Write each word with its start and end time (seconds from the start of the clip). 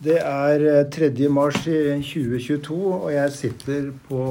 Det 0.00 0.16
er 0.16 0.86
3. 0.88 1.26
mars 1.28 1.58
i 1.68 1.74
2022, 2.00 2.76
og 2.88 3.10
jeg 3.12 3.32
sitter 3.34 3.90
på 4.06 4.22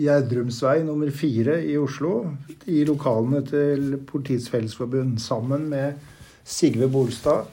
Gjerdrumsvei 0.00 0.78
nummer 0.86 1.10
4 1.12 1.58
i 1.68 1.74
Oslo. 1.76 2.30
I 2.64 2.86
lokalene 2.88 3.42
til 3.44 3.98
Politiets 4.08 4.48
Fellesforbund 4.48 5.18
sammen 5.20 5.66
med 5.68 6.00
Sigve 6.40 6.88
Bolstad, 6.88 7.44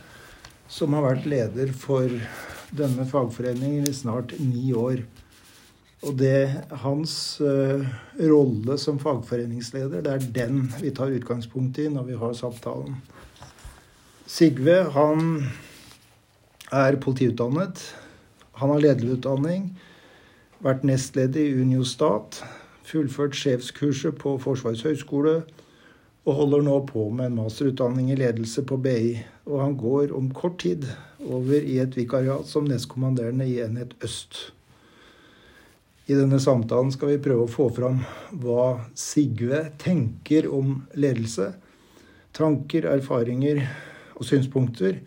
som 0.71 0.95
har 0.95 1.03
vært 1.09 1.27
leder 1.27 1.75
for 1.75 2.07
denne 2.71 3.03
fagforeningen 3.11 3.91
i 3.91 3.97
snart 3.99 4.31
ni 4.39 4.71
år. 4.71 5.03
Og 6.07 6.15
det 6.15 6.63
hans 6.85 7.17
uh, 7.43 7.83
rolle 8.15 8.79
som 8.79 8.95
fagforeningsleder, 9.03 10.07
det 10.07 10.15
er 10.15 10.31
den 10.39 10.63
vi 10.79 10.95
tar 10.95 11.11
utgangspunkt 11.11 11.83
i 11.83 11.91
når 11.91 12.11
vi 12.13 12.23
har 12.23 12.39
samtalen. 12.39 12.95
Sigve, 14.23 14.85
han 14.95 15.49
er 16.73 16.97
politiutdannet. 17.01 17.81
Han 18.61 18.71
har 18.71 18.81
lederutdanning, 18.81 19.73
vært 20.63 20.85
nestleder 20.87 21.43
i 21.43 21.61
Unio 21.61 21.83
Stat, 21.85 22.39
fullført 22.85 23.35
sjefskurset 23.37 24.17
på 24.21 24.37
Forsvarets 24.41 24.85
høgskole 24.85 25.41
og 26.25 26.37
holder 26.39 26.63
nå 26.65 26.79
på 26.89 27.05
med 27.13 27.29
en 27.29 27.39
masterutdanning 27.41 28.09
i 28.11 28.17
ledelse 28.17 28.63
på 28.65 28.77
BI. 28.81 29.15
Og 29.45 29.61
han 29.61 29.75
går 29.77 30.13
om 30.15 30.31
kort 30.33 30.57
tid 30.63 30.87
over 31.21 31.57
i 31.59 31.77
et 31.81 31.97
vikariat 31.97 32.47
som 32.49 32.65
nestkommanderende 32.69 33.45
i 33.49 33.59
Enhet 33.61 33.93
Øst. 34.05 34.49
I 36.05 36.13
denne 36.17 36.39
samtalen 36.41 36.91
skal 36.93 37.13
vi 37.13 37.21
prøve 37.21 37.45
å 37.45 37.51
få 37.51 37.67
fram 37.73 38.01
hva 38.41 38.87
Sigve 38.97 39.63
tenker 39.81 40.49
om 40.53 40.83
ledelse. 40.97 41.51
Tanker, 42.35 42.85
erfaringer 42.89 43.63
og 44.15 44.25
synspunkter 44.27 44.99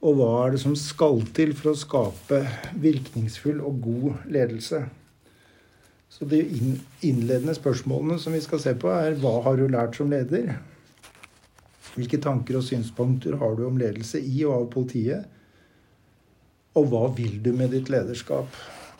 og 0.00 0.16
hva 0.16 0.30
er 0.46 0.54
det 0.54 0.62
som 0.62 0.76
skal 0.78 1.20
til 1.36 1.52
for 1.56 1.72
å 1.72 1.78
skape 1.78 2.40
virkningsfull 2.80 3.60
og 3.60 3.82
god 3.84 4.30
ledelse? 4.32 4.80
Så 6.10 6.26
De 6.28 6.40
innledende 7.06 7.54
spørsmålene 7.54 8.18
som 8.20 8.32
vi 8.32 8.40
skal 8.44 8.62
se 8.62 8.74
på, 8.74 8.88
er 8.90 9.18
hva 9.20 9.38
har 9.44 9.60
du 9.60 9.68
lært 9.68 9.96
som 9.96 10.10
leder? 10.10 10.54
Hvilke 11.94 12.20
tanker 12.22 12.58
og 12.58 12.64
synspunkter 12.64 13.36
har 13.40 13.54
du 13.58 13.66
om 13.66 13.78
ledelse 13.80 14.20
i 14.20 14.44
og 14.46 14.56
av 14.56 14.66
politiet? 14.72 15.28
Og 16.78 16.86
hva 16.90 17.06
vil 17.16 17.40
du 17.44 17.52
med 17.56 17.74
ditt 17.74 17.90
lederskap? 17.92 18.48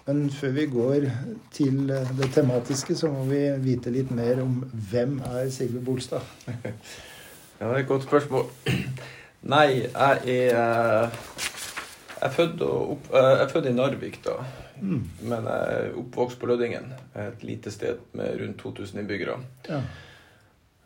Men 0.07 0.27
før 0.35 0.53
vi 0.57 0.67
går 0.67 1.07
til 1.55 1.87
det 1.89 2.31
tematiske, 2.35 2.97
så 2.99 3.09
må 3.13 3.25
vi 3.29 3.45
vite 3.63 3.93
litt 3.95 4.11
mer 4.11 4.43
om 4.43 4.59
hvem 4.91 5.21
er 5.33 5.49
Sigve 5.55 5.81
Bolstad? 5.85 6.27
Ja, 7.61 7.67
det 7.69 7.75
er 7.75 7.83
et 7.83 7.89
godt 7.91 8.07
spørsmål. 8.07 8.47
Nei, 9.49 9.87
jeg 9.87 10.37
er 10.37 11.09
Jeg 12.21 12.29
er 12.29 12.33
født, 12.37 12.61
opp, 12.61 13.07
jeg 13.15 13.41
er 13.41 13.49
født 13.49 13.71
i 13.71 13.73
Narvik, 13.73 14.19
da. 14.25 14.35
Mm. 14.81 15.07
Men 15.25 15.47
jeg 15.49 15.77
er 15.81 15.95
oppvokst 15.97 16.41
på 16.41 16.49
Lødingen, 16.51 16.93
et 17.17 17.45
lite 17.45 17.73
sted 17.73 18.03
med 18.13 18.37
rundt 18.43 18.59
2000 18.61 19.01
innbyggere. 19.01 19.39
Ja. 19.69 19.81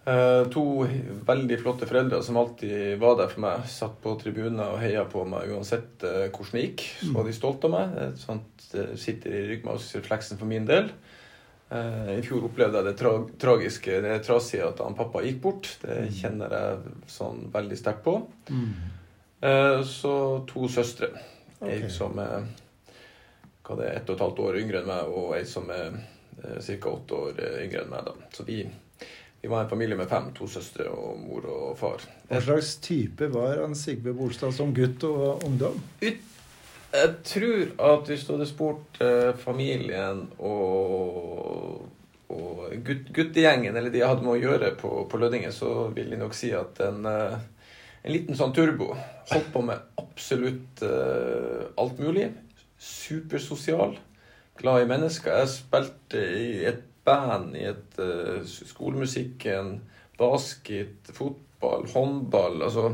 Eh, 0.04 0.44
to 0.52 0.84
veldig 1.24 1.56
flotte 1.62 1.88
foreldre 1.88 2.18
som 2.22 2.36
alltid 2.36 2.98
var 3.00 3.16
der 3.18 3.30
for 3.32 3.44
meg. 3.46 3.64
Satt 3.72 3.96
på 4.04 4.12
tribuner 4.20 4.74
og 4.74 4.82
heia 4.82 5.06
på 5.08 5.24
meg 5.28 5.50
uansett 5.54 6.04
eh, 6.04 6.26
hvordan 6.28 6.58
det 6.58 6.64
gikk. 6.66 6.86
Så 7.00 7.12
var 7.16 7.26
de 7.26 7.36
stolte 7.36 7.70
av 7.70 7.74
meg. 7.74 8.18
Sånt 8.20 8.66
sitter 9.00 9.34
i 9.34 9.44
ryggmargsrefleksen 9.52 10.40
for 10.40 10.50
min 10.50 10.68
del. 10.68 10.92
Eh, 11.74 12.18
I 12.18 12.22
fjor 12.22 12.44
opplevde 12.46 12.78
jeg 12.78 12.86
det 12.86 12.94
tra 12.98 13.12
tragiske, 13.40 14.00
det 14.04 14.18
trasige 14.26 14.66
at 14.68 14.82
han 14.84 14.94
pappa 14.94 15.24
gikk 15.24 15.40
bort. 15.42 15.70
Det 15.82 16.04
mm. 16.04 16.12
kjenner 16.20 16.54
jeg 16.54 16.98
sånn 17.10 17.48
veldig 17.54 17.78
sterkt 17.80 18.04
på. 18.04 18.18
Mm. 18.50 18.68
Eh, 19.48 19.80
så 19.88 20.14
to 20.50 20.68
søstre. 20.70 21.10
Okay. 21.58 21.80
Ei 21.80 21.90
som 21.90 22.18
er 22.22 22.46
hva 23.64 23.78
det 23.78 23.88
er, 23.88 23.96
ett 23.96 24.10
og 24.10 24.18
et 24.18 24.22
halvt 24.26 24.42
år 24.44 24.58
yngre 24.60 24.82
enn 24.82 24.90
meg, 24.90 25.08
og 25.08 25.34
ei 25.38 25.44
som 25.48 25.70
er 25.72 25.96
eh, 25.96 26.60
ca. 26.60 26.92
åtte 26.92 27.20
år 27.20 27.42
yngre 27.64 27.82
enn 27.82 27.94
meg. 27.94 28.10
da. 28.10 28.30
Så 28.36 28.46
vi, 28.46 28.60
vi, 29.40 29.48
var 29.48 29.64
en 29.64 29.72
familie 29.72 29.98
med 29.98 30.10
fem. 30.12 30.30
To 30.36 30.46
søstre 30.50 30.86
og 30.92 31.18
mor 31.24 31.48
og 31.48 31.72
far. 31.80 32.04
Hva 32.28 32.44
slags 32.44 32.76
type 32.84 33.32
var 33.34 33.64
han 33.64 33.74
Sigve 33.78 34.14
Bolstad 34.14 34.54
som 34.54 34.70
gutt 34.76 35.02
og 35.08 35.42
ungdom? 35.48 35.80
Ut 36.04 36.33
jeg 36.94 37.10
tror 37.26 37.72
at 37.90 38.08
hvis 38.10 38.24
du 38.26 38.34
hadde 38.34 38.46
spurt 38.48 39.00
eh, 39.02 39.32
familien 39.38 40.24
og, 40.38 41.82
og 42.30 42.76
gutt, 42.86 43.10
guttegjengen, 43.14 43.74
eller 43.74 43.90
de 43.90 44.02
jeg 44.02 44.10
hadde 44.10 44.26
med 44.26 44.36
å 44.36 44.42
gjøre 44.42 44.70
på, 44.78 44.92
på 45.10 45.20
Lødingen, 45.20 45.52
så 45.54 45.88
vil 45.94 46.12
de 46.14 46.20
nok 46.20 46.36
si 46.38 46.52
at 46.54 46.78
en, 46.86 47.02
eh, 47.10 47.36
en 48.04 48.14
liten 48.14 48.38
sånn 48.38 48.54
turbo 48.54 48.92
holdt 48.94 49.50
på 49.54 49.64
med 49.66 50.00
absolutt 50.00 50.84
eh, 50.86 51.66
alt 51.80 51.98
mulig. 52.02 52.30
Supersosial. 52.78 53.96
Glad 54.60 54.84
i 54.84 54.90
mennesker. 54.90 55.34
Jeg 55.40 55.50
spilte 55.50 56.20
i 56.38 56.62
et 56.68 56.84
band, 57.04 57.56
i 57.58 57.66
et 57.68 57.98
uh, 57.98 58.38
skolemusikken, 58.44 59.74
basket, 60.16 61.10
fotball, 61.12 61.88
håndball. 61.90 62.62
Altså 62.62 62.92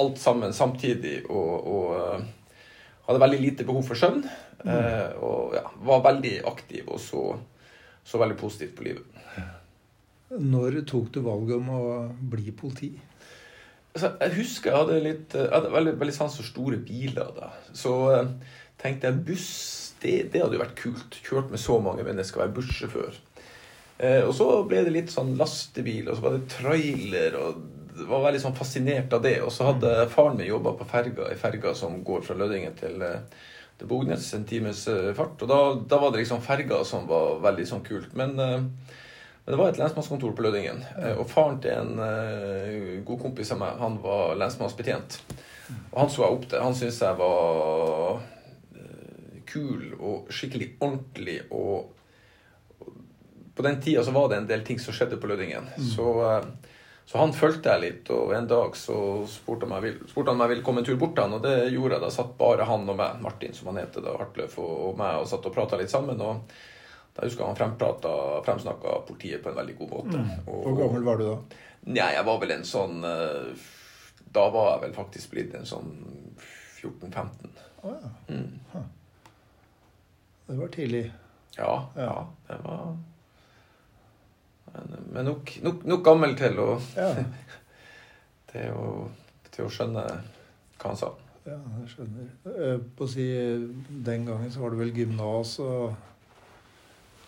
alt 0.00 0.20
sammen 0.20 0.54
samtidig. 0.56 1.18
og, 1.26 1.66
og 1.66 1.90
uh, 1.96 2.35
hadde 3.06 3.22
veldig 3.22 3.40
lite 3.42 3.66
behov 3.66 3.86
for 3.86 3.98
søvn. 3.98 4.24
Mm. 4.64 4.70
Eh, 4.72 5.10
og 5.22 5.54
ja, 5.56 5.64
var 5.88 6.04
veldig 6.06 6.38
aktiv 6.50 6.88
og 6.90 7.00
så, 7.02 7.22
så, 8.02 8.18
veldig 8.22 8.38
positivt 8.40 8.76
på 8.78 8.88
livet. 8.88 9.12
Når 10.36 10.80
tok 10.90 11.12
du 11.14 11.20
valget 11.22 11.60
om 11.60 11.68
å 11.70 11.82
bli 12.32 12.50
politi? 12.56 12.90
Altså, 13.94 14.10
jeg 14.20 14.34
husker 14.40 14.72
jeg 14.72 14.80
hadde 14.80 14.96
litt 15.04 15.36
jeg 15.38 15.52
hadde 15.52 15.70
veldig, 15.72 15.92
veldig 16.00 16.16
sans 16.16 16.34
for 16.36 16.48
store 16.48 16.80
biler. 16.82 17.30
da. 17.36 17.52
Så 17.76 17.94
eh, 18.12 18.32
tenkte 18.82 19.12
jeg 19.12 19.22
buss 19.28 19.52
det, 20.02 20.16
det, 20.32 20.42
hadde 20.42 20.58
jo 20.58 20.64
vært 20.64 20.76
kult. 20.80 21.20
Kjørt 21.24 21.54
med 21.54 21.62
så 21.62 21.78
mange 21.80 22.04
mennesker, 22.04 22.42
være 22.42 22.56
bussjåfør. 22.58 23.22
Eh, 23.96 24.22
og 24.26 24.34
så 24.36 24.50
ble 24.68 24.82
det 24.84 24.92
litt 24.92 25.14
sånn 25.14 25.36
lastebil, 25.38 26.10
og 26.10 26.18
så 26.18 26.26
var 26.26 26.36
det 26.36 26.50
trailer. 26.52 27.38
og 27.40 27.85
var 28.04 28.24
veldig 28.26 28.40
sånn 28.42 28.56
fascinert 28.56 29.12
av 29.16 29.22
det. 29.24 29.38
Og 29.44 29.52
så 29.54 29.70
hadde 29.70 30.08
faren 30.12 30.38
min 30.38 30.48
jobba 30.48 30.74
på 30.78 30.88
ferga, 30.90 31.30
ei 31.30 31.38
ferga 31.40 31.74
som 31.76 32.02
går 32.04 32.24
fra 32.26 32.36
Lødingen 32.38 32.76
til, 32.78 33.02
eh, 33.02 33.48
til 33.78 33.90
Bognes, 33.90 34.28
en 34.34 34.44
times 34.44 34.86
eh, 34.92 35.12
fart. 35.16 35.40
Og 35.42 35.48
da, 35.50 35.60
da, 35.88 36.00
var 36.02 36.12
det 36.12 36.22
liksom 36.24 36.44
ferga 36.44 36.82
som 36.84 37.08
var 37.08 37.40
veldig 37.44 37.66
sånn 37.68 37.84
kult. 37.86 38.14
Men, 38.18 38.38
eh, 38.38 38.60
men 38.60 39.54
det 39.54 39.58
var 39.60 39.72
et 39.72 39.80
lensmannskontor 39.80 40.34
på 40.36 40.42
Lødingen. 40.42 40.80
Og 41.20 41.28
faren 41.30 41.60
til 41.62 41.70
en 41.70 43.02
god 43.06 43.20
kompis 43.22 43.52
av 43.54 43.60
meg, 43.60 43.76
han 43.78 44.00
var 44.02 44.34
lensmannsbetjent. 44.40 45.20
Og 45.92 46.00
han 46.00 46.10
så 46.10 46.24
jeg 46.24 46.34
opp 46.34 46.48
til. 46.50 46.64
Han 46.64 46.74
syntes 46.74 46.98
jeg 46.98 47.18
var 47.20 48.24
kul 49.46 49.94
og 50.00 50.32
skikkelig 50.34 50.72
ordentlig. 50.82 51.36
Og 51.54 51.92
på 53.54 53.62
den 53.62 53.78
tida 53.80 54.02
så 54.02 54.10
var 54.10 54.32
det 54.32 54.40
en 54.40 54.50
del 54.50 54.66
ting 54.66 54.82
som 54.82 54.98
skjedde 54.98 55.20
på 55.22 55.30
Lødingen. 55.30 55.70
Mm. 55.78 55.86
Så 55.94 56.10
så 57.06 57.18
han 57.18 57.32
fulgte 57.32 57.70
jeg 57.70 57.82
litt, 57.84 58.08
og 58.10 58.32
en 58.34 58.48
dag 58.50 58.74
så 58.74 58.96
spurte 59.30 59.68
han, 59.70 59.82
vil, 59.84 60.00
spurte 60.10 60.32
han 60.32 60.40
om 60.40 60.42
jeg 60.42 60.56
ville 60.56 60.64
komme 60.66 60.82
en 60.82 60.88
tur 60.88 60.96
bort 60.98 61.12
til 61.14 61.22
han, 61.22 61.36
og 61.38 61.44
det 61.44 61.68
gjorde 61.70 61.94
jeg. 61.94 62.02
Da 62.02 62.08
satt 62.10 62.32
bare 62.40 62.66
han 62.66 62.88
og 62.90 62.98
meg, 62.98 63.20
Martin 63.22 63.54
som 63.54 63.70
han 63.70 63.78
heter, 63.78 64.02
da, 64.02 64.16
Hartløf, 64.18 64.56
og, 64.58 64.72
og 64.88 64.98
meg, 64.98 65.20
og 65.20 65.28
satt 65.30 65.46
og 65.46 65.54
prata 65.54 65.78
litt 65.78 65.92
sammen. 65.92 66.18
og 66.18 66.42
da 67.16 67.24
husker 67.24 67.46
jeg 67.46 67.54
han 67.54 67.78
fremsnakka 68.44 68.98
politiet 69.08 69.40
på 69.44 69.52
en 69.52 69.56
veldig 69.56 69.78
god 69.78 69.92
måte. 69.94 70.18
Mm. 70.18 70.32
Og, 70.50 70.58
Hvor 70.66 70.76
gammel 70.82 71.06
var 71.06 71.22
du 71.22 71.24
da? 71.30 71.36
Nei, 71.86 72.10
jeg 72.12 72.26
var 72.26 72.42
vel 72.42 72.52
en 72.56 72.66
sånn 72.66 73.06
eh, 73.06 73.66
Da 74.34 74.42
var 74.52 74.72
jeg 74.72 74.82
vel 74.82 74.96
faktisk 74.98 75.32
blitt 75.32 75.54
en 75.56 75.68
sånn 75.68 75.94
14-15. 76.82 77.54
Oh, 77.86 77.94
ja. 77.94 78.10
mm. 78.28 78.88
Det 80.46 80.58
var 80.58 80.74
tidlig. 80.74 81.04
Ja, 81.56 81.70
ja. 81.96 82.10
ja 82.10 82.16
det 82.50 82.58
var 82.66 82.96
men, 84.90 85.06
men 85.12 85.28
nok, 85.30 85.52
nok, 85.64 85.84
nok, 85.88 86.02
gammel 86.04 86.34
til 86.38 86.58
å, 86.62 86.72
ja. 86.96 87.12
til, 88.52 88.72
å, 88.72 89.06
til 89.52 89.66
å 89.66 89.70
skjønne 89.72 90.04
hva 90.06 90.90
han 90.90 90.98
sa. 91.00 91.12
Ja, 91.46 91.60
jeg 91.80 91.92
skjønner. 91.92 92.30
Eh, 92.50 92.80
på 92.98 93.06
å 93.06 93.10
si, 93.10 93.24
Den 94.06 94.26
gangen 94.26 94.50
så 94.50 94.64
var 94.64 94.74
det 94.74 94.80
vel 94.80 94.90
gymnas 94.96 95.52
og 95.62 95.94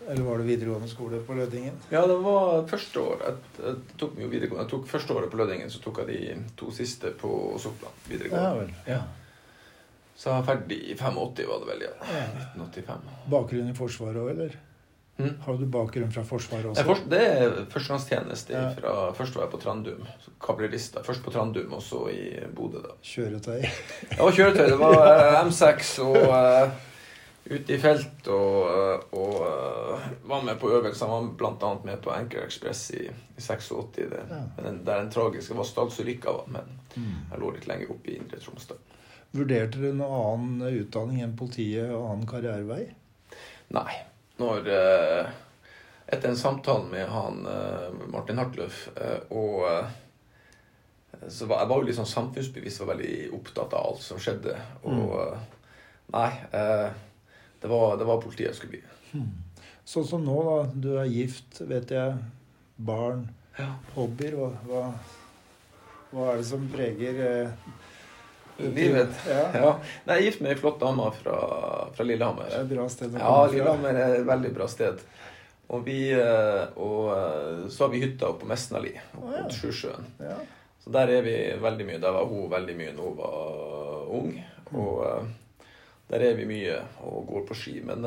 Eller 0.08 0.25
var 0.26 0.40
det 0.40 0.49
videregående 0.49 0.88
skole 0.90 1.20
på 1.26 1.37
Lødingen? 1.38 1.76
Ja, 1.90 2.05
det 2.06 2.17
var 2.23 2.67
første 2.70 3.02
år. 3.02 3.23
Jeg, 3.26 3.62
jeg 3.62 3.96
tok 4.00 4.19
jo 4.19 4.31
videregående. 4.31 4.64
Jeg 4.64 4.73
tok 4.73 4.90
første 4.90 5.14
året 5.14 5.31
på 5.31 5.38
Lødingen, 5.40 5.70
så 5.70 5.82
tok 5.84 6.02
jeg 6.02 6.11
de 6.11 6.52
to 6.58 6.70
siste 6.75 7.11
på 7.19 7.31
Sortland 7.62 8.06
videregående. 8.11 8.46
Ja, 8.46 8.61
vel. 8.62 8.76
Ja. 8.87 9.00
Så 10.19 10.31
jeg 10.31 10.40
var 10.40 10.46
ferdig 10.49 10.78
i 10.82 10.94
85, 10.99 11.44
var 11.50 11.61
det 11.62 11.70
vel. 11.73 11.84
ja. 11.87 12.23
1985. 12.55 13.11
Bakgrunn 13.34 13.70
i 13.70 13.76
Forsvaret 13.78 14.23
òg, 14.23 14.32
eller? 14.32 14.56
Mm. 15.19 15.32
Har 15.41 15.55
du 15.55 15.67
bakgrunn 15.67 16.12
fra 16.15 16.23
Forsvaret 16.23 16.67
også? 16.70 16.94
Det 17.11 17.19
er 17.19 17.55
førstegangstjeneste. 17.73 18.53
Ja. 18.55 18.69
Fra, 18.76 18.93
først 19.19 19.35
var 19.35 19.49
jeg 19.49 19.50
på 19.50 19.59
Trandum. 19.65 20.05
Kablerista. 20.41 21.03
Først 21.03 21.25
på 21.25 21.32
Trandum, 21.35 21.73
og 21.75 21.82
så 21.82 22.05
i 22.12 22.37
Bodø. 22.55 22.79
da. 22.85 22.94
Kjøretøy? 23.03 23.65
ja, 24.19 24.29
kjøretøy. 24.37 24.69
Det 24.70 24.76
var 24.79 24.94
uh, 25.03 25.41
M6 25.49 25.91
og 26.05 26.19
uh, 26.23 26.76
ute 27.50 27.75
i 27.75 27.79
felt 27.82 28.31
og, 28.31 28.69
uh, 28.70 29.19
og 29.19 29.35
uh, 29.43 30.05
var 30.31 30.44
med 30.47 30.61
på 30.61 30.70
øvelser. 30.70 31.11
Var 31.11 31.26
bl.a. 31.41 31.73
med 31.85 31.99
på 32.05 32.12
Anchor 32.14 32.47
Express 32.47 32.91
i, 32.94 33.09
i 33.11 33.41
86. 33.43 33.73
Det, 33.97 34.06
ja. 34.21 34.43
den, 34.62 34.85
der 34.87 35.03
den 35.03 35.11
tragiske 35.11 35.56
var 35.59 35.67
Stadsulykka, 35.67 36.37
men 36.47 36.79
mm. 36.94 37.17
jeg 37.32 37.43
lå 37.43 37.50
litt 37.56 37.67
lenger 37.67 37.91
oppe 37.97 38.12
i 38.12 38.21
Indre 38.21 38.38
Troms. 38.44 38.71
Vurderte 39.35 39.82
du 39.82 39.91
noen 39.91 40.55
annen 40.55 40.79
utdanning 40.85 41.26
enn 41.26 41.35
politiet 41.37 41.91
og 41.91 42.06
annen 42.12 42.31
karrierevei? 42.31 42.85
Nei. 43.75 43.99
Når 44.38 44.69
eh, 44.70 45.31
Etter 46.08 46.31
en 46.31 46.38
samtale 46.40 46.87
med 46.88 47.08
han 47.12 47.43
eh, 47.46 47.96
Martin 48.08 48.38
Hartløff 48.40 48.87
eh, 48.96 49.26
og 49.35 49.67
så 51.29 51.46
var, 51.46 51.61
Jeg 51.64 51.69
var 51.69 51.81
jo 51.81 51.87
litt 51.88 51.99
sånn 51.99 52.08
samfunnsbevisst, 52.08 52.81
var 52.85 52.93
veldig 52.94 53.14
opptatt 53.37 53.75
av 53.75 53.90
alt 53.90 54.02
som 54.05 54.20
skjedde. 54.23 54.55
Og 54.87 55.14
eh, 55.23 55.46
Nei. 56.14 56.31
Eh, 56.56 56.88
det, 57.61 57.69
var, 57.69 57.96
det 57.99 58.06
var 58.08 58.23
politiet 58.23 58.49
jeg 58.49 58.56
skulle 58.56 58.79
bli. 58.79 59.25
Sånn 59.88 60.06
som 60.08 60.25
nå, 60.25 60.37
da. 60.46 60.58
Du 60.73 60.90
er 61.00 61.11
gift, 61.11 61.61
vet 61.69 61.93
jeg. 61.93 62.14
Barn. 62.76 63.26
Ja. 63.58 63.73
Hobbyer. 63.96 64.37
Hva, 64.38 64.52
hva, 64.69 64.85
hva 66.12 66.31
er 66.32 66.40
det 66.40 66.46
som 66.49 66.64
preger 66.73 67.20
eh, 67.26 67.69
Livet. 68.58 69.14
Ja. 69.28 69.44
Ja. 69.55 69.72
Nei, 70.08 70.19
jeg 70.19 70.22
er 70.22 70.26
gift 70.28 70.40
med 70.43 70.52
ei 70.55 70.58
flott 70.58 70.81
dame 70.82 71.08
fra, 71.14 71.38
fra 71.94 72.06
Lillehammer. 72.06 72.49
Det 72.50 72.58
er 72.58 72.66
et 72.66 72.72
bra 72.72 72.87
sted 72.90 73.14
å 73.14 73.19
Ja, 73.19 73.25
komme 73.25 73.49
fra. 73.49 73.55
Lillehammer 73.55 74.00
er 74.02 74.14
et 74.19 74.28
veldig 74.28 74.52
bra 74.56 74.69
sted. 74.70 75.02
Og, 75.69 75.82
vi, 75.84 75.99
eh, 76.16 76.62
og 76.81 77.10
eh, 77.12 77.66
så 77.70 77.84
har 77.84 77.93
vi 77.93 78.00
hytta 78.02 78.31
oppe 78.31 78.46
på 78.46 78.49
Mesnali, 78.49 78.94
oppe 79.12 79.34
ja. 79.34 79.43
mot 79.44 79.52
Sjusjøen. 79.58 80.06
Ja. 80.25 80.38
Så 80.81 80.93
der 80.94 81.12
er 81.12 81.26
vi 81.26 81.34
veldig 81.60 81.87
mye. 81.90 82.00
Der 82.02 82.14
var 82.16 82.31
hun 82.31 82.49
veldig 82.50 82.76
mye 82.78 82.94
når 82.96 83.10
hun 83.10 83.19
var 83.19 84.14
ung. 84.19 84.31
Og 84.72 85.02
eh, 85.04 85.66
der 86.08 86.25
er 86.31 86.38
vi 86.38 86.49
mye 86.49 86.78
og 87.04 87.28
går 87.28 87.44
på 87.50 87.58
ski. 87.58 87.75
Men 87.84 88.06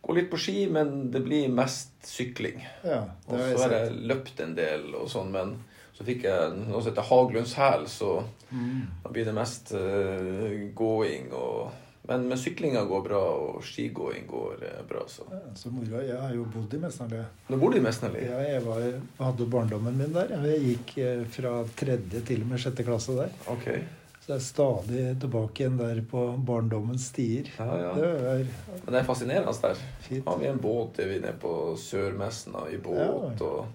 går 0.00 0.16
litt 0.16 0.30
på 0.32 0.40
ski, 0.40 0.64
men 0.72 1.10
det 1.12 1.20
blir 1.26 1.52
mest 1.52 1.92
sykling. 2.08 2.62
ja, 2.82 3.02
Og 3.28 3.36
så 3.36 3.66
har 3.66 3.76
jeg 3.76 3.98
løpt 4.08 4.40
en 4.40 4.56
del 4.56 4.88
og 4.96 5.10
sånn, 5.12 5.28
men 5.34 5.58
så 6.00 6.04
fikk 6.08 6.22
jeg 6.24 6.52
noe 6.64 6.80
som 6.80 6.88
heter 6.94 7.08
Haglunds 7.12 7.52
hæl, 7.60 7.84
så 7.92 8.22
Mm. 8.50 8.86
da 9.04 9.10
blir 9.14 9.24
det 9.28 9.34
mest 9.36 9.68
uh, 9.76 10.72
gåing 10.74 11.28
og 11.32 11.70
Men, 12.08 12.24
men 12.28 12.38
syklinga 12.40 12.80
går 12.88 13.02
bra, 13.04 13.18
og 13.20 13.60
skigåing 13.62 14.24
går 14.26 14.62
eh, 14.66 14.80
bra, 14.88 15.04
så 15.06 15.22
Ja, 15.30 15.38
så 15.54 15.70
moro. 15.70 16.00
Jeg 16.02 16.16
har 16.18 16.32
jo 16.34 16.46
bodd 16.50 16.72
i 16.74 16.78
Mesnarli. 16.82 17.20
Du 17.46 17.56
bodde 17.60 17.76
i 17.78 17.80
Mesnali? 17.84 18.24
Ja, 18.26 18.40
jeg 18.42 18.62
var, 18.64 18.80
hadde 19.20 19.46
barndommen 19.52 19.94
min 20.00 20.12
der. 20.16 20.32
Jeg 20.48 20.64
gikk 20.64 20.96
eh, 21.04 21.22
fra 21.30 21.52
tredje 21.78 22.24
til 22.26 22.42
og 22.42 22.48
med 22.50 22.58
sjette 22.64 22.82
klasse 22.88 23.14
der. 23.14 23.30
Okay. 23.52 23.84
Så 24.24 24.32
jeg 24.32 24.36
er 24.40 24.46
stadig 24.48 25.04
tilbake 25.22 25.62
igjen 25.62 25.78
der 25.78 26.00
på 26.10 26.24
barndommens 26.48 27.06
stier. 27.12 27.46
Ja, 27.60 27.68
ja. 27.84 27.92
Det 27.94 28.08
er 28.32 28.42
Men 28.72 28.90
det 28.96 28.98
er 29.04 29.06
fascinerende 29.12 29.54
der. 29.62 29.84
fint. 30.08 30.26
Har 30.26 30.38
vi 30.42 30.46
en 30.50 30.58
båt, 30.58 30.98
er 30.98 31.12
vi 31.12 31.20
nede 31.20 31.36
på 31.38 31.76
Sørmesna 31.78 32.66
i 32.74 32.80
båt, 32.82 33.40
og 33.40 33.66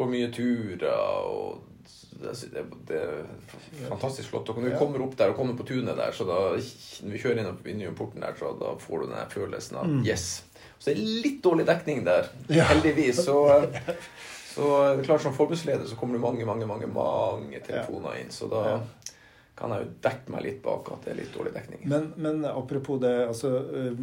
går 0.00 0.10
mye 0.10 0.30
turer, 0.34 0.86
og 1.28 1.66
det, 2.20 2.64
det, 2.88 2.98
er 3.00 3.88
fantastisk 3.88 4.32
flott. 4.32 4.50
Og 4.52 4.60
når 4.60 4.72
vi 4.72 4.78
kommer 4.80 5.04
opp 5.04 5.16
der 5.18 5.32
og 5.32 5.38
kommer 5.38 5.56
på 5.58 5.66
tunet 5.68 5.96
der, 5.96 6.12
så 6.16 6.26
da 6.28 6.38
når 6.56 7.14
vi 7.14 7.20
kjører 7.22 7.42
inn 7.42 7.74
innom 7.74 7.96
porten 7.98 8.24
der, 8.24 8.36
så 8.38 8.52
da 8.60 8.74
får 8.80 9.04
du 9.04 9.12
den 9.12 9.34
følelsen 9.34 9.80
av 9.80 9.90
Mm. 9.90 10.02
yes. 10.06 10.44
Så 10.78 10.90
det 10.90 10.96
er 10.96 11.22
litt 11.24 11.40
dårlig 11.44 11.66
dekning 11.68 12.04
der, 12.06 12.28
heldigvis. 12.48 13.24
Så, 13.26 13.36
så 14.54 14.68
det 14.96 15.02
er 15.02 15.06
klart 15.08 15.24
som 15.24 15.36
forbudsleder 15.36 15.88
så 15.88 15.96
kommer 15.96 16.16
det 16.16 16.24
mange, 16.24 16.46
mange, 16.48 16.66
mange, 16.66 16.88
mange 16.88 17.60
telefoner 17.66 18.20
inn. 18.22 18.32
Så 18.32 18.48
da. 18.52 18.80
Kan 19.60 19.74
jeg 19.74 19.84
jo 19.84 19.90
dekke 20.06 20.32
meg 20.32 20.44
litt 20.46 20.60
bak 20.64 20.88
at 20.94 21.04
det 21.04 21.12
er 21.12 21.18
litt 21.18 21.34
dårlig 21.34 21.52
dekning. 21.52 21.82
Men, 21.92 22.06
men 22.16 22.44
apropos 22.48 23.00
det, 23.02 23.12
altså 23.28 23.50
eh, 23.76 23.98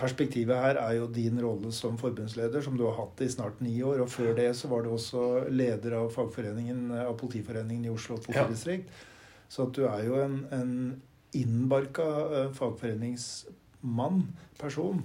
Perspektivet 0.00 0.56
her 0.56 0.80
er 0.80 0.94
jo 0.96 1.10
din 1.12 1.36
rolle 1.44 1.72
som 1.76 1.98
forbundsleder, 2.00 2.64
som 2.64 2.78
du 2.78 2.86
har 2.86 2.96
hatt 2.96 3.20
i 3.20 3.28
snart 3.32 3.60
ni 3.60 3.74
år. 3.84 4.00
Og 4.06 4.08
før 4.12 4.32
det 4.38 4.48
så 4.56 4.70
var 4.72 4.86
du 4.86 4.94
også 4.94 5.26
leder 5.52 5.98
av 5.98 6.08
fagforeningen, 6.14 6.88
av 7.02 7.12
Politiforeningen 7.20 7.84
i 7.84 7.92
Oslo 7.92 8.16
politidistrikt. 8.24 8.88
Så 9.52 9.68
at 9.68 9.76
du 9.76 9.84
er 9.86 10.06
jo 10.08 10.16
en, 10.24 10.40
en 10.56 10.72
innbarka 11.36 12.06
eh, 12.40 12.52
fagforeningsmann, 12.56 14.22
person. 14.58 15.04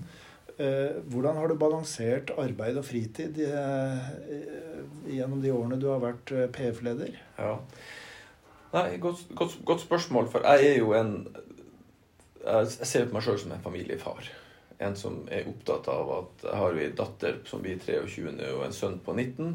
Eh, 0.62 1.02
hvordan 1.12 1.38
har 1.40 1.52
du 1.52 1.58
balansert 1.60 2.32
arbeid 2.40 2.80
og 2.80 2.86
fritid 2.88 3.40
eh, 3.46 4.12
eh, 4.38 4.84
gjennom 5.18 5.42
de 5.44 5.52
årene 5.54 5.80
du 5.82 5.90
har 5.92 6.02
vært 6.04 6.34
eh, 6.36 6.48
PF-leder? 6.56 7.20
Ja. 7.40 7.58
Nei, 8.74 8.98
godt, 9.04 9.26
godt, 9.36 9.58
godt 9.68 9.82
spørsmål, 9.84 10.30
for 10.32 10.46
jeg 10.48 10.70
er 10.74 10.78
jo 10.80 10.94
en 10.96 11.10
Jeg 12.46 12.68
ser 12.88 13.06
på 13.10 13.14
meg 13.18 13.24
sjøl 13.26 13.40
som 13.40 13.52
en 13.54 13.62
familiefar. 13.62 14.30
En 14.82 14.96
som 14.98 15.20
er 15.30 15.46
opptatt 15.52 15.88
av 15.94 16.08
at 16.16 16.46
jeg 16.48 16.58
har 16.58 16.78
ei 16.82 16.88
datter 16.98 17.36
som 17.46 17.62
blir 17.62 17.78
23 17.84 18.32
nå, 18.34 18.48
og 18.58 18.64
en 18.66 18.74
sønn 18.74 18.96
på 19.06 19.14
19. 19.14 19.52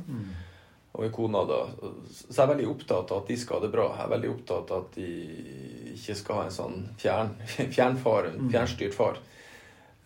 Og 0.95 1.05
en 1.05 1.11
kone 1.17 1.41
da. 1.51 1.59
Så 2.07 2.29
jeg 2.31 2.45
er 2.45 2.53
veldig 2.53 2.69
opptatt 2.71 3.11
av 3.11 3.25
at 3.25 3.33
de 3.33 3.37
skal 3.41 3.59
ha 3.59 3.65
det 3.67 3.73
bra. 3.75 3.89
Jeg 3.97 4.05
er 4.07 4.13
veldig 4.15 4.31
opptatt 4.37 4.71
av 4.71 4.85
at 4.87 4.95
de 5.01 5.09
ikke 5.97 6.15
skal 6.21 6.39
ha 6.39 6.45
en 6.47 6.55
sånn 6.55 6.79
fjern, 7.03 7.35
fjernfar, 7.77 8.31
en 8.31 8.39
Mm. 8.47 8.53
fjernstyrt 8.55 8.95
far. 8.95 9.19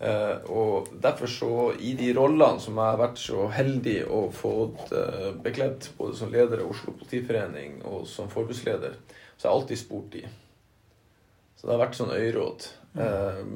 Eh, 0.01 0.37
og 0.49 0.89
derfor 1.03 1.29
så, 1.29 1.49
i 1.77 1.93
de 1.99 2.13
rollene 2.17 2.61
som 2.63 2.79
jeg 2.81 2.89
har 2.95 3.01
vært 3.03 3.19
så 3.21 3.49
heldig 3.53 3.99
å 4.09 4.21
fått 4.33 4.95
uh, 4.97 5.31
bekledd, 5.45 5.91
både 5.99 6.17
som 6.17 6.33
leder 6.33 6.63
av 6.63 6.71
Oslo 6.73 6.95
Politiforening 6.97 7.83
og 7.85 8.07
som 8.09 8.31
forbudsleder, 8.33 8.95
så 9.37 9.45
har 9.45 9.51
jeg 9.53 9.59
alltid 9.59 9.81
spurt 9.83 10.09
de. 10.15 10.23
Så 11.61 11.67
det 11.69 11.75
har 11.75 11.83
vært 11.85 11.99
sånn 12.01 12.15
øyråd. 12.17 12.71
Mm. 12.91 13.51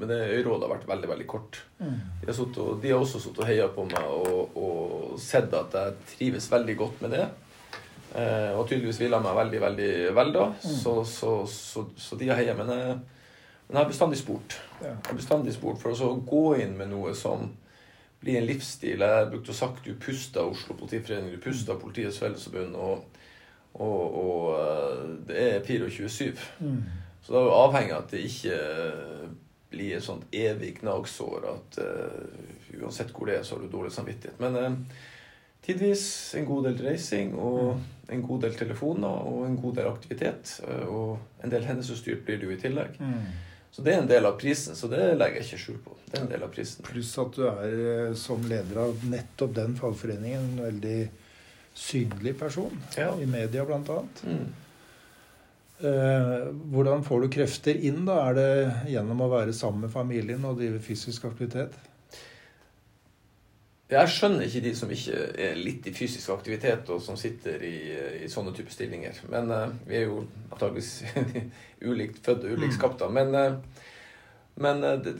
men 0.00 0.08
det 0.08 0.16
øyrådet 0.38 0.64
har 0.64 0.70
vært 0.70 0.86
veldig, 0.88 1.08
veldig 1.10 1.26
kort. 1.28 1.58
Mm. 1.76 1.98
De 2.22 2.30
har, 2.30 2.36
suttet 2.38 2.60
og, 2.62 2.78
de 2.80 2.92
har 2.94 3.02
også 3.02 3.18
sittet 3.20 3.42
og 3.42 3.50
heia 3.50 3.66
på 3.74 3.84
meg 3.84 4.06
og, 4.14 4.56
og 4.56 5.18
sett 5.20 5.52
at 5.58 5.74
jeg 5.76 5.98
trives 6.14 6.46
veldig 6.48 6.76
godt 6.78 7.02
med 7.04 7.12
det. 7.12 7.26
Eh, 8.16 8.54
og 8.56 8.62
tydeligvis 8.70 9.02
vil 9.02 9.12
jeg 9.12 9.26
meg 9.26 9.36
veldig, 9.42 9.60
veldig 9.66 9.90
vel 10.16 10.32
da. 10.38 10.46
Så, 10.62 10.94
så, 11.04 11.34
så, 11.52 11.84
så 12.00 12.16
de 12.22 12.30
har 12.30 12.40
heia. 12.40 12.54
Men, 12.56 12.72
jeg- 12.72 13.17
men 13.68 13.76
jeg 13.76 13.84
har 13.84 13.90
bestandig 13.90 14.18
spurt. 14.18 14.58
Jeg 14.80 14.94
har 15.06 15.16
bestandig 15.16 15.52
spurt 15.52 15.80
for 15.82 15.92
å 15.92 16.14
gå 16.24 16.44
inn 16.62 16.76
med 16.78 16.88
noe 16.88 17.12
som 17.16 17.50
blir 18.22 18.38
en 18.40 18.46
livsstil. 18.48 19.04
Jeg 19.04 19.26
brukte 19.30 19.52
å 19.52 19.58
sagt 19.58 19.84
du 19.84 19.92
puster 20.00 20.48
Oslo 20.48 20.76
Politiforening, 20.78 21.34
du 21.36 21.42
puster 21.42 21.76
Politiets 21.78 22.18
Fellesforbund, 22.22 22.78
og, 22.80 23.04
og, 23.74 24.16
og 24.22 24.46
eh, 24.56 25.04
det 25.28 25.44
er 25.44 25.68
24-7. 25.68 26.48
Mm. 26.64 26.80
Så 27.22 27.34
da 27.34 27.42
er 27.42 27.50
jo 27.50 27.58
avhengig 27.58 27.92
av 27.92 28.06
at 28.06 28.14
det 28.14 28.24
ikke 28.24 28.56
eh, 28.56 29.28
blir 29.68 29.98
et 29.98 30.04
sånt 30.04 30.24
evig 30.32 30.78
gnagsår 30.80 31.44
at 31.50 31.78
uh, 31.84 32.78
uansett 32.80 33.12
hvor 33.12 33.28
det 33.28 33.34
er, 33.36 33.42
så 33.44 33.56
har 33.56 33.66
du 33.66 33.72
dårlig 33.72 33.92
samvittighet. 33.92 34.38
Men 34.40 34.56
uh, 34.56 35.02
tidvis 35.64 36.06
en 36.38 36.48
god 36.48 36.70
del 36.70 36.80
reising 36.86 37.34
og 37.36 37.74
en 38.08 38.22
god 38.24 38.46
del 38.46 38.56
telefoner 38.56 39.28
og 39.28 39.44
en 39.44 39.58
god 39.60 39.76
del 39.76 39.90
aktivitet. 39.90 40.54
Uh, 40.64 40.86
og 40.88 41.44
en 41.44 41.52
del 41.52 41.68
hendelsesstyrt 41.68 42.24
blir 42.24 42.40
det 42.40 42.48
jo 42.48 42.56
i 42.56 42.60
tillegg. 42.62 42.96
Mm. 42.96 43.28
Så 43.78 43.84
det 43.86 43.92
er 43.94 44.00
en 44.02 44.08
del 44.10 44.26
av 44.26 44.32
prisen, 44.34 44.74
så 44.74 44.88
det 44.90 45.04
legger 45.14 45.38
jeg 45.38 45.44
ikke 45.46 45.62
skjul 45.62 45.76
på. 45.84 45.92
Det 46.08 46.16
er 46.16 46.22
en 46.24 46.30
del 46.32 46.42
av 46.42 46.48
prisen. 46.50 46.82
Pluss 46.82 47.12
at 47.22 47.36
du 47.36 47.44
er 47.46 47.74
eh, 47.78 48.14
som 48.18 48.42
leder 48.50 48.80
av 48.82 49.04
nettopp 49.06 49.52
den 49.54 49.76
fagforeningen 49.78 50.48
en 50.48 50.64
veldig 50.64 50.96
synlig 51.78 52.32
person. 52.40 52.74
Ja. 52.96 53.12
I 53.22 53.28
media, 53.30 53.62
blant 53.68 53.92
annet. 53.94 54.24
Mm. 54.26 54.48
Eh, 55.92 56.48
hvordan 56.74 57.06
får 57.06 57.22
du 57.22 57.28
krefter 57.38 57.78
inn? 57.78 58.02
da? 58.08 58.18
Er 58.32 58.34
det 58.40 58.50
gjennom 58.96 59.22
å 59.22 59.30
være 59.30 59.54
sammen 59.54 59.86
med 59.86 59.94
familien 59.94 60.42
og 60.50 60.58
drive 60.58 60.82
fysisk 60.82 61.30
aktivitet? 61.30 61.78
Jeg 63.88 64.08
skjønner 64.12 64.44
ikke 64.44 64.60
de 64.66 64.70
som 64.76 64.90
ikke 64.92 65.18
er 65.40 65.54
litt 65.56 65.86
i 65.88 65.94
fysisk 65.96 66.34
aktivitet, 66.34 66.90
og 66.92 67.00
som 67.00 67.16
sitter 67.16 67.62
i, 67.64 67.76
i 68.20 68.26
sånne 68.28 68.52
type 68.56 68.72
stillinger. 68.72 69.22
Men 69.32 69.48
uh, 69.48 69.70
vi 69.88 69.96
er 69.96 70.10
jo 70.10 70.26
antakeligvis 70.50 70.90
ulikt 71.88 72.20
født 72.26 72.44
og 72.44 72.58
ulikt 72.58 72.76
skapt. 72.76 73.00
da. 73.00 73.08
Men, 73.08 73.32
uh, 73.32 73.86
men 74.60 74.84
uh, 74.84 74.98
det, 75.00 75.14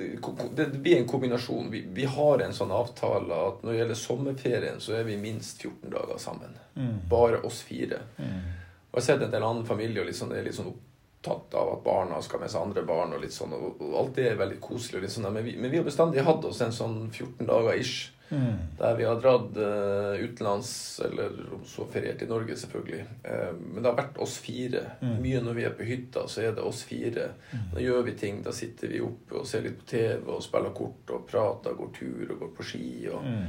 det, 0.59 0.67
blir 0.75 0.99
en 0.99 1.09
kombinasjon. 1.09 1.71
Vi, 1.73 1.81
vi 1.97 2.05
har 2.13 2.45
en 2.45 2.53
sånn 2.53 2.75
avtale 2.77 3.39
at 3.47 3.65
når 3.65 3.73
det 3.73 3.79
gjelder 3.79 4.01
sommerferien, 4.03 4.85
så 4.85 4.99
er 4.99 5.09
vi 5.09 5.17
minst 5.23 5.65
14 5.65 5.89
dager 5.97 6.21
sammen. 6.21 6.61
Bare 7.09 7.41
oss 7.49 7.63
fire. 7.65 8.03
Og 8.19 9.01
jeg 9.01 9.01
har 9.01 9.09
sett 9.09 9.25
en 9.25 9.33
del 9.33 9.49
andre 9.49 9.65
familier 9.69 10.05
litt 10.05 10.21
sånn, 10.21 10.37
er 10.37 10.45
litt 10.45 10.57
sånn 10.59 10.69
opptatt 10.75 11.57
av 11.57 11.73
at 11.73 11.83
barna 11.89 12.21
skal 12.23 12.45
med 12.45 12.53
seg 12.53 12.69
andre 12.69 12.85
barn. 12.85 13.17
og 13.17 13.25
litt 13.25 13.33
sånn, 13.33 13.57
og, 13.57 13.81
og 13.81 13.97
alt 14.03 14.15
det 14.21 14.29
er 14.29 14.39
veldig 14.45 14.61
koselig. 14.61 15.09
sånn, 15.09 15.33
men 15.33 15.49
vi, 15.49 15.57
men 15.57 15.73
vi 15.73 15.81
har 15.81 15.89
bestandig 15.89 16.29
hatt 16.29 16.45
oss 16.45 16.61
en 16.61 16.77
sånn 16.83 17.01
14 17.09 17.49
dager 17.49 17.81
ish. 17.81 18.13
Mm. 18.31 18.57
Der 18.79 18.97
vi 18.99 19.05
har 19.09 19.21
dratt 19.23 19.57
uh, 19.57 20.19
utenlands, 20.21 20.71
eller 21.05 21.33
om 21.55 21.63
så 21.67 21.87
feriert 21.89 22.23
i 22.23 22.29
Norge, 22.29 22.57
selvfølgelig. 22.61 23.05
Uh, 23.25 23.55
men 23.57 23.79
det 23.81 23.89
har 23.89 23.97
vært 23.97 24.21
oss 24.25 24.37
fire. 24.45 24.83
Mm. 25.01 25.15
Mye 25.25 25.41
når 25.45 25.57
vi 25.57 25.65
er 25.69 25.77
på 25.79 25.87
hytta, 25.89 26.27
så 26.29 26.43
er 26.45 26.53
det 26.57 26.67
oss 26.67 26.83
fire. 26.89 27.31
Da 27.73 27.81
gjør 27.83 28.05
vi 28.09 28.17
ting. 28.21 28.43
Da 28.45 28.53
sitter 28.53 28.93
vi 28.93 29.01
oppe 29.05 29.41
og 29.41 29.49
ser 29.49 29.65
litt 29.65 29.81
på 29.81 29.89
TV 29.95 30.29
og 30.35 30.45
spiller 30.45 30.75
kort 30.77 31.15
og 31.17 31.25
prater, 31.31 31.77
går 31.79 31.93
tur 31.97 32.35
og 32.35 32.45
går 32.45 32.55
på 32.59 32.69
ski. 32.73 32.89
og 33.13 33.25
Mm. 33.29 33.49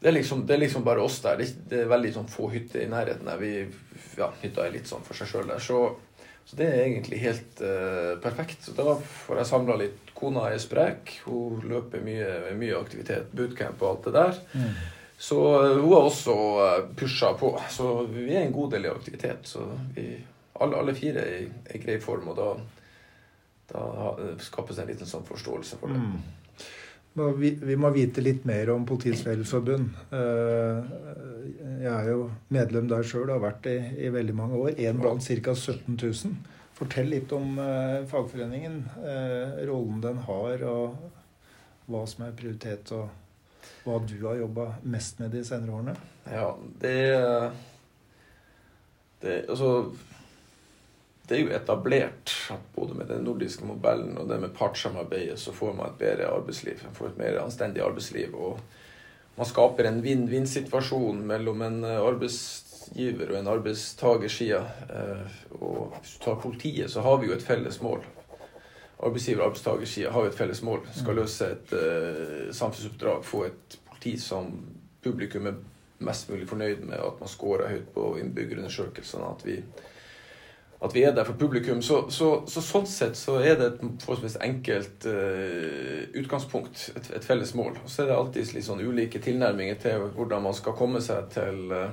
det 0.00 0.08
er, 0.08 0.12
liksom, 0.18 0.46
det 0.46 0.54
er 0.54 0.58
liksom 0.58 0.84
bare 0.84 1.00
oss 1.00 1.20
der. 1.24 1.38
Det 1.38 1.46
er, 1.46 1.60
det 1.70 1.78
er 1.82 1.92
veldig 1.94 2.12
sånn 2.18 2.28
få 2.28 2.50
hytter 2.52 2.82
i 2.82 2.90
nærheten 2.90 3.30
der. 3.30 3.38
Vi, 3.40 3.52
ja, 4.18 4.32
hytta 4.42 4.66
er 4.66 4.74
litt 4.74 4.90
sånn 4.90 5.06
for 5.06 5.16
seg 5.16 5.30
sjøl 5.30 5.48
der. 5.48 5.62
Så, 5.62 5.78
så 6.44 6.58
det 6.58 6.66
er 6.66 6.82
egentlig 6.84 7.22
helt 7.22 7.62
uh, 7.62 8.18
perfekt. 8.20 8.66
Så 8.66 8.74
da 8.76 8.98
får 8.98 9.40
jeg 9.40 9.50
samla 9.54 9.78
litt. 9.80 10.03
Kona 10.14 10.48
er 10.50 10.60
sprek. 10.62 11.16
Hun 11.26 11.64
løper 11.70 12.04
mye, 12.04 12.28
mye 12.58 12.76
aktivitet, 12.78 13.32
bootcamp 13.34 13.82
og 13.82 13.90
alt 13.90 14.06
det 14.08 14.14
der. 14.18 14.38
Mm. 14.54 14.76
Så 15.18 15.40
eh, 15.64 15.80
hun 15.80 15.92
har 15.92 16.06
også 16.10 16.36
eh, 16.66 16.78
pusha 16.96 17.32
på. 17.38 17.54
Så 17.70 17.96
vi 18.10 18.30
er 18.34 18.46
en 18.46 18.54
god 18.54 18.76
del 18.76 18.86
i 18.86 18.94
aktivitet. 18.94 19.50
Så 19.50 19.66
vi 19.94 20.12
alle, 20.54 20.78
alle 20.78 20.94
fire 20.94 21.26
er 21.26 21.42
i, 21.42 21.50
i 21.74 21.82
grei 21.82 21.98
form, 22.02 22.30
og 22.30 22.38
da, 22.38 22.48
da 23.72 23.84
skapes 24.42 24.78
en 24.78 24.90
liten 24.90 25.08
sånn 25.08 25.26
forståelse 25.26 25.80
for 25.80 25.90
det. 25.90 26.00
Mm. 26.00 26.42
Vi, 27.14 27.50
vi, 27.62 27.76
må 27.78 27.92
vite 27.94 28.22
litt 28.24 28.42
mer 28.46 28.72
om 28.72 28.82
Politiets 28.86 29.22
Fellesforbund. 29.22 29.92
Eh, 30.14 30.94
jeg 31.84 31.92
er 31.92 32.08
jo 32.10 32.24
medlem 32.54 32.88
der 32.90 33.06
sjøl 33.06 33.28
og 33.28 33.36
har 33.36 33.44
vært 33.44 33.62
det 33.66 33.74
i, 33.78 34.06
i 34.06 34.10
veldig 34.14 34.34
mange 34.34 34.58
år. 34.58 34.74
Én 34.82 34.98
blant 34.98 35.22
ca. 35.22 35.54
17 35.54 35.94
000. 35.94 36.53
Fortell 36.74 37.12
litt 37.12 37.32
om 37.32 37.58
eh, 37.62 38.00
fagforeningen. 38.10 38.80
Eh, 38.98 39.60
rollen 39.68 40.00
den 40.02 40.18
har, 40.26 40.64
og 40.66 41.90
hva 41.90 42.02
som 42.10 42.24
er 42.26 42.34
prioritet, 42.38 42.90
og 42.96 43.70
hva 43.84 44.00
du 44.02 44.16
har 44.24 44.40
jobba 44.40 44.72
mest 44.82 45.20
med 45.22 45.34
de 45.36 45.44
senere 45.46 45.76
årene. 45.78 45.94
Ja, 46.32 46.48
det, 46.80 46.96
det 49.20 49.38
Altså 49.52 49.70
det 51.24 51.38
er 51.38 51.40
jo 51.40 51.52
etablert 51.56 52.32
at 52.52 52.64
både 52.74 52.96
med 52.98 53.08
den 53.08 53.22
nordiske 53.24 53.64
modellen 53.64 54.12
og 54.20 54.28
det 54.28 54.36
med 54.42 54.52
partssamarbeidet 54.56 55.38
så 55.40 55.54
får 55.56 55.72
man 55.78 55.88
et 55.88 56.00
bedre 56.02 56.28
arbeidsliv. 56.28 56.82
Man 56.84 56.96
får 56.98 57.06
et 57.10 57.20
mer 57.22 57.38
anstendig 57.40 57.80
arbeidsliv. 57.80 58.34
Og 58.36 58.58
man 59.38 59.48
skaper 59.48 59.88
en 59.88 60.02
vinn-vinn-situasjon 60.04 61.22
mellom 61.24 61.64
en 61.64 61.78
arbeidsgiver 62.94 63.32
og 63.32 63.38
en 63.38 63.48
arbeidstagerside. 63.48 64.60
Eh, 64.90 65.60
og 65.60 65.96
hvis 66.00 66.16
du 66.18 66.24
tar 66.24 66.40
politiet, 66.40 66.90
så 66.90 67.00
har 67.00 67.16
vi 67.16 67.26
jo 67.26 67.32
et 67.32 67.42
felles 67.42 67.80
mål. 67.82 68.04
Arbeidsgiver- 68.98 69.40
og 69.40 69.46
arbeidstagersida 69.46 70.10
har 70.10 70.20
jo 70.20 70.26
et 70.26 70.34
felles 70.34 70.62
mål. 70.62 70.86
Skal 70.94 71.14
løse 71.14 71.44
et 71.44 71.72
uh, 71.72 72.54
samfunnsoppdrag, 72.54 73.24
få 73.24 73.44
et 73.44 73.78
politi 73.88 74.18
som 74.18 74.52
publikum 75.02 75.46
er 75.46 75.54
mest 75.98 76.30
mulig 76.30 76.48
fornøyd 76.48 76.84
med, 76.84 76.94
at 76.94 77.20
man 77.20 77.28
scorer 77.28 77.68
høyt 77.68 77.88
på 77.94 78.16
innbyggerundersøkelsene. 78.18 79.24
At 79.24 79.46
vi 79.46 79.62
at 80.84 80.94
vi 80.94 81.02
er 81.02 81.14
der 81.14 81.24
for 81.24 81.32
publikum. 81.32 81.82
Så, 81.82 82.10
så, 82.10 82.44
så 82.46 82.60
sånn 82.60 82.86
sett 82.86 83.16
så 83.16 83.38
er 83.40 83.56
det 83.56 83.66
et 83.66 83.84
forholdsvis 84.04 84.36
enkelt 84.44 85.06
uh, 85.08 86.04
utgangspunkt, 86.20 86.90
et, 86.96 87.10
et, 87.16 87.24
felles 87.24 87.54
mål. 87.54 87.78
Og 87.84 87.90
så 87.90 88.02
er 88.02 88.10
det 88.10 88.16
alltid 88.16 88.54
litt 88.54 88.66
sånn 88.66 88.82
ulike 88.84 89.20
tilnærminger 89.24 89.80
til 89.80 90.10
hvordan 90.16 90.44
man 90.44 90.56
skal 90.56 90.76
komme 90.76 91.00
seg 91.04 91.30
til, 91.32 91.72
uh, 91.72 91.88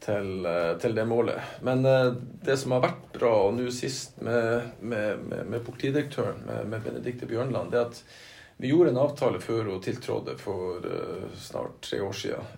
til, 0.00 0.46
uh, 0.46 0.78
til 0.80 0.96
det 0.96 1.04
målet. 1.08 1.60
Men 1.66 1.84
det 1.84 2.56
som 2.60 2.74
har 2.76 2.84
vært 2.84 3.04
bra, 3.14 3.32
og 3.46 3.54
nå 3.56 3.68
sist 3.74 4.20
med, 4.24 4.72
med, 4.80 5.22
med, 5.26 5.44
med 5.52 5.64
politidirektøren, 5.66 6.42
med, 6.46 6.70
med 6.72 6.86
Benedicte 6.86 7.28
Bjørnland, 7.30 7.72
det 7.72 7.80
er 7.80 7.90
at 7.90 8.02
vi 8.60 8.68
gjorde 8.68 8.92
en 8.92 9.00
avtale 9.00 9.40
før 9.40 9.70
hun 9.70 9.80
tiltrådte 9.80 10.34
for 10.36 10.84
snart 11.40 11.78
tre 11.86 12.02
år 12.04 12.12
siden. 12.12 12.50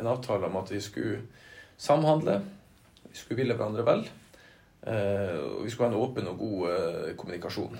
en 0.00 0.06
avtale 0.08 0.48
om 0.48 0.56
at 0.56 0.70
vi 0.72 0.80
skulle 0.80 1.18
samhandle, 1.76 2.38
vi 3.10 3.18
skulle 3.18 3.42
ville 3.42 3.56
hverandre 3.58 3.84
vel. 3.84 4.06
Uh, 4.86 5.60
vi 5.64 5.70
skulle 5.70 5.90
ha 5.90 5.92
en 5.92 6.00
åpen 6.00 6.30
og 6.30 6.40
god 6.40 7.12
kommunikasjon. 7.20 7.76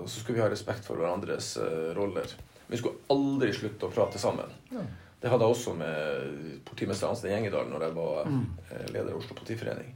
Og 0.00 0.08
så 0.08 0.16
skulle 0.16 0.40
vi 0.40 0.42
ha 0.42 0.50
respekt 0.50 0.82
for 0.88 0.98
hverandres 0.98 1.54
roller. 1.94 2.34
Vi 2.66 2.80
skulle 2.80 3.04
aldri 3.12 3.52
slutte 3.54 3.86
å 3.86 3.92
prate 3.92 4.18
sammen. 4.18 4.50
Det 5.22 5.30
hadde 5.30 5.46
jeg 5.46 5.54
også 5.54 5.76
med 5.78 6.64
politimester 6.66 7.08
Ansten 7.08 7.30
Gjengedal 7.30 7.70
når 7.70 7.86
jeg 7.86 7.96
var 7.96 8.26
mm. 8.26 8.42
leder 8.90 9.12
av 9.12 9.20
Oslo 9.20 9.36
Politiforening. 9.38 9.92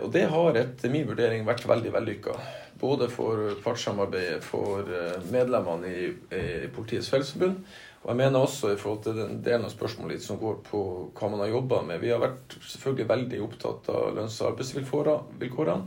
og 0.00 0.06
det 0.14 0.22
har 0.30 0.56
etter 0.60 0.92
min 0.92 1.08
vurdering 1.08 1.42
vært 1.44 1.66
veldig 1.68 1.90
vellykka. 1.92 2.36
Både 2.80 3.10
for 3.10 3.56
partssamarbeidet, 3.64 4.44
for 4.44 4.86
medlemmene 5.32 5.90
i, 5.90 6.06
i 6.30 6.70
Politiets 6.72 7.10
Fellesforbund 7.10 7.64
og 8.06 8.12
jeg 8.12 8.18
mener 8.20 8.38
også 8.38 8.68
i 8.70 8.76
forhold 8.78 9.00
til 9.02 9.16
den 9.18 9.40
delen 9.42 9.64
av 9.66 9.72
spørsmålet 9.72 10.22
som 10.22 10.38
går 10.38 10.60
på 10.68 10.80
hva 11.10 11.30
man 11.32 11.40
har 11.42 11.50
jobba 11.50 11.80
med 11.88 11.98
Vi 11.98 12.12
har 12.12 12.20
vært 12.22 12.54
selvfølgelig 12.62 13.08
veldig 13.10 13.40
opptatt 13.42 13.88
av 13.90 14.12
lønns- 14.14 14.36
og 14.44 14.52
arbeidsvilkårene. 14.52 15.80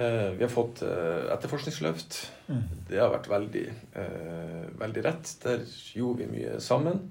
Eh, 0.00 0.30
vi 0.30 0.44
har 0.44 0.50
fått 0.50 0.82
eh, 0.82 1.32
etterforskningsløft. 1.34 2.32
Mm. 2.48 2.62
Det 2.88 3.00
har 3.00 3.12
vært 3.12 3.28
veldig, 3.28 3.64
eh, 4.00 4.62
veldig 4.80 5.04
rett. 5.04 5.32
Der 5.42 5.66
gjorde 5.92 6.24
vi 6.24 6.38
mye 6.38 6.60
sammen. 6.60 7.10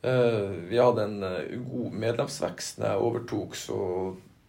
Vi 0.00 0.78
hadde 0.78 1.04
en 1.08 1.64
god 1.66 1.94
medlemsvekst. 1.98 2.76
Når 2.78 2.86
jeg 2.86 3.06
overtok, 3.06 3.56
så 3.58 3.78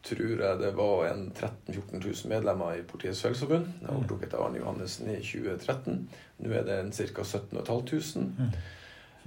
tror 0.06 0.44
jeg 0.44 0.60
det 0.60 0.70
var 0.78 1.08
en 1.08 1.24
13 1.32 1.74
000-14 1.74 2.04
000 2.04 2.30
medlemmer 2.30 2.78
i 2.78 2.84
Politiets 2.86 3.24
Fellesforbund. 3.26 3.72
Jeg 3.82 3.90
overtok 3.90 4.28
etter 4.28 4.44
Arne 4.44 4.62
Johannessen 4.62 5.10
i 5.10 5.18
2013. 5.18 6.04
Nå 6.44 6.54
er 6.54 6.68
det 6.68 6.78
ca. 6.94 7.26
17 7.26 7.58
500. 7.66 8.30
Mm. 8.38 8.54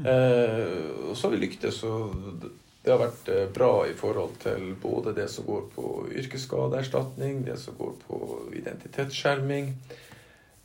Eh, 0.06 1.10
og 1.10 1.16
så 1.16 1.26
har 1.26 1.34
vi 1.34 1.42
lyktes. 1.42 1.82
og 1.84 2.46
det 2.82 2.90
har 2.90 2.98
vært 2.98 3.28
eh, 3.30 3.44
bra 3.54 3.86
i 3.86 3.94
forhold 3.94 4.38
til 4.42 4.72
både 4.82 5.14
det 5.14 5.28
som 5.30 5.46
går 5.46 5.68
på 5.74 5.90
yrkesskadeerstatning, 6.18 7.44
det 7.46 7.56
som 7.62 7.76
går 7.78 7.92
på 8.06 8.18
identitetsskjerming. 8.58 9.70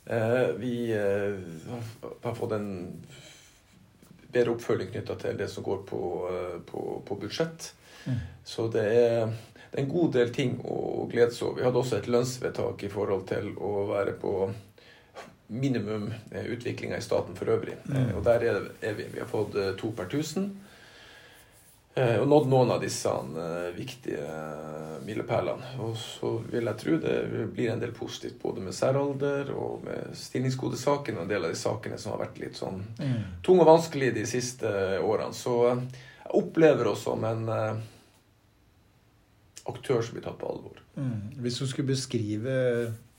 Eh, 0.04 0.48
vi 0.58 0.90
eh, 0.98 1.38
har 2.24 2.34
fått 2.34 2.56
en 2.58 2.72
bedre 4.32 4.56
oppfølging 4.56 4.90
knytta 4.90 5.14
til 5.22 5.38
det 5.38 5.48
som 5.48 5.64
går 5.64 5.84
på, 5.88 6.02
på, 6.66 6.82
på 7.06 7.20
budsjett. 7.22 7.70
Mm. 8.04 8.18
Så 8.44 8.66
det 8.72 8.88
er 8.96 9.30
det 9.68 9.76
er 9.76 9.84
en 9.84 9.90
god 9.92 10.14
del 10.16 10.30
ting 10.32 10.54
å 10.64 11.04
glede 11.12 11.34
seg 11.36 11.50
over. 11.50 11.58
Vi 11.58 11.64
hadde 11.66 11.80
også 11.82 11.96
et 11.98 12.06
lønnsvedtak 12.08 12.82
i 12.86 12.88
forhold 12.88 13.26
til 13.28 13.50
å 13.60 13.72
være 13.90 14.14
på 14.16 14.30
minimum 15.52 16.06
utviklinga 16.32 16.96
i 16.96 17.04
staten 17.04 17.36
for 17.36 17.52
øvrig. 17.52 17.74
Mm. 17.84 18.14
Og 18.16 18.22
der 18.24 18.46
er, 18.48 18.62
vi. 18.96 19.10
Vi 19.12 19.20
har 19.20 19.28
fått 19.28 19.58
to 19.76 19.92
per 19.92 20.08
tusen. 20.08 20.48
Og 21.98 22.28
nådd 22.30 22.44
noen 22.46 22.70
av 22.70 22.82
disse 22.82 23.10
viktige 23.74 24.26
milepælene. 25.02 25.72
Og 25.82 25.96
så 25.98 26.30
vil 26.46 26.68
jeg 26.68 26.78
tro 26.78 26.98
det 27.02 27.46
blir 27.56 27.72
en 27.72 27.80
del 27.82 27.94
positivt 27.96 28.36
både 28.42 28.62
med 28.62 28.76
særalder 28.76 29.50
og 29.56 29.82
med 29.86 30.12
stillingskodesaken 30.14 31.18
og 31.18 31.24
en 31.24 31.32
del 31.32 31.48
av 31.48 31.54
de 31.54 31.58
sakene 31.58 31.98
som 31.98 32.14
har 32.14 32.22
vært 32.22 32.38
litt 32.38 32.60
sånn 32.60 32.84
mm. 33.00 33.42
tung 33.42 33.58
og 33.64 33.70
vanskelig 33.72 34.12
de 34.14 34.26
siste 34.30 34.70
årene. 35.02 35.34
Så 35.34 35.56
jeg 35.72 36.36
opplever 36.38 36.92
oss 36.92 37.02
som 37.08 37.26
en 37.26 37.50
aktør 39.68 40.02
som 40.04 40.16
blir 40.16 40.24
tatt 40.24 40.38
på 40.40 40.48
alvor. 40.48 40.80
Mm. 40.96 41.40
Hvis 41.42 41.60
du 41.60 41.66
skulle 41.66 41.90
beskrive 41.90 42.56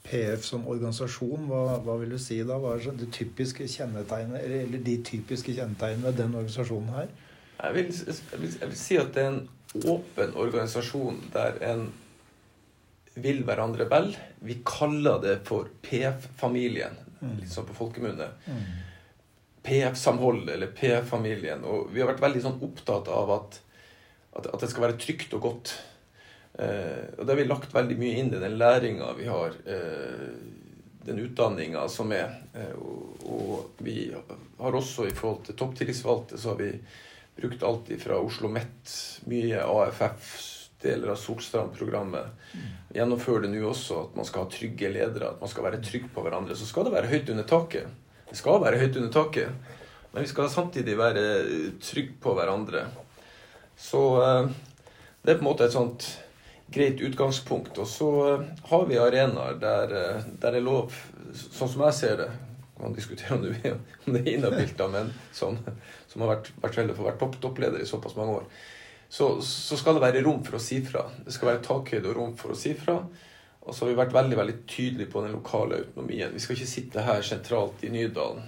PF 0.03 0.45
som 0.45 0.67
organisasjon, 0.69 1.47
hva, 1.49 1.79
hva 1.83 1.97
vil 2.01 2.15
du 2.15 2.19
si 2.21 2.39
da? 2.47 2.57
Hva 2.61 2.77
er 2.77 2.95
det 2.97 3.11
typiske 3.15 3.67
kjennetegnet, 3.69 4.45
eller 4.63 4.83
de 4.85 4.95
typiske 5.05 5.53
kjennetegnene 5.55 6.07
ved 6.07 6.21
den 6.21 6.37
organisasjonen 6.37 6.93
her? 6.95 7.11
Jeg 7.59 7.75
vil, 7.75 7.89
jeg, 7.91 8.39
vil, 8.39 8.53
jeg 8.61 8.69
vil, 8.71 8.77
si 8.79 8.99
at 8.99 9.11
det 9.15 9.23
er 9.23 9.33
en 9.33 9.41
åpen 9.91 10.35
organisasjon 10.39 11.19
der 11.33 11.59
en 11.67 11.89
vil 13.19 13.43
hverandre 13.47 13.87
vel. 13.91 14.13
Vi 14.45 14.61
kaller 14.65 15.19
det 15.23 15.39
for 15.47 15.67
PF-familien, 15.83 16.95
mm. 17.19 17.35
litt 17.41 17.51
sånn 17.51 17.67
på 17.67 17.75
folkemunne. 17.75 18.29
Mm. 18.47 18.61
PF-samholdet 19.65 20.53
eller 20.55 20.71
PF-familien. 20.75 21.65
Og 21.67 21.91
vi 21.93 22.01
har 22.01 22.13
vært 22.13 22.23
veldig 22.23 22.45
sånn 22.45 22.61
opptatt 22.65 23.11
av 23.11 23.33
at, 23.35 23.59
at, 24.39 24.47
at 24.53 24.63
det 24.63 24.71
skal 24.71 24.87
være 24.87 24.99
trygt 25.01 25.35
og 25.35 25.43
godt. 25.49 25.75
Eh, 26.59 27.03
og 27.17 27.25
det 27.25 27.33
har 27.33 27.39
vi 27.39 27.49
lagt 27.49 27.75
veldig 27.75 27.99
mye 27.99 28.23
inn 28.23 28.33
i 28.33 28.41
den 28.41 28.57
læringa 28.59 29.11
vi 29.19 29.27
har, 29.29 29.53
eh, 29.65 30.31
den 31.07 31.21
utdanninga 31.25 31.85
som 31.91 32.11
er. 32.15 32.39
Eh, 32.53 32.73
og, 32.79 33.27
og, 33.27 33.69
vi 33.77 34.11
har 34.59 34.79
også 34.81 35.07
i 35.07 35.15
forhold 35.15 35.45
til 35.47 35.59
topptillitsvalgte 35.59 36.39
så 36.39 36.53
har 36.53 36.59
vi 36.63 36.73
brukt 37.39 37.65
alt 37.65 37.91
fra 38.03 38.19
Oslo 38.21 38.51
Met, 38.51 38.93
mye 39.31 39.63
AFF, 39.63 40.29
deler 40.83 41.13
av 41.13 41.19
Solstrand-programmet. 41.19 42.37
Mm. 42.53 42.69
Gjennomfører 42.95 43.47
det 43.47 43.51
nå 43.53 43.65
også 43.67 44.03
at 44.05 44.15
man 44.19 44.27
skal 44.27 44.45
ha 44.45 44.53
trygge 44.53 44.93
ledere, 44.93 45.33
at 45.33 45.41
man 45.43 45.51
skal 45.51 45.67
være 45.67 45.81
trygg 45.83 46.07
på 46.13 46.23
hverandre. 46.23 46.55
Så 46.55 46.69
skal 46.69 46.87
det 46.87 46.95
være 46.95 47.11
høyt 47.11 47.33
under 47.33 47.49
taket. 47.49 47.99
Det 48.29 48.37
skal 48.39 48.61
være 48.63 48.79
høyt 48.79 49.01
under 49.01 49.11
taket. 49.11 49.75
Men 50.13 50.23
vi 50.23 50.31
skal 50.31 50.49
samtidig 50.49 50.95
være 50.97 51.25
trygge 51.83 52.15
på 52.23 52.33
hverandre. 52.37 52.87
Så 53.79 54.01
det 55.21 55.33
er 55.33 55.37
på 55.37 55.43
en 55.43 55.49
måte 55.49 55.67
et 55.67 55.75
sånt 55.75 56.07
greit 56.73 57.01
utgangspunkt. 57.01 57.77
Og 57.77 57.87
så 57.87 58.09
eh, 58.29 58.45
har 58.71 58.85
vi 58.89 58.99
arenaer 59.01 59.57
der, 59.61 59.95
eh, 59.95 60.27
der 60.41 60.55
det 60.55 60.61
er 60.61 60.65
lov, 60.65 60.95
sånn 61.33 61.71
som 61.71 61.85
jeg 61.87 61.99
ser 62.01 62.23
det 62.23 62.29
Man 62.79 62.93
diskuterer 62.95 63.35
om 63.35 63.41
det, 63.43 64.21
er 64.21 64.27
inhabilt, 64.37 64.79
men 64.87 65.09
som, 65.35 65.57
som 66.09 66.25
har 66.25 66.35
vært, 66.35 66.51
vært 66.61 66.77
veldig 66.81 66.97
for 66.97 67.05
å 67.05 67.09
være 67.11 67.21
topp, 67.21 67.39
toppleder 67.43 67.81
i 67.81 67.87
såpass 67.87 68.17
mange 68.17 68.41
år. 68.41 68.51
Så, 69.09 69.41
så, 69.41 69.77
skal 69.77 69.97
det 69.97 70.03
være 70.03 70.21
rom 70.25 70.43
for 70.45 70.59
å 70.59 70.61
si 70.61 70.79
fra. 70.85 71.07
Det 71.25 71.33
skal 71.33 71.53
være 71.53 71.65
takhøyde 71.65 72.11
og 72.11 72.17
rom 72.17 72.35
for 72.37 72.53
å 72.53 72.57
si 72.57 72.75
fra. 72.77 72.99
Og 73.65 73.73
så 73.73 73.85
har 73.85 73.91
vi 73.91 73.99
vært 73.99 74.15
veldig 74.15 74.37
veldig 74.37 74.57
tydelige 74.69 75.11
på 75.13 75.23
den 75.25 75.33
lokale 75.37 75.83
autonomien. 75.83 76.33
Vi 76.33 76.41
skal 76.41 76.57
ikke 76.57 76.69
sitte 76.69 77.05
her 77.05 77.25
sentralt 77.25 77.81
i 77.85 77.91
Nydalen 77.93 78.43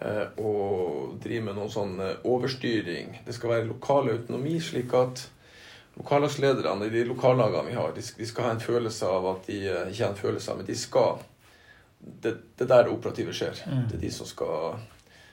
eh, 0.00 0.40
og 0.40 1.18
drive 1.24 1.44
med 1.48 1.60
noen 1.60 1.72
sånn 1.72 2.00
overstyring. 2.28 3.20
Det 3.26 3.36
skal 3.36 3.54
være 3.54 3.68
lokal 3.68 4.10
autonomi, 4.12 4.56
slik 4.64 4.96
at 4.96 5.26
lokallagslederne 6.00 6.86
i 6.86 6.94
de 6.94 7.04
lokallagene 7.08 7.68
vi 7.68 7.76
har, 7.76 7.92
de, 7.96 8.04
de, 8.16 8.28
skal 8.28 8.48
ha 8.48 8.54
en 8.54 8.64
følelse 8.64 9.08
av 9.08 9.28
at 9.34 9.48
de 9.50 9.60
eh, 9.68 9.90
ikke 9.92 10.04
har 10.04 10.14
en 10.14 10.22
følelse 10.22 10.52
av, 10.52 10.60
men 10.60 10.70
de 10.70 10.78
skal 10.78 11.26
Det, 12.00 12.30
det 12.56 12.64
der 12.64 12.86
det 12.86 12.92
operative 12.94 13.32
skjer. 13.36 13.58
Mm. 13.68 13.82
Det 13.90 13.96
er 13.98 14.00
de 14.06 14.10
som 14.10 14.26
skal 14.26 14.78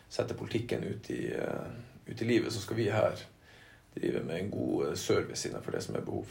sette 0.10 0.38
politikken 0.38 0.84
ut 0.84 1.10
i, 1.12 1.34
uh, 1.36 1.68
ut 2.06 2.22
i 2.22 2.26
livet. 2.26 2.54
Så 2.54 2.64
skal 2.64 2.80
vi 2.80 2.90
her 2.92 3.18
drive 3.98 4.24
med 4.24 4.40
en 4.40 4.52
god 4.52 4.88
eh, 4.88 4.94
service 4.94 5.48
innenfor 5.48 5.72
det 5.72 5.82
som 5.82 5.96
er 5.98 6.06
behov. 6.06 6.30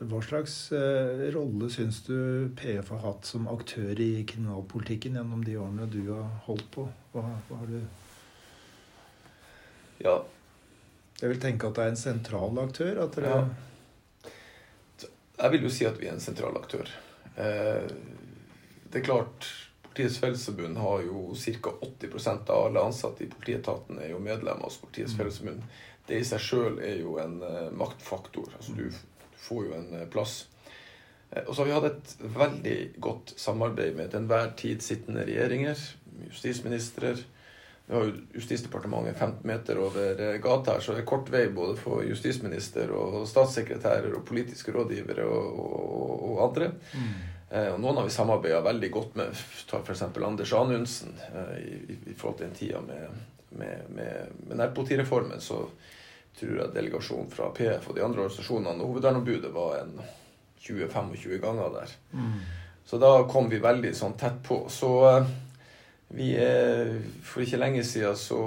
Hva 0.00 0.22
slags 0.24 0.54
eh, 0.72 1.26
rolle 1.34 1.68
syns 1.70 2.00
du 2.06 2.48
PF 2.56 2.88
har 2.94 3.02
hatt 3.04 3.28
som 3.28 3.48
aktør 3.52 3.98
i 4.00 4.24
kriminalpolitikken 4.24 5.18
gjennom 5.18 5.42
de 5.44 5.58
årene 5.60 5.88
du 5.92 6.00
har 6.08 6.30
holdt 6.46 6.70
på? 6.72 6.86
Hva, 7.12 7.24
hva 7.48 7.58
har 7.60 7.68
du 7.68 7.80
Ja, 10.00 10.14
Jeg 11.20 11.34
vil 11.34 11.40
tenke 11.42 11.68
at 11.68 11.76
det 11.76 11.84
er 11.84 11.92
en 11.92 12.00
sentral 12.00 12.62
aktør? 12.62 13.02
At 13.04 13.18
dere 13.18 13.34
Ja. 13.34 13.42
Jeg 15.40 15.52
vil 15.52 15.62
jo 15.64 15.72
si 15.72 15.86
at 15.88 16.00
vi 16.00 16.08
er 16.08 16.16
en 16.16 16.20
sentral 16.20 16.56
aktør. 16.56 16.88
Eh, 17.36 17.86
det 18.90 19.00
er 19.00 19.04
klart, 19.04 19.46
Politiets 19.90 20.18
Fellesforbund 20.18 20.76
har 20.76 21.02
jo 21.02 21.34
ca. 21.34 21.70
80% 21.80 22.50
av 22.50 22.66
alle 22.66 22.80
ansatte 22.80 23.24
i 23.24 23.30
politietaten 23.30 23.98
er 23.98 24.12
jo 24.12 24.20
medlemmer 24.22 24.68
hos 24.68 24.78
Politiets 24.78 25.16
Fellesforbund. 25.18 25.64
Det 26.06 26.20
i 26.20 26.26
seg 26.26 26.42
sjøl 26.42 26.78
er 26.78 27.00
jo 27.02 27.16
en 27.18 27.40
eh, 27.42 27.72
maktfaktor. 27.74 28.52
Altså 28.56 28.76
du, 28.78 28.84
du 28.86 29.40
får 29.48 29.64
jo 29.66 29.74
en 29.74 29.88
eh, 29.98 30.06
plass. 30.10 30.36
Eh, 31.30 31.42
og 31.42 31.50
så 31.54 31.64
har 31.64 31.68
vi 31.68 31.74
hatt 31.74 31.88
et 31.90 32.14
veldig 32.36 32.76
godt 33.02 33.34
samarbeid 33.38 33.98
med 33.98 34.12
til 34.12 34.22
enhver 34.22 34.54
tid 34.62 34.86
sittende 34.86 35.26
regjeringer, 35.26 35.82
justisministre. 36.28 37.16
Vi 37.90 37.96
har 37.96 38.06
jo 38.06 38.14
Justisdepartementet 38.38 39.18
15 39.18 39.42
meter 39.50 39.82
over 39.82 40.38
gata 40.38 40.76
her, 40.76 40.86
så 40.86 40.94
det 40.94 41.02
er 41.02 41.10
kort 41.10 41.34
vei 41.34 41.48
både 41.50 41.74
for 41.82 42.06
justisminister 42.06 42.94
og 42.94 43.24
statssekretærer 43.26 44.14
og 44.14 44.22
politiske 44.28 44.70
rådgivere 44.70 45.26
og, 45.26 45.58
og, 45.66 46.14
og 46.30 46.44
andre. 46.46 46.70
Eh, 46.94 47.39
og 47.50 47.80
noen 47.82 47.98
har 47.98 48.06
vi 48.06 48.14
samarbeida 48.14 48.60
veldig 48.62 48.90
godt 48.94 49.16
med. 49.18 49.42
Ta 49.66 49.80
f.eks. 49.82 50.04
Anders 50.06 50.52
Anundsen. 50.54 51.16
Eh, 51.34 51.56
i, 51.58 51.98
i, 52.12 52.14
forhold 52.14 52.38
til 52.38 52.46
den 52.46 52.54
tida 52.54 52.80
med, 52.84 53.08
med, 53.58 53.88
med, 53.96 54.36
med 54.46 54.60
nærpolitireformen, 54.60 55.42
så 55.42 55.64
tror 56.38 56.56
jeg 56.60 56.74
delegasjonen 56.76 57.30
fra 57.32 57.50
PF 57.54 57.90
og 57.90 57.96
de 57.96 58.04
andre 58.06 58.22
organisasjonene 58.22 58.78
og 58.78 58.92
hovedverneombudet 58.92 59.50
var 59.54 59.80
en 59.80 59.96
20-25 60.62 61.40
ganger 61.42 61.74
der. 61.74 61.94
Så 62.86 62.98
da 63.02 63.10
kom 63.30 63.50
vi 63.50 63.58
veldig 63.62 63.90
sånn 63.98 64.16
tett 64.18 64.38
på. 64.46 64.62
Så 64.70 64.92
eh, 65.10 65.34
vi 66.14 66.32
er, 66.38 66.96
For 67.26 67.42
ikke 67.42 67.60
lenge 67.60 67.84
siden 67.86 68.16
så 68.18 68.40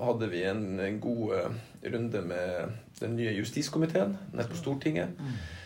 hadde 0.00 0.28
vi 0.32 0.42
en, 0.48 0.80
en 0.80 0.98
god 1.00 1.36
eh, 1.36 1.62
runde 1.92 2.24
med 2.32 2.76
den 2.98 3.16
nye 3.16 3.36
justiskomiteen 3.36 4.16
nede 4.32 4.48
på 4.48 4.58
Stortinget. 4.58 5.14
Og 5.18 5.57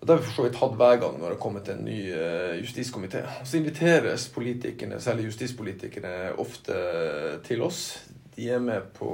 Det 0.00 0.12
har 0.12 0.20
vi 0.20 0.28
for 0.28 0.36
så 0.36 0.46
vidt 0.46 0.58
hatt 0.60 0.76
hver 0.78 1.00
gang 1.02 1.16
når 1.18 1.24
det 1.24 1.34
har 1.34 1.42
kommet 1.42 1.68
en 1.72 1.84
ny 1.84 1.98
eh, 2.14 2.54
justiskomité. 2.62 3.24
Så 3.44 3.58
inviteres 3.58 4.28
politikerne, 4.30 5.00
særlig 5.02 5.26
justispolitikere, 5.26 6.32
ofte 6.38 6.76
til 7.44 7.62
oss. 7.66 7.80
De 8.36 8.46
er 8.54 8.62
med 8.62 8.92
på 8.94 9.10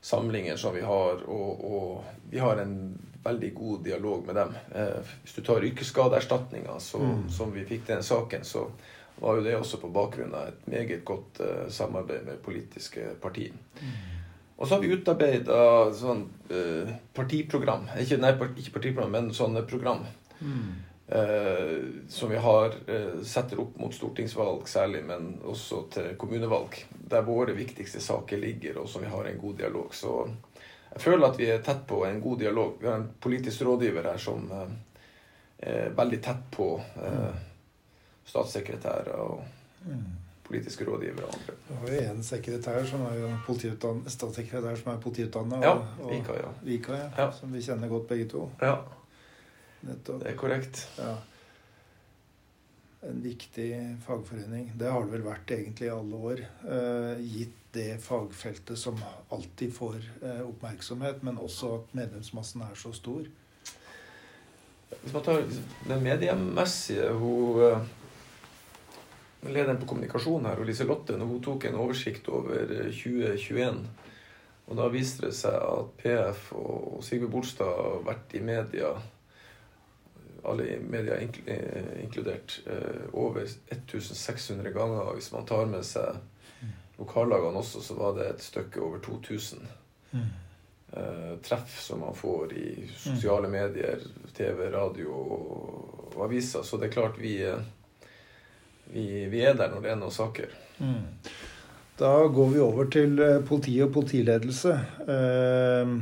samlinger 0.00 0.56
som 0.56 0.74
vi 0.74 0.84
har, 0.86 1.24
og, 1.26 1.64
og 1.64 2.30
vi 2.30 2.38
har 2.38 2.62
en 2.62 2.76
veldig 3.24 3.50
god 3.54 3.82
dialog 3.84 4.22
med 4.26 4.38
dem. 4.38 4.54
Eh, 4.74 5.10
hvis 5.22 5.34
du 5.36 5.42
tar 5.44 5.66
yrkesskadeerstatninga, 5.68 6.78
som 6.80 7.52
vi 7.52 7.66
fikk 7.68 7.86
den 7.90 8.06
saken, 8.06 8.46
så 8.46 8.68
var 9.20 9.36
jo 9.36 9.44
det 9.44 9.56
også 9.56 9.80
på 9.82 9.90
bakgrunn 9.92 10.32
av 10.34 10.48
et 10.48 10.70
meget 10.70 11.04
godt 11.04 11.42
eh, 11.44 11.66
samarbeid 11.68 12.24
med 12.26 12.40
politiske 12.44 13.10
partier. 13.20 13.52
Og 14.60 14.68
så 14.68 14.74
har 14.76 14.82
vi 14.84 14.92
utarbeida 14.92 15.58
sånn 15.96 16.26
eh, 16.52 16.92
partiprogram. 17.16 17.86
Ikke, 18.02 18.20
nei, 18.20 18.34
ikke 18.60 18.74
partiprogram, 18.76 19.14
men 19.14 19.30
sånne 19.32 19.64
program. 19.68 20.04
Eh, 21.10 21.78
som 22.08 22.30
vi 22.30 22.36
har 22.36 22.76
eh, 22.86 23.22
setter 23.24 23.60
opp 23.64 23.78
mot 23.80 23.94
stortingsvalg 23.94 24.68
særlig, 24.68 25.00
men 25.08 25.32
også 25.48 25.80
til 25.90 26.12
kommunevalg. 26.20 26.76
Der 27.10 27.24
våre 27.26 27.56
viktigste 27.56 28.04
saker 28.04 28.38
ligger, 28.38 28.82
og 28.82 28.88
som 28.88 29.02
vi 29.02 29.10
har 29.10 29.26
en 29.26 29.40
god 29.40 29.56
dialog. 29.64 29.96
Så 29.96 30.12
jeg 30.92 31.02
føler 31.02 31.26
at 31.26 31.40
vi 31.40 31.48
er 31.50 31.64
tett 31.66 31.82
på 31.88 32.04
en 32.06 32.20
god 32.20 32.44
dialog. 32.44 32.76
Vi 32.78 32.86
har 32.92 33.00
en 33.00 33.10
politisk 33.20 33.64
rådgiver 33.66 34.12
her 34.12 34.22
som 34.22 34.44
eh, 34.54 34.72
er 35.72 35.96
veldig 35.96 36.20
tett 36.22 36.46
på 36.52 36.74
eh, 36.78 37.44
statssekretærer 38.28 39.24
og 39.24 39.40
politiske 40.50 40.84
rådgivere 40.88 41.28
og 41.28 41.34
andre. 41.38 41.56
Vi 41.70 41.78
har 41.80 41.96
jo 41.96 42.12
en 42.16 42.22
sekretær 42.26 42.84
som 42.90 43.04
er 43.06 43.18
jo 43.20 43.30
statssekretær 44.10 44.78
som 44.80 44.92
er 44.92 45.02
politiutdanna. 45.04 45.60
Ja, 45.62 45.74
Vika, 46.10 46.36
ja. 46.40 46.52
Vika, 46.66 46.96
ja, 46.98 47.10
Ja. 47.18 47.30
Som 47.32 47.52
vi 47.54 47.62
kjenner 47.62 47.88
godt 47.88 48.08
begge 48.10 48.26
to. 48.28 48.48
Ja, 48.60 48.76
Nettopp. 49.86 50.20
det 50.24 50.32
er 50.32 50.36
korrekt. 50.36 50.82
Ja. 50.98 51.14
En 53.08 53.22
viktig 53.24 53.70
fagforening. 54.04 54.72
Det 54.76 54.90
har 54.92 55.06
det 55.06 55.12
vel 55.14 55.22
vært 55.24 55.50
egentlig 55.56 55.86
i 55.86 55.94
alle 55.94 56.18
år. 56.32 56.42
Eh, 56.68 57.22
gitt 57.24 57.56
det 57.72 58.00
fagfeltet 58.02 58.76
som 58.78 58.98
alltid 59.32 59.72
får 59.72 59.96
eh, 60.22 60.42
oppmerksomhet, 60.42 61.22
men 61.22 61.38
også 61.38 61.74
at 61.78 61.94
medlemsmassen 61.96 62.66
er 62.66 62.74
så 62.76 62.92
stor. 62.92 63.22
Hvis 64.90 65.14
man 65.14 65.22
tar 65.22 65.44
den 65.86 66.02
mediemessige 66.04 67.08
hun, 67.14 67.62
eh, 67.70 67.88
Lederen 69.48 69.80
på 69.80 69.88
kommunikasjon 69.88 70.44
her, 70.50 70.60
og 70.60 70.68
Liselotte, 70.68 71.16
når 71.16 71.30
hun 71.30 71.42
tok 71.44 71.64
en 71.68 71.78
oversikt 71.80 72.28
over 72.28 72.74
eh, 72.76 72.90
2021 72.92 73.84
og 74.70 74.76
Da 74.78 74.84
viste 74.86 75.24
det 75.26 75.34
seg 75.34 75.56
at 75.58 75.94
PF 75.98 76.52
og 76.54 77.00
Sigve 77.02 77.26
Bolstad 77.26 77.66
har 77.66 78.04
vært 78.06 78.36
i 78.38 78.42
media, 78.44 78.92
alle 80.46 80.66
i 80.70 80.76
media 80.78 81.16
eh, 81.18 81.88
inkludert, 82.04 82.60
eh, 82.70 83.08
over 83.10 83.42
1600 83.42 84.70
ganger. 84.70 85.10
Hvis 85.16 85.32
man 85.34 85.48
tar 85.48 85.66
med 85.66 85.82
seg 85.88 86.20
lokallagene 87.00 87.58
også, 87.58 87.82
så 87.82 87.96
var 87.98 88.14
det 88.18 88.28
et 88.28 88.44
stykke 88.44 88.82
over 88.84 89.02
2000 89.02 89.66
eh, 90.12 91.34
treff 91.42 91.80
som 91.80 92.00
man 92.00 92.14
får 92.14 92.52
i 92.52 92.70
sosiale 92.94 93.48
medier, 93.48 94.06
TV, 94.36 94.68
radio 94.70 95.16
og, 95.16 96.16
aviser. 96.20 96.62
Så 96.62 96.76
det 96.76 96.90
er 96.90 96.98
klart 96.98 97.18
vi, 97.18 97.38
eh, 97.42 97.58
vi, 98.94 99.06
vi 99.30 99.44
er 99.46 99.56
der 99.58 99.72
når 99.72 99.84
det 99.84 99.92
er 99.92 100.00
noen 100.00 100.14
saker. 100.14 100.56
Da 102.00 102.14
går 102.32 102.48
vi 102.54 102.62
over 102.64 102.88
til 102.92 103.18
eh, 103.20 103.42
politi 103.44 103.76
og 103.84 103.92
politiledelse. 103.92 104.76
Eh, 105.14 105.94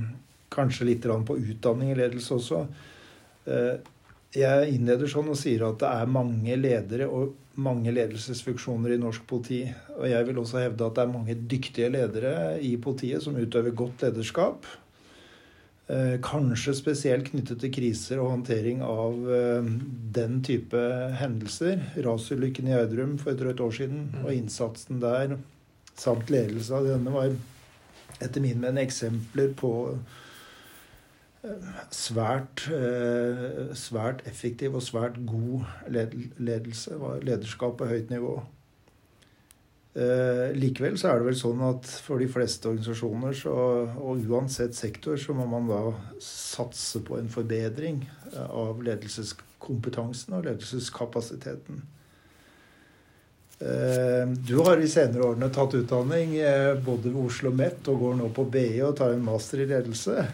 kanskje 0.55 0.87
litt 0.87 1.07
på 1.07 1.39
utdanning 1.39 1.91
i 1.93 1.99
ledelse 1.99 2.37
også. 2.37 2.63
Eh, 3.51 3.75
jeg 4.39 4.75
innleder 4.77 5.11
sånn 5.11 5.31
og 5.33 5.39
sier 5.41 5.65
at 5.67 5.81
det 5.81 5.91
er 5.91 6.11
mange 6.13 6.57
ledere 6.61 7.09
og 7.09 7.35
mange 7.59 7.91
ledelsesfunksjoner 7.97 8.95
i 8.95 9.01
norsk 9.01 9.25
politi. 9.27 9.63
Og 9.97 10.07
jeg 10.07 10.27
vil 10.29 10.39
også 10.39 10.63
hevde 10.63 10.87
at 10.87 10.99
det 10.99 11.05
er 11.05 11.15
mange 11.17 11.39
dyktige 11.51 11.91
ledere 11.91 12.35
i 12.63 12.77
politiet 12.79 13.25
som 13.25 13.39
utøver 13.39 13.75
godt 13.75 14.07
lederskap. 14.07 14.69
Eh, 15.89 16.19
Kanskje 16.21 16.75
spesielt 16.77 17.31
knyttet 17.31 17.63
til 17.63 17.71
kriser 17.73 18.21
og 18.21 18.35
håndtering 18.35 18.83
av 18.85 19.23
eh, 19.33 19.69
den 20.13 20.43
type 20.45 20.81
hendelser. 21.17 21.81
Rasulykken 22.05 22.69
i 22.69 22.75
Gjerdrum 22.75 23.15
for 23.21 23.33
et 23.33 23.41
drøyt 23.41 23.63
år 23.65 23.73
siden 23.79 24.03
og 24.21 24.35
innsatsen 24.35 25.01
der 25.01 25.39
samt 25.99 26.29
ledelse 26.31 26.77
av 26.77 26.91
denne 26.91 27.15
var 27.15 27.33
etter 28.21 28.45
min 28.45 28.61
mening 28.61 28.85
eksempler 28.85 29.55
på 29.57 29.73
eh, 31.49 31.73
svært, 31.95 32.69
svært 33.79 34.21
effektiv 34.29 34.77
og 34.77 34.85
svært 34.85 35.17
god 35.25 35.65
ledelse. 35.89 37.01
Lederskap 37.25 37.81
på 37.81 37.89
høyt 37.89 38.13
nivå. 38.13 38.37
Eh, 39.99 40.53
Likevel 40.55 40.95
så 41.01 41.09
er 41.11 41.19
det 41.19 41.27
vel 41.27 41.39
sånn 41.39 41.63
at 41.67 41.89
for 42.05 42.23
de 42.23 42.29
fleste 42.31 42.69
organisasjoner, 42.71 43.33
så, 43.35 43.55
og 43.99 44.27
uansett 44.31 44.77
sektor, 44.79 45.17
så 45.19 45.35
må 45.35 45.47
man 45.51 45.67
da 45.67 45.81
satse 46.23 47.01
på 47.07 47.17
en 47.19 47.31
forbedring 47.33 48.05
eh, 48.07 48.45
av 48.47 48.83
ledelseskompetansen 48.87 50.37
og 50.39 50.47
ledelseskapasiteten. 50.47 51.83
Eh, 53.59 54.23
Du 54.47 54.55
har 54.63 54.79
i 54.79 54.91
senere 54.93 55.33
årene 55.33 55.51
tatt 55.51 55.75
utdanning 55.81 56.37
eh, 56.39 56.77
både 56.79 57.11
ved 57.11 57.25
Oslo 57.25 57.51
Met 57.51 57.91
og 57.91 58.05
går 58.05 58.17
nå 58.21 58.31
på 58.37 58.47
BI 58.55 58.79
og 58.87 58.95
tar 59.01 59.17
en 59.17 59.27
master 59.27 59.65
i 59.65 59.71
ledelse. 59.73 60.29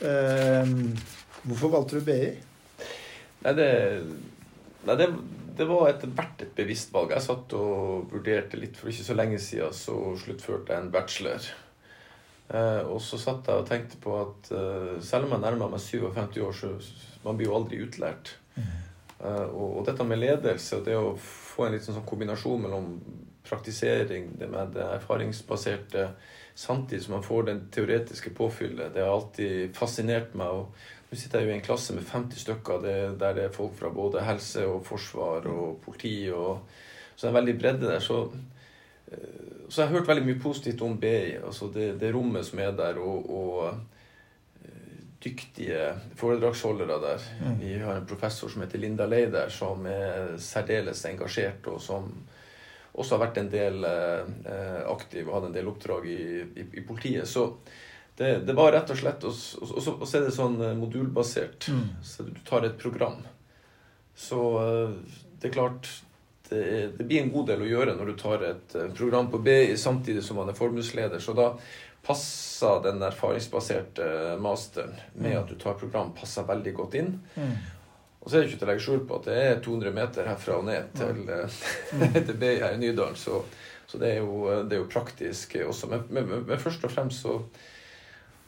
Hvorfor 0.00 1.72
valgte 1.72 2.00
du 2.00 2.04
BI? 2.04 2.30
Nei, 3.44 3.52
det, 3.56 3.68
nei, 4.84 4.96
det, 5.00 5.08
det 5.60 5.66
var 5.68 5.90
etter 5.90 6.12
hvert 6.16 6.40
et 6.40 6.54
bevisst 6.56 6.92
valg. 6.94 7.12
Jeg 7.12 7.26
satt 7.26 7.52
og 7.58 8.12
vurderte 8.12 8.56
litt 8.56 8.78
for 8.80 8.88
ikke 8.88 9.04
så 9.04 9.16
lenge 9.16 9.40
siden, 9.42 9.74
så 9.76 9.96
sluttførte 10.22 10.72
jeg 10.72 10.86
en 10.86 10.92
bachelor. 10.94 11.48
Eh, 12.48 12.82
og 12.88 12.98
så 13.04 13.18
satt 13.20 13.50
jeg 13.50 13.60
og 13.60 13.68
tenkte 13.68 14.00
på 14.00 14.14
at 14.22 14.48
eh, 14.56 14.94
selv 15.04 15.28
om 15.28 15.36
jeg 15.36 15.44
nærmer 15.44 15.74
meg 15.74 15.82
57 15.84 16.40
år, 16.46 16.56
så 16.56 16.72
man 17.26 17.36
blir 17.36 17.50
jo 17.50 17.58
aldri 17.58 17.82
utlært. 17.84 18.32
Eh, 18.56 19.46
og, 19.52 19.82
og 19.82 19.82
dette 19.86 20.06
med 20.08 20.22
ledelse 20.22 20.80
og 20.80 20.86
det 20.88 20.96
å 20.96 21.12
få 21.20 21.66
en 21.66 21.76
litt 21.76 21.84
sånn 21.84 22.00
kombinasjon 22.08 22.64
mellom 22.64 22.94
praktisering, 23.44 24.32
det 24.40 24.48
med 24.48 24.72
det 24.78 24.86
erfaringsbaserte, 24.96 26.08
samtidig 26.56 27.04
som 27.04 27.18
man 27.18 27.26
får 27.26 27.46
den 27.50 27.60
teoretiske 27.72 28.32
påfyllet, 28.36 28.94
det 28.94 29.04
har 29.04 29.12
alltid 29.12 29.76
fascinert 29.76 30.32
meg. 30.38 30.48
og 30.48 30.88
nå 31.10 31.18
sitter 31.18 31.40
jeg 31.40 31.48
jo 31.48 31.50
i 31.50 31.58
en 31.58 31.64
klasse 31.66 31.94
med 31.96 32.06
50 32.06 32.38
stykker 32.44 32.82
det, 32.84 32.96
der 33.18 33.34
det 33.34 33.48
er 33.48 33.54
folk 33.54 33.74
fra 33.74 33.88
både 33.90 34.22
helse 34.22 34.62
og 34.70 34.84
forsvar 34.86 35.48
og 35.50 35.80
politi. 35.82 36.30
Og, 36.30 36.60
så 37.16 37.26
det 37.26 37.28
er 37.28 37.32
en 37.32 37.38
veldig 37.40 37.54
bredde 37.58 37.88
der. 37.88 38.04
Så, 38.04 38.20
eh, 39.10 39.64
så 39.68 39.82
jeg 39.82 39.88
har 39.88 39.96
hørt 39.96 40.08
veldig 40.08 40.26
mye 40.28 40.42
positivt 40.42 40.84
om 40.86 40.94
BI. 41.02 41.40
altså 41.42 41.66
Det, 41.74 41.96
det 42.00 42.12
rommet 42.14 42.46
som 42.46 42.62
er 42.62 42.76
der, 42.78 43.02
og, 43.02 43.26
og 43.26 43.74
eh, 44.62 45.02
dyktige 45.24 45.90
foredragsholdere 46.14 47.02
der. 47.02 47.26
Mm. 47.42 47.60
Vi 47.60 47.74
har 47.82 47.96
en 47.96 48.06
professor 48.06 48.48
som 48.48 48.62
heter 48.62 48.78
Linda 48.78 49.06
Lei 49.06 49.24
der, 49.26 49.48
som 49.48 49.86
er 49.90 50.36
særdeles 50.38 51.04
engasjert, 51.10 51.66
og 51.66 51.82
som 51.82 52.06
også 52.94 53.16
har 53.16 53.26
vært 53.26 53.42
en 53.42 53.50
del 53.50 53.82
eh, 53.84 54.82
aktiv 54.86 55.26
og 55.26 55.40
hatt 55.40 55.50
en 55.50 55.58
del 55.58 55.74
oppdrag 55.74 56.06
i, 56.06 56.22
i, 56.54 56.70
i 56.78 56.86
politiet. 56.86 57.26
Så 57.26 57.48
det, 58.20 58.38
det, 58.44 58.52
var 58.52 58.72
rett 58.72 58.90
og 58.92 58.98
slett 59.00 59.22
Og 59.24 59.32
så 59.32 60.18
er 60.18 60.26
det 60.26 60.34
sånn 60.36 60.58
eh, 60.60 60.76
modulbasert. 60.76 61.70
Mm. 61.72 61.84
Så 62.04 62.26
du 62.28 62.34
tar 62.44 62.66
et 62.68 62.76
program. 62.76 63.22
Så 64.12 64.40
eh, 64.60 64.90
det 65.40 65.48
er 65.48 65.54
klart 65.54 65.88
det, 66.50 66.60
det, 66.98 67.06
blir 67.06 67.22
en 67.22 67.32
god 67.32 67.48
del 67.48 67.64
å 67.64 67.70
gjøre 67.70 67.94
når 67.96 68.10
du 68.10 68.18
tar 68.20 68.44
et 68.44 68.76
eh, 68.76 68.90
program 68.92 69.30
på 69.32 69.40
BI 69.46 69.72
samtidig 69.80 70.26
som 70.26 70.36
man 70.36 70.52
er 70.52 70.58
formuesleder. 70.58 71.24
Så 71.24 71.32
da 71.38 71.54
passer 72.04 72.84
den 72.84 73.00
erfaringsbaserte 73.08 74.36
masteren 74.44 74.92
med 75.14 75.32
Mm. 75.32 75.40
at 75.40 75.48
du 75.48 75.56
tar 75.64 75.80
program, 75.80 76.12
passer 76.12 76.44
veldig 76.52 76.76
godt 76.76 77.00
inn. 77.00 77.10
Mm. 77.40 77.56
Og 78.20 78.28
så 78.28 78.36
er 78.36 78.44
det 78.44 78.50
ikke 78.50 78.60
til 78.60 78.68
å 78.68 78.72
legge 78.74 78.84
skjul 78.84 79.02
på 79.08 79.16
at 79.16 79.26
det 79.30 79.40
er 79.46 79.64
200 79.64 79.96
meter 79.96 80.28
herfra 80.28 80.60
og 80.60 80.68
ned 80.68 80.92
til, 80.92 81.24
mm. 81.24 82.16
til 82.28 82.36
BI 82.36 82.54
her 82.60 82.76
i 82.76 82.84
Nydalen. 82.84 83.16
Så, 83.16 83.40
så 83.88 84.00
det, 84.00 84.12
er 84.12 84.24
jo, 84.24 84.44
det, 84.60 84.76
er 84.76 84.82
jo, 84.82 84.92
praktisk 84.92 85.56
også. 85.64 85.88
Men, 85.88 86.08
men, 86.12 86.32
men, 86.44 86.60
først 86.60 86.84
og 86.84 86.92
fremst 86.92 87.24
så 87.24 87.40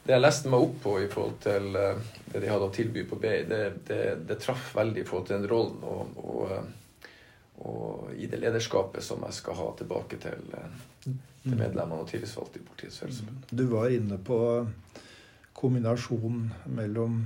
Det 0.03 0.11
jeg 0.11 0.21
leste 0.23 0.51
meg 0.51 0.65
opp 0.65 0.79
på 0.83 0.93
i 0.99 1.09
forhold 1.11 1.37
til 1.43 1.69
det 1.73 2.39
de 2.41 2.49
hadde 2.49 2.67
å 2.67 2.73
tilby 2.75 3.05
på 3.07 3.19
BI, 3.21 3.35
det, 3.47 3.61
det, 3.87 3.99
det 4.27 4.39
traff 4.43 4.73
veldig 4.75 5.03
i 5.03 5.05
forhold 5.07 5.29
til 5.29 5.37
den 5.37 5.51
rollen 5.51 5.85
og, 5.87 6.17
og, 6.23 7.61
og, 7.63 8.09
i 8.17 8.27
det 8.27 8.41
lederskapet 8.41 9.05
som 9.05 9.23
jeg 9.23 9.37
skal 9.39 9.59
ha 9.61 9.69
tilbake 9.79 10.19
til 10.25 10.51
til 11.43 11.57
medlemmene 11.59 12.03
og 12.03 12.09
tillitsvalgte 12.09 12.59
i 12.59 12.65
Politiets 12.67 12.99
Fellesforbund. 13.01 13.47
Du 13.51 13.65
var 13.71 13.91
inne 13.91 14.17
på 14.23 14.39
kombinasjonen 15.57 16.45
mellom 16.77 17.23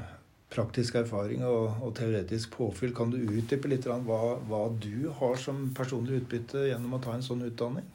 praktisk 0.53 0.95
erfaring 0.95 1.43
og, 1.45 1.77
og, 1.83 1.91
teoretisk 1.97 2.55
påfyll. 2.55 2.95
Kan 2.97 3.11
du 3.13 3.19
utdype 3.19 3.69
litt 3.69 3.87
hva, 3.87 4.21
hva, 4.47 4.63
du 4.81 5.09
har 5.19 5.35
som 5.41 5.67
personlig 5.77 6.23
utbytte 6.23 6.67
gjennom 6.69 6.97
å 6.97 7.01
ta 7.03 7.13
en 7.17 7.25
sånn 7.25 7.45
utdanning? 7.49 7.87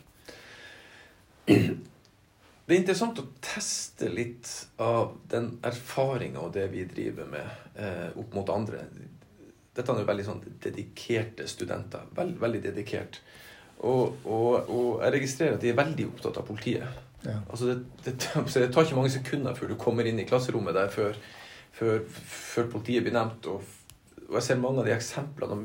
Det 2.66 2.76
er 2.76 2.80
interessant 2.80 3.18
å 3.18 3.26
teste 3.42 4.08
litt 4.12 4.48
av 4.82 5.16
den 5.30 5.48
erfaringa 5.66 6.44
og 6.44 6.52
det 6.54 6.68
vi 6.70 6.84
driver 6.86 7.26
med, 7.30 7.56
eh, 7.74 8.08
opp 8.18 8.34
mot 8.36 8.52
andre. 8.54 8.84
Dette 9.74 9.92
er 9.92 10.02
jo 10.02 10.10
veldig 10.10 10.26
sånn 10.26 10.42
dedikerte 10.62 11.48
studenter. 11.48 12.06
Veld, 12.14 12.38
veldig 12.38 12.62
dedikert. 12.62 13.18
Og, 13.82 14.20
og, 14.24 14.68
og, 14.68 14.90
jeg 15.02 15.14
registrerer 15.16 15.56
at 15.56 15.64
de 15.64 15.72
er 15.72 15.78
veldig 15.78 16.06
opptatt 16.12 16.38
av 16.38 16.46
politiet. 16.46 17.00
Ja. 17.24 17.38
Altså 17.50 17.72
det, 17.72 17.78
det, 18.04 18.14
det, 18.54 18.68
tar 18.74 18.86
ikke 18.86 18.98
mange 18.98 19.14
sekunder 19.14 19.58
før 19.58 19.72
du 19.72 19.78
kommer 19.80 20.06
inn 20.06 20.20
i 20.22 20.26
klasserommet 20.28 20.76
der 20.76 20.92
før, 20.92 21.18
før, 21.74 22.02
før 22.06 22.70
politiet 22.76 23.06
blir 23.06 23.16
nevnt. 23.16 23.48
Og, 23.50 23.64
og, 24.28 24.36
jeg 24.38 24.46
ser 24.46 24.62
mange 24.62 24.84
av 24.84 24.90
de 24.90 24.94
eksemplene 24.94 25.58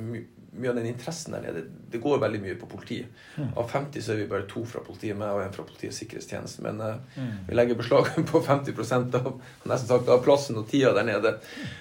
mye 0.58 0.72
av 0.72 0.80
den 0.80 0.90
interessen 0.90 1.36
der 1.36 1.46
nede. 1.46 1.64
Det 1.92 2.02
går 2.04 2.20
veldig 2.22 2.42
mye 2.44 2.56
på 2.60 2.70
politiet. 2.72 3.14
Mm. 3.38 3.54
Av 3.58 3.70
50 3.72 4.04
så 4.04 4.14
er 4.14 4.22
vi 4.22 4.28
bare 4.32 4.48
to 4.50 4.64
fra 4.68 4.82
politiet, 4.86 5.18
meg 5.20 5.36
og 5.36 5.44
en 5.44 5.56
fra 5.56 5.66
Politiets 5.68 6.02
sikkerhetstjeneste. 6.02 6.64
Men 6.66 6.82
uh, 6.82 7.00
mm. 7.16 7.32
vi 7.50 7.58
legger 7.58 7.80
beslag 7.80 8.12
på 8.32 8.42
50% 8.44 9.18
av, 9.22 9.32
nesten 9.64 9.92
sagt, 9.92 10.12
av 10.14 10.24
plassen 10.26 10.60
og 10.60 10.68
tida 10.72 10.94
der 10.98 11.08
nede. 11.08 11.36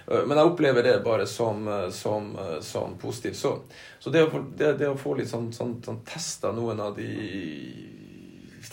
Uh, 0.06 0.22
men 0.26 0.36
jeg 0.36 0.52
opplever 0.52 0.86
det 0.86 0.96
bare 1.06 1.26
som, 1.30 1.66
som, 1.94 2.32
som 2.64 2.98
positivt. 3.00 3.40
Så, 3.40 3.56
så 3.98 4.12
det, 4.14 4.26
å 4.26 4.32
få, 4.32 4.44
det, 4.56 4.74
det, 4.82 4.90
å 4.92 5.00
få 5.00 5.16
litt 5.18 5.32
sånn, 5.32 5.52
sånn, 5.56 5.78
sånn 5.84 6.04
testa 6.06 6.52
noen 6.56 6.82
av 6.84 6.96
de 6.98 7.10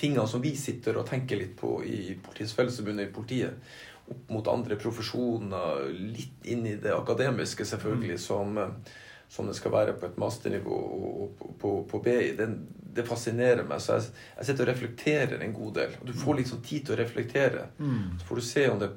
tingene 0.04 0.28
som 0.28 0.42
vi 0.44 0.52
sitter 0.60 0.98
og 1.00 1.08
tenker 1.08 1.40
litt 1.40 1.56
på 1.60 1.78
i 1.86 2.18
Politiets 2.20 2.56
Fellesforbund 2.58 3.00
og 3.00 3.06
i 3.06 3.14
politiet, 3.14 3.74
opp 4.12 4.32
mot 4.36 4.48
andre 4.52 4.76
profesjoner, 4.80 5.88
litt 5.96 6.50
inn 6.52 6.66
i 6.68 6.76
det 6.82 6.92
akademiske, 6.96 7.66
selvfølgelig, 7.66 8.18
som, 8.20 8.60
som 9.30 9.48
det 9.50 9.56
skal 9.58 9.74
være 9.74 9.96
på 9.98 10.06
et 10.08 10.20
masternivå 10.22 10.76
og 10.76 11.32
på, 11.40 11.54
på, 11.62 11.72
på 11.90 12.02
BI, 12.06 12.34
det, 12.38 12.48
det, 12.98 13.06
fascinerer 13.08 13.66
meg. 13.66 13.82
Så 13.82 13.98
jeg, 13.98 14.12
jeg, 14.38 14.50
sitter 14.50 14.68
og 14.68 14.72
reflekterer 14.74 15.42
en 15.42 15.56
god 15.56 15.74
del. 15.80 15.96
Og 16.02 16.10
du 16.10 16.14
får 16.18 16.44
sånn 16.52 16.62
tid 16.66 16.86
til 16.86 16.96
å 16.96 17.00
reflektere. 17.00 17.66
Mm. 17.80 18.20
Så 18.20 18.30
får 18.30 18.42
du 18.42 18.46
se 18.50 18.68
om 18.70 18.84
det 18.84 18.92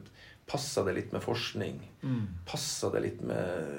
passer 0.46 0.86
det 0.86 0.94
litt 0.98 1.16
med 1.16 1.24
forskning. 1.24 1.80
Mm. 2.02 2.22
Passer 2.46 2.92
det 2.94 3.02
litt 3.06 3.24
med 3.26 3.72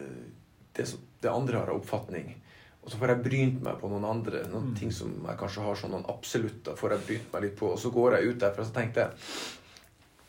det, 0.76 0.88
som, 0.90 1.04
det 1.22 1.32
andre 1.32 1.62
har 1.62 1.72
av 1.72 1.80
oppfatning. 1.80 2.34
Og 2.84 2.92
så 2.92 3.00
får 3.00 3.12
jeg 3.12 3.24
brynt 3.26 3.64
meg 3.64 3.80
på 3.82 3.90
noen 3.92 4.06
andre 4.08 4.46
noen 4.48 4.72
Mm. 4.72 4.76
ting 4.80 4.92
som 4.96 5.12
jeg 5.12 5.40
kanskje 5.40 5.64
har 5.64 5.76
sånn 5.76 5.92
noen 5.92 6.06
absolutter. 6.08 6.76
får 6.76 6.92
jeg 6.92 7.06
brynt 7.08 7.34
meg 7.34 7.42
litt 7.44 7.56
på, 7.60 7.72
Og 7.74 7.80
så 7.80 7.92
går 7.92 8.16
jeg 8.16 8.28
ut 8.28 8.40
derfra 8.40 8.62
og 8.62 8.68
så 8.68 8.74
tenkte 8.74 9.00
jeg 9.00 9.12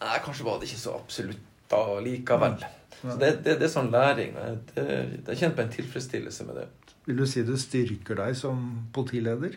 Nei, 0.01 0.19
kanskje 0.23 0.45
var 0.45 0.59
det 0.59 0.69
ikke 0.69 0.79
så 0.79 0.95
absolutt 0.95 1.41
da 1.69 2.01
likevel. 2.01 2.65
Så 3.03 3.15
det, 3.21 3.33
det, 3.45 3.59
det 3.61 3.69
er 3.69 3.73
sånn 3.73 3.91
læring. 3.95 4.35
Det, 4.75 4.85
det, 5.25 5.29
er 5.33 5.39
kjent 5.39 5.57
på 5.57 5.63
en 5.63 5.73
tilfredsstillelse 5.75 6.47
med 6.49 6.57
det. 6.63 6.69
Vil 7.07 7.17
du 7.23 7.27
si 7.31 7.43
du 7.47 7.55
styrker 7.57 8.19
deg 8.19 8.37
som 8.37 8.89
politileder? 8.93 9.57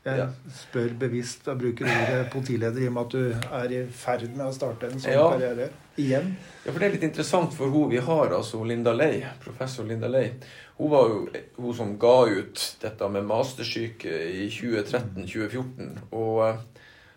Jeg 0.00 0.16
Ja. 0.16 0.26
spør 0.56 0.94
bevisst, 0.98 1.44
jeg 1.46 1.58
bruker 1.60 1.84
ordet 1.84 2.30
politileder 2.32 2.80
i 2.80 2.86
og 2.88 2.92
med 2.96 3.02
at 3.02 3.12
du 3.12 3.50
er 3.60 3.72
i 3.76 3.80
ferd 3.92 4.22
med 4.32 4.46
å 4.46 4.52
starte 4.56 4.88
en 4.88 4.98
sånn 4.98 5.12
Ja. 5.12 5.26
karriere 5.34 5.66
igjen. 6.00 6.30
Ja, 6.64 6.72
for 6.72 6.78
Det 6.80 6.86
er 6.88 6.92
litt 6.94 7.02
interessant 7.04 7.52
for 7.52 7.68
hun 7.68 7.90
vi 7.90 7.98
har, 7.98 8.32
altså 8.32 8.64
Linda 8.64 8.92
Lei, 8.96 9.22
professor 9.44 9.84
Linda 9.84 10.08
Lei. 10.08 10.30
Hun 10.78 10.90
var 10.90 11.08
jo 11.08 11.28
hun 11.58 11.74
som 11.76 11.98
ga 11.98 12.24
ut 12.32 12.76
dette 12.80 13.08
med 13.12 13.24
mastersyke 13.28 14.08
i 14.08 14.48
2013-2014. 14.48 15.98
Og 16.16 16.48
eh, 16.48 16.56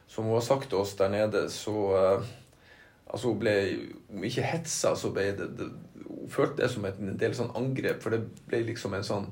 som 0.08 0.26
hun 0.28 0.34
har 0.36 0.42
sagt 0.46 0.70
til 0.70 0.80
oss 0.84 0.96
der 1.00 1.10
nede, 1.14 1.46
så 1.50 1.76
eh, 1.96 2.32
Altså, 3.14 3.30
hun 3.30 3.40
ble 3.40 3.54
Om 4.10 4.24
ikke 4.26 4.42
hetsa, 4.42 4.96
så 4.98 5.12
ble 5.14 5.28
det, 5.38 5.48
det 5.60 5.70
Hun 6.10 6.30
følte 6.34 6.64
det 6.64 6.70
som 6.74 6.86
et, 6.90 7.00
en 7.00 7.18
del 7.22 7.36
sånn 7.38 7.52
angrep, 7.60 8.02
for 8.02 8.10
det 8.16 8.24
ble 8.50 8.64
liksom 8.72 8.94
en 8.98 9.06
sånn 9.06 9.28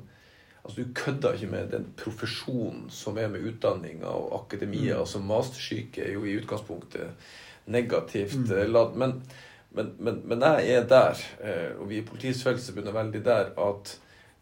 Altså, 0.62 0.84
Du 0.84 0.92
kødda 0.94 1.32
ikke 1.34 1.48
med 1.50 1.72
den 1.74 1.88
profesjonen 1.98 2.84
som 2.94 3.18
er 3.18 3.32
med 3.34 3.42
utdanninga 3.50 4.06
og 4.14 4.36
akademia. 4.44 4.94
Mm. 4.94 5.00
altså 5.02 5.20
Mastersyke 5.26 6.04
er 6.06 6.12
jo 6.14 6.26
i 6.30 6.36
utgangspunktet 6.38 7.10
negativt 7.66 8.36
Mm. 8.38 8.52
eh, 8.58 8.68
ladd. 8.70 8.96
Men, 8.96 9.16
men, 9.72 9.90
men, 10.00 10.22
men 10.26 10.42
jeg 10.42 10.70
er 10.76 10.88
der, 10.88 11.18
eh, 11.42 11.80
og 11.80 11.90
vi 11.90 11.98
i 11.98 12.06
Politiets 12.06 12.44
Fellesforbund 12.44 12.88
er 12.88 12.92
veldig 12.94 13.24
der, 13.26 13.50
at 13.58 13.96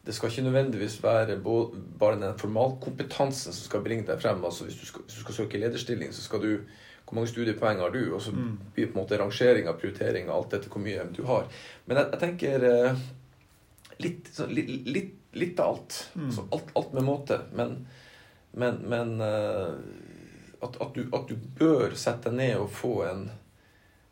det 0.05 0.15
skal 0.15 0.29
ikke 0.29 0.41
nødvendigvis 0.49 1.03
være 1.03 1.39
bare 1.99 2.19
den 2.19 2.37
formalkompetansen 2.39 3.53
som 3.53 3.65
skal 3.69 3.83
bringe 3.83 4.07
deg 4.07 4.21
frem. 4.21 4.43
altså 4.45 4.63
Hvis 4.65 4.75
du 4.75 4.85
skal, 4.85 5.01
hvis 5.01 5.15
du 5.15 5.21
skal 5.21 5.33
søke 5.35 5.57
lederstilling, 5.57 6.13
så 6.13 6.21
skal 6.21 6.41
du 6.41 6.57
Hvor 7.09 7.17
mange 7.17 7.31
studiepoeng 7.31 7.79
har 7.81 7.89
du? 7.89 8.03
Og 8.13 8.21
så 8.21 8.31
Mm. 8.31 8.57
blir 8.75 8.85
på 8.91 8.99
en 8.99 9.03
måte 9.03 9.17
rangeringa, 9.17 9.73
prioriteringa, 9.73 10.31
alt 10.31 10.51
dette 10.53 10.69
hvor 10.69 10.81
mye 10.83 11.07
du 11.15 11.23
har. 11.25 11.47
Men 11.89 11.97
jeg, 11.97 12.11
jeg 12.11 12.19
tenker 12.21 12.65
eh, 12.69 12.99
litt, 13.97 14.29
så, 14.33 14.45
litt, 14.45 14.69
litt, 14.85 15.15
litt 15.33 15.59
av 15.59 15.73
alt. 15.73 15.97
Mm. 16.13 16.27
Altså, 16.29 16.45
alt. 16.51 16.69
Alt 16.75 16.93
med 16.93 17.03
måte. 17.07 17.39
Men, 17.57 17.73
men, 18.53 18.77
men 18.93 19.15
eh, 19.25 19.73
at, 20.61 20.77
at, 20.81 20.93
du, 20.93 21.07
at 21.13 21.27
du 21.27 21.35
bør 21.59 21.95
sette 21.97 22.29
deg 22.29 22.37
ned 22.37 22.55
og 22.61 22.69
få 22.77 22.93
en, 23.09 23.25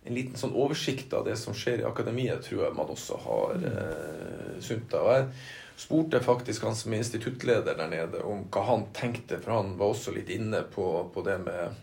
en 0.07 0.15
liten 0.17 0.37
sånn 0.39 0.55
oversikt 0.57 1.13
av 1.13 1.25
det 1.27 1.37
som 1.37 1.53
skjer 1.53 1.81
i 1.83 1.87
akademiet, 1.87 2.41
tror 2.47 2.65
jeg 2.65 2.77
man 2.77 2.91
også 2.93 3.17
har 3.27 3.57
eh, 3.69 4.53
sunt 4.63 4.93
av. 4.97 5.09
Jeg 5.13 5.29
spurte 5.77 6.21
faktisk 6.25 6.63
han 6.65 6.75
som 6.75 6.93
er 6.95 7.03
instituttleder 7.03 7.77
der 7.77 7.91
nede 7.91 8.23
om 8.25 8.45
hva 8.49 8.63
han 8.71 8.87
tenkte, 8.97 9.37
for 9.43 9.59
han 9.59 9.75
var 9.77 9.93
også 9.93 10.15
litt 10.15 10.31
inne 10.33 10.63
på, 10.73 10.87
på 11.13 11.21
det 11.27 11.37
med, 11.45 11.75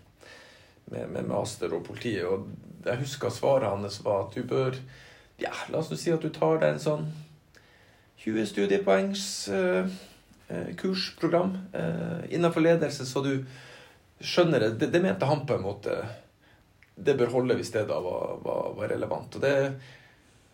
med, 0.93 1.09
med 1.11 1.29
master 1.29 1.73
og 1.75 1.85
politiet. 1.87 2.27
Og 2.29 2.49
jeg 2.85 3.01
husker 3.01 3.33
svaret 3.33 3.71
hans 3.71 4.01
var 4.05 4.27
at 4.27 4.37
du 4.37 4.43
bør 4.49 4.77
Ja, 5.41 5.51
la 5.73 5.81
oss 5.81 5.91
si 5.99 6.13
at 6.15 6.23
du 6.23 6.31
tar 6.31 6.61
deg 6.63 6.77
en 6.77 6.83
sånn 6.83 7.07
20 8.25 8.47
studiepoengs 8.47 9.49
eh, 9.49 9.89
eh, 10.49 10.69
kursprogram 10.79 11.57
eh, 11.75 12.21
innenfor 12.37 12.63
ledelse, 12.63 13.07
så 13.07 13.21
du 13.25 13.33
skjønner 14.21 14.61
det. 14.61 14.71
det. 14.79 14.93
Det 14.95 15.03
mente 15.03 15.27
han 15.27 15.43
på 15.47 15.59
en 15.59 15.67
måte 15.67 15.97
Det 16.95 17.17
bør 17.19 17.33
holde 17.35 17.57
hvis 17.59 17.73
det 17.75 17.89
da 17.91 17.99
var, 18.01 18.39
var, 18.45 18.71
var 18.79 18.89
relevant. 18.95 19.35
Og 19.35 19.43
det 19.43 19.55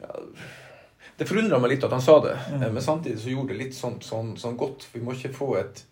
ja, 0.01 0.17
Det 1.21 1.29
forundra 1.29 1.61
meg 1.61 1.75
litt 1.75 1.85
at 1.85 1.93
han 1.93 2.03
sa 2.03 2.17
det, 2.25 2.39
Mm. 2.49 2.73
men 2.73 2.83
samtidig 2.83 3.21
så 3.21 3.29
gjorde 3.35 3.53
det 3.53 3.59
litt 3.61 3.77
sånn, 3.77 4.01
sånn, 4.01 4.37
sånn 4.41 4.57
godt. 4.57 4.89
Vi 4.95 5.03
må 5.05 5.13
ikke 5.13 5.35
få 5.37 5.51
et 5.61 5.85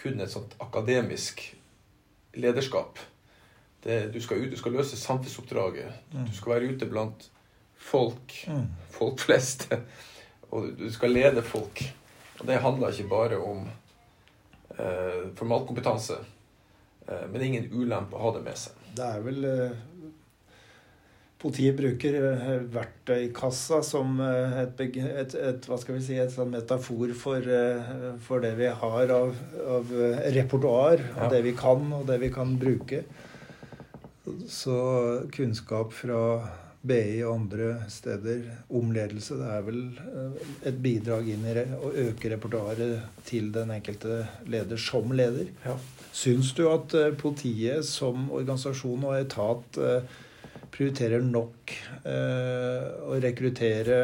kun 0.00 0.20
et 0.20 0.32
sånt 0.32 0.54
akademisk 0.64 1.42
lederskap. 2.32 2.98
Det, 3.84 4.12
du, 4.12 4.20
skal 4.20 4.42
ut, 4.44 4.50
du 4.52 4.56
skal 4.60 4.72
løse 4.76 4.96
samfunnsoppdraget. 5.00 5.92
Mm. 6.12 6.26
Du 6.28 6.34
skal 6.36 6.52
være 6.54 6.72
ute 6.74 6.86
blant 6.90 7.30
folk, 7.80 8.34
Mm. 8.48 8.66
folk 8.92 9.18
flest. 9.20 9.68
Og 10.50 10.72
du 10.78 10.88
skal 10.92 11.10
lede 11.14 11.42
folk. 11.42 11.80
Og 12.40 12.46
det 12.48 12.58
handler 12.60 12.90
ikke 12.92 13.08
bare 13.08 13.38
om 13.40 13.62
eh, 14.78 15.30
formalkompetanse. 15.38 16.18
Eh, 17.08 17.22
men 17.28 17.32
det 17.38 17.40
er 17.42 17.48
ingen 17.52 17.70
ulempe 17.72 18.16
å 18.16 18.24
ha 18.26 18.32
det 18.36 18.42
med 18.44 18.58
seg. 18.58 18.72
Det 18.96 19.06
er 19.06 19.22
vel 19.24 19.44
eh, 19.48 19.78
Politiet 21.40 21.72
bruker 21.78 22.16
eh, 22.20 22.50
verktøykassa 22.68 23.78
som 23.86 24.18
eh, 24.20 24.58
et, 24.66 24.82
et, 25.00 25.34
et, 25.40 25.68
hva 25.70 25.78
skal 25.80 25.96
vi 25.96 26.02
si, 26.04 26.18
et 26.20 26.32
sånn 26.34 26.50
metafor 26.52 27.14
for, 27.16 27.40
eh, 27.48 28.10
for 28.26 28.44
det 28.44 28.50
vi 28.58 28.68
har 28.68 29.12
av, 29.14 29.32
av 29.78 29.94
repertoar, 30.36 31.00
Ja. 31.00 31.14
og 31.24 31.32
det 31.32 31.40
vi 31.48 31.54
kan, 31.56 31.86
og 31.96 32.04
det 32.10 32.18
vi 32.20 32.28
kan 32.34 32.52
bruke. 32.60 33.00
Så 34.48 34.76
kunnskap 35.32 35.92
fra 35.96 36.20
BI 36.80 37.20
og 37.26 37.34
andre 37.34 37.68
steder 37.92 38.46
om 38.72 38.92
ledelse. 38.94 39.36
Det 39.36 39.48
er 39.52 39.64
vel 39.66 39.80
eh, 40.00 40.50
et 40.70 40.78
bidrag 40.80 41.28
inn 41.28 41.44
i 41.44 41.54
å 41.76 41.92
øke 42.06 42.32
repertoaret 42.32 43.24
til 43.28 43.50
den 43.52 43.74
enkelte 43.74 44.22
leder 44.48 44.80
som 44.80 45.12
leder. 45.12 45.50
Ja. 45.66 45.76
Syns 46.16 46.54
du 46.56 46.64
at 46.70 46.96
eh, 46.96 47.12
politiet 47.20 47.84
som 47.88 48.30
organisasjon 48.32 49.04
og 49.10 49.18
etat 49.18 49.80
eh, 49.80 50.18
prioriterer 50.70 51.24
nok 51.26 51.72
å 52.06 53.16
rekruttere, 53.20 53.96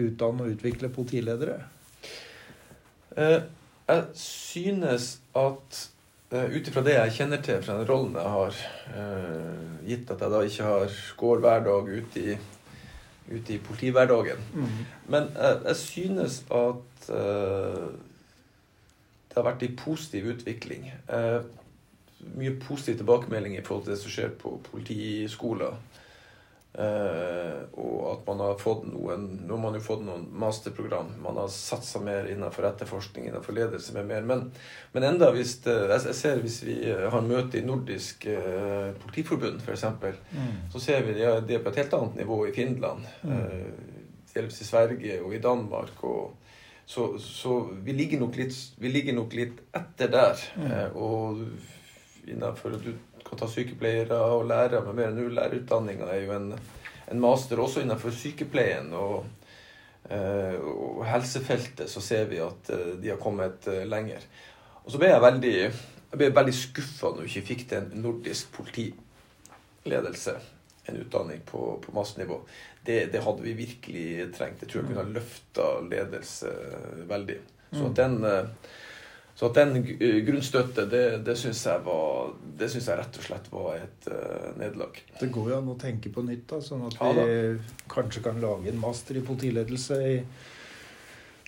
utdanne 0.00 0.46
og 0.46 0.54
utvikle 0.54 0.88
politiledere? 0.90 1.58
Jeg 3.14 4.00
synes 4.18 5.10
at 5.36 5.82
Ut 6.32 6.68
ifra 6.68 6.82
det 6.82 6.94
jeg 6.96 7.12
kjenner 7.18 7.42
til 7.44 7.62
fra 7.62 7.74
den 7.78 7.88
rollen 7.88 8.16
jeg 8.18 8.30
har, 8.32 8.52
uh, 8.96 9.86
gitt 9.86 10.10
at 10.10 10.20
jeg 10.24 10.32
da 10.32 10.38
ikke 10.42 10.64
har 10.66 10.96
går 11.20 11.36
hver 11.44 11.60
dag 11.66 11.82
ute 11.92 12.22
i, 12.22 12.24
ut 13.30 13.50
i 13.52 13.58
politihverdagen 13.62 14.40
mm. 14.54 14.78
Men 15.12 15.22
uh, 15.36 15.60
jeg 15.68 15.76
synes 15.78 16.34
at 16.50 16.82
det 17.04 19.36
har 19.36 19.44
vært 19.44 19.62
en 19.66 19.76
positiv 19.76 20.22
utvikling. 20.32 20.82
mye 22.38 22.52
positiv 22.62 22.96
tilbakemelding 22.96 23.58
i 23.58 23.64
forhold 23.66 23.84
til 23.84 23.92
det 23.92 24.00
som 24.00 24.12
skjer 24.14 24.30
på 24.40 24.50
politiskoler. 24.70 25.72
Uh, 26.74 27.60
og 27.78 27.98
at 28.10 28.22
man 28.26 28.40
har 28.42 28.56
fått 28.58 28.80
noen 28.88 29.28
Nå 29.46 29.52
har 29.54 29.60
man 29.62 29.76
jo 29.78 29.82
fått 29.84 30.00
noen 30.02 30.24
masterprogram. 30.42 31.12
Man 31.22 31.36
har 31.38 31.52
satsa 31.52 32.00
mer 32.02 32.26
innenfor 32.32 32.66
etterforskning, 32.66 33.28
innenfor 33.28 33.54
ledelse 33.54 33.94
med 33.94 34.08
mer. 34.08 34.26
Men, 34.26 34.48
men 34.92 35.06
enda 35.06 35.28
hvis 35.36 35.60
det, 35.62 35.76
jeg 35.92 36.16
ser 36.18 36.42
hvis 36.42 36.58
vi 36.66 36.78
har 36.90 37.26
møte 37.26 37.60
i 37.60 37.64
Nordisk 37.66 38.26
uh, 38.26 38.90
politiforbund, 39.04 39.62
f.eks., 39.62 39.86
mm. 40.02 40.50
så 40.74 40.82
ser 40.82 41.06
vi 41.06 41.14
ja, 41.20 41.36
det 41.38 41.60
er 41.60 41.62
på 41.62 41.70
et 41.70 41.84
helt 41.84 41.94
annet 42.00 42.18
nivå 42.24 42.40
i 42.48 42.56
Finland. 42.56 43.06
Mm. 43.22 43.38
Uh, 43.38 43.94
delvis 44.34 44.64
i 44.64 44.66
Sverige 44.66 45.22
og 45.22 45.34
i 45.36 45.42
Danmark. 45.46 46.02
Og, 46.10 46.34
så, 46.86 47.12
så 47.22 47.60
vi, 47.86 47.94
ligger 47.94 48.26
litt, 48.34 48.58
vi, 48.82 48.90
ligger 48.90 49.14
nok 49.14 49.38
litt, 49.38 49.62
etter 49.78 50.10
der. 50.10 50.46
Mm. 50.58 50.98
og 50.98 51.44
innenfor 52.26 52.74
du 52.82 52.94
kan 53.24 53.40
ta 53.40 53.48
sykepleiere 53.50 54.18
og 54.34 54.46
lærere 54.48 54.82
med 54.86 54.98
mer 54.98 55.10
enn 55.10 55.18
null. 55.18 55.34
Lærerutdanninga 55.38 56.10
er 56.12 56.24
jo 56.24 56.34
en, 56.36 56.50
en, 56.54 57.22
master 57.22 57.62
også 57.62 57.84
innenfor 57.84 58.14
sykepleien. 58.14 58.92
Og, 58.98 59.24
eh, 60.10 60.58
og, 60.60 61.02
helsefeltet 61.08 61.90
så 61.90 62.02
ser 62.04 62.28
vi 62.32 62.42
at 62.44 62.72
eh, 62.74 62.94
de 63.00 63.12
har 63.14 63.20
kommet 63.22 63.68
eh, 63.72 63.84
lenger. 63.88 64.26
Og 64.84 64.92
så 64.92 65.00
ble 65.00 65.12
jeg 65.12 65.24
veldig, 65.24 65.54
jeg 65.64 66.20
ble 66.20 66.34
veldig 66.36 66.56
skuffa 66.58 67.14
når 67.14 67.24
vi 67.24 67.32
ikke 67.32 67.48
fikk 67.52 67.66
til 67.70 67.80
en 67.80 68.04
nordisk 68.04 68.52
politiledelse. 68.58 70.36
En 70.84 71.00
utdanning 71.00 71.40
på, 71.48 71.66
på 71.80 71.92
mastenivå. 71.96 72.42
Det, 72.84 73.06
det, 73.12 73.22
hadde 73.24 73.40
vi 73.40 73.56
virkelig 73.56 74.08
trengt. 74.36 74.60
Jeg 74.60 74.68
tror 74.68 74.82
jeg 74.82 74.90
kunne 74.90 75.00
ha 75.00 75.14
løfta 75.14 75.68
ledelse 75.88 76.50
veldig. 77.08 77.38
Så 77.74 77.86
at 77.88 77.96
den 77.96 78.18
så 79.34 79.48
at 79.48 79.56
den 79.58 79.80
eh, 79.82 80.20
grunnstøtte, 80.26 80.86
det, 80.90 81.04
det 81.26 81.34
syns 81.38 81.64
jeg, 81.66 81.82
jeg 81.82 82.98
rett 83.00 83.16
og 83.18 83.24
slett 83.26 83.46
var 83.50 83.80
et 83.80 84.06
uh, 84.06 84.50
nederlag. 84.60 84.98
Det 85.18 85.30
går 85.34 85.48
jo 85.50 85.56
an 85.58 85.70
å 85.72 85.78
tenke 85.78 86.12
på 86.14 86.22
nytt, 86.22 86.44
da, 86.52 86.60
sånn 86.62 86.84
at 86.86 86.98
vi 87.00 87.24
ja, 87.24 87.54
kanskje 87.90 88.22
kan 88.22 88.38
lage 88.42 88.70
en 88.70 88.78
master 88.78 89.18
i 89.18 89.24
politiledelse 89.26 89.96
i, 90.06 90.12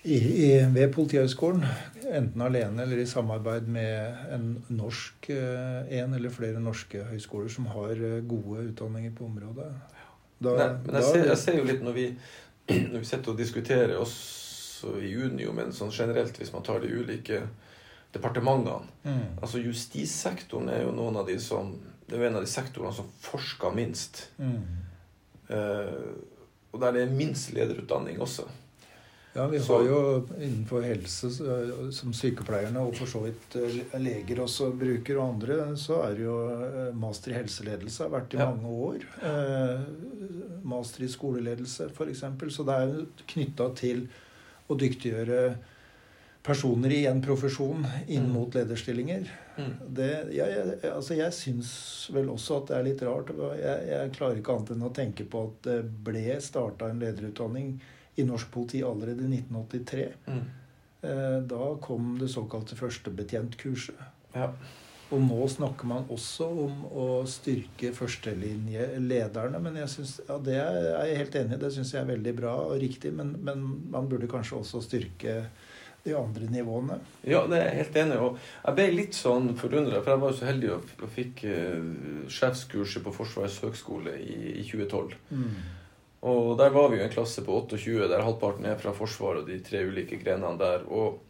i, 0.02 0.16
i, 0.18 0.48
ved 0.74 0.90
Politihøgskolen. 0.96 1.62
Enten 2.10 2.42
alene 2.42 2.82
eller 2.82 3.02
i 3.02 3.06
samarbeid 3.06 3.70
med 3.70 4.32
en 4.34 4.48
norsk, 4.80 5.30
uh, 5.30 5.86
en 5.86 6.16
eller 6.18 6.34
flere 6.34 6.62
norske 6.62 7.04
høyskoler 7.12 7.54
som 7.54 7.70
har 7.70 8.02
gode 8.26 8.66
utdanninger 8.72 9.14
på 9.14 9.28
området. 9.28 9.68
Da, 10.42 10.56
Nei, 10.58 10.66
men 10.88 10.90
jeg, 10.90 11.04
da, 11.04 11.04
ser, 11.06 11.28
jeg, 11.30 11.38
ser, 11.44 11.60
jo 11.60 11.70
litt 11.70 11.86
når 11.86 11.94
vi, 12.00 12.08
når 12.90 12.98
vi 12.98 13.12
sitter 13.12 13.30
og 13.30 13.38
diskuterer 13.38 13.94
oss 14.02 14.18
i 14.98 15.14
juni, 15.14 15.46
men 15.54 15.70
sånn 15.72 15.94
generelt, 15.94 16.34
hvis 16.42 16.50
man 16.52 16.66
tar 16.66 16.82
de 16.82 16.90
ulike 16.90 17.44
departementene. 18.14 18.92
Mm. 19.04 19.40
Altså 19.40 19.60
Justissektoren 19.64 20.70
er 20.72 20.84
jo 20.84 20.94
noen 20.94 21.18
av 21.20 21.28
de 21.28 21.38
som 21.42 21.74
det 22.06 22.14
er 22.14 22.22
jo 22.22 22.28
en 22.28 22.38
av 22.38 22.44
de 22.44 22.50
sektorene 22.50 22.94
som 22.94 23.08
forsker 23.18 23.72
minst. 23.74 24.28
Mm. 24.38 24.60
Eh, 25.50 26.12
og 26.70 26.82
der 26.82 26.94
det 26.94 27.02
er 27.02 27.18
minst 27.18 27.50
lederutdanning 27.56 28.20
også. 28.22 28.46
Ja, 29.36 29.44
vi 29.52 29.58
har 29.60 29.82
jo 29.84 29.98
innenfor 30.38 30.84
helse, 30.86 31.28
som 31.92 32.12
sykepleierne 32.16 32.80
og 32.80 32.94
for 32.96 33.10
så 33.10 33.20
vidt 33.26 33.56
eh, 33.60 33.98
leger 34.00 34.40
også 34.46 34.70
bruker, 34.72 35.18
og 35.18 35.34
andre, 35.34 35.58
så 35.76 35.98
er 36.06 36.14
det 36.16 36.24
jo 36.24 36.36
eh, 36.54 36.94
master 36.96 37.34
i 37.34 37.36
helseledelse. 37.36 38.06
Har 38.06 38.14
vært 38.14 38.36
i 38.36 38.40
ja. 38.40 38.46
mange 38.48 38.72
år. 38.86 39.04
Eh, 39.28 40.62
master 40.64 41.04
i 41.04 41.10
skoleledelse, 41.12 41.90
f.eks. 41.90 42.24
Så 42.54 42.64
det 42.70 42.78
er 42.86 42.94
knytta 43.34 43.68
til 43.76 44.06
å 44.72 44.78
dyktiggjøre 44.78 45.40
personer 46.46 46.92
i 46.94 47.00
en 47.10 47.20
profesjon 47.22 47.86
inn 48.06 48.28
mm. 48.28 48.32
mot 48.32 48.54
lederstillinger. 48.54 49.26
Mm. 49.56 49.72
Det, 49.98 50.10
jeg, 50.36 50.54
jeg, 50.54 50.92
altså 50.92 51.18
jeg 51.18 51.34
syns 51.34 51.72
vel 52.14 52.30
også 52.30 52.60
at 52.60 52.70
det 52.70 52.76
er 52.76 52.86
litt 52.86 53.04
rart. 53.06 53.32
Jeg, 53.58 53.88
jeg, 53.90 54.14
klarer 54.14 54.40
ikke 54.40 54.54
annet 54.54 54.72
enn 54.76 54.86
å 54.86 54.94
tenke 54.94 55.26
på 55.30 55.42
at 55.48 55.60
det 55.66 55.80
ble 56.06 56.38
starta 56.44 56.90
en 56.92 57.02
lederutdanning 57.02 57.74
i 58.16 58.24
norsk 58.24 58.52
politi 58.54 58.84
allerede 58.86 59.26
i 59.26 59.40
1983. 59.42 60.08
Mm. 60.30 60.42
Eh, 61.06 61.38
da 61.50 61.70
kom 61.82 62.14
det 62.20 62.30
såkalte 62.32 62.78
førstebetjentkurset. 62.78 64.04
Ja. 64.36 64.50
Og 65.14 65.22
nå 65.22 65.44
snakker 65.46 65.86
man 65.86 66.08
også 66.10 66.48
om 66.64 66.80
å 66.90 67.06
styrke 67.30 67.92
førstelinjelederne. 67.94 69.60
Men 69.62 69.78
jeg 69.78 69.92
synes, 69.92 70.16
ja, 70.26 70.38
det 70.42 70.56
er 70.58 70.78
jeg 70.88 71.20
helt 71.20 71.38
enig 71.42 71.54
i. 71.54 71.60
Det 71.62 71.70
syns 71.76 71.92
jeg 71.94 72.02
er 72.02 72.10
veldig 72.10 72.34
bra 72.40 72.54
og 72.64 72.80
riktig. 72.82 73.12
Men, 73.14 73.36
men 73.46 73.62
man 73.92 74.08
burde 74.10 74.30
kanskje 74.30 74.58
også 74.58 74.82
styrke 74.82 75.38
de 76.06 76.14
andre 76.14 76.48
nivåene. 76.50 76.98
Ja, 77.26 77.42
det 77.50 77.58
er 77.58 77.70
jeg 77.70 77.78
helt 77.80 77.96
enig 78.02 78.18
Og 78.22 78.36
jeg 78.38 78.76
ble 78.78 78.86
litt 78.94 79.16
sånn 79.18 79.50
forundra, 79.58 80.00
for 80.02 80.14
jeg 80.14 80.22
var 80.22 80.32
jo 80.32 80.38
så 80.38 80.48
heldig 80.48 80.72
og, 80.76 80.92
og 81.02 81.12
fikk 81.12 81.42
uh, 81.50 82.28
sjefskurset 82.32 83.04
på 83.04 83.14
Forsvarets 83.16 83.58
høgskole 83.64 84.14
i, 84.22 84.36
i 84.60 84.64
2012. 84.68 85.16
Mm. 85.34 85.56
Og 86.26 86.54
der 86.58 86.72
var 86.74 86.90
vi 86.90 87.00
jo 87.00 87.06
en 87.06 87.12
klasse 87.12 87.44
på 87.46 87.58
28, 87.66 88.08
der 88.10 88.24
halvparten 88.24 88.66
er 88.70 88.78
fra 88.80 88.94
Forsvaret 88.96 89.44
og 89.44 89.50
de 89.50 89.58
tre 89.66 89.82
ulike 89.86 90.18
grenene 90.22 90.56
der. 90.60 90.86
Og 90.86 91.20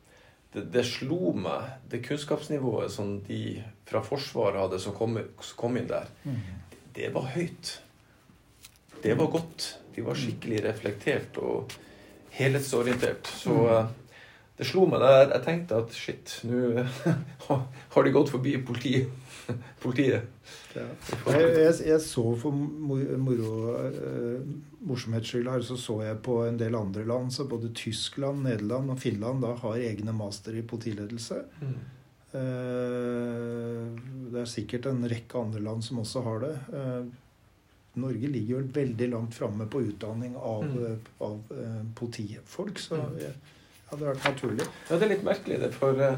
det, 0.54 0.68
det 0.72 0.86
slo 0.88 1.32
meg, 1.36 1.72
det 1.90 2.04
kunnskapsnivået 2.06 2.92
som 2.92 3.18
de 3.26 3.40
fra 3.88 4.04
Forsvaret 4.04 4.60
hadde 4.62 4.80
som 4.82 4.96
kom, 4.96 5.18
som 5.40 5.60
kom 5.60 5.80
inn 5.80 5.90
der, 5.90 6.08
mm. 6.24 6.40
det, 6.72 6.86
det 7.00 7.10
var 7.16 7.32
høyt. 7.34 7.76
Det 9.02 9.16
var 9.18 9.28
godt. 9.32 9.68
De 9.96 10.04
var 10.04 10.18
skikkelig 10.18 10.64
reflektert 10.64 11.38
og 11.40 11.72
helhetsorientert. 12.36 13.28
Så 13.40 13.54
mm 13.56 14.02
det 14.56 14.64
slo 14.64 14.86
meg 14.88 15.02
der 15.02 15.34
jeg 15.34 15.44
tenkte 15.44 15.80
at 15.82 15.96
shit, 15.96 16.38
nå 16.48 16.84
har 17.94 18.06
de 18.06 18.12
gått 18.14 18.32
forbi 18.32 18.56
politiet. 18.64 19.10
politiet. 19.82 20.22
Ja. 20.76 20.84
Jeg, 21.30 21.42
jeg, 21.56 21.74
jeg, 21.86 22.00
så 22.04 22.24
for 22.40 22.54
moro 22.54 23.50
uh, 23.76 24.46
morsomhets 24.86 25.32
skyld 25.32 25.50
her, 25.50 25.64
så 25.64 25.76
så 25.80 26.00
jeg 26.04 26.22
på 26.24 26.38
en 26.46 26.58
del 26.60 26.76
andre 26.78 27.04
land. 27.08 27.32
Så 27.34 27.46
både 27.48 27.72
Tyskland, 27.76 28.44
Nederland 28.46 28.92
og 28.92 29.00
Finland 29.02 29.44
da 29.44 29.54
har 29.60 29.76
egne 29.76 30.14
master 30.16 30.56
i 30.56 30.64
politiledelse. 30.66 31.42
Mm. 31.60 31.76
Uh, 32.36 33.92
det 34.32 34.42
er 34.42 34.50
sikkert 34.50 34.88
en 34.90 35.06
rekke 35.08 35.40
andre 35.40 35.62
land 35.64 35.84
som 35.84 36.02
også 36.02 36.24
har 36.26 36.42
det. 36.44 36.54
Uh, 36.72 37.04
Norge 37.96 38.28
ligger 38.28 38.58
jo 38.58 38.64
veldig 38.76 39.06
langt 39.08 39.36
framme 39.36 39.64
på 39.72 39.80
utdanning 39.86 40.34
av, 40.36 40.66
mm. 40.68 41.06
av 41.24 41.38
politifolk. 41.96 42.82
så 42.82 42.98
mm. 43.00 43.14
jeg, 43.22 43.38
hadde 43.90 44.08
vært 44.08 44.26
naturlig. 44.26 44.66
Ja, 44.88 44.96
det 44.96 45.06
er 45.06 45.12
litt 45.14 45.26
merkelig, 45.26 45.58
det. 45.62 45.70
For 45.76 46.00
uh, 46.00 46.16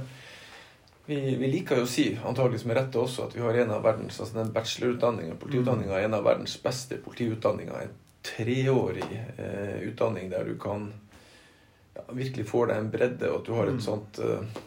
vi, 1.08 1.18
vi, 1.40 1.50
liker 1.52 1.80
jo 1.80 1.86
å 1.86 1.90
si, 1.90 2.10
antakeligvis 2.16 2.66
med 2.68 2.78
rette 2.80 3.00
også, 3.00 3.28
at 3.28 3.36
vi 3.36 3.44
har 3.44 3.58
en 3.62 3.74
av 3.76 3.84
verdens 3.86 4.20
altså 4.20 4.40
den 4.40 4.54
bachelorutdanninga, 4.54 5.36
politiutdanninga, 5.40 5.92
mm. 5.94 6.06
en 6.06 6.16
av 6.18 6.24
verdens 6.28 6.56
beste 6.62 7.00
politiutdanninger. 7.04 7.84
En 7.84 8.24
treårig 8.28 9.10
uh, 9.10 9.78
utdanning 9.88 10.32
der 10.32 10.48
du 10.48 10.56
kan 10.60 10.90
ja, 11.94 12.08
virkelig 12.12 12.48
få 12.48 12.66
deg 12.70 12.82
en 12.82 12.90
bredde, 12.92 13.30
og 13.30 13.42
at 13.42 13.46
du 13.48 13.54
har 13.56 13.70
et 13.70 13.78
mm. 13.78 13.84
sånt 13.84 14.20
uh, 14.24 14.64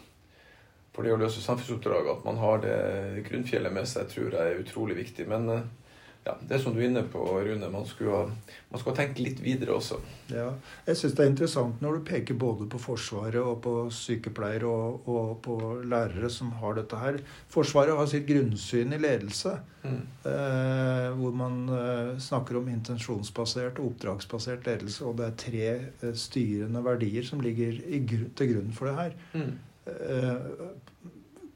for 0.92 1.06
det 1.06 1.14
å 1.14 1.20
løse 1.20 1.40
samfunnsoppdrag, 1.40 2.08
at 2.12 2.26
man 2.26 2.36
har 2.42 2.58
det 2.60 3.22
grunnfjellet 3.28 3.72
med 3.72 3.86
seg, 3.88 4.10
tror 4.12 4.34
jeg 4.34 4.42
er 4.50 4.58
utrolig 4.60 4.98
viktig. 4.98 5.24
Men 5.30 5.48
ja, 6.24 6.36
det 6.48 6.60
som 6.62 6.74
du 6.74 6.78
er 6.78 6.86
inne 6.86 7.02
på, 7.10 7.18
Rune, 7.18 7.68
man 7.72 7.86
skulle 7.88 8.14
ha, 8.14 8.26
man 8.70 8.78
skulle 8.78 8.92
ha 8.94 8.98
tenkt 9.00 9.18
litt 9.18 9.40
videre 9.42 9.74
også. 9.74 9.96
Ja, 10.30 10.52
Jeg 10.86 11.00
syns 11.00 11.16
det 11.18 11.24
er 11.24 11.30
interessant 11.32 11.80
når 11.82 11.96
du 11.98 12.04
peker 12.12 12.36
både 12.38 12.68
på 12.70 12.78
Forsvaret 12.78 13.40
og 13.42 13.56
på 13.64 13.72
sykepleiere 13.90 14.68
og, 14.70 15.08
og, 15.10 15.32
på 15.42 15.56
lærere 15.82 16.30
som 16.30 16.52
har 16.60 16.78
dette 16.78 17.00
her. 17.00 17.18
Forsvaret 17.50 17.98
har 17.98 18.06
sitt 18.10 18.28
grunnsyn 18.28 18.94
i 18.94 19.00
ledelse, 19.02 19.56
mm. 19.82 19.98
eh, 20.30 21.08
hvor 21.18 21.34
man 21.42 21.58
eh, 21.74 22.12
snakker 22.22 22.60
om 22.60 22.70
intensjonsbasert 22.70 23.82
og 23.82 23.90
oppdragsbasert 23.90 24.70
ledelse, 24.70 25.02
og 25.08 25.18
det 25.18 25.26
er 25.26 25.36
tre 25.42 25.66
eh, 25.74 26.14
styrende 26.14 26.84
verdier 26.86 27.26
som 27.26 27.42
ligger 27.42 27.82
grunn, 28.06 28.30
til 28.38 28.54
grunn 28.54 28.72
for 28.78 28.92
det 28.92 28.96
her. 29.00 29.18
Mm. 29.34 29.52
Eh, 29.90 30.70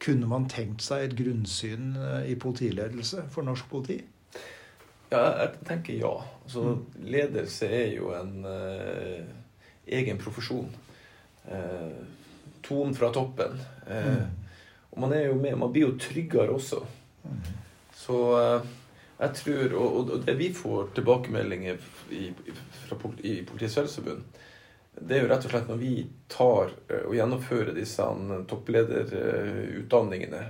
kunne 0.03 0.27
man 0.29 0.51
tenkt 0.51 0.83
seg 0.85 1.07
et 1.07 1.17
grunnsyn 1.23 1.95
eh, 1.95 2.33
i 2.35 2.37
politiledelse 2.39 3.29
for 3.31 3.47
norsk 3.47 3.71
politi? 3.71 4.03
Ja, 5.11 5.23
jeg 5.43 5.53
tenker 5.67 5.99
ja. 6.01 6.15
Altså, 6.45 6.63
mm. 6.63 7.05
Ledelse 7.13 7.69
er 7.71 7.93
jo 7.95 8.11
en 8.17 8.47
uh, 8.47 9.29
egen 9.87 10.19
profesjon. 10.19 10.71
Uh, 11.47 12.01
tonen 12.67 12.95
fra 12.95 13.13
toppen. 13.15 13.61
Uh, 13.87 14.09
mm. 14.09 14.25
Og 14.91 15.05
man 15.05 15.15
er 15.15 15.29
jo 15.29 15.39
med, 15.39 15.59
man 15.59 15.73
blir 15.75 15.89
jo 15.89 15.99
tryggere 16.01 16.55
også. 16.55 16.83
Mm. 17.27 17.39
Så 17.97 18.19
jeg 19.17 19.33
tror, 19.39 19.75
og, 19.81 20.11
og, 20.11 20.25
det 20.27 20.35
vi 20.39 20.51
får 20.55 20.91
tilbakemeldinger 20.97 21.79
i, 22.13 22.29
fra 22.87 22.99
i 23.25 23.39
Politiets 23.49 23.79
Fellesforbund, 23.79 24.23
det 24.97 25.17
er 25.17 25.25
jo 25.25 25.31
rett 25.31 25.45
og 25.45 25.53
slett 25.53 25.69
når 25.69 25.81
vi 25.81 25.95
tar 26.33 26.71
og 27.03 27.15
gjennomfører 27.17 27.75
disse 27.77 28.05
topplederutdanningene, 28.49 30.43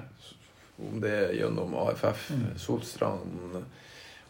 om 0.86 1.00
det 1.02 1.14
er 1.14 1.34
gjennom 1.40 1.74
AFF, 1.86 2.28
mm. 2.30 2.44
Solstrand, 2.60 3.56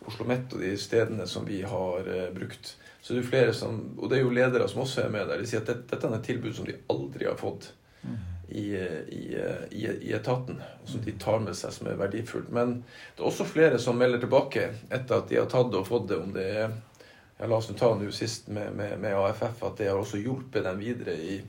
Oslo 0.06 0.26
Met 0.28 0.52
og 0.52 0.60
de 0.62 0.74
stedene 0.78 1.26
som 1.30 1.46
vi 1.48 1.62
har 1.66 2.10
uh, 2.10 2.28
brukt. 2.34 2.74
Så 3.00 3.14
det 3.14 3.22
er 3.22 3.30
flere 3.30 3.54
som, 3.54 3.80
Og 3.98 4.10
det 4.10 4.18
er 4.18 4.24
jo 4.24 4.34
ledere 4.34 4.68
som 4.68 4.82
også 4.82 5.04
er 5.04 5.12
med 5.14 5.28
der. 5.30 5.40
De 5.40 5.48
sier 5.48 5.62
at 5.62 5.70
dette, 5.70 5.88
dette 5.92 6.08
er 6.10 6.16
et 6.18 6.26
tilbud 6.26 6.54
som 6.56 6.66
de 6.66 6.74
aldri 6.90 7.28
har 7.28 7.38
fått 7.38 7.70
i, 8.48 8.76
i, 8.76 9.36
i, 9.70 9.86
i, 9.86 10.12
etaten. 10.12 10.62
Som 10.84 11.00
de 11.04 11.12
tar 11.12 11.40
med 11.40 11.56
seg 11.56 11.72
som 11.74 11.86
er 11.90 11.98
verdifullt. 12.00 12.50
Men 12.54 12.80
det 13.14 13.22
er 13.22 13.28
også 13.30 13.46
flere 13.48 13.78
som 13.82 13.98
melder 13.98 14.22
tilbake 14.22 14.68
etter 14.90 15.20
at 15.20 15.30
de 15.30 15.40
har 15.40 15.48
tatt 15.50 15.70
det 15.72 15.80
og 15.80 15.88
fått 15.88 16.08
det. 16.10 16.18
om 16.18 16.34
det 16.34 16.46
er 16.50 16.74
ja, 17.38 17.46
La 17.46 17.56
oss 17.56 17.70
ta 17.76 17.92
nå 17.94 18.10
sist 18.14 18.48
med, 18.48 18.72
med, 18.72 18.98
med, 19.00 19.16
AFF 19.16 19.62
at 19.66 19.78
det 19.78 19.90
har 19.90 20.00
også 20.00 20.20
hjulpet 20.22 20.64
dem 20.64 20.78
videre 20.80 21.16
i, 21.16 21.40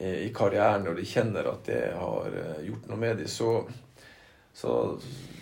i 0.00 0.28
karrieren, 0.34 0.88
og 0.90 0.98
de 0.98 1.06
kjenner 1.08 1.48
at 1.48 1.64
det 1.68 1.82
har 1.96 2.36
eh, 2.42 2.64
gjort 2.68 2.90
noe 2.90 3.00
med 3.00 3.22
dem. 3.22 3.30
Så, 3.30 3.64
så 4.54 4.74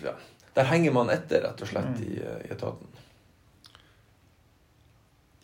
ja, 0.03 0.15
der 0.55 0.69
henger 0.69 0.95
man 0.95 1.11
etter, 1.13 1.43
rett 1.45 1.61
og 1.63 1.69
slett, 1.69 1.99
i, 2.03 2.15
mm. 2.19 2.45
i 2.45 2.53
etaten. 2.53 2.95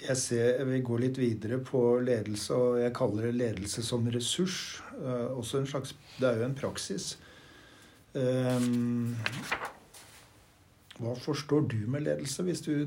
Jeg, 0.05 0.17
ser, 0.21 0.43
jeg 0.59 0.67
vil 0.69 0.83
gå 0.85 0.97
litt 1.01 1.17
videre 1.17 1.59
på 1.65 1.81
ledelse, 2.05 2.53
og 2.53 2.79
jeg 2.81 2.93
kaller 2.97 3.29
det 3.29 3.37
ledelse 3.39 3.83
som 3.85 4.05
ressurs. 4.13 4.59
Uh, 4.99 5.31
også 5.37 5.61
en 5.61 5.69
slags, 5.69 5.95
Det 6.19 6.27
er 6.29 6.41
jo 6.41 6.49
en 6.49 6.57
praksis. 6.57 7.15
Um, 8.15 9.15
hva 10.99 11.15
forstår 11.19 11.65
du 11.73 11.81
med 11.91 12.05
ledelse, 12.05 12.43
hvis 12.43 12.61
du 12.63 12.85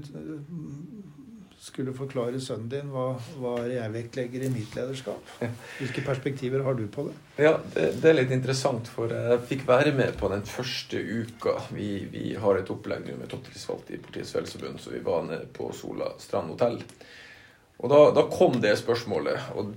skulle 1.60 1.92
forklare 1.96 2.38
sønnen 2.40 2.68
din 2.70 2.90
hva, 2.92 3.08
hva 3.40 3.54
jeg 3.66 3.90
vektlegger 3.94 4.44
i 4.46 4.50
mitt 4.52 4.74
lederskap? 4.78 5.32
Hvilke 5.80 6.04
perspektiver 6.06 6.62
har 6.66 6.76
du 6.78 6.84
på 6.92 7.08
det? 7.08 7.14
Ja, 7.42 7.56
det, 7.74 7.88
det, 7.98 8.10
er 8.10 8.18
litt 8.20 8.34
interessant, 8.34 8.90
for 8.94 9.10
jeg 9.10 9.40
fikk 9.50 9.64
være 9.68 9.92
med 9.96 10.14
på 10.20 10.30
den 10.30 10.44
første 10.46 11.00
uka. 11.02 11.56
Vi, 11.74 11.90
vi 12.12 12.34
har 12.38 12.60
et 12.60 12.70
opplegg 12.70 13.10
med 13.10 13.26
topptillitsvalgte 13.32 13.96
i 13.96 14.02
Politiets 14.02 14.34
Fellesforbund, 14.36 14.82
så 14.82 14.94
vi 14.94 15.02
var 15.06 15.26
nede 15.26 15.48
på 15.54 15.70
Sola 15.74 16.12
Strand 16.22 16.54
hotell. 16.54 16.78
Og 17.78 17.90
da, 17.90 18.02
da, 18.14 18.26
kom 18.30 18.60
det 18.62 18.76
spørsmålet. 18.78 19.50
og 19.58 19.74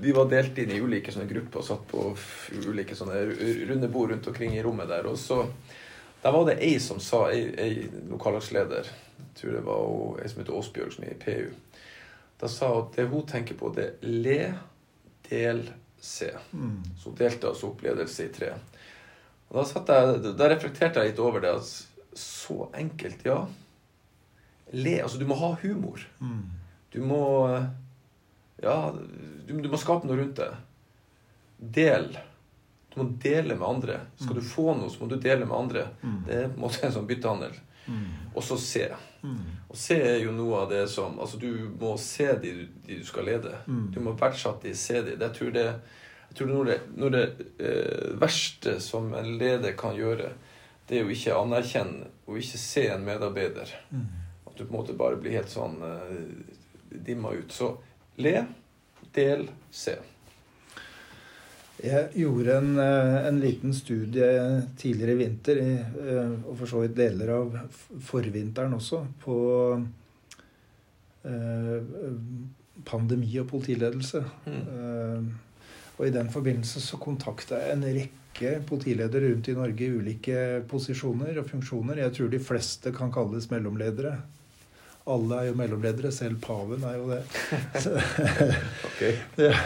vi 0.00 0.14
var 0.16 0.30
delt 0.30 0.56
inn 0.58 0.70
i 0.72 0.80
ulike 0.80 1.12
sånne 1.12 1.28
grupper 1.28 1.60
og 1.60 1.66
satt 1.66 1.82
på 1.90 2.04
ulike 2.70 2.96
sånne 2.96 3.20
runde 3.68 3.90
bord 3.92 4.14
rundt 4.14 4.28
omkring 4.30 4.54
i 4.56 4.62
rommet 4.64 4.88
der. 4.88 5.06
Og 5.10 5.18
så 5.20 5.42
der 6.22 6.32
var 6.32 6.46
det 6.48 6.58
ei 6.64 6.78
som 6.80 7.00
sa, 7.00 7.26
ei, 7.32 7.42
ei 7.60 7.88
lokallagsleder 8.08 8.88
tror 9.36 9.52
det 9.56 9.66
var 9.66 10.22
ei 10.22 10.30
som 10.30 10.42
heter 10.42 10.56
Åsbjørg, 10.56 10.92
som 10.94 11.04
er 11.06 11.14
i 11.14 11.20
PU. 11.20 11.78
Da 12.40 12.48
sa 12.48 12.70
hun 12.72 12.86
at 12.86 12.96
det 12.96 13.08
hun 13.10 13.26
tenker 13.28 13.58
på, 13.60 13.70
det 13.76 13.86
er 13.86 14.12
le, 14.24 14.40
del, 15.28 15.66
se. 16.00 16.30
Mm. 16.52 16.80
Så 16.98 17.10
hun 17.10 17.18
delte 17.18 17.50
altså 17.50 17.68
opp 17.70 17.82
ledelse 17.84 18.26
i 18.26 18.32
tre. 18.32 18.54
Og 19.50 19.58
da, 19.58 19.98
jeg, 19.98 20.32
da 20.38 20.48
reflekterte 20.48 21.02
jeg 21.02 21.12
litt 21.12 21.20
over 21.22 21.42
det. 21.44 21.52
at 21.58 22.16
Så 22.16 22.70
enkelt, 22.76 23.24
ja. 23.26 23.42
Le. 24.70 24.96
Altså, 25.02 25.18
du 25.18 25.26
må 25.26 25.36
ha 25.40 25.52
humor. 25.62 26.06
Mm. 26.22 26.42
Du 26.90 27.00
må 27.06 27.22
Ja, 28.60 28.92
du, 28.92 29.54
du, 29.56 29.68
må 29.72 29.78
skape 29.80 30.06
noe 30.06 30.20
rundt 30.20 30.38
det. 30.38 30.50
Del. 31.58 32.12
Du 32.92 33.00
må 33.02 33.08
dele 33.22 33.56
med 33.56 33.66
andre. 33.66 34.00
Skal 34.20 34.38
du 34.38 34.44
mm. 34.44 34.50
få 34.52 34.66
noe, 34.78 34.90
så 34.92 35.02
må 35.02 35.10
du 35.10 35.18
dele 35.20 35.44
med 35.44 35.56
andre. 35.56 35.86
Mm. 36.02 36.18
Det 36.26 36.38
er 36.38 36.50
på 36.50 36.58
en 36.58 36.64
måte 36.64 36.86
en 36.86 36.94
sånn 36.94 37.08
byttehandel. 37.10 37.56
Mm. 37.90 38.04
Og 38.34 38.44
så 38.46 38.58
se. 38.60 38.86
Mm. 39.22 39.40
Og 39.68 39.76
se 39.76 39.96
er 40.00 40.20
jo 40.22 40.32
noe 40.32 40.62
av 40.62 40.70
det 40.70 40.86
som 40.88 41.18
Altså, 41.20 41.36
du 41.36 41.68
må 41.80 41.92
se 42.00 42.30
de, 42.40 42.52
de 42.86 43.00
du 43.00 43.04
skal 43.06 43.28
lede. 43.28 43.52
Mm. 43.66 43.88
Du 43.94 43.98
må 44.04 44.14
verdsette 44.18 44.68
de, 44.68 44.74
se 44.76 45.02
de. 45.06 45.16
Jeg 45.20 45.36
tror 45.36 45.50
det, 45.56 45.66
jeg 46.30 46.38
tror 46.38 46.70
det, 46.70 46.78
når 46.96 47.16
det, 47.16 47.24
eh, 47.58 48.06
verste 48.20 48.78
som 48.80 49.12
en 49.18 49.34
leder 49.38 49.76
kan 49.78 49.96
gjøre, 49.98 50.32
det 50.88 50.98
er 50.98 51.04
jo 51.04 51.14
ikke 51.14 51.36
anerkjenne 51.38 52.08
og 52.26 52.38
ikke 52.40 52.58
se 52.62 52.86
en 52.90 53.04
medarbeider. 53.06 53.74
Mm. 53.90 54.06
At 54.46 54.56
du 54.56 54.64
på 54.64 54.70
en 54.70 54.78
måte 54.78 54.96
bare 54.98 55.18
blir 55.20 55.36
helt 55.38 55.52
sånn 55.52 55.78
eh, 55.86 56.16
dimma 56.90 57.34
ut. 57.34 57.52
Så 57.54 57.74
le, 58.22 58.46
del, 59.14 59.48
se. 59.70 59.98
Jeg 61.80 62.10
gjorde 62.12 62.56
en, 62.60 62.74
eh, 62.78 63.26
en, 63.28 63.38
liten 63.40 63.72
studie 63.74 64.28
tidligere 64.76 65.14
i 65.14 65.20
vinter, 65.22 65.60
eh, 65.60 66.32
og 66.44 66.58
for 66.58 66.68
så 66.68 66.82
vidt 66.82 66.96
deler 66.98 67.32
av 67.32 67.54
forvinteren 68.04 68.74
også, 68.76 69.00
på 69.22 69.36
eh, 71.24 71.78
pandemi 72.84 73.38
og 73.40 73.48
politiledelse. 73.48 74.20
Mm. 74.46 75.30
Og 75.98 76.06
i 76.06 76.12
den 76.12 76.30
forbindelse 76.32 76.80
så 76.84 77.00
kontakta 77.00 77.60
jeg 77.60 77.76
en 77.76 77.88
rekke 77.96 78.52
politiledere 78.68 79.30
rundt 79.30 79.48
i 79.48 79.56
Norge 79.56 79.84
i 79.84 79.96
ulike 79.96 80.38
posisjoner 80.68 81.40
og 81.40 81.48
funksjoner. 81.48 82.00
Jeg 82.04 82.16
tror 82.16 82.30
de 82.32 82.40
fleste 82.40 82.92
kan 82.96 83.12
kalles 83.12 83.50
mellomledere. 83.52 84.18
Alle 85.08 85.40
er 85.40 85.48
jo 85.48 85.56
mellomledere. 85.58 86.12
Selv 86.12 86.40
paven 86.44 86.84
er 86.84 86.98
jo 86.98 87.08
det. 87.10 87.20
okay. 88.90 89.14
ja. 89.48 89.56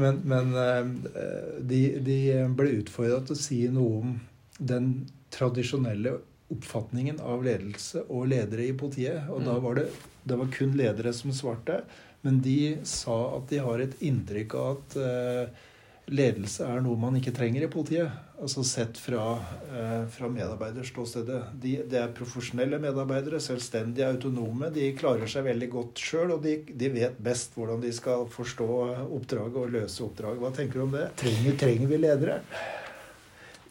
Men, 0.00 0.22
men 0.26 0.54
eh, 0.58 1.58
de, 1.60 1.82
de, 2.04 2.18
ble 2.56 2.80
utfordra 2.80 3.20
til 3.22 3.36
å 3.36 3.42
si 3.44 3.60
noe 3.72 4.00
om 4.00 4.16
den 4.58 4.88
tradisjonelle 5.34 6.16
oppfatningen 6.54 7.20
av 7.24 7.44
ledelse 7.46 8.04
og 8.08 8.28
ledere 8.32 8.68
i 8.68 8.74
politiet. 8.78 9.28
Og 9.30 9.42
mm. 9.42 9.46
da 9.48 9.60
var 9.62 9.78
det, 9.80 9.86
det 10.24 10.40
var 10.40 10.50
kun 10.54 10.74
ledere 10.78 11.14
som 11.16 11.34
svarte. 11.34 11.82
Men 12.24 12.40
de 12.44 12.58
sa 12.88 13.18
at 13.36 13.48
de 13.50 13.60
har 13.62 13.82
et 13.84 13.96
inntrykk 14.04 14.54
av 14.56 14.68
at 14.74 14.98
uh, 14.98 15.64
ledelse 16.12 16.66
er 16.68 16.82
noe 16.84 16.98
man 17.00 17.16
ikke 17.18 17.32
trenger 17.34 17.64
i 17.64 17.70
politiet. 17.70 18.12
Altså 18.34 18.64
sett 18.66 18.98
fra, 19.00 19.38
eh, 19.72 20.04
fra 20.12 20.28
medarbeiderståstedet. 20.28 21.40
De, 21.62 21.76
det 21.88 22.00
er 22.00 22.12
profesjonelle 22.16 22.80
medarbeidere, 22.82 23.40
selvstendige, 23.40 24.10
autonome. 24.10 24.68
De 24.74 24.90
klarer 24.98 25.30
seg 25.30 25.46
veldig 25.46 25.70
godt 25.72 26.02
sjøl, 26.02 26.34
og 26.36 26.42
de, 26.44 26.58
de, 26.68 26.90
vet 26.92 27.16
best 27.24 27.56
hvordan 27.56 27.80
de 27.84 27.92
skal 27.94 28.26
forstå 28.32 28.68
oppdraget 29.06 29.60
og 29.62 29.72
løse 29.72 30.04
oppdraget. 30.04 30.42
Hva 30.42 30.52
tenker 30.56 30.80
du 30.80 30.84
om 30.84 30.96
det? 30.96 31.08
Trenger, 31.22 31.58
trenger 31.62 31.92
vi 31.94 32.02
ledere? 32.02 32.38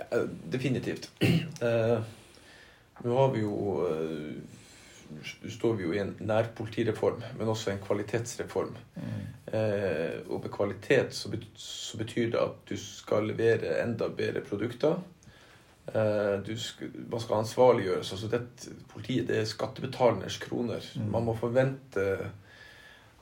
Ja, 0.01 0.25
definitivt. 0.57 1.11
Eh, 1.63 1.99
nå 3.05 3.13
har 3.15 3.29
vi 3.31 3.39
jo 3.39 3.53
eh, 3.87 4.52
står 5.49 5.77
vi 5.79 5.87
jo 5.87 5.93
i 5.93 6.01
en 6.01 6.15
nærpolitireform, 6.19 7.23
men 7.37 7.51
også 7.51 7.71
en 7.71 7.81
kvalitetsreform. 7.83 8.75
Mm. 8.95 9.23
Eh, 9.53 10.19
og 10.29 10.43
med 10.43 10.51
kvalitet 10.53 11.15
så, 11.15 11.29
betyr, 11.29 11.49
så 11.55 11.97
betyr 11.97 12.31
det 12.33 12.41
at 12.41 12.61
du 12.69 12.77
skal 12.77 13.27
levere 13.31 13.77
enda 13.83 14.07
bedre 14.07 14.41
produkter. 14.41 15.01
Eh, 15.87 16.55
skal, 16.55 16.93
man 17.11 17.19
skal 17.19 17.41
ansvarliggjøres. 17.41 18.11
altså 18.11 18.27
det, 18.27 18.69
Politiet 18.93 19.27
det 19.27 19.41
er 19.41 19.45
skattebetalernes 19.45 20.37
kroner. 20.37 20.85
Mm. 20.95 21.11
Man 21.11 21.23
må 21.23 21.35
forvente 21.35 22.07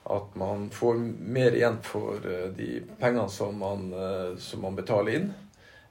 at 0.10 0.36
man 0.36 0.70
får 0.74 0.98
mer 1.20 1.56
igjen 1.56 1.78
for 1.86 2.26
eh, 2.26 2.50
de 2.58 2.82
pengene 3.00 3.30
som 3.30 3.58
man, 3.62 3.92
eh, 3.94 4.38
som 4.42 4.64
man 4.66 4.78
betaler 4.78 5.18
inn. 5.20 5.32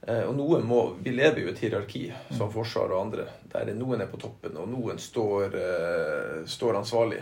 Eh, 0.07 0.23
og 0.25 0.35
noen 0.37 0.65
må, 0.67 0.81
Vi 1.05 1.13
lever 1.13 1.43
jo 1.43 1.51
i 1.51 1.53
et 1.53 1.63
hierarki, 1.65 2.05
som. 2.31 2.51
Forsvaret 2.53 2.97
og 2.97 3.07
andre, 3.07 3.27
der 3.53 3.73
noen 3.77 4.01
er 4.01 4.11
på 4.11 4.21
toppen, 4.21 4.57
og 4.57 4.69
noen 4.71 5.01
står, 5.01 5.57
uh, 5.57 6.37
står 6.49 6.81
ansvarlig. 6.81 7.21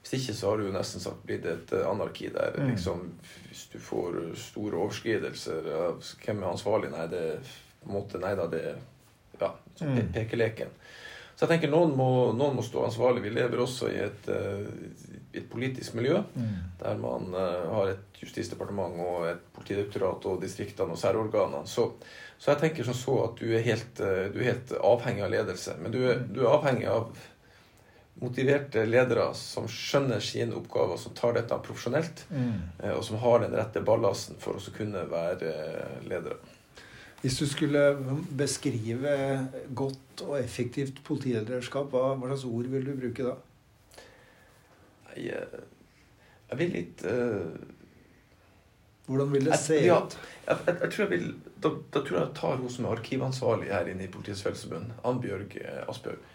Hvis 0.00 0.14
ikke 0.18 0.34
så 0.36 0.50
har 0.50 0.60
det 0.60 0.68
jo 0.68 0.74
nesten 0.74 1.02
sagt 1.02 1.24
blitt 1.28 1.44
et 1.48 1.72
eh, 1.76 1.84
anarki 1.84 2.30
der 2.32 2.54
mm. 2.56 2.70
liksom, 2.70 3.02
hvis 3.50 3.66
du 3.68 3.76
får 3.84 4.14
store 4.40 4.78
overskridelser 4.80 5.66
Hvem 6.24 6.40
er 6.40 6.48
ansvarlig? 6.48 6.88
Nei, 6.94 7.04
det 7.12 7.24
på 7.82 7.90
en 7.90 7.96
måte, 7.98 8.20
nei 8.22 8.32
da, 8.38 8.46
det 8.48 8.62
ja, 9.40 9.50
mm. 9.80 9.98
pekeleken. 10.14 10.72
Så 11.34 11.44
jeg 11.44 11.52
tenker 11.54 11.72
noen 11.72 11.92
må, 11.96 12.08
noen 12.36 12.56
må, 12.56 12.64
stå 12.64 12.86
ansvarlig. 12.88 13.22
Vi 13.24 13.32
lever 13.32 13.60
også 13.60 13.88
i 13.92 14.00
et, 14.04 14.26
et 15.34 15.46
politisk 15.50 15.94
miljø 15.98 16.18
mm. 16.34 16.54
der 16.80 17.00
man 17.00 17.32
har 17.34 17.92
et 17.92 18.20
justisdepartement 18.22 19.00
og 19.04 19.26
et 19.30 19.42
politidirektorat 19.56 20.26
og 20.30 20.40
distriktene 20.42 20.96
og 20.96 21.00
særorganene. 21.00 21.64
Så, 21.68 21.86
så, 22.36 22.52
jeg 22.52 22.60
tenker 22.64 22.88
som 22.88 22.96
så 22.98 23.16
at 23.28 23.40
du 23.40 23.46
er, 23.48 23.64
helt, 23.64 24.00
du 24.00 24.40
er 24.40 24.50
helt 24.52 24.72
avhengig 24.76 25.24
av 25.24 25.34
ledelse. 25.34 25.76
Men 25.80 25.94
du 25.94 26.00
er, 26.02 26.24
du 26.26 26.42
er, 26.42 26.52
avhengig 26.52 26.88
av 26.90 27.10
motiverte 28.20 28.84
ledere 28.84 29.30
som 29.38 29.68
skjønner 29.70 30.20
sine 30.24 30.56
oppgaver, 30.58 30.98
som 31.00 31.14
tar 31.16 31.38
dette 31.38 31.56
profesjonelt, 31.64 32.26
mm. 32.28 32.56
og 32.96 33.04
som 33.06 33.20
har 33.22 33.44
den 33.44 33.56
rette 33.56 33.84
ballasten 33.84 34.40
for 34.42 34.58
å 34.58 34.74
kunne 34.76 35.06
være 35.08 35.54
ledere. 36.10 36.40
Hvis 37.20 37.36
du 37.36 37.46
skulle 37.48 37.82
beskrive 38.36 39.14
godt 39.76 40.22
og 40.24 40.38
effektivt 40.38 41.02
politilederskap, 41.04 41.92
hva, 41.92 42.14
hva 42.16 42.30
slags 42.30 42.46
ord 42.48 42.70
vil 42.72 42.86
du 42.86 42.94
bruke 42.96 43.26
da? 43.26 43.34
Jeg, 45.18 45.62
jeg 46.50 46.58
vil 46.60 46.74
litt 46.74 47.04
uh, 47.06 47.52
Hvordan 49.10 49.30
vil 49.32 49.46
det 49.48 49.54
jeg, 49.56 49.62
se 49.64 49.78
ja, 49.82 50.00
ut? 50.02 50.16
Jeg, 50.46 50.58
jeg, 50.66 50.74
jeg, 50.82 50.90
tror 50.90 51.04
jeg 51.04 51.10
vil, 51.10 51.30
da, 51.56 51.70
da, 51.90 52.02
tror 52.02 52.16
jeg 52.16 52.24
jeg 52.24 52.34
tar 52.38 52.60
hun 52.60 52.70
som 52.70 52.86
er 52.86 52.98
arkivansvarlig 52.98 53.72
her 53.72 53.88
inne 53.90 54.06
i 54.06 54.10
Politiets 54.12 54.44
Fellesforbund, 54.46 54.92
Annbjørg 55.08 55.56
eh, 55.58 55.80
Asbjørg. 55.90 56.28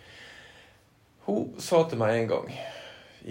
Hun 1.25 1.53
sa 1.63 1.85
til 1.87 2.01
meg 2.01 2.17
en 2.17 2.27
gang 2.33 2.49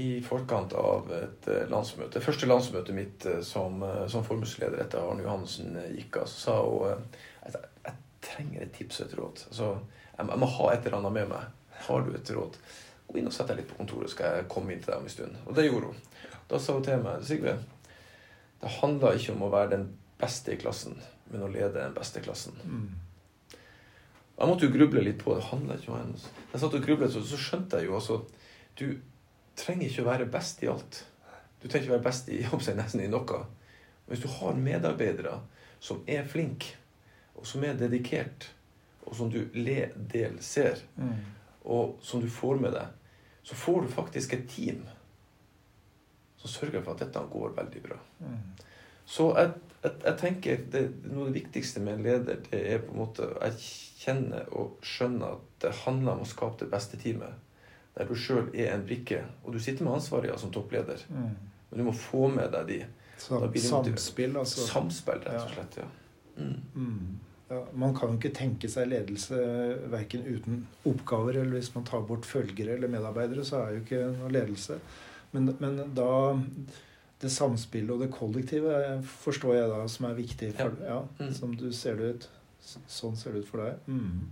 i 0.01 0.07
forkant 0.25 0.73
av 0.81 1.13
et 1.13 1.51
eh, 1.53 1.67
landsmøte, 1.69 2.23
første 2.25 2.49
landsmøtet 2.49 2.97
mitt 2.97 3.29
som, 3.45 3.85
som 4.09 4.25
formuesleder 4.25 4.81
etter 4.87 5.05
Arne 5.05 5.27
Johannessen 5.27 5.77
gikk 5.93 6.23
av, 6.23 6.31
så 6.33 6.41
sa 6.47 6.57
hun 6.65 7.05
at 7.45 7.59
jeg, 7.59 7.69
jeg, 7.85 8.01
trenger 8.25 8.65
et 8.65 8.73
tips 8.73 9.03
og 9.03 9.07
et 9.07 9.19
råd. 9.19 9.45
Altså, 9.51 9.71
jeg 10.17 10.41
må 10.41 10.49
ha 10.57 10.73
et 10.73 10.87
eller 10.87 11.03
annet 11.03 11.17
med 11.19 11.31
meg. 11.35 11.53
Har 11.85 12.07
du 12.07 12.15
et 12.17 12.31
råd? 12.33 12.57
Gå 13.15 13.21
inn 13.21 13.29
og 13.31 13.35
sett 13.37 13.47
deg 13.47 13.61
litt 13.61 13.69
på 13.71 13.77
kontoret, 13.79 14.11
skal 14.11 14.41
jeg 14.41 14.47
komme 14.51 14.73
inn 14.75 14.81
til 14.83 14.91
deg 14.91 14.99
om 14.99 15.05
en 15.07 15.13
stund. 15.13 15.35
Og 15.47 15.55
det 15.55 15.69
gjorde 15.69 15.93
hun. 15.93 15.99
Da 16.51 16.59
sa 16.59 16.75
hun 16.75 16.83
til 16.83 17.03
meg 17.05 17.21
Sigve, 17.23 17.53
det 18.59 18.73
handler 18.81 19.21
ikke 19.21 19.37
om 19.37 19.45
å 19.47 19.51
være 19.53 19.71
den 19.77 19.85
beste 20.19 20.51
i 20.51 20.59
klassen, 20.59 20.97
men 21.31 21.45
å 21.47 21.51
lede 21.53 21.77
den 21.77 21.95
beste 21.95 22.23
klassen. 22.25 22.57
Mm. 22.67 22.89
Jeg 24.35 24.51
måtte 24.51 24.67
jo 24.67 24.75
gruble 24.75 25.05
litt 25.07 25.21
på 25.21 25.37
det. 25.37 25.45
handler 25.47 25.79
ikke 25.79 25.93
om 25.93 26.01
henne. 26.01 26.33
Jeg 26.51 26.63
satt 26.65 26.75
og 26.75 26.89
grublet, 26.89 27.15
så, 27.15 27.23
så 27.23 27.39
skjønte 27.39 27.79
jeg 27.79 27.87
jo 27.87 27.95
altså 28.01 28.17
Du 28.75 28.89
trenger 29.55 29.87
ikke 29.87 30.03
å 30.03 30.09
være 30.09 30.27
best 30.35 30.65
i 30.67 30.71
alt. 30.73 31.05
Du 31.63 31.69
trenger 31.69 31.87
ikke 31.87 31.95
å 31.95 31.97
være 32.01 32.09
best 32.09 32.33
i 32.35 32.41
jobb 32.49 32.67
seg 32.67 32.81
nesten 32.81 33.05
i 33.05 33.07
noe. 33.13 33.45
Men 33.45 34.11
Hvis 34.11 34.25
du 34.25 34.33
har 34.41 34.59
medarbeidere 34.59 35.37
som 35.79 36.03
er 36.11 36.27
flinke, 36.27 36.75
og 37.39 37.47
som 37.47 37.63
er 37.63 37.79
dedikert, 37.79 38.49
og 39.07 39.15
som 39.15 39.31
du 39.31 39.45
le, 39.55 39.93
del, 40.11 40.43
ser, 40.43 40.83
mm 40.99 41.35
og 41.65 41.99
som 42.03 42.21
du 42.21 42.29
får 42.31 42.61
med 42.61 42.75
deg, 42.77 43.04
så 43.45 43.55
får 43.55 43.83
du 43.83 43.89
faktisk 43.93 44.33
et 44.33 44.47
team 44.49 44.85
som 46.41 46.51
sørger 46.51 46.83
for 46.83 46.95
at 46.95 47.05
dette 47.05 47.23
går 47.33 47.55
veldig 47.57 47.83
bra. 47.85 47.97
Mm. 48.21 48.39
Så 49.05 49.31
jeg, 49.37 49.53
jeg, 49.83 49.93
jeg 50.05 50.19
tenker 50.21 50.63
det, 50.73 50.83
noe 51.05 51.27
av 51.27 51.33
det 51.33 51.43
viktigste 51.43 51.81
med 51.85 51.99
en 51.99 52.05
leder, 52.07 52.41
det 52.51 52.61
er 52.73 52.83
på 52.85 52.95
en 52.95 53.03
måte 53.03 53.29
å 53.29 53.41
erkjenne 53.45 54.45
og 54.57 54.79
skjønne 54.85 55.33
at 55.37 55.49
det 55.65 55.73
handler 55.85 56.17
om 56.17 56.25
å 56.25 56.29
skape 56.29 56.65
det 56.65 56.71
beste 56.73 57.01
teamet. 57.01 57.41
Der 57.95 58.09
du 58.09 58.17
sjøl 58.19 58.49
er 58.51 58.73
en 58.75 58.85
brikke. 58.89 59.21
Og 59.45 59.55
du 59.55 59.61
sitter 59.63 59.87
med 59.87 60.01
ansvaret 60.01 60.33
ja, 60.33 60.39
som 60.41 60.53
toppleder. 60.53 61.05
Mm. 61.09 61.35
Men 61.71 61.81
du 61.81 61.85
må 61.87 61.95
få 61.97 62.27
med 62.33 62.51
deg 62.57 62.73
de. 62.73 62.81
Samspill, 63.21 64.37
altså. 64.41 64.65
Samspill, 64.67 65.21
rett 65.23 65.45
og 65.45 65.53
slett. 65.53 65.79
ja. 65.85 65.91
Mm. 66.35 66.57
mm. 66.75 67.21
Man 67.79 67.95
kan 67.97 68.13
jo 68.13 68.19
ikke 68.19 68.35
tenke 68.37 68.69
seg 68.71 68.89
ledelse 68.91 69.39
verken 69.93 70.25
uten 70.27 70.63
oppgaver 70.89 71.41
eller 71.41 71.59
hvis 71.59 71.73
man 71.75 71.87
tar 71.89 72.05
bort 72.09 72.27
følgere 72.29 72.77
eller 72.77 72.93
medarbeidere, 72.93 73.45
så 73.47 73.63
er 73.63 73.77
jo 73.77 73.85
ikke 73.85 74.03
noe 74.19 74.33
ledelse. 74.35 74.79
Men, 75.35 75.51
men 75.61 75.81
da 75.97 76.11
det 77.23 77.31
samspillet 77.33 77.95
og 77.95 78.03
det 78.05 78.13
kollektive 78.15 78.79
forstår 79.23 79.55
jeg 79.57 79.69
da 79.73 79.83
som 79.91 80.09
er 80.09 80.17
viktig 80.19 80.51
for 80.59 80.81
ja. 80.85 80.97
ja 80.97 81.27
mm. 81.27 81.35
Som 81.37 81.55
du 81.59 81.69
ser 81.73 82.01
det 82.01 82.15
ut. 82.15 82.27
Sånn 82.65 83.17
ser 83.21 83.35
det 83.35 83.45
ut 83.45 83.51
for 83.51 83.65
deg. 83.65 83.93
Mm. 83.93 84.25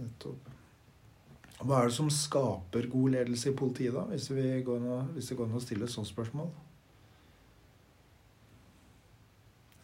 Nettopp. 0.00 0.50
Hva 1.62 1.78
er 1.78 1.90
det 1.90 1.94
som 1.94 2.08
skaper 2.10 2.88
god 2.90 3.14
ledelse 3.14 3.52
i 3.52 3.56
politiet, 3.56 3.94
da? 3.94 4.06
Hvis, 4.10 4.28
går 4.66 4.80
an, 4.82 5.10
hvis 5.14 5.30
det 5.30 5.36
går 5.38 5.50
an 5.50 5.58
å 5.60 5.62
stille 5.62 5.86
et 5.86 5.94
sånt 5.94 6.10
spørsmål? 6.10 6.48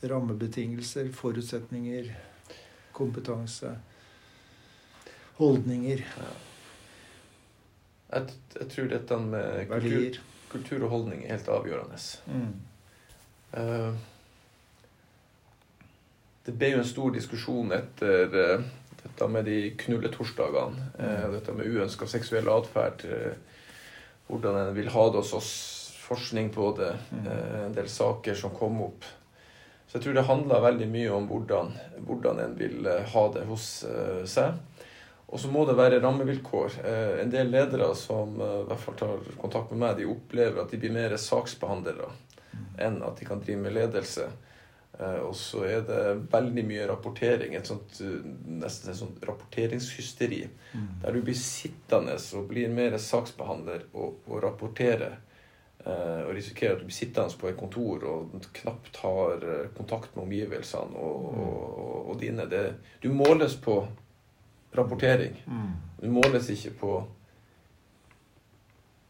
Rammebetingelser, 0.02 1.12
forutsetninger, 1.12 2.12
kompetanse, 2.92 3.72
holdninger. 5.38 6.04
Ja. 6.18 6.34
Jeg, 8.12 8.28
jeg, 8.60 8.68
tror 8.72 8.86
dette 8.92 9.18
med 9.20 9.66
kultur, 9.68 10.20
kultur, 10.52 10.84
og 10.84 10.92
holdning 10.94 11.24
er 11.24 11.34
helt 11.36 11.50
avgjørende. 11.52 11.98
Mm. 12.32 12.54
Uh, 13.52 13.92
det 16.46 16.54
ble 16.56 16.72
jo 16.72 16.80
en 16.80 16.88
stor 16.88 17.12
diskusjon 17.12 17.74
etter 17.76 18.32
uh, 18.32 18.64
dette 19.02 19.28
med 19.28 19.44
de 19.50 19.58
knulletorsdagene. 19.82 20.88
Uh, 20.96 21.26
dette 21.34 21.54
med 21.58 21.68
uønska 21.68 22.08
seksuell 22.08 22.48
atferd. 22.54 23.04
hvordan 24.28 24.56
en 24.56 24.74
vil 24.76 24.88
ha 24.92 25.04
det 25.10 25.22
hos 25.22 25.32
oss. 25.32 25.52
Forskning 26.08 26.48
på 26.50 26.70
det. 26.78 26.94
Mm. 27.12 27.26
en 27.66 27.74
del 27.76 27.88
saker 27.88 28.34
som 28.34 28.54
kom 28.56 28.80
opp. 28.80 29.04
Så 29.88 29.96
jeg 29.96 30.04
tror 30.04 30.16
det 30.18 30.28
handler 30.28 30.60
veldig 30.60 30.86
mye 30.92 31.12
om 31.16 31.26
hvordan, 31.30 31.70
hvordan 32.04 32.40
en 32.44 32.56
vil 32.58 32.86
eh, 32.86 33.06
ha 33.08 33.22
det 33.32 33.46
hos 33.48 33.68
uh, 33.88 34.24
seg. 34.28 34.58
Og 35.28 35.40
så 35.40 35.48
må 35.52 35.62
det 35.68 35.78
være 35.78 36.00
rammevilkår. 36.02 36.76
Uh, 36.84 37.14
en 37.22 37.32
del 37.32 37.48
ledere 37.48 37.88
som 37.96 38.34
i 38.36 38.50
hvert 38.68 38.82
fall 38.82 38.98
tar 39.00 39.30
kontakt 39.40 39.72
med 39.72 39.80
meg, 39.80 39.94
de 39.96 40.10
opplever 40.12 40.60
at 40.60 40.74
de 40.74 40.80
blir 40.82 40.92
mer 40.92 41.16
saksbehandlere 41.16 42.12
enn 42.78 43.00
at 43.02 43.16
de 43.18 43.26
kan 43.26 43.40
drive 43.42 43.58
med 43.64 43.74
ledelse. 43.74 44.28
og 44.98 45.34
så 45.36 45.64
er 45.66 45.82
det 45.86 46.02
veldig 46.30 46.62
mye 46.66 46.86
rapportering, 46.90 47.54
et 47.54 47.66
sånt, 47.66 47.98
nesten 48.46 48.90
et 48.90 48.98
sånt 48.98 49.24
rapporteringshysteri. 49.26 50.40
Mm. 50.74 50.86
Der 51.02 51.14
du 51.14 51.20
blir 51.26 51.38
sittende 51.38 52.14
og 52.38 52.46
blir 52.50 52.70
mer 52.70 52.96
saksbehandler 53.02 53.84
og, 53.92 54.22
og 54.26 54.42
rapporterer 54.42 55.18
Eh, 55.18 55.27
og 56.26 56.34
risikerer 56.36 56.74
at 56.74 56.82
du 56.82 56.88
blir 56.88 56.96
sittende 56.96 57.38
på 57.40 57.48
et 57.50 57.58
kontor 57.58 58.04
og 58.08 58.48
knapt 58.56 59.00
har 59.02 59.44
eh, 59.44 59.70
kontakt 59.76 60.16
med 60.16 60.24
omgivelsene 60.26 60.96
og, 60.96 61.28
mm. 61.34 61.44
og, 61.44 62.10
og 62.10 62.20
dine. 62.20 62.48
Det, 62.50 62.64
du 63.02 63.08
måles 63.14 63.56
på 63.62 63.78
rapportering. 64.76 65.38
Mm. 65.46 65.72
Du 66.02 66.10
måles 66.12 66.50
ikke 66.52 66.74
på 66.82 66.92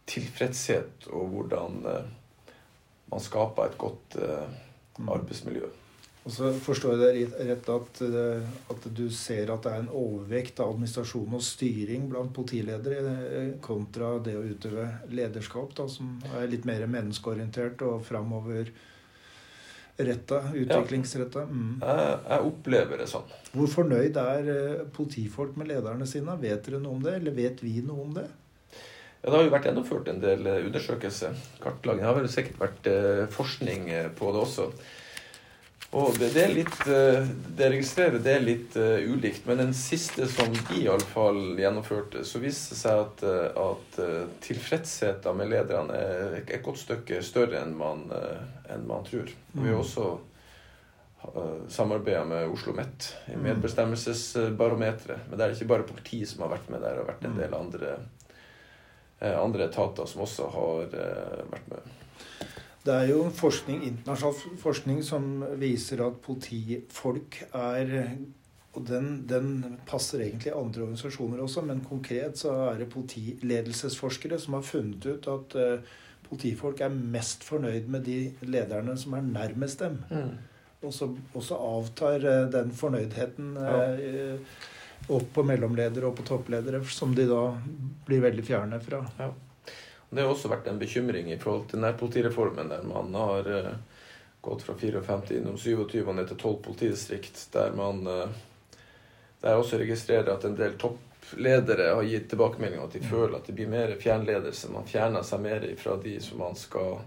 tilfredshet 0.09 1.11
og 1.11 1.35
hvordan 1.35 1.83
eh, 1.91 2.15
man 3.09 3.25
skaper 3.25 3.71
et 3.71 3.79
godt 3.81 4.17
mm. 4.21 5.09
arbeidsmiljø. 5.09 5.69
Og 6.29 6.35
så 6.35 6.51
forstår 6.61 7.01
jeg 7.01 7.23
det 7.25 7.47
rett 7.49 7.69
at, 7.73 8.01
eh, 8.05 8.49
at, 8.69 8.87
du 8.93 9.07
ser 9.17 9.49
at 9.49 9.65
det 9.65 9.71
er 9.73 9.81
en 9.81 9.95
overvekt 9.97 10.59
av 10.61 10.75
administrasjon 10.75 11.39
og 11.39 11.45
styring 11.45 12.05
blant 12.11 12.35
politiledere 12.37 13.15
eh, 13.39 13.55
kontra 13.65 14.19
det 14.21 14.35
å 14.37 14.45
utøve 14.45 14.85
lederskap, 15.09 15.73
da, 15.79 15.87
som 15.89 16.19
er 16.37 16.51
litt 16.53 16.69
mer 16.69 16.85
menneskeorientert 16.85 17.81
og 17.89 18.05
framover 18.05 18.69
retta, 19.97 20.43
utviklingsretta. 20.53 21.47
Mm. 21.49 21.81
Jeg, 21.81 22.21
jeg, 22.29 22.53
opplever 22.53 23.01
det 23.01 23.09
sånn. 23.09 23.33
Hvor 23.57 23.73
fornøyd 23.79 24.21
er 24.27 24.53
eh, 24.59 24.85
politifolk 25.01 25.57
med 25.57 25.73
lederne 25.73 26.13
sine? 26.13 26.37
Vet 26.45 26.69
dere 26.69 26.85
noe 26.85 27.01
om 27.01 27.09
det, 27.09 27.17
eller 27.23 27.41
vet 27.41 27.65
vi 27.65 27.79
noe 27.81 28.05
om 28.05 28.15
det? 28.21 28.29
Ja, 28.69 29.31
Det 29.31 29.37
har 29.39 29.49
jo 29.49 29.57
vært 29.57 29.73
gjennomført 29.73 30.13
en 30.13 30.21
del 30.29 30.45
undersøkelser, 30.59 31.41
kartlegging. 31.65 32.05
Det 32.05 32.13
har 32.13 32.21
vel 32.21 32.33
sikkert 32.37 32.65
vært 32.69 32.95
forskning 33.33 33.95
på 34.21 34.37
det 34.37 34.45
også. 34.45 34.73
Og 35.91 36.13
det, 36.19 36.35
det, 36.35 36.43
er 36.45 36.51
litt 36.53 36.81
eh, 36.85 37.29
Det 37.57 37.69
registrerer 37.73 38.21
det 38.21 38.33
er 38.37 38.45
litt 38.45 38.77
uh, 38.77 38.99
ulikt. 39.09 39.47
Men 39.49 39.63
den 39.63 39.75
siste 39.77 40.27
som 40.29 40.53
de 40.53 40.83
iallfall 40.83 41.57
gjennomførte, 41.57 42.25
så 42.29 42.43
viste 42.43 42.75
det 42.75 42.81
seg 42.83 43.05
at, 43.07 43.25
eh, 43.25 43.61
at 43.63 44.01
uh, 44.05 44.25
tilfredsheten 44.45 45.39
med 45.39 45.49
lederne 45.55 45.97
er 45.97 46.37
et 46.43 46.65
godt 46.65 46.83
stykke 46.83 47.23
større 47.25 47.63
enn 47.63 47.73
man, 47.79 48.05
uh, 48.13 48.43
enn 48.69 48.85
man 48.89 49.07
tror. 49.09 49.33
Og 49.55 49.63
vi 49.63 49.71
har 49.71 49.79
mm. 49.79 49.85
også 49.87 50.07
uh, 51.25 51.57
samarbeida 51.73 52.27
med 52.29 52.53
Oslo 52.53 52.77
Met 52.77 53.09
i 53.25 53.39
mm. 53.39 53.47
medbestemmelsesbarometeret. 53.49 55.25
Men 55.31 55.41
det 55.41 55.47
er 55.47 55.57
ikke 55.57 55.73
bare 55.73 55.89
politiet 55.89 56.29
som 56.35 56.45
har 56.45 56.53
vært 56.59 56.69
med 56.69 56.85
der, 56.85 56.99
det 56.99 57.07
har 57.07 57.13
vært 57.15 57.25
en 57.25 57.39
mm. 57.39 57.41
del 57.41 57.57
andre, 57.63 57.97
andre 59.25 59.71
etater 59.71 60.07
som 60.07 60.21
også 60.23 60.53
har 60.53 60.93
vært 61.49 61.73
med. 61.73 61.98
Det 62.85 62.95
er 62.95 63.11
jo 63.11 63.23
forskning, 63.35 63.83
internasjonal 63.85 64.59
forskning 64.63 65.01
som 65.05 65.31
viser 65.61 66.03
at 66.07 66.21
politifolk 66.25 67.41
er 67.53 67.95
Og 68.77 68.85
den, 68.87 69.25
den, 69.27 69.79
passer 69.89 70.21
egentlig 70.23 70.53
andre 70.55 70.85
organisasjoner 70.85 71.41
også, 71.43 71.65
men 71.67 71.81
konkret 71.83 72.39
så 72.39 72.53
er 72.69 72.77
det 72.79 72.91
politiledelsesforskere 72.93 74.39
som 74.39 74.55
har 74.55 74.63
funnet 74.63 75.07
ut 75.09 75.27
at 75.33 75.57
uh, 75.59 75.97
politifolk 76.29 76.85
er 76.85 76.93
mest 76.95 77.43
fornøyd 77.49 77.89
med 77.91 78.05
de 78.07 78.19
lederne 78.47 78.95
som 79.01 79.17
er 79.19 79.25
nærmest 79.27 79.83
dem. 79.83 79.97
Mm. 80.13 80.37
Og 80.85 81.43
så 81.43 81.59
avtar 81.59 82.29
uh, 82.29 82.45
den 82.53 82.71
fornøydheten 82.77 83.57
uh, 83.57 84.39
opp 85.17 85.33
på 85.35 85.47
mellomledere 85.49 86.07
og 86.07 86.17
på 86.21 86.29
toppledere, 86.29 86.85
som 86.93 87.17
de 87.17 87.27
da 87.27 87.43
blir 88.07 88.23
veldig 88.29 88.47
fjerne 88.47 88.79
fra. 88.85 89.03
Ja. 89.19 89.33
Det 90.11 90.23
har 90.23 90.31
også 90.33 90.49
vært 90.49 90.69
en 90.71 90.79
bekymring 90.81 91.33
i 91.33 91.39
forhold 91.41 91.67
til 91.69 91.83
nærpolitireformen, 91.85 92.71
der 92.73 92.85
man 92.89 93.15
har 93.15 93.49
uh, 93.53 93.75
gått 94.41 94.65
fra 94.65 94.77
54 94.79 95.35
innom 95.37 95.59
27 95.61 96.01
og 96.07 96.15
ned 96.17 96.31
til 96.31 96.39
12 96.39 96.55
politidistrikt, 96.65 97.43
der 97.53 97.77
man 97.77 98.01
uh, 98.09 98.39
der 99.43 99.53
jeg 99.53 99.63
også 99.63 99.79
registrerer 99.79 100.33
at 100.33 100.47
en 100.49 100.57
del 100.59 100.79
toppledere 100.81 101.93
har 101.95 102.09
gitt 102.09 102.27
tilbakemelding 102.33 102.81
at 102.83 102.97
de 102.97 103.05
føler 103.05 103.37
at 103.37 103.47
det 103.47 103.55
blir 103.55 103.69
mer 103.71 103.93
fjernledelse. 104.01 104.73
Man 104.75 104.89
fjerner 104.89 105.23
seg 105.23 105.45
mer 105.45 105.69
fra 105.79 105.95
de 106.03 106.17
som 106.25 106.41
man 106.43 106.57
skal, 106.59 107.05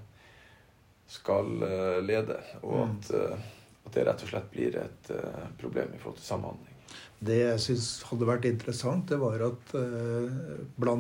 skal 1.10 1.52
uh, 1.66 1.98
lede. 2.06 2.38
Og 2.62 2.86
mm. 2.86 2.94
at 3.00 3.50
at 3.82 3.96
det 3.98 4.04
rett 4.06 4.22
og 4.22 4.30
slett 4.30 4.52
blir 4.54 4.76
et 4.78 5.08
problem 5.58 5.90
i 5.96 5.98
forhold 5.98 6.20
til 6.20 6.28
samhandling. 6.28 6.81
Det 7.22 7.36
jeg 7.38 7.62
syns 7.62 7.88
hadde 8.10 8.26
vært 8.26 8.48
interessant, 8.50 9.04
det 9.12 9.20
var 9.22 9.44
at 9.46 9.74
uh, 9.78 10.32
bl.a. 10.82 10.96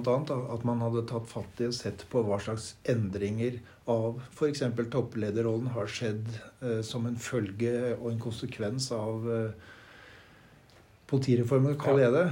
at 0.54 0.66
man 0.70 0.84
hadde 0.86 1.02
tatt 1.10 1.26
fatt 1.30 1.64
i 1.64 1.70
og 1.72 1.74
sett 1.74 2.06
på 2.12 2.22
hva 2.28 2.38
slags 2.44 2.76
endringer 2.94 3.58
av 3.90 4.20
f.eks. 4.30 4.62
topplederrollen 4.94 5.72
har 5.74 5.90
skjedd 5.90 6.30
uh, 6.62 6.82
som 6.86 7.10
en 7.10 7.18
følge 7.18 7.96
og 7.96 8.12
en 8.12 8.22
konsekvens 8.22 8.92
av 8.94 9.26
uh, 9.26 9.72
politireformen, 11.10 11.74
kaller 11.82 12.06
jeg 12.06 12.14
det. 12.20 12.28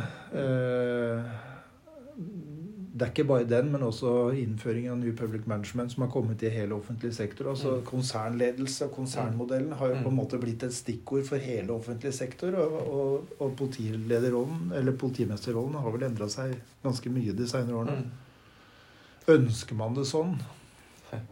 Det 3.00 3.06
er 3.06 3.12
ikke 3.14 3.28
bare 3.30 3.46
den, 3.48 3.70
men 3.72 3.84
også 3.88 4.10
innføringen 4.36 4.92
av 4.92 4.98
New 5.00 5.14
Public 5.16 5.46
Management 5.48 5.94
som 5.94 6.04
har 6.04 6.10
kommet 6.12 6.42
i 6.44 6.50
hele 6.52 6.76
offentlig 6.76 7.14
sektor. 7.16 7.48
Altså 7.54 7.78
mm. 7.78 7.86
Konsernledelse 7.88 8.90
og 8.90 8.92
konsernmodellen 8.98 9.72
har 9.80 9.94
jo 9.94 10.02
på 10.02 10.10
en 10.10 10.16
mm. 10.16 10.18
måte 10.20 10.40
blitt 10.42 10.66
et 10.68 10.76
stikkord 10.76 11.24
for 11.30 11.40
hele 11.40 11.72
offentlig 11.72 12.12
sektor. 12.18 12.58
Og, 12.60 12.76
og, 13.00 13.32
og 13.40 13.56
politilederrollen, 13.62 14.74
eller 14.76 14.98
politimesterrollen, 15.00 15.80
har 15.80 15.96
vel 15.96 16.04
endra 16.10 16.28
seg 16.34 16.58
ganske 16.84 17.14
mye 17.16 17.38
de 17.40 17.48
senere 17.48 17.80
årene. 17.80 18.04
Mm. 18.04 18.28
Ønsker 19.38 19.80
man 19.80 19.96
det 19.96 20.08
sånn? 20.10 20.36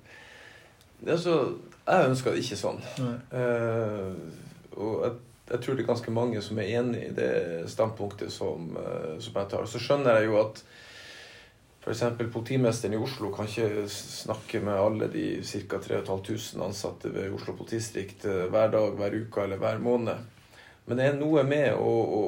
Altså, 0.98 1.34
jeg 1.86 2.10
ønsker 2.10 2.34
det 2.34 2.40
ikke 2.42 2.56
sånn. 2.58 2.80
Uh, 3.30 4.16
og 4.74 4.94
jeg, 5.04 5.12
jeg, 5.52 5.60
tror 5.62 5.76
det 5.76 5.84
er 5.84 5.90
ganske 5.92 6.14
mange 6.16 6.42
som 6.42 6.58
er 6.58 6.72
enig 6.80 7.04
i 7.12 7.12
det 7.14 7.34
standpunktet 7.70 8.34
som, 8.34 8.72
uh, 8.74 9.14
som 9.22 9.38
jeg 9.38 9.52
tar. 9.52 9.68
Så 9.70 9.82
skjønner 9.84 10.18
jeg 10.18 10.32
jo 10.32 10.40
at 10.42 10.64
F.eks. 11.88 12.34
politimesteren 12.34 12.94
i 12.94 12.98
Oslo 12.98 13.30
kan 13.32 13.48
ikke 13.48 13.88
snakke 13.92 14.60
med 14.60 14.76
alle 14.76 15.08
de 15.08 15.28
ca. 15.44 15.80
3500 15.80 16.66
ansatte 16.66 17.12
ved 17.14 17.32
Oslo 17.32 17.54
politidistrikt 17.56 18.26
eh, 18.28 18.48
hver 18.52 18.74
dag, 18.74 18.98
hver 18.98 19.16
uke 19.22 19.46
eller 19.46 19.62
hver 19.62 19.80
måned. 19.80 20.26
Men 20.88 21.00
det 21.00 21.06
er 21.08 21.16
noe 21.20 21.44
med 21.48 21.74
å, 21.76 21.94
å, 22.20 22.22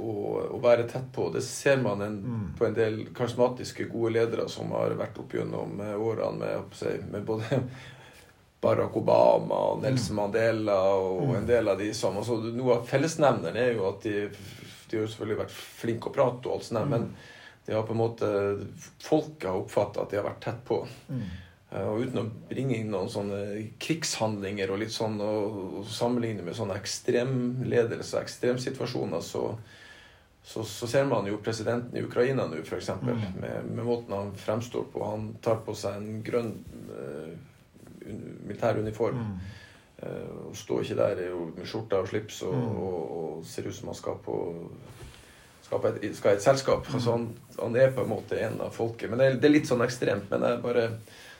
å, 0.00 0.14
å 0.56 0.60
være 0.64 0.86
tett 0.88 1.10
på. 1.12 1.30
Det 1.32 1.40
ser 1.44 1.78
man 1.84 2.00
en, 2.04 2.16
mm. 2.20 2.46
på 2.58 2.66
en 2.68 2.76
del 2.76 2.98
karismatiske, 3.16 3.88
gode 3.92 4.14
ledere 4.16 4.48
som 4.52 4.72
har 4.76 4.96
vært 4.96 5.20
opp 5.20 5.36
gjennom 5.36 5.80
eh, 5.84 5.94
årene 6.00 6.40
med, 6.40 7.04
med 7.12 7.28
både 7.28 7.60
Barack 8.64 8.96
Obama 8.96 9.60
og 9.74 9.84
Nelson 9.84 10.16
mm. 10.16 10.22
Mandela 10.22 10.80
og 10.96 11.28
mm. 11.28 11.36
en 11.42 11.52
del 11.52 11.72
av 11.72 11.80
de 11.84 11.92
som 11.96 12.16
altså, 12.16 12.40
Noe 12.48 12.80
av 12.80 12.88
fellesnevneren 12.88 13.60
er 13.60 13.72
jo 13.76 13.88
at 13.90 14.08
de, 14.08 14.26
de 14.88 15.00
har 15.02 15.08
selvfølgelig 15.08 15.40
vært 15.44 15.56
flinke 15.84 16.08
å 16.08 16.16
prate 16.16 16.48
og 16.48 16.56
alt 16.56 16.68
sånt, 16.70 16.88
men 16.88 17.10
de 17.66 17.72
har 17.72 17.82
på 17.82 17.92
en 17.92 17.98
måte 17.98 18.28
Folket 19.02 19.48
har 19.48 19.56
oppfatta 19.56 20.02
at 20.02 20.12
de 20.12 20.20
har 20.20 20.26
vært 20.26 20.42
tett 20.44 20.60
på. 20.68 20.82
Mm. 21.08 21.24
Uh, 21.72 21.86
og 21.90 22.04
uten 22.04 22.20
å 22.20 22.26
bringe 22.50 22.76
inn 22.76 22.92
noen 22.92 23.10
sånne 23.10 23.40
krigshandlinger 23.82 24.72
og 24.72 24.82
litt 24.84 24.94
sånn, 24.94 25.16
og, 25.24 25.56
og 25.80 25.88
sammenligne 25.90 26.44
med 26.44 26.56
sånne 26.58 26.76
ekstremledelse, 26.78 28.20
ekstremsituasjoner, 28.20 29.24
så, 29.24 29.46
så, 30.44 30.66
så, 30.68 30.90
ser 30.90 31.08
man 31.10 31.26
jo 31.30 31.40
presidenten 31.42 31.98
i 31.98 32.04
Ukraina 32.04 32.46
nå, 32.50 32.60
f.eks., 32.62 32.92
mm. 33.00 33.10
med, 33.40 33.72
med 33.72 33.82
måten 33.82 34.14
han 34.14 34.36
fremstår 34.38 34.86
på. 34.92 35.02
Han 35.08 35.32
tar 35.44 35.64
på 35.66 35.74
seg 35.78 35.98
en 35.98 36.22
grønn 36.26 36.54
uh, 36.92 37.34
militær 38.04 38.78
uniform. 38.78 39.24
Mm. 39.24 39.60
Uh, 40.04 40.30
og 40.50 40.56
står 40.58 40.84
ikke 40.84 41.00
der 41.00 41.26
med 41.56 41.66
skjorta 41.70 42.02
og 42.02 42.10
slips 42.10 42.42
og, 42.44 42.54
mm. 42.54 42.78
og, 42.82 43.02
og 43.18 43.44
ser 43.48 43.70
ut 43.70 43.76
som 43.76 43.88
han 43.88 43.96
skal 43.96 44.18
på 44.26 44.36
skal, 45.64 45.90
et, 45.90 46.16
skal 46.16 46.38
et 46.38 46.44
selskap. 46.44 46.88
Mm. 46.92 47.00
Så 47.00 47.10
han, 47.10 47.28
han, 47.58 47.76
er 47.76 47.92
på 47.94 48.04
en 48.04 48.14
måte 48.14 48.40
en 48.40 48.60
av 48.64 48.74
folket. 48.74 49.10
Men 49.10 49.20
det 49.20 49.28
er, 49.28 49.38
det 49.40 49.50
er 49.50 49.56
litt 49.58 49.70
sånn 49.70 49.84
ekstremt. 49.84 50.26
Men 50.32 50.44
det, 50.44 50.56
bare, 50.64 50.88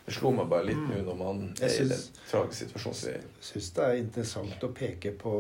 det 0.05 0.15
slo 0.17 0.33
meg 0.37 0.49
bare 0.51 0.69
litt 0.71 0.81
mm. 0.81 0.91
nå 0.91 1.03
når 1.07 1.19
man 1.21 1.43
er 1.55 1.73
synes, 1.73 1.77
i 1.77 2.15
den 2.15 2.31
tragiske 2.31 2.69
situasjonen. 2.69 3.27
Jeg 3.27 3.49
syns 3.49 3.71
det 3.77 3.87
er 3.87 4.01
interessant 4.01 4.67
å 4.67 4.71
peke 4.77 5.15
på 5.21 5.35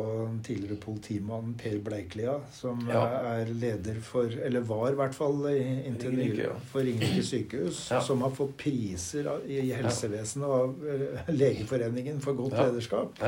tidligere 0.46 0.78
politimannen 0.82 1.56
Per 1.60 1.78
Bleiklia, 1.84 2.38
som 2.54 2.84
ja. 2.90 3.04
er 3.34 3.52
leder 3.52 4.00
for, 4.04 4.28
eller 4.28 4.64
var 4.68 4.90
i 4.92 4.98
hvert 5.00 5.16
fall 5.16 5.46
inntil 5.52 6.16
nylig, 6.16 6.46
ja. 6.46 6.56
for 6.72 6.84
Ringerike 6.84 7.26
sykehus, 7.28 7.86
ja. 7.92 8.02
som 8.04 8.24
har 8.24 8.34
fått 8.36 8.56
priser 8.60 9.30
i 9.48 9.70
helsevesenet 9.72 10.58
av 10.60 10.90
eh, 10.92 11.32
Legeforeningen 11.32 12.20
for 12.24 12.36
godt 12.38 12.58
lederskap. 12.60 13.24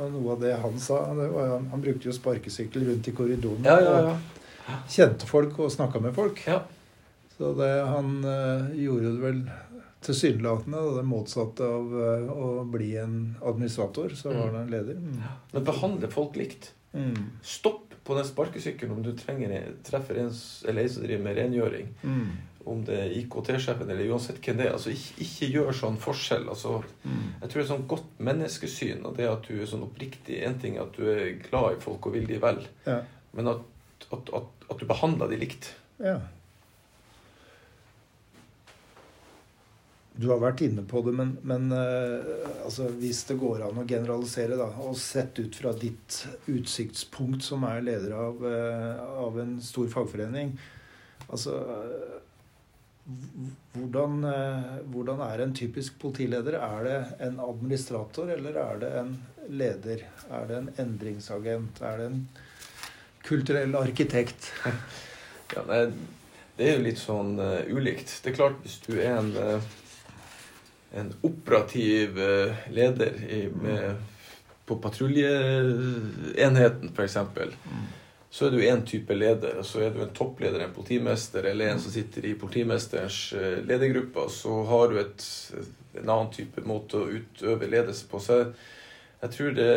Og 0.00 0.12
noe 0.14 0.36
av 0.36 0.42
det 0.42 0.52
han 0.62 0.76
sa 0.80 1.00
det 1.18 1.26
var, 1.32 1.56
Han 1.72 1.82
brukte 1.82 2.06
jo 2.06 2.12
sparkesykkel 2.14 2.84
rundt 2.86 3.08
i 3.10 3.12
korridoren. 3.12 3.66
Ja, 3.66 3.80
ja, 3.82 3.96
ja 4.06 4.18
kjente 4.90 5.28
folk 5.28 5.58
og 5.60 5.72
snakka 5.72 6.02
med 6.02 6.14
folk. 6.16 6.42
Ja. 6.48 6.62
Så 7.36 7.54
det, 7.56 7.70
han 7.88 8.18
uh, 8.24 8.68
gjorde 8.76 9.14
det 9.14 9.22
vel 9.22 9.38
tilsynelatende 10.04 10.80
det 10.96 11.04
motsatte 11.08 11.64
av 11.64 11.94
uh, 11.94 12.32
å 12.32 12.48
bli 12.68 12.90
en 13.00 13.14
administrator. 13.40 14.12
Så 14.16 14.32
var 14.32 14.50
han 14.50 14.58
en 14.64 14.74
leder. 14.74 14.98
Mm. 15.00 15.22
Men 15.54 15.64
behandle 15.64 16.10
folk 16.12 16.36
likt. 16.36 16.74
Mm. 16.92 17.16
Stopp 17.42 17.94
på 18.04 18.16
den 18.18 18.28
sparkesykkelen 18.28 18.92
om 18.96 19.02
du 19.04 19.14
trenger, 19.16 19.56
treffer 19.86 20.20
en 20.20 20.30
eller 20.68 20.82
en 20.84 20.92
som 20.92 21.04
driver 21.06 21.24
med 21.24 21.36
rengjøring. 21.40 21.90
Mm. 22.02 22.30
Om 22.70 22.84
det 22.84 22.96
er 23.06 23.16
IKT-sjefen 23.22 23.88
eller 23.88 24.12
uansett 24.12 24.40
hvem 24.44 24.60
det 24.60 24.68
er. 24.68 24.76
altså 24.76 24.92
Ikke, 24.92 25.16
ikke 25.24 25.50
gjør 25.54 25.76
sånn 25.80 25.98
forskjell. 26.00 26.48
altså 26.52 26.76
mm. 26.82 27.26
Jeg 27.40 27.46
tror 27.46 27.60
det 27.60 27.64
er 27.64 27.72
sånn 27.72 27.88
godt 27.88 28.24
menneskesyn 28.28 29.04
og 29.08 29.16
det 29.16 29.32
at 29.32 29.48
du 29.48 29.56
er 29.56 29.68
sånn 29.68 29.86
oppriktig 29.88 30.42
En 30.44 30.60
ting 30.60 30.76
er 30.76 30.84
at 30.84 30.96
du 30.96 31.08
er 31.08 31.38
glad 31.40 31.76
i 31.76 31.82
folk 31.88 32.10
og 32.10 32.18
vil 32.18 32.28
de 32.28 32.40
vel, 32.42 32.60
ja. 32.84 33.00
men 33.36 33.54
at 33.54 33.64
at, 34.10 34.30
at, 34.34 34.59
at 34.70 34.78
du 34.78 34.86
behandler 34.88 35.30
de 35.30 35.40
likt. 35.40 35.72
Ja. 36.00 36.18
Du 40.20 40.26
har 40.28 40.40
vært 40.42 40.60
inne 40.66 40.82
på 40.88 41.00
det, 41.06 41.14
men, 41.16 41.36
men 41.48 41.70
uh, 41.72 42.64
altså, 42.66 42.90
hvis 43.00 43.22
det 43.30 43.38
går 43.40 43.62
an 43.64 43.78
å 43.80 43.86
generalisere, 43.88 44.58
da, 44.58 44.68
og 44.84 44.98
sett 45.00 45.38
ut 45.40 45.56
fra 45.56 45.72
ditt 45.72 46.24
utsiktspunkt 46.50 47.46
som 47.46 47.64
er 47.68 47.80
leder 47.86 48.12
av, 48.18 48.42
uh, 48.44 49.00
av 49.24 49.38
en 49.40 49.56
stor 49.64 49.88
fagforening 49.92 50.52
Altså 51.30 51.54
uh, 51.62 52.18
hvordan, 53.76 54.26
hvordan, 54.92 55.22
er 55.24 55.40
en 55.42 55.54
typisk 55.56 55.96
politileder? 56.02 56.56
Er 56.58 56.84
det 56.84 56.98
en 57.26 57.40
administrator, 57.42 58.28
eller 58.34 58.58
er 58.60 58.80
det 58.82 58.90
en 59.00 59.12
leder? 59.48 60.04
Er 60.28 60.46
det 60.46 60.58
en 60.58 60.68
endringsagent? 60.84 61.80
Er 61.86 61.98
det 61.98 62.08
en 62.10 62.20
kulturell 63.26 63.76
arkitekt? 63.76 64.52
Ja, 65.50 65.64
det, 65.66 65.78
det 66.60 66.66
er 66.68 66.76
jo 66.76 66.84
litt 66.84 67.00
sånn 67.00 67.32
uh, 67.40 67.64
ulikt. 67.72 68.20
Det 68.22 68.30
er 68.30 68.34
klart, 68.36 68.58
hvis 68.62 68.76
du 68.84 68.92
er 69.00 69.16
en, 69.16 69.30
uh, 69.34 69.60
en 71.00 71.08
operativ 71.26 72.18
uh, 72.20 72.52
leder 72.70 73.16
i, 73.26 73.50
med, 73.50 73.96
på 74.68 74.76
patruljeenheten, 74.84 76.92
f.eks., 76.92 77.16
mm. 77.16 77.86
så 78.30 78.46
er 78.46 78.50
du 78.54 78.60
én 78.62 78.84
type 78.86 79.10
leder. 79.16 79.58
og 79.58 79.64
Så 79.66 79.80
er 79.86 79.90
du 79.96 80.00
en 80.04 80.14
toppleder, 80.14 80.60
en 80.62 80.76
politimester, 80.76 81.42
eller 81.50 81.68
en 81.72 81.82
som 81.82 81.90
sitter 81.96 82.22
i 82.28 82.38
politimesterens 82.38 83.34
ledergruppe. 83.66 84.28
Så 84.30 84.62
har 84.70 84.84
du 84.92 84.96
et, 85.02 85.22
en 85.96 86.06
annen 86.06 86.30
type 86.36 86.62
måte 86.62 86.96
å 87.00 87.10
utøve 87.10 87.72
ledelse 87.72 88.04
på. 88.06 88.20
Så 88.22 88.32
jeg, 88.38 88.54
jeg 89.24 89.30
tror 89.34 89.50
det, 89.58 89.72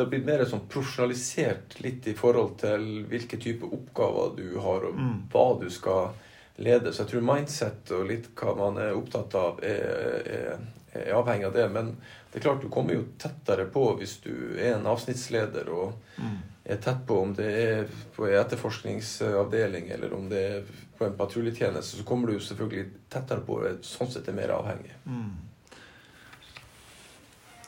det 0.00 0.04
har 0.06 0.10
blitt 0.14 0.24
mer 0.24 0.42
sånn 0.48 0.62
profesjonalisert 0.72 1.74
litt 1.84 2.06
i 2.08 2.14
forhold 2.16 2.54
til 2.62 2.84
hvilke 3.10 3.36
type 3.36 3.68
oppgaver 3.68 4.30
du 4.38 4.54
har, 4.56 4.86
og 4.88 4.96
mm. 4.96 5.16
hva 5.34 5.42
du 5.60 5.66
skal 5.68 6.14
lede. 6.56 6.92
Så 6.92 7.02
jeg 7.02 7.10
tror 7.10 7.26
mindset 7.28 7.92
og 7.92 8.06
litt 8.08 8.30
hva 8.40 8.54
man 8.56 8.78
er 8.80 8.96
opptatt 8.96 9.36
av, 9.36 9.60
er, 9.60 10.24
er, 10.24 10.62
er, 10.94 11.10
avhengig 11.18 11.50
av 11.50 11.58
det. 11.58 11.66
Men 11.74 11.90
det 12.30 12.40
er 12.40 12.46
klart 12.46 12.64
du 12.64 12.70
kommer 12.72 12.96
jo 12.96 13.10
tettere 13.20 13.68
på 13.68 13.84
hvis 14.00 14.16
du 14.24 14.32
er 14.54 14.78
en 14.78 14.88
avsnittsleder 14.88 15.68
og 15.68 15.92
mm. 16.16 16.40
er 16.72 16.80
tett 16.80 17.04
på 17.04 17.20
om 17.20 17.36
det 17.36 17.52
er 17.60 17.84
på 18.16 18.24
en 18.24 18.40
etterforskningsavdeling 18.40 19.92
eller 19.98 20.16
om 20.16 20.32
det 20.32 20.46
er 20.54 20.74
på 20.96 21.10
en 21.10 21.20
patruljetjeneste, 21.20 22.00
så 22.00 22.08
kommer 22.08 22.32
du 22.32 22.40
selvfølgelig 22.40 22.88
tettere 23.12 23.44
på. 23.44 23.60
Sånn 23.84 24.16
sett 24.16 24.32
er 24.32 24.40
mer 24.40 24.56
avhengig. 24.56 24.96
Mm. 25.04 25.49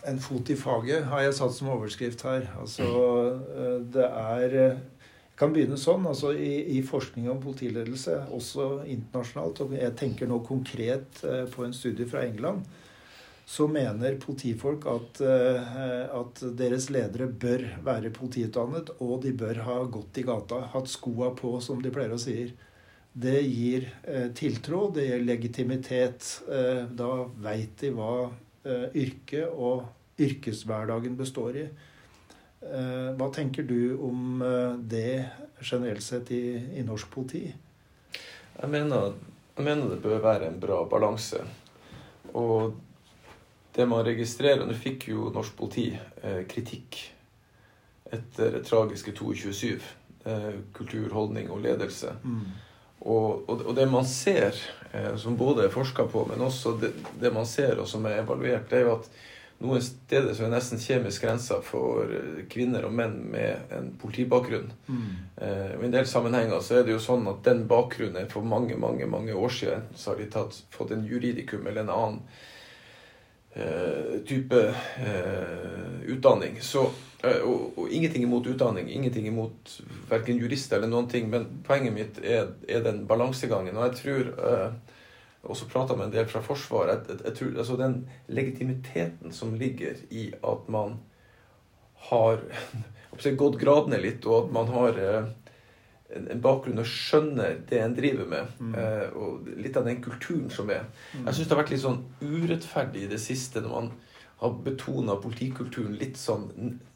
En 0.04 0.18
fot 0.18 0.50
i 0.50 0.56
faget 0.58 1.04
har 1.06 1.22
jeg 1.22 1.34
satt 1.36 1.54
som 1.54 1.70
overskrift 1.76 2.24
her. 2.26 2.48
Altså, 2.58 2.86
eh, 3.54 3.78
det 3.94 4.08
er 4.08 4.56
Jeg 5.32 5.48
kan 5.48 5.54
begynne 5.54 5.78
sånn. 5.80 6.06
altså 6.06 6.32
I, 6.34 6.78
i 6.78 6.82
forskning 6.82 7.28
om 7.30 7.40
politiledelse, 7.42 8.28
også 8.30 8.84
internasjonalt, 8.86 9.60
og 9.60 9.72
jeg 9.74 9.94
tenker 9.96 10.28
nå 10.28 10.38
konkret 10.46 11.22
eh, 11.24 11.46
på 11.50 11.64
en 11.64 11.72
studie 11.72 12.06
fra 12.06 12.22
England, 12.22 12.66
så 13.46 13.66
mener 13.66 14.20
politifolk 14.22 14.86
at, 14.86 15.20
eh, 15.20 16.04
at 16.20 16.44
deres 16.58 16.90
ledere 16.90 17.26
bør 17.26 17.64
være 17.82 18.12
politiutdannet, 18.14 18.94
og 19.00 19.22
de 19.22 19.32
bør 19.32 19.64
ha 19.66 19.80
gått 19.84 20.18
i 20.18 20.26
gata, 20.28 20.60
hatt 20.74 20.90
skoa 20.92 21.32
på, 21.34 21.56
som 21.60 21.82
de 21.82 21.90
pleier 21.90 22.14
å 22.14 22.20
si. 22.20 22.52
Det 23.12 23.42
gir 23.42 23.90
tiltro, 24.34 24.86
det 24.94 25.04
gir 25.04 25.26
legitimitet. 25.26 26.30
Da 26.96 27.10
veit 27.44 27.74
de 27.82 27.90
hva 27.92 28.14
Eh, 28.22 28.41
yrket 28.64 29.48
og 29.50 29.88
yrkeshverdagen 30.22 31.16
består 31.18 31.56
i. 31.58 31.66
Eh, 32.62 33.10
hva 33.18 33.28
tenker 33.34 33.66
du 33.66 33.96
om 33.98 34.42
eh, 34.46 34.74
det 34.78 35.24
generelt 35.62 36.02
sett 36.04 36.30
i, 36.30 36.44
i 36.78 36.84
norsk 36.86 37.10
politi? 37.10 37.42
Jeg 38.52 38.70
mener, 38.70 39.16
jeg 39.56 39.66
mener, 39.66 39.88
det 39.90 40.02
bør 40.04 40.22
være 40.22 40.50
en 40.50 40.60
bra 40.62 40.82
balanse. 40.86 41.42
Og 42.38 42.76
det 43.74 43.86
man 43.88 44.04
registrerer 44.06 44.66
Nå 44.68 44.76
fikk 44.78 45.08
jo 45.10 45.30
norsk 45.34 45.56
politi 45.58 45.88
eh, 45.96 46.44
kritikk 46.48 47.00
etter 48.12 48.58
det 48.58 48.66
tragiske 48.68 49.14
22.7. 49.16 49.90
Eh, 50.28 50.52
kultur, 50.76 51.08
holdning 51.16 51.50
og 51.50 51.64
ledelse. 51.64 52.12
Mm. 52.22 52.44
Og, 53.02 53.42
og, 53.50 53.66
og, 53.66 53.74
det 53.74 53.88
man 53.90 54.06
ser, 54.06 54.56
eh, 54.92 55.14
som 55.18 55.36
både 55.38 55.66
er 55.66 55.74
forska 55.74 56.06
på, 56.10 56.24
men 56.30 56.42
også 56.46 56.76
det, 56.78 56.92
det, 57.18 57.32
man 57.34 57.46
ser 57.48 57.80
og 57.82 57.88
som 57.90 58.06
er 58.06 58.20
evaluert, 58.22 58.68
det 58.70 58.78
er 58.78 58.86
jo 58.86 58.96
at 59.00 59.08
noen 59.62 59.82
steder 59.82 60.34
så 60.34 60.44
er 60.44 60.50
det 60.50 60.56
nesten 60.56 60.80
kjemisk 60.82 61.24
grensa 61.26 61.58
for 61.66 62.06
eh, 62.06 62.44
kvinner 62.50 62.86
og 62.86 62.94
menn 62.98 63.16
med 63.32 63.74
en 63.74 63.90
politibakgrunn. 63.98 64.70
Mm. 64.86 65.10
Eh, 65.36 65.74
I 65.74 65.88
en 65.88 65.94
del 65.94 66.06
sammenhenger 66.10 66.62
så 66.62 66.78
er 66.78 66.86
det 66.86 66.94
jo 66.94 67.02
sånn 67.02 67.26
at 67.30 67.42
den 67.46 67.66
bakgrunnen 67.70 68.30
for 68.30 68.46
mange 68.46 68.78
mange, 68.78 69.06
mange 69.10 69.34
år 69.34 69.54
siden 69.58 69.90
så 69.98 70.12
har 70.12 70.22
de 70.22 70.30
tatt, 70.30 70.62
fått 70.74 70.94
en 70.94 71.06
juridikum 71.06 71.66
eller 71.66 71.82
en 71.82 71.94
annen 71.94 72.22
type 74.26 74.60
eh, 75.04 75.96
utdanning. 76.08 76.60
Så 76.64 76.86
Eh, 77.22 77.42
og, 77.46 77.76
og, 77.78 77.90
ingenting 77.94 78.24
imot 78.26 78.46
utdanning, 78.50 78.88
ingenting 78.90 79.28
imot 79.30 79.76
verken 80.10 80.40
jurister 80.42 80.80
eller 80.80 80.90
noen 80.90 81.06
ting, 81.10 81.28
men 81.30 81.44
poenget 81.62 81.94
mitt 81.94 82.18
er, 82.18 82.48
er 82.66 82.82
den 82.82 83.04
balansegangen. 83.06 83.76
Og 83.78 83.84
jeg 83.86 84.00
tror 84.00 84.32
og 85.42 85.54
også 85.54 85.68
prata 85.70 85.96
med 85.98 86.08
en 86.08 86.14
del 86.14 86.28
fra 86.30 86.42
Forsvaret 86.44 87.08
jeg, 87.10 87.18
jeg 87.24 87.34
tror, 87.38 87.54
altså 87.58 87.76
Den 87.80 87.94
legitimiteten 88.30 89.32
som 89.34 89.54
ligger 89.58 89.98
i 90.10 90.28
at 90.38 90.68
man 90.70 91.00
har 92.10 92.42
gått 93.42 93.58
gradene 93.58 93.98
litt, 94.02 94.26
og 94.26 94.44
at 94.46 94.52
man 94.54 94.70
har 94.70 94.98
uh, 94.98 95.30
en 96.16 96.40
bakgrunn 96.44 96.82
og 96.82 96.88
skjønner 96.88 97.58
det 97.68 97.80
en 97.80 97.96
driver 97.96 98.28
med. 98.28 98.54
Mm. 98.60 98.72
Uh, 98.76 99.18
og 99.18 99.50
litt 99.56 99.76
av 99.80 99.88
den 99.88 100.00
kulturen 100.04 100.48
som 100.52 100.70
er. 100.72 100.86
Mm. 101.12 101.26
Jeg 101.26 101.34
syns 101.34 101.48
det 101.48 101.56
har 101.56 101.62
vært 101.62 101.74
litt 101.74 101.84
sånn 101.84 102.00
urettferdig 102.20 103.04
i 103.06 103.12
det 103.12 103.20
siste 103.22 103.64
når 103.64 103.76
man 103.76 103.92
har 104.42 104.56
betona 104.64 105.18
politikulturen 105.22 105.94
litt 105.98 106.18
sånn 106.18 106.48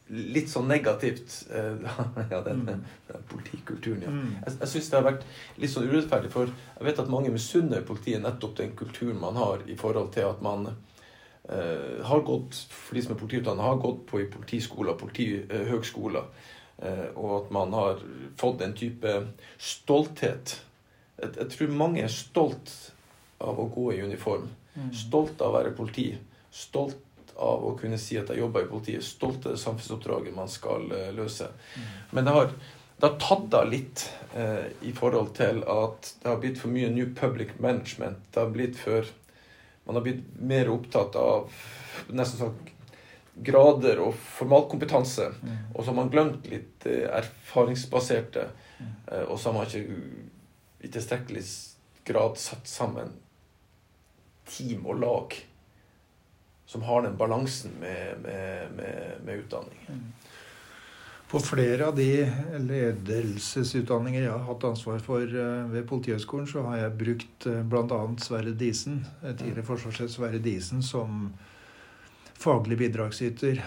litt 0.07 0.49
sånn 0.51 0.69
negativt. 0.71 1.33
Eh, 1.51 1.87
ja, 2.31 2.41
den, 2.45 2.63
mm. 2.63 2.83
den 3.09 3.23
politikulturen, 3.31 4.03
ja. 4.05 4.11
Mm. 4.13 4.35
Jeg, 4.39 4.57
jeg 4.61 4.71
syns 4.73 4.91
det 4.91 4.99
har 4.99 5.07
vært 5.09 5.25
litt 5.59 5.73
sånn 5.73 5.87
urettferdig, 5.89 6.31
for 6.33 6.51
jeg 6.51 6.87
vet 6.87 7.01
at 7.03 7.11
mange 7.11 7.33
misunner 7.33 7.85
politiet 7.87 8.23
nettopp 8.23 8.57
den 8.61 8.75
kulturen 8.79 9.19
man 9.21 9.39
har 9.39 9.65
i 9.67 9.75
forhold 9.79 10.13
til 10.15 10.29
at 10.29 10.43
man 10.45 10.69
uh, 10.71 11.97
har 12.07 12.23
gått, 12.27 12.61
for 12.71 12.95
de 12.95 13.03
som 13.03 13.15
er 13.15 13.21
politiutdannet, 13.21 13.67
har 13.67 13.81
gått 13.83 14.05
på 14.07 14.21
i 14.23 14.29
politiskoler, 14.31 14.95
politihøgskoler, 14.99 16.31
eh, 16.31 16.55
og 16.77 17.31
at 17.33 17.47
man 17.55 17.73
har 17.73 18.01
fått 18.37 18.61
en 18.61 18.75
type 18.77 19.13
stolthet. 19.57 20.51
Jeg, 21.17 21.47
tror 21.49 21.73
mange 21.73 22.03
er 22.05 22.13
stolt 22.13 22.69
av 23.41 23.57
å 23.57 23.65
gå 23.73 23.89
i 23.95 24.01
uniform. 24.05 24.45
Mm. 24.75 24.91
Stolt 24.93 25.41
av 25.41 25.49
å 25.49 25.57
være 25.57 25.73
politi. 25.77 26.11
Stolt 26.53 27.33
av 27.37 27.65
å 27.65 27.73
kunne 27.77 27.99
si 28.01 28.17
at 28.17 28.29
jeg 28.31 28.41
jobber 28.41 28.65
i 28.65 28.69
politiet. 28.69 29.05
Stolt 29.05 29.45
av 29.45 29.55
det 29.55 29.61
samfunnsoppdraget 29.61 30.35
man 30.35 30.49
skal 30.51 30.85
uh, 30.93 31.09
løse. 31.17 31.49
Mm. 31.77 31.87
Men 32.11 32.29
det 32.29 32.35
har, 32.37 32.53
det 32.97 33.09
har 33.09 33.17
tatt 33.21 33.57
av 33.59 33.69
litt 33.69 34.07
eh, 34.33 34.69
i 34.89 34.93
forhold 34.97 35.35
til 35.37 35.61
at 35.69 36.13
det 36.21 36.31
har 36.31 36.39
blitt 36.41 36.57
for 36.57 36.73
mye 36.73 36.89
New 36.89 37.11
Public 37.17 37.59
Management. 37.61 38.23
Det 38.33 38.41
har 38.41 38.53
blitt 38.53 38.79
for 38.81 39.15
Man 39.87 39.95
har 39.95 40.03
blitt 40.03 40.23
mer 40.43 40.67
opptatt 40.67 41.13
av 41.15 41.53
nesten 42.11 42.41
sånn 42.41 42.55
grader 43.45 44.01
og 44.03 44.15
formalkompetanse. 44.37 45.29
Mm. 45.41 45.57
Og 45.73 45.83
så 45.83 45.91
har 45.91 45.97
man 45.99 46.11
glemt 46.13 46.47
litt 46.51 46.87
uh, 46.89 47.05
erfaringsbaserte. 47.19 48.49
Mm. 48.77 48.89
og 49.31 49.39
så 49.39 49.49
har 49.49 49.55
man 49.55 49.65
ikke 49.65 49.95
i 50.85 50.89
tilstrekkelig 50.93 51.41
grad 52.05 52.35
satt 52.37 52.67
sammen 52.69 53.15
team 54.45 54.85
og 54.85 54.99
lag 55.01 55.33
som 56.67 56.83
har 56.83 57.01
den 57.01 57.17
balansen 57.17 57.71
med, 57.79 58.19
med, 58.21 58.71
med, 58.75 59.13
med 59.25 59.39
utdanning. 59.39 59.79
Mm. 59.87 60.03
På 61.27 61.39
flere 61.39 61.87
av 61.87 61.95
de 61.95 62.31
ledelsesutdanninger 62.59 64.21
jeg 64.21 64.31
har 64.31 64.45
hatt 64.47 64.63
ansvar 64.63 64.99
for 65.03 65.23
eh, 65.23 65.63
ved 65.71 65.87
Politihøgskolen, 65.87 66.47
så 66.47 66.63
har 66.67 66.77
jeg 66.81 66.97
brukt 67.01 67.47
eh, 67.47 67.63
bl.a. 67.67 67.99
Sverre 68.23 68.53
Disen, 68.55 69.01
eh, 69.23 69.33
tidligere 69.33 69.65
forsvarssjef 69.67 70.11
Sverre 70.11 70.39
Disen, 70.43 70.83
som 70.83 71.33
faglig 72.37 72.77
bidragsyter. 72.79 73.59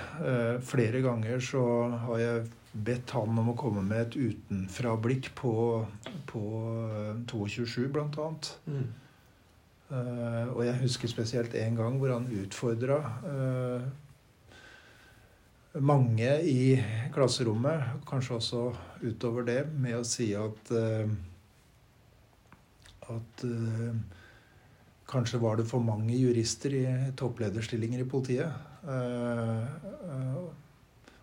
Flere 0.62 1.02
ganger 1.04 1.42
så 1.42 1.62
har 2.06 2.20
jeg 2.22 2.48
bedt 2.72 3.10
han 3.16 3.38
om 3.42 3.50
å 3.50 3.56
komme 3.58 3.82
med 3.82 4.00
et 4.04 4.16
utenfra-blikk 4.30 5.32
på, 5.38 5.52
på 6.30 6.42
22.7, 7.26 7.88
bl.a. 7.90 8.28
Mm. 8.70 8.84
Uh, 9.90 10.46
og 10.54 10.62
jeg 10.68 10.82
husker 10.84 11.10
spesielt 11.10 11.56
en 11.58 11.80
gang 11.80 11.96
hvor 11.98 12.12
han 12.14 12.28
utfordra 12.30 13.00
uh, 13.24 13.88
mange 15.82 16.30
i 16.46 16.76
klasserommet, 17.14 17.98
kanskje 18.06 18.36
også 18.36 18.62
utover 19.02 19.48
det, 19.48 19.64
med 19.74 19.98
å 19.98 20.06
si 20.06 20.30
at 20.38 20.70
uh, 20.70 21.10
at 23.10 23.42
kanskje 25.10 25.40
var 25.42 25.58
det 25.58 25.66
for 25.68 25.82
mange 25.82 26.14
jurister 26.16 26.74
i 26.74 26.84
topplederstillinger 27.18 28.04
i 28.04 28.08
politiet. 28.08 28.52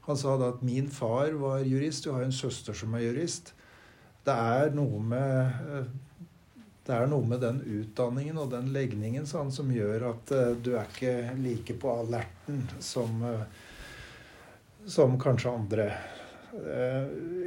han 0.07 0.17
sa 0.17 0.37
da 0.37 0.49
at 0.49 0.61
'min 0.61 0.89
far 0.89 1.31
var 1.31 1.59
jurist, 1.59 2.03
du 2.03 2.11
har 2.11 2.21
en 2.23 2.31
søster 2.31 2.73
som 2.73 2.93
er 2.93 2.99
jurist'. 2.99 3.51
Det 4.25 4.33
er 4.33 4.69
noe 4.75 4.99
med 4.99 5.87
det 6.87 6.95
er 6.95 7.07
noe 7.07 7.25
med 7.27 7.41
den 7.41 7.59
utdanningen 7.61 8.37
og 8.37 8.51
den 8.51 8.71
legningen 8.71 9.25
sånn, 9.27 9.51
som 9.51 9.71
gjør 9.71 10.09
at 10.13 10.31
du 10.63 10.77
er 10.77 10.85
ikke 10.87 11.35
like 11.35 11.73
på 11.73 11.91
alerten 11.91 12.63
som, 12.79 13.25
som 14.85 15.19
kanskje 15.19 15.51
andre. 15.51 15.89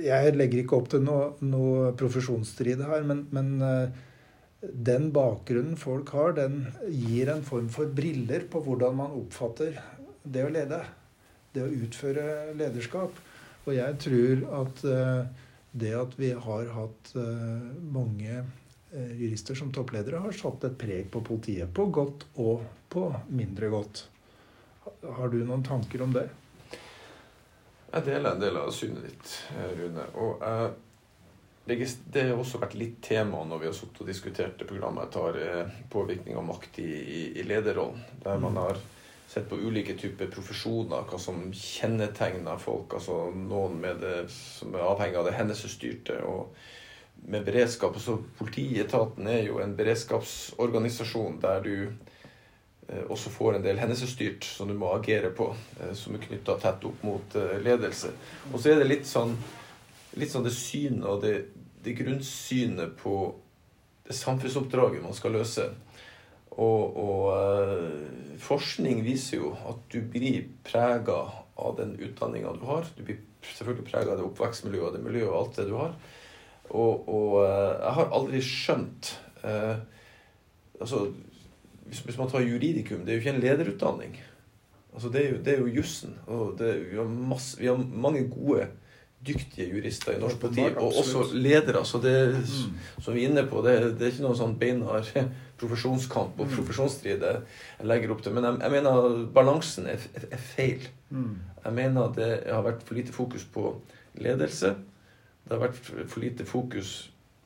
Jeg 0.05 0.36
legger 0.36 0.61
ikke 0.61 0.76
opp 0.76 0.91
til 0.93 1.01
noe, 1.01 1.32
noe 1.41 1.95
profesjonsstrid 1.97 2.84
her, 2.84 3.03
men, 3.03 3.24
men 3.32 3.49
den 4.61 5.09
bakgrunnen 5.15 5.79
folk 5.81 6.13
har, 6.17 6.35
den 6.37 6.67
gir 6.89 7.33
en 7.33 7.45
form 7.47 7.71
for 7.73 7.91
briller 7.97 8.45
på 8.51 8.63
hvordan 8.67 8.99
man 8.99 9.17
oppfatter 9.17 9.79
det 10.23 10.45
å 10.45 10.53
lede. 10.53 10.83
Det 11.51 11.65
å 11.65 11.75
utføre 11.85 12.53
lederskap. 12.55 13.17
Og 13.67 13.73
jeg 13.75 13.97
tror 14.05 14.45
at 14.61 14.83
det 15.71 15.91
at 15.97 16.13
vi 16.19 16.31
har 16.45 16.69
hatt 16.75 17.11
mange 17.93 18.43
Eh, 18.93 19.13
jurister 19.23 19.55
som 19.55 19.73
toppledere 19.73 20.19
har 20.19 20.35
satt 20.35 20.65
et 20.67 20.79
preg 20.79 21.11
på 21.15 21.21
politiet. 21.23 21.71
På 21.75 21.87
godt 21.95 22.25
og 22.43 22.65
på 22.91 23.05
mindre 23.31 23.69
godt. 23.71 24.07
Har 25.05 25.31
du 25.31 25.45
noen 25.45 25.63
tanker 25.63 26.03
om 26.03 26.15
det? 26.17 26.27
Jeg 27.91 28.07
deler 28.09 28.33
en 28.33 28.43
del 28.43 28.59
av 28.59 28.73
synet 28.75 29.05
ditt, 29.07 29.37
eh, 29.55 29.71
Rune. 29.79 30.07
Og 30.19 30.43
jeg, 30.43 30.73
det 31.77 32.25
har 32.27 32.39
også 32.39 32.61
vært 32.62 32.79
litt 32.79 32.99
tema 33.05 33.43
når 33.47 33.62
vi 33.62 33.68
har 33.68 33.77
sittet 33.77 34.03
og 34.03 34.11
diskutert 34.11 34.59
det 34.59 34.68
programmet 34.68 35.07
jeg 35.07 35.14
tar, 35.16 35.39
eh, 35.45 35.77
påvirkning 35.93 36.39
av 36.41 36.49
makt 36.49 36.81
i, 36.83 36.91
i, 36.91 37.21
i 37.41 37.47
lederrollen. 37.47 38.03
Der 38.25 38.41
man 38.43 38.57
mm. 38.57 38.62
har 38.64 38.83
sett 39.31 39.47
på 39.51 39.61
ulike 39.61 39.95
typer 39.95 40.27
profesjoner, 40.33 41.07
hva 41.07 41.18
som 41.23 41.45
kjennetegner 41.55 42.59
folk. 42.59 42.97
altså 42.99 43.29
Noen 43.37 43.79
med 43.81 44.03
det 44.03 44.18
som 44.35 44.75
er 44.75 44.89
avhengig 44.89 45.21
av 45.21 45.29
det 45.29 45.39
hendelsesstyrte. 45.39 46.23
og 46.27 46.55
med 47.23 47.45
beredskap. 47.45 48.01
Så 48.01 48.18
Politietaten 48.39 49.27
er 49.27 49.45
jo 49.49 49.61
en 49.61 49.77
beredskapsorganisasjon 49.77 51.39
der 51.43 51.62
du 51.64 51.75
eh, 52.89 53.05
også 53.09 53.31
får 53.31 53.59
en 53.59 53.64
del 53.64 53.81
hendelsesstyrt 53.81 54.45
som 54.45 54.68
du 54.68 54.75
må 54.79 54.93
agere 54.95 55.33
på, 55.37 55.51
eh, 55.81 55.95
som 55.95 56.16
er 56.16 56.25
knytta 56.27 56.59
tett 56.62 56.85
opp 56.89 57.03
mot 57.07 57.37
eh, 57.37 57.59
ledelse. 57.62 58.14
Og 58.53 58.61
så 58.61 58.73
er 58.73 58.81
det 58.81 58.91
litt 58.91 59.09
sånn, 59.09 59.37
litt 60.21 60.33
sånn 60.33 60.47
det 60.47 60.55
synet 60.57 61.07
og 61.07 61.25
det, 61.25 61.35
det 61.85 61.97
grunnsynet 61.99 62.97
på 63.01 63.14
det 64.07 64.16
samfunnsoppdraget 64.18 65.05
man 65.05 65.16
skal 65.16 65.37
løse. 65.39 65.68
Og, 66.51 66.97
og 66.99 67.26
uh, 67.31 68.39
forskning 68.43 69.05
viser 69.07 69.39
jo 69.39 69.53
at 69.70 69.85
du 69.93 70.01
blir 70.03 70.49
prega 70.66 71.20
av 71.61 71.76
den 71.78 71.95
utdanninga 72.01 72.57
du 72.59 72.64
har. 72.68 72.89
Du 72.97 73.05
blir 73.07 73.20
selvfølgelig 73.45 73.87
prega 73.89 74.12
av 74.12 74.20
det 74.20 74.26
oppvekstmiljøet 74.26 74.97
det 74.97 75.05
miljøet 75.05 75.31
og 75.31 75.39
alt 75.43 75.61
det 75.61 75.68
du 75.70 75.76
har. 75.78 75.95
Og, 76.70 77.09
og 77.11 77.33
eh, 77.43 77.72
jeg 77.83 77.95
har 77.97 78.12
aldri 78.14 78.41
skjønt 78.47 79.09
eh, 79.43 79.81
altså, 80.78 81.09
hvis, 81.89 82.03
hvis, 82.07 82.18
man 82.18 82.31
tar 82.31 82.47
juridikum, 82.47 83.03
det 83.05 83.12
er 83.12 83.18
jo 83.18 83.24
ikke 83.24 83.35
en 83.35 83.43
lederutdanning. 83.43 84.20
Altså, 84.95 85.11
det 85.11 85.24
er 85.24 85.59
jo, 85.59 85.66
jo 85.66 85.81
jussen. 85.81 86.14
Og 86.31 86.55
det, 86.59 86.70
vi, 86.93 86.99
har 86.99 87.11
masse, 87.11 87.59
vi 87.61 87.66
har 87.66 87.81
mange 87.81 88.28
gode, 88.31 88.68
dyktige 89.27 89.68
jurister 89.68 90.16
i 90.16 90.21
norsk 90.21 90.41
politi. 90.41 90.64
Og 90.81 91.01
også 91.03 91.27
ledere. 91.37 91.85
Så 91.85 92.01
det 92.03 92.16
mm. 92.35 92.77
som 93.05 93.14
vi 93.14 93.25
er 93.25 93.31
inne 93.31 93.47
på, 93.49 93.62
det, 93.66 93.77
det 94.01 94.07
er 94.07 94.14
ikke 94.14 94.27
noen 94.27 94.41
sånn 94.41 94.59
beinhard 94.61 95.11
profesjonskamp 95.61 96.39
og 96.41 96.49
mm. 96.49 96.55
profesjonsstrid 96.57 97.25
jeg 97.27 97.89
legger 97.89 98.14
opp 98.14 98.25
til. 98.25 98.37
Men 98.37 98.49
jeg, 98.49 98.61
jeg 98.64 98.77
mener 98.79 99.25
balansen 99.35 99.91
er, 99.93 100.07
er, 100.16 100.29
er 100.33 100.45
feil. 100.55 100.87
Mm. 101.11 101.35
Jeg 101.64 101.77
mener 101.77 102.14
det 102.16 102.31
har 102.49 102.64
vært 102.64 102.87
for 102.87 102.97
lite 102.97 103.12
fokus 103.12 103.45
på 103.45 103.75
ledelse 104.21 104.75
det 105.51 105.57
har 105.57 105.64
vært 105.64 105.79
for 105.83 106.23
lite 106.23 106.45
fokus 106.47 106.91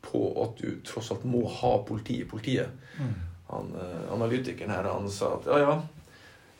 på 0.05 0.27
at 0.43 0.59
du 0.61 0.81
tross 0.85 1.07
alt 1.15 1.23
må 1.25 1.47
ha 1.49 1.79
politi 1.89 2.19
i 2.21 2.27
politiet. 2.29 2.69
Han, 3.49 3.71
uh, 3.73 4.13
analytikeren 4.13 4.73
her 4.75 4.89
han 4.91 5.09
sa 5.09 5.31
at 5.39 5.49
ja, 5.49 5.61
ja, 5.63 5.77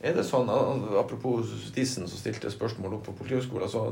er 0.05 0.15
det 0.17 0.25
sånn, 0.25 0.49
Apropos 0.97 1.51
Dissen 1.75 2.09
som 2.09 2.17
stilte 2.17 2.49
spørsmål 2.49 2.97
opp 2.97 3.05
på 3.09 3.15
Politihøgskolen. 3.19 3.69
så 3.69 3.85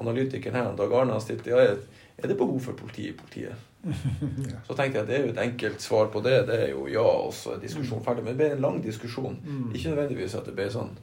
Analytikeren 0.00 0.58
her, 0.58 0.72
Dag 0.78 0.94
Arne, 0.94 1.14
har 1.14 1.22
stilt 1.22 1.46
ja, 1.46 1.60
er 1.60 2.28
det 2.30 2.36
behov 2.38 2.60
for 2.62 2.78
politi 2.78 3.08
i 3.10 3.16
politiet. 3.16 3.70
Så 4.66 4.74
tenkte 4.74 4.98
jeg 4.98 5.02
at 5.02 5.10
det 5.10 5.16
er 5.16 5.26
jo 5.26 5.32
et 5.34 5.42
enkelt 5.42 5.82
svar 5.82 6.08
på 6.12 6.22
det. 6.24 6.38
Det 6.48 6.60
er 6.66 6.70
jo 6.72 6.86
ja, 6.88 7.04
og 7.04 7.34
så 7.36 7.54
er 7.54 7.60
diskusjonen 7.62 8.00
mm. 8.00 8.06
ferdig. 8.06 8.24
Men 8.24 8.32
det 8.32 8.40
ble 8.40 8.48
en 8.54 8.64
lang 8.64 8.80
diskusjon. 8.84 9.36
Mm. 9.44 9.66
Ikke 9.74 9.92
nødvendigvis 9.92 10.38
at 10.38 10.48
det 10.48 10.56
ble 10.56 10.70
sånn 10.72 10.94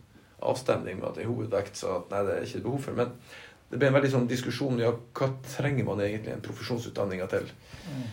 avstemning 0.42 0.98
med 0.98 1.12
at 1.12 1.20
det 1.20 1.26
er 1.26 1.30
hovedvekt 1.30 1.78
sa 1.78 2.00
at 2.00 2.10
nei, 2.14 2.24
det 2.26 2.34
er 2.34 2.48
ikke 2.48 2.64
behov 2.66 2.88
for. 2.88 2.98
Men 2.98 3.14
det 3.72 3.80
ble 3.80 3.92
en 3.92 3.96
veldig 3.96 4.12
sånn 4.16 4.28
diskusjon 4.28 4.82
ja, 4.82 4.92
hva 4.92 5.30
trenger 5.46 5.88
man 5.88 6.02
egentlig 6.04 6.34
en 6.34 6.44
profesjonsutdanning 6.44 7.22
til. 7.32 7.48
Mm. 7.86 8.04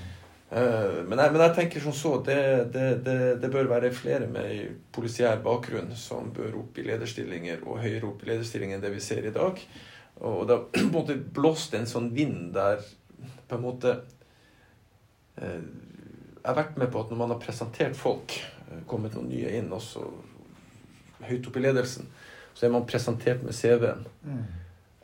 Uh, 0.49 1.05
men, 1.05 1.19
jeg, 1.21 1.33
men, 1.35 1.43
jeg, 1.43 1.55
tenker 1.59 1.83
som 1.85 1.93
så 1.93 2.15
det, 2.25 2.39
det, 2.73 2.87
det, 3.05 3.17
det, 3.43 3.51
bør 3.53 3.67
være 3.69 3.91
flere 3.93 4.31
med 4.33 4.79
polisiær 4.97 5.43
bakgrunn 5.45 5.91
som 5.93 6.31
bør 6.33 6.55
opp 6.63 6.79
i 6.81 6.87
lederstillinger 6.87 7.67
og 7.67 7.83
høyere 7.83 8.09
opp 8.09 8.25
i 8.25 8.31
lederstillinger 8.31 8.79
enn 8.79 8.85
det 8.87 8.95
vi 8.95 9.03
ser 9.05 9.29
i 9.29 9.35
dag. 9.35 9.61
Og 10.21 10.47
det 10.49 10.57
har 10.57 10.65
på 10.73 10.85
en 10.85 10.95
måte 10.95 11.17
blåst 11.17 11.75
en 11.79 11.89
sånn 11.89 12.11
vind 12.15 12.53
der 12.57 12.83
på 13.49 13.57
en 13.57 13.65
måte 13.65 13.95
eh, 15.37 15.61
Jeg 15.61 16.47
har 16.47 16.59
vært 16.59 16.79
med 16.81 16.93
på 16.93 17.03
at 17.03 17.13
når 17.13 17.21
man 17.23 17.35
har 17.35 17.43
presentert 17.43 17.97
folk, 17.99 18.37
eh, 18.69 18.83
kommet 18.91 19.17
noen 19.17 19.31
nye 19.33 19.55
inn 19.59 19.73
også 19.75 20.05
høyt 21.29 21.49
oppe 21.51 21.61
i 21.61 21.65
ledelsen, 21.65 22.07
så 22.55 22.67
er 22.67 22.75
man 22.75 22.87
presentert 22.87 23.43
med 23.43 23.57
CV-en. 23.57 24.05
Mm. 24.23 24.45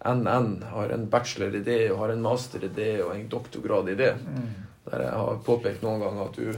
NN 0.05 0.51
har 0.71 0.93
en 0.95 1.09
bachelor 1.11 1.57
i 1.57 1.63
det, 1.65 1.89
og 1.91 2.05
har 2.05 2.13
en 2.13 2.23
master 2.23 2.65
i 2.67 2.71
det, 2.71 2.93
og 3.03 3.15
en 3.15 3.27
doktorgrad 3.29 3.91
i 3.91 3.97
det. 3.99 4.13
Mm. 4.21 4.47
Der 4.85 5.05
jeg 5.07 5.19
har 5.19 5.43
påpekt 5.47 5.83
noen 5.83 6.03
ganger 6.05 6.29
at 6.29 6.39
du 6.39 6.55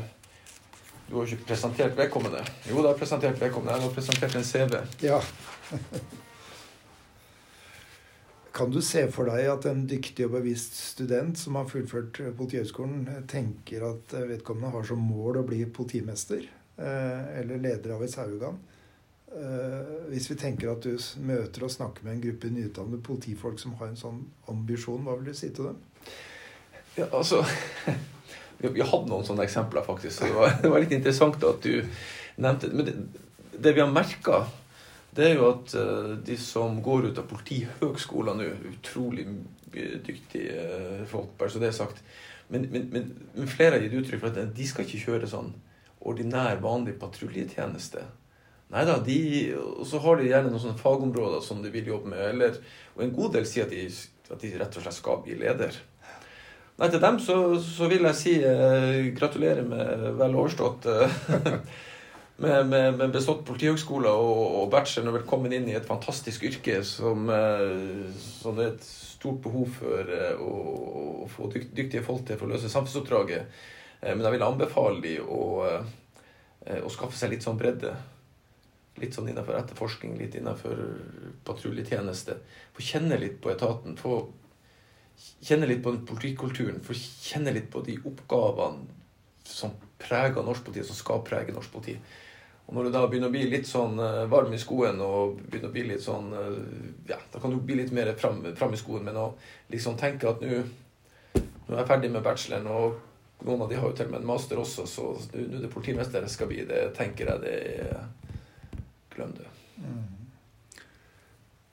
du 1.06 1.14
har 1.14 1.28
ikke 1.30 1.52
presentert 1.52 1.94
vedkommende. 1.94 2.40
Jo, 2.66 2.80
du 2.82 2.88
har 2.88 2.96
presentert 2.98 3.40
vedkommende. 3.40 3.76
Jeg 3.76 3.86
har 3.86 3.92
presentert 3.94 4.34
en 4.34 4.44
CV. 4.44 4.80
Ja. 5.06 5.20
Kan 8.56 8.70
du 8.72 8.78
se 8.80 9.02
for 9.12 9.28
deg 9.28 9.50
at 9.52 9.66
en 9.68 9.82
dyktig 9.88 10.24
og 10.24 10.38
bevisst 10.38 10.78
student 10.94 11.36
som 11.36 11.58
har 11.58 11.68
fullført 11.68 12.22
Politihøgskolen, 12.38 13.02
tenker 13.28 13.84
at 13.84 14.14
vedkommende 14.30 14.72
har 14.72 14.86
som 14.88 15.02
mål 15.04 15.42
å 15.42 15.44
bli 15.44 15.58
politimester 15.68 16.40
eh, 16.40 17.26
eller 17.42 17.60
leder 17.60 17.92
av 17.98 18.06
et 18.06 18.14
saueorgan? 18.14 18.56
Eh, 19.36 19.92
hvis 20.08 20.30
vi 20.30 20.38
tenker 20.40 20.70
at 20.72 20.86
du 20.86 20.96
møter 21.20 21.66
og 21.66 21.72
snakker 21.74 22.06
med 22.06 22.14
en 22.14 22.24
gruppe 22.24 22.48
nyutdannede 22.54 23.02
politifolk 23.04 23.60
som 23.60 23.74
har 23.76 23.90
en 23.90 24.00
sånn 24.00 24.22
ambisjon, 24.48 25.04
hva 25.04 25.18
vil 25.18 25.28
du 25.28 25.36
si 25.36 25.50
til 25.52 25.72
dem? 25.72 25.80
Ja, 26.96 27.10
altså 27.10 27.42
Vi 28.62 28.80
hadde 28.80 29.10
noen 29.10 29.26
sånne 29.26 29.44
eksempler, 29.44 29.84
faktisk. 29.84 30.16
Så 30.16 30.30
det 30.30 30.36
var, 30.38 30.54
det 30.62 30.70
var 30.72 30.80
litt 30.80 30.94
interessant 30.96 31.42
at 31.44 31.60
du 31.60 31.84
nevnte 32.40 32.70
det. 32.70 32.78
Men 32.78 32.88
det, 32.88 33.26
det 33.60 33.74
vi 33.76 33.84
har 33.84 33.92
merka 33.92 34.46
det 35.16 35.26
er 35.30 35.38
jo 35.38 35.50
at 35.50 35.74
uh, 35.78 36.14
de 36.26 36.36
som 36.40 36.80
går 36.84 37.10
ut 37.10 37.20
av 37.20 37.28
Politihøgskolen 37.30 38.40
nå, 38.40 38.48
utrolig 38.70 39.26
dyktige 39.72 40.56
uh, 40.56 41.04
folk, 41.08 41.32
bare 41.38 41.52
så 41.52 41.62
det 41.62 41.70
er 41.70 41.78
sagt. 41.78 42.02
Men, 42.52 42.68
men, 42.70 42.90
men, 42.92 43.48
flere 43.50 43.76
har 43.76 43.86
gitt 43.86 43.96
uttrykk 44.00 44.22
for 44.22 44.30
at 44.30 44.54
de 44.54 44.68
skal 44.68 44.86
ikke 44.86 45.02
kjøre 45.08 45.30
sånn 45.30 45.50
ordinær, 46.06 46.60
vanlig 46.62 46.94
patruljetjeneste. 47.00 48.04
Nei 48.74 48.82
da, 48.86 48.96
og 48.98 49.84
så 49.86 49.98
har 50.02 50.18
de 50.18 50.28
gjerne 50.30 50.50
noen 50.50 50.62
sånne 50.62 50.80
fagområder 50.80 51.42
som 51.42 51.60
de 51.62 51.70
vil 51.74 51.90
jobbe 51.92 52.10
med. 52.12 52.22
Eller, 52.32 52.58
og 52.96 53.04
en 53.04 53.14
god 53.14 53.36
del 53.38 53.46
sier 53.48 53.66
at 53.66 53.74
de, 53.74 53.84
at 54.30 54.42
de 54.42 54.54
rett 54.58 54.78
og 54.78 54.86
slett 54.86 54.98
skal 54.98 55.20
bli 55.22 55.38
leder. 55.38 55.76
Nei, 56.76 56.88
til 56.92 57.00
dem 57.00 57.18
så, 57.22 57.36
så 57.62 57.86
vil 57.88 58.04
jeg 58.04 58.18
si 58.18 58.32
eh, 58.44 59.06
gratulerer 59.16 59.64
med 59.64 60.10
vel 60.18 60.34
overstått. 60.36 60.88
Eh, 60.92 61.60
med, 62.36 62.66
med, 62.68 62.96
med 62.98 63.12
bestått 63.14 63.44
politihøgskole 63.48 64.10
og, 64.12 64.40
og 64.60 64.66
bachelor 64.72 65.12
og 65.12 65.18
velkommen 65.20 65.54
inn 65.56 65.68
i 65.70 65.76
et 65.78 65.86
fantastisk 65.88 66.44
yrke 66.44 66.82
som, 66.84 67.30
eh, 67.32 68.10
som 68.40 68.58
det 68.58 68.66
er 68.66 68.74
et 68.74 68.88
stort 68.88 69.40
behov 69.44 69.70
for 69.78 70.12
eh, 70.12 70.34
å, 70.36 70.50
å 71.24 71.30
få 71.32 71.48
dyktige 71.54 72.04
folk 72.04 72.26
til 72.28 72.36
for 72.36 72.48
å 72.48 72.52
løse 72.52 72.72
samfunnsoppdraget. 72.72 73.62
Eh, 74.02 74.12
men 74.12 74.24
jeg 74.26 74.36
vil 74.36 74.44
anbefale 74.44 75.00
dem 75.04 75.30
å, 75.32 75.46
å 76.82 76.92
skaffe 76.92 77.16
seg 77.16 77.32
litt 77.32 77.46
sånn 77.46 77.60
bredde. 77.60 77.94
Litt 79.00 79.16
sånn 79.16 79.28
innenfor 79.28 79.56
etterforskning, 79.58 80.16
litt 80.20 80.36
innenfor 80.36 80.76
patruljetjeneste. 81.44 82.36
Få 82.76 82.84
kjenne 82.84 83.18
litt 83.20 83.40
på 83.44 83.52
etaten. 83.52 83.96
Få 84.00 84.20
kjenne 85.44 85.68
litt 85.68 85.82
på 85.84 85.92
den 85.92 86.04
politikulturen. 86.08 86.84
Få 86.84 86.96
kjenne 86.96 87.52
litt 87.56 87.68
på 87.72 87.84
de 87.84 87.96
oppgavene 88.08 88.92
som 89.46 89.72
preger 90.00 90.44
norsk 90.44 90.64
politi, 90.64 90.84
som 90.84 90.96
skal 90.98 91.24
prege 91.24 91.54
norsk 91.54 91.72
politi. 91.72 91.96
Og 92.66 92.74
når 92.74 92.86
du 92.86 92.94
da 92.96 93.04
begynner 93.06 93.30
å 93.30 93.34
bli 93.34 93.44
litt 93.50 93.68
sånn 93.68 94.00
uh, 94.02 94.24
varm 94.30 94.54
i 94.54 94.58
skoen 94.58 94.98
og 95.04 95.38
begynner 95.44 95.70
å 95.70 95.74
bli 95.74 95.84
litt 95.92 96.02
sånn 96.02 96.32
uh, 96.34 96.56
Ja, 97.06 97.18
da 97.32 97.42
kan 97.42 97.54
du 97.54 97.60
bli 97.62 97.78
litt 97.78 97.92
mer 97.94 98.10
fram, 98.18 98.42
fram 98.58 98.74
i 98.74 98.80
skoen, 98.80 99.04
men 99.06 99.18
å 99.20 99.28
liksom 99.70 99.98
tenke 100.00 100.32
at 100.32 100.42
nå 100.42 100.58
er 100.58 101.80
jeg 101.80 101.88
ferdig 101.88 102.10
med 102.14 102.24
bacheloren, 102.26 102.66
og 102.66 103.46
noen 103.46 103.62
av 103.64 103.70
de 103.70 103.78
har 103.78 103.90
jo 103.90 103.96
til 103.98 104.08
og 104.08 104.16
med 104.16 104.22
en 104.22 104.28
master 104.32 104.60
også, 104.62 104.86
så 104.90 105.08
nå 105.14 105.46
er 105.46 105.64
det 105.66 105.72
politimester 105.72 106.26
jeg 106.26 106.34
skal 106.34 106.50
bli. 106.50 106.62
Det 106.66 106.82
tenker 106.96 107.32
jeg 107.32 107.42
det 107.44 107.56
Glem 109.16 109.32
det. 109.32 109.48
Mm. 109.80 110.16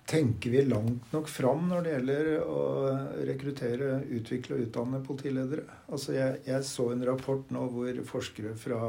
Tenker 0.05 0.49
vi 0.49 0.61
langt 0.65 1.11
nok 1.11 1.27
fram 1.31 1.65
når 1.69 1.83
det 1.83 1.91
gjelder 1.93 2.29
å 2.45 2.61
rekruttere, 3.27 3.89
utvikle 4.15 4.57
og 4.57 4.65
utdanne 4.67 5.01
politiledere? 5.03 5.65
Altså 5.89 6.15
jeg, 6.15 6.41
jeg 6.47 6.67
så 6.67 6.89
en 6.93 7.05
rapport 7.07 7.51
nå 7.55 7.65
hvor 7.73 7.99
forskere 8.07 8.53
fra 8.59 8.79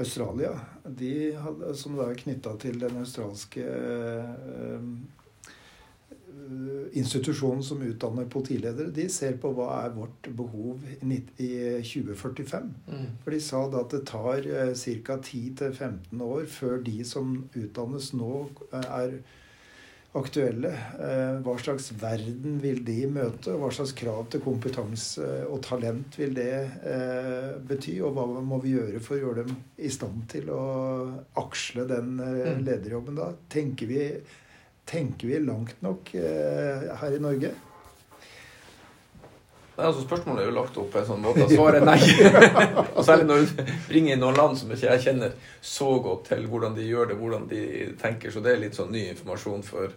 Australia, 0.00 0.52
de 0.84 1.14
hadde, 1.36 1.72
som 1.76 1.96
da 1.98 2.08
er 2.10 2.20
knytta 2.20 2.56
til 2.62 2.78
den 2.80 3.00
australske 3.02 3.64
eh, 3.64 4.84
institusjonen 6.92 7.62
som 7.62 7.82
utdanner 7.82 8.28
politiledere, 8.30 8.90
de 8.94 9.06
ser 9.12 9.36
på 9.40 9.52
hva 9.54 9.68
er 9.84 9.92
vårt 9.94 10.30
behov 10.36 10.82
i 11.02 11.50
2045. 11.86 12.70
Mm. 12.88 13.04
For 13.22 13.34
de 13.34 13.40
sa 13.44 13.62
da 13.70 13.84
at 13.84 13.94
det 13.94 14.02
tar 14.10 14.46
eh, 14.46 14.72
ca. 15.04 15.18
10-15 15.20 16.24
år 16.26 16.48
før 16.50 16.80
de 16.86 16.98
som 17.06 17.36
utdannes 17.54 18.12
nå, 18.16 18.34
eh, 18.72 18.90
er 19.02 19.20
aktuelle. 20.18 20.70
Eh, 20.98 21.38
hva 21.44 21.54
slags 21.60 21.90
verden 22.00 22.58
vil 22.62 22.82
de 22.86 22.98
møte? 23.10 23.54
Hva 23.58 23.70
slags 23.74 23.94
krav 23.98 24.26
til 24.32 24.42
kompetanse 24.42 25.28
og 25.46 25.60
talent 25.66 26.18
vil 26.18 26.34
det 26.34 26.50
eh, 26.82 27.50
bety? 27.66 28.00
Og 28.02 28.16
hva 28.16 28.26
må 28.42 28.58
vi 28.64 28.74
gjøre 28.74 29.02
for 29.04 29.16
å 29.16 29.22
gjøre 29.22 29.46
dem 29.46 29.56
i 29.78 29.90
stand 29.92 30.26
til 30.32 30.50
å 30.54 30.62
aksle 31.40 31.86
den 31.90 32.16
eh, 32.18 32.52
mm. 32.56 32.62
lederjobben 32.66 33.20
da? 33.20 33.30
Tenker 33.52 33.90
vi, 33.90 34.04
tenker 34.90 35.30
vi 35.30 35.42
langt 35.44 35.78
nok 35.86 36.14
her 36.14 37.14
i 37.14 37.22
Norge? 37.22 37.54
Altså 39.80 40.04
Spørsmålet 40.04 40.42
er 40.42 40.48
jo 40.50 40.56
lagt 40.56 40.78
opp 40.80 40.90
på 40.92 41.00
en 41.00 41.08
sånn 41.08 41.22
måte 41.24 41.46
svaret 41.50 41.80
er 41.80 41.88
nei. 41.88 41.98
og 42.96 43.02
Særlig 43.06 43.28
når 43.28 43.44
du 43.44 43.62
bringer 43.88 44.14
inn 44.14 44.24
noen 44.24 44.38
land 44.38 44.58
som 44.60 44.72
ikke 44.74 44.88
jeg 44.94 45.04
kjenner 45.06 45.36
så 45.64 45.90
godt 46.04 46.30
til 46.30 46.48
hvordan 46.50 46.76
de 46.78 46.88
gjør 46.88 47.12
det, 47.12 47.18
hvordan 47.20 47.46
de 47.50 47.62
tenker. 48.00 48.32
Så 48.34 48.42
det 48.44 48.54
er 48.54 48.64
litt 48.64 48.78
sånn 48.78 48.92
ny 48.94 49.06
informasjon 49.12 49.64
for, 49.66 49.94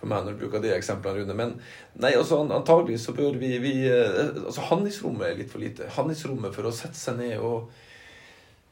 for 0.00 0.10
meg 0.10 0.26
når 0.26 0.36
du 0.36 0.44
bruker 0.44 0.64
de 0.64 0.74
eksemplene, 0.76 1.24
Rune. 1.24 1.38
Men 1.38 1.56
nei, 2.02 2.12
altså 2.18 2.42
antagelig 2.44 3.00
så 3.06 3.16
bør 3.16 3.40
vi, 3.40 3.56
vi 3.64 3.74
eh, 3.88 4.20
altså 4.44 4.68
Handlingsrommet 4.70 5.30
er 5.30 5.40
litt 5.40 5.52
for 5.54 5.64
lite. 5.64 5.90
Handlingsrommet 5.96 6.54
for 6.56 6.70
å 6.70 6.76
sette 6.76 7.00
seg 7.00 7.20
ned 7.22 7.38
og 7.40 7.72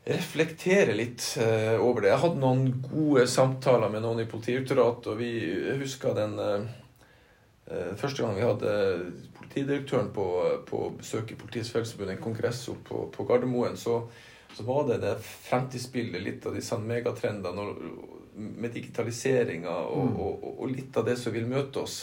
reflektere 0.02 0.96
litt 0.98 1.22
uh, 1.38 1.78
over 1.78 2.02
det. 2.02 2.10
Jeg 2.10 2.22
hadde 2.24 2.42
noen 2.42 2.64
gode 2.82 3.26
samtaler 3.30 3.92
med 3.92 4.02
noen 4.02 4.24
i 4.24 4.26
Politidirektoratet, 4.26 5.12
og 5.12 5.20
vi 5.20 5.30
husker 5.78 6.16
den 6.16 6.34
uh, 6.42 6.64
første 7.96 8.22
gang 8.22 8.36
vi 8.36 8.44
hadde 8.46 8.72
politidirektøren 9.52 10.12
på, 10.14 10.26
på 10.68 10.82
besøk 10.98 11.32
i 11.32 11.38
Politiets 11.38 11.72
Fellesforbund, 11.72 12.14
en 12.14 12.22
kongress 12.22 12.64
oppe 12.72 12.88
på, 12.88 13.02
på 13.12 13.26
Gardermoen, 13.28 13.76
så, 13.76 13.98
så, 14.54 14.64
var 14.64 14.86
det 14.88 15.00
det 15.02 15.16
fremtidsbildet, 15.22 16.22
litt 16.22 16.46
av 16.46 16.56
disse 16.56 16.78
megatrendene 16.80 17.66
med 18.34 18.72
digitaliseringa 18.72 19.74
og, 19.90 20.06
mm. 20.08 20.16
og, 20.16 20.32
og, 20.32 20.54
og, 20.54 20.72
litt 20.72 20.96
av 20.96 21.06
det 21.08 21.18
som 21.20 21.34
vil 21.34 21.48
møte 21.50 21.82
oss. 21.82 21.98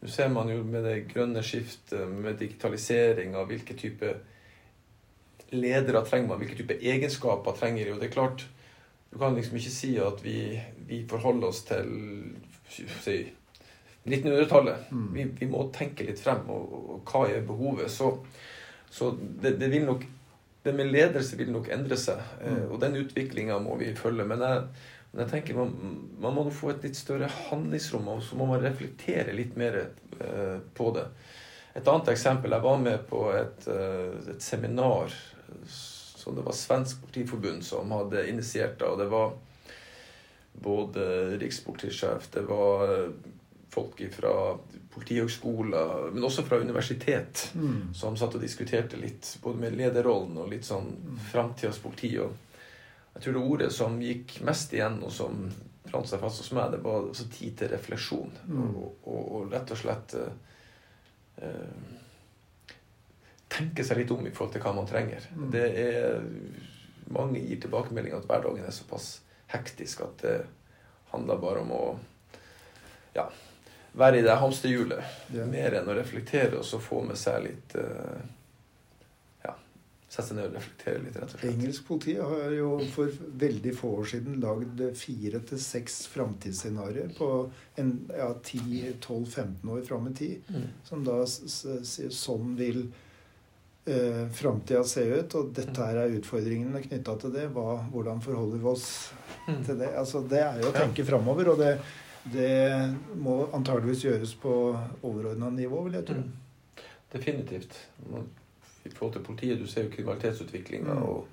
Nå 0.00 0.10
ser 0.12 0.30
man 0.30 0.50
jo 0.52 0.60
med 0.66 0.84
det 0.86 0.98
grønne 1.10 1.42
skiftet, 1.42 2.06
med 2.10 2.38
digitaliseringa, 2.38 3.42
hvilke 3.48 3.76
type 3.78 4.12
ledere 5.54 6.02
trenger 6.06 6.30
man, 6.30 6.42
hvilke 6.42 6.58
type 6.60 6.78
egenskaper 6.78 7.56
trenger 7.58 7.86
de. 7.86 7.94
Og 7.94 8.02
det 8.02 8.10
er 8.10 8.14
klart, 8.14 8.44
du 9.10 9.18
kan 9.18 9.34
liksom 9.34 9.58
ikke 9.58 9.72
si 9.72 9.94
at 10.02 10.22
vi, 10.24 10.38
vi 10.86 11.04
forholder 11.10 11.50
oss 11.50 11.62
til 11.66 11.90
si, 12.70 13.22
1900-tallet. 14.04 14.90
Mm. 14.90 15.06
Vi, 15.14 15.24
vi, 15.40 15.48
må 15.50 15.68
tenke 15.74 16.06
litt 16.06 16.20
frem, 16.20 16.44
og, 16.52 16.74
og 16.96 17.12
hva 17.12 17.24
er 17.30 17.46
behovet? 17.46 17.92
Så, 17.92 18.10
så 18.92 19.12
det, 19.16 19.56
det, 19.60 19.70
vil 19.72 19.86
nok 19.88 20.04
det 20.64 20.72
med 20.76 20.92
ledelse 20.92 21.36
vil 21.36 21.52
nok 21.52 21.70
endre 21.72 21.96
seg, 22.00 22.20
eh, 22.40 22.58
mm. 22.58 22.66
og 22.72 22.82
den 22.82 22.98
utviklinga 23.02 23.58
må 23.60 23.78
vi 23.80 23.92
følge. 23.96 24.26
Men 24.28 24.44
jeg, 24.44 24.66
men 25.12 25.24
jeg 25.24 25.32
tenker 25.32 25.58
man, 25.58 25.72
man 26.20 26.36
må 26.36 26.46
få 26.52 26.72
et 26.72 26.84
litt 26.86 26.98
større 26.98 27.30
handlingsrom, 27.48 28.08
og 28.12 28.22
så 28.24 28.38
må 28.40 28.48
man 28.50 28.64
reflektere 28.64 29.36
litt 29.36 29.56
mer 29.60 29.80
eh, 29.84 30.58
på 30.76 30.90
det. 30.96 31.08
Et 31.74 31.88
annet 31.90 32.12
eksempel. 32.12 32.54
Jeg 32.54 32.64
var 32.64 32.80
med 32.80 33.08
på 33.10 33.26
et, 33.34 33.68
eh, 33.72 34.32
et 34.34 34.44
seminar 34.44 35.12
som 35.66 36.36
det 36.36 36.44
var 36.46 36.56
Svensk 36.56 37.02
Politiforbund 37.04 37.64
som 37.66 37.92
hadde 37.92 38.28
initiert. 38.30 38.82
og 38.82 38.98
det 38.98 39.10
var 39.12 39.34
både 40.54 41.36
rikspolitisjef, 41.42 42.30
det 42.30 42.44
var 42.46 43.12
folk 43.74 44.00
fra 44.14 44.32
politihøgskoler, 44.94 46.10
men 46.14 46.24
også 46.24 46.44
fra 46.46 46.60
universitet, 46.62 47.48
mm. 47.54 47.94
som 47.94 48.16
satt 48.16 48.36
og 48.38 48.42
diskuterte 48.44 48.98
litt 49.00 49.26
både 49.42 49.64
med 49.64 49.76
lederrollen 49.78 50.38
og 50.38 50.52
litt 50.52 50.66
sånn 50.68 50.92
mm. 50.94 51.16
framtidas 51.32 51.80
politi. 51.82 52.12
Og 52.22 53.16
jeg 53.16 53.24
tror 53.24 53.36
det 53.36 53.42
ordet 53.42 53.70
som 53.74 53.98
gikk 54.02 54.38
mest 54.46 54.74
igjen, 54.76 55.00
og 55.02 55.12
som 55.14 55.48
brant 55.84 56.08
seg 56.10 56.22
fast 56.22 56.42
hos 56.42 56.52
meg, 56.56 56.72
det 56.74 56.82
var 56.84 57.10
også 57.10 57.26
tid 57.32 57.58
til 57.58 57.72
refleksjon. 57.74 58.32
Mm. 58.46 58.62
Og, 58.70 58.86
og, 59.02 59.20
og, 59.22 59.50
rett 59.52 59.74
og 59.74 59.80
slett 59.80 60.16
eh, 60.20 60.32
eh, 61.42 62.72
tenke 63.54 63.86
seg 63.86 64.00
litt 64.00 64.14
om 64.14 64.26
i 64.26 64.32
forhold 64.34 64.54
til 64.54 64.64
hva 64.64 64.74
man 64.78 64.90
trenger. 64.90 65.28
Mm. 65.34 65.50
Det 65.54 65.66
er 65.88 66.30
Mange 67.12 67.36
gir 67.36 67.58
tilbakemelding 67.60 68.14
at 68.16 68.24
hverdagen 68.24 68.64
er 68.64 68.72
såpass 68.72 69.18
hektisk 69.52 70.00
at 70.06 70.22
det 70.22 70.38
handler 71.10 71.42
bare 71.42 71.60
om 71.60 71.72
å 71.76 71.82
ja, 73.12 73.26
være 73.94 74.18
i 74.20 74.24
det 74.26 74.38
hamsterhjulet. 74.40 75.18
Ja. 75.34 75.46
Mer 75.50 75.78
enn 75.80 75.90
å 75.90 75.96
reflektere 75.96 76.58
og 76.60 76.66
så 76.66 76.80
få 76.82 77.02
med 77.06 77.18
seg 77.20 77.46
litt 77.46 77.76
uh, 77.78 78.18
Ja, 79.44 79.54
sette 80.08 80.28
seg 80.30 80.38
ned 80.38 80.50
og 80.50 80.58
reflektere 80.58 81.04
litt, 81.04 81.16
rett 81.18 81.30
og 81.30 81.38
slett. 81.38 81.46
Engelsk 81.52 81.86
politi 81.88 82.16
har 82.18 82.56
jo 82.56 82.74
for 82.94 83.14
veldig 83.44 83.76
få 83.78 83.94
år 84.00 84.10
siden 84.14 84.42
lagd 84.42 84.82
fire 84.98 85.42
til 85.50 85.62
seks 85.62 86.04
framtidsscenarioer 86.14 87.14
på 87.18 87.30
ja, 87.78 88.30
10-12-15 88.34 89.74
år 89.76 89.82
fram 89.86 90.10
i 90.10 90.14
tid. 90.18 90.52
Mm. 90.54 90.68
Som 90.90 91.06
da 91.06 91.22
sier 91.30 92.14
sånn 92.14 92.54
vil 92.58 92.86
eh, 93.86 94.24
framtida 94.34 94.82
se 94.88 95.06
ut, 95.06 95.38
og 95.38 95.52
dette 95.54 95.86
her 95.86 96.02
er 96.02 96.16
utfordringene 96.18 96.82
knytta 96.88 97.18
til 97.22 97.34
det. 97.34 97.50
Hva, 97.54 97.78
hvordan 97.92 98.22
forholder 98.24 98.62
vi 98.62 98.72
oss 98.74 98.88
mm. 99.46 99.60
til 99.68 99.78
det? 99.82 99.92
Altså, 100.02 100.24
det 100.30 100.42
er 100.42 100.64
jo 100.64 100.72
å 100.72 100.78
tenke 100.82 101.06
framover. 101.06 101.54
Og 101.54 101.62
det, 101.62 101.76
det 102.32 102.94
må 103.20 103.44
antageligvis 103.52 104.04
gjøres 104.06 104.34
på 104.40 104.54
overordna 105.02 105.50
nivå, 105.52 105.82
vil 105.84 105.98
jeg 105.98 106.06
tro. 106.08 106.22
Mm. 106.22 106.84
Definitivt. 107.12 107.76
I 108.84 108.90
forhold 108.90 109.12
til 109.12 109.24
politiet, 109.24 109.60
du 109.60 109.66
ser 109.66 109.86
jo 109.86 109.92
kriminalitetsutviklinga 109.92 110.94
mm. 110.94 111.02
og 111.02 111.26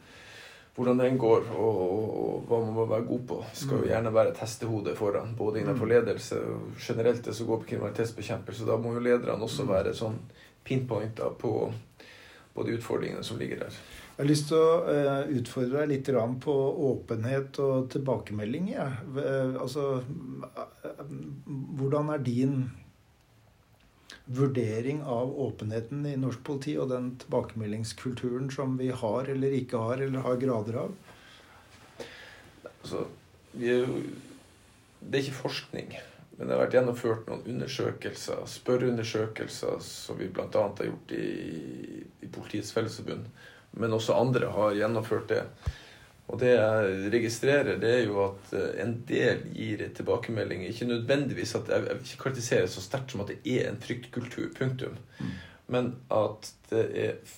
hvordan 0.76 1.00
den 1.00 1.18
går, 1.20 1.50
og, 1.52 1.80
og, 1.82 2.04
og, 2.18 2.44
hva 2.48 2.60
man 2.64 2.76
må 2.76 2.86
være 2.88 3.08
god 3.08 3.24
på. 3.28 3.40
Det 3.50 3.64
skal 3.64 3.76
jo 3.76 3.82
mm. 3.84 3.90
gjerne 3.90 4.14
være 4.14 4.32
et 4.32 4.44
hestehode 4.44 4.96
foran, 4.96 5.34
både 5.38 5.60
innenfor 5.62 5.86
mm. 5.86 5.92
ledelse 5.92 6.40
og 6.48 6.78
generelt 6.80 7.26
det 7.26 7.36
som 7.36 7.48
går 7.48 7.64
på 7.64 7.72
kriminalitetsbekjempelse. 7.74 8.68
Da 8.68 8.78
må 8.80 8.94
jo 8.96 9.04
lederne 9.04 9.48
også 9.48 9.66
mm. 9.68 9.74
være 9.74 9.96
sånn 9.98 10.20
pinpointa 10.64 11.28
på, 11.40 11.54
på 12.56 12.68
de 12.68 12.78
utfordringene 12.78 13.24
som 13.24 13.40
ligger 13.42 13.66
der. 13.66 13.82
Jeg 14.22 14.28
har 14.28 14.30
lyst 14.36 14.52
til 14.52 14.60
å 14.62 14.74
uh, 14.86 15.30
utfordre 15.34 15.80
deg 15.82 15.88
litt 15.90 16.10
på 16.46 16.54
åpenhet 16.92 17.58
og 17.58 17.88
tilbakemelding. 17.90 18.68
Ja. 18.70 18.84
Uh, 19.16 19.56
altså, 19.64 19.86
uh, 20.46 21.00
hvordan 21.50 22.12
er 22.14 22.22
din 22.22 22.52
vurdering 24.30 25.00
av 25.02 25.32
åpenheten 25.42 26.06
i 26.06 26.14
norsk 26.22 26.44
politi 26.46 26.76
og 26.78 26.92
den 26.92 27.08
tilbakemeldingskulturen 27.24 28.52
som 28.54 28.76
vi 28.78 28.92
har 28.94 29.32
eller 29.34 29.56
ikke 29.58 29.82
har, 29.82 30.04
eller 30.06 30.22
har 30.28 30.38
grader 30.44 30.78
av? 30.84 30.94
Altså, 32.76 33.08
er 33.58 33.88
jo, 33.88 34.04
det 35.02 35.18
er 35.18 35.24
ikke 35.24 35.40
forskning. 35.40 35.96
Men 36.36 36.46
det 36.46 36.54
har 36.54 36.62
vært 36.68 36.78
gjennomført 36.78 37.26
noen 37.26 37.42
undersøkelser, 37.56 38.46
spørreundersøkelser, 38.54 39.82
som 39.82 40.22
vi 40.22 40.30
bl.a. 40.30 40.46
har 40.62 40.92
gjort 40.92 41.16
i, 41.18 42.04
i 42.22 42.30
Politiets 42.30 42.70
Fellesforbund 42.78 43.26
men 43.72 43.94
også 43.96 44.18
andre 44.18 44.52
har 44.52 44.76
gjennomført 44.76 45.30
det. 45.32 45.44
Og 46.32 46.40
det 46.40 46.54
jeg 46.54 47.12
registrerer, 47.12 47.78
det 47.82 47.92
er 47.92 48.04
jo 48.06 48.20
at 48.24 48.52
eh, 48.56 48.82
en 48.84 48.96
del 49.08 49.44
gir 49.56 49.84
tilbakemelding. 49.96 50.64
Ikke 50.68 50.88
nødvendigvis 50.88 51.56
at 51.60 51.72
jeg, 51.72 51.84
vil 51.84 52.04
ikke 52.04 52.22
karakterisere 52.24 52.68
det 52.68 52.74
så 52.76 52.84
sterkt 52.84 53.12
som 53.12 53.24
at 53.24 53.34
det 53.34 53.40
er 53.44 53.70
en 53.70 53.80
fryktkultur, 53.82 54.52
punktum. 54.56 54.96
Mm. 55.20 55.34
Men 55.72 55.90
at 56.12 56.52
det 56.72 56.86
er 57.04 57.34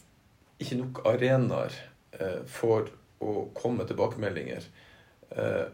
ikke 0.61 0.77
nok 0.81 1.01
arenaer 1.09 1.77
eh, 2.19 2.43
for 2.49 2.91
å 3.23 3.47
komme 3.57 3.81
med 3.81 3.89
tilbakemeldinger. 3.89 4.67
Eh, 5.33 5.65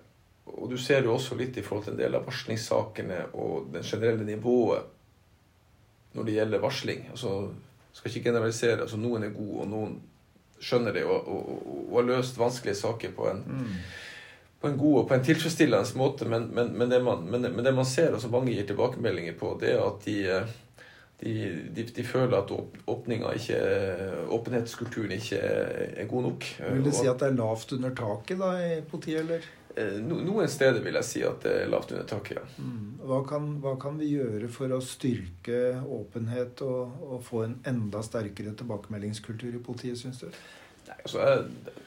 og 0.50 0.72
du 0.72 0.78
ser 0.82 1.04
jo 1.06 1.14
også 1.14 1.36
litt 1.38 1.60
i 1.60 1.64
forhold 1.66 1.86
til 1.86 1.98
en 1.98 2.02
del 2.02 2.16
av 2.18 2.26
varslingssakene 2.26 3.20
og 3.38 3.68
det 3.74 3.84
generelle 3.86 4.26
nivået 4.26 4.96
når 6.16 6.26
det 6.26 6.38
gjelder 6.40 6.64
varsling. 6.64 7.04
Altså, 7.12 7.34
skal 7.94 8.12
ikke 8.12 8.30
generalisere. 8.32 8.82
altså 8.82 8.98
Noen 8.98 9.28
er 9.28 9.36
gode, 9.36 9.66
og 9.66 9.70
noen 9.70 10.00
skjønner 10.64 10.96
det 10.96 11.06
og, 11.08 11.28
og, 11.28 11.50
og, 11.64 11.98
har 11.98 12.08
løst 12.10 12.40
vanskelige 12.40 12.80
saker 12.80 13.14
på 13.16 13.28
en, 13.32 13.44
mm. 13.48 13.76
på 14.62 14.72
en 14.72 14.80
god 14.80 14.98
og 15.02 15.06
på 15.10 15.18
en 15.18 15.28
tilfredsstillende 15.28 16.00
måte. 16.00 16.28
Men, 16.30 16.50
men, 16.56 16.74
men, 16.78 16.92
det, 16.92 17.04
man, 17.04 17.28
men 17.28 17.46
det, 17.46 17.76
man, 17.76 17.88
ser, 17.88 18.14
og 18.16 18.24
som 18.24 18.34
mange 18.36 18.54
gir 18.56 18.68
tilbakemeldinger 18.70 19.38
på, 19.40 19.54
det 19.62 19.76
er 19.76 19.86
at 19.86 20.08
de, 20.08 20.18
de, 21.22 21.36
de, 21.76 21.88
de 21.96 22.08
føler 22.08 22.38
at 22.40 22.54
ikke, 23.36 23.62
åpenhetskulturen 24.40 25.16
ikke 25.20 25.40
er 25.40 26.10
god 26.10 26.30
nok. 26.30 26.52
Vil 26.72 26.86
det 26.86 26.98
si 26.98 27.08
at 27.12 27.20
det 27.22 27.32
er 27.32 27.40
lavt 27.40 27.74
under 27.78 27.96
taket 27.96 28.44
da 28.44 28.54
i 28.66 28.82
politiet, 28.88 29.24
eller? 29.26 29.50
Eh, 29.80 30.00
no, 30.04 30.20
noen 30.26 30.50
steder 30.52 30.82
vil 30.84 30.98
jeg 31.00 31.08
si 31.08 31.22
at 31.24 31.44
det 31.46 31.56
er 31.64 31.70
lavt 31.72 31.94
under 31.96 32.08
taket, 32.10 32.40
ja. 32.40 32.46
Mm. 32.60 32.88
Hva, 33.10 33.20
kan, 33.28 33.52
hva, 33.64 33.76
kan, 33.82 34.00
vi 34.02 34.12
gjøre 34.12 34.50
for 34.52 34.76
å 34.76 34.80
styrke 34.84 35.80
åpenhet 35.82 36.64
og, 36.66 37.04
og 37.08 37.22
få 37.26 37.46
en 37.46 37.60
enda 37.70 38.02
sterkere 38.06 38.56
tilbakemeldingskultur 38.60 39.56
i 39.56 39.64
politiet, 39.64 40.00
syns 40.02 40.24
du? 40.24 40.28
Nei, 40.90 40.98
altså, 40.98 41.24
jeg, 41.24 41.78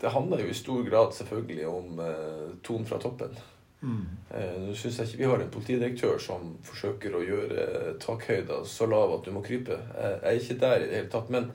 det 0.00 0.12
handler 0.14 0.44
jo 0.44 0.52
i 0.52 0.56
stor 0.56 0.86
grad 0.86 1.14
selvfølgelig 1.16 1.66
om 1.70 2.00
eh, 2.04 2.48
tonen 2.64 2.88
fra 2.88 3.00
toppen. 3.02 3.36
Mm. 3.84 4.02
Eh, 4.32 4.58
nå 4.64 4.74
syns 4.78 4.98
jeg 5.00 5.10
ikke 5.10 5.20
vi 5.20 5.30
har 5.30 5.44
en 5.44 5.54
politidirektør 5.54 6.20
som 6.22 6.54
forsøker 6.64 7.14
å 7.14 7.24
gjøre 7.24 7.64
takhøyden 8.02 8.68
så 8.68 8.88
lav 8.88 9.18
at 9.18 9.26
du 9.28 9.34
må 9.36 9.44
krype. 9.44 9.76
Jeg, 9.76 10.20
jeg 10.20 10.30
er 10.30 10.42
ikke 10.42 10.60
der 10.64 10.78
i 10.78 10.86
det 10.88 11.00
hele 11.02 11.12
tatt. 11.12 11.32
Men, 11.34 11.50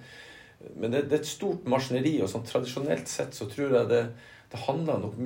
men 0.75 0.93
det, 0.93 1.07
det, 1.09 1.19
er 1.19 1.23
et 1.23 1.31
stort 1.31 1.69
maskineri, 1.69 2.19
og 2.21 2.29
sånn 2.31 2.45
tradisjonelt 2.45 3.09
sett 3.09 3.37
så 3.37 3.49
tror 3.49 3.79
jeg 3.79 3.89
det 3.91 4.03
det 4.49 4.57
handler 4.65 4.97
nok, 5.03 5.17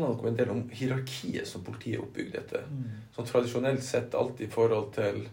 nok 0.00 0.24
en 0.28 0.36
del 0.38 0.50
om 0.52 0.62
hierarkiet 0.70 1.48
som 1.48 1.64
politiet 1.66 1.98
er 1.98 2.04
oppbygd 2.04 2.36
etter. 2.38 2.68
Mm. 2.70 2.88
Sånn 3.16 3.26
tradisjonelt 3.26 3.82
sett 3.82 4.14
alt 4.14 4.42
i 4.44 4.46
forhold 4.50 4.92
til 4.94 5.24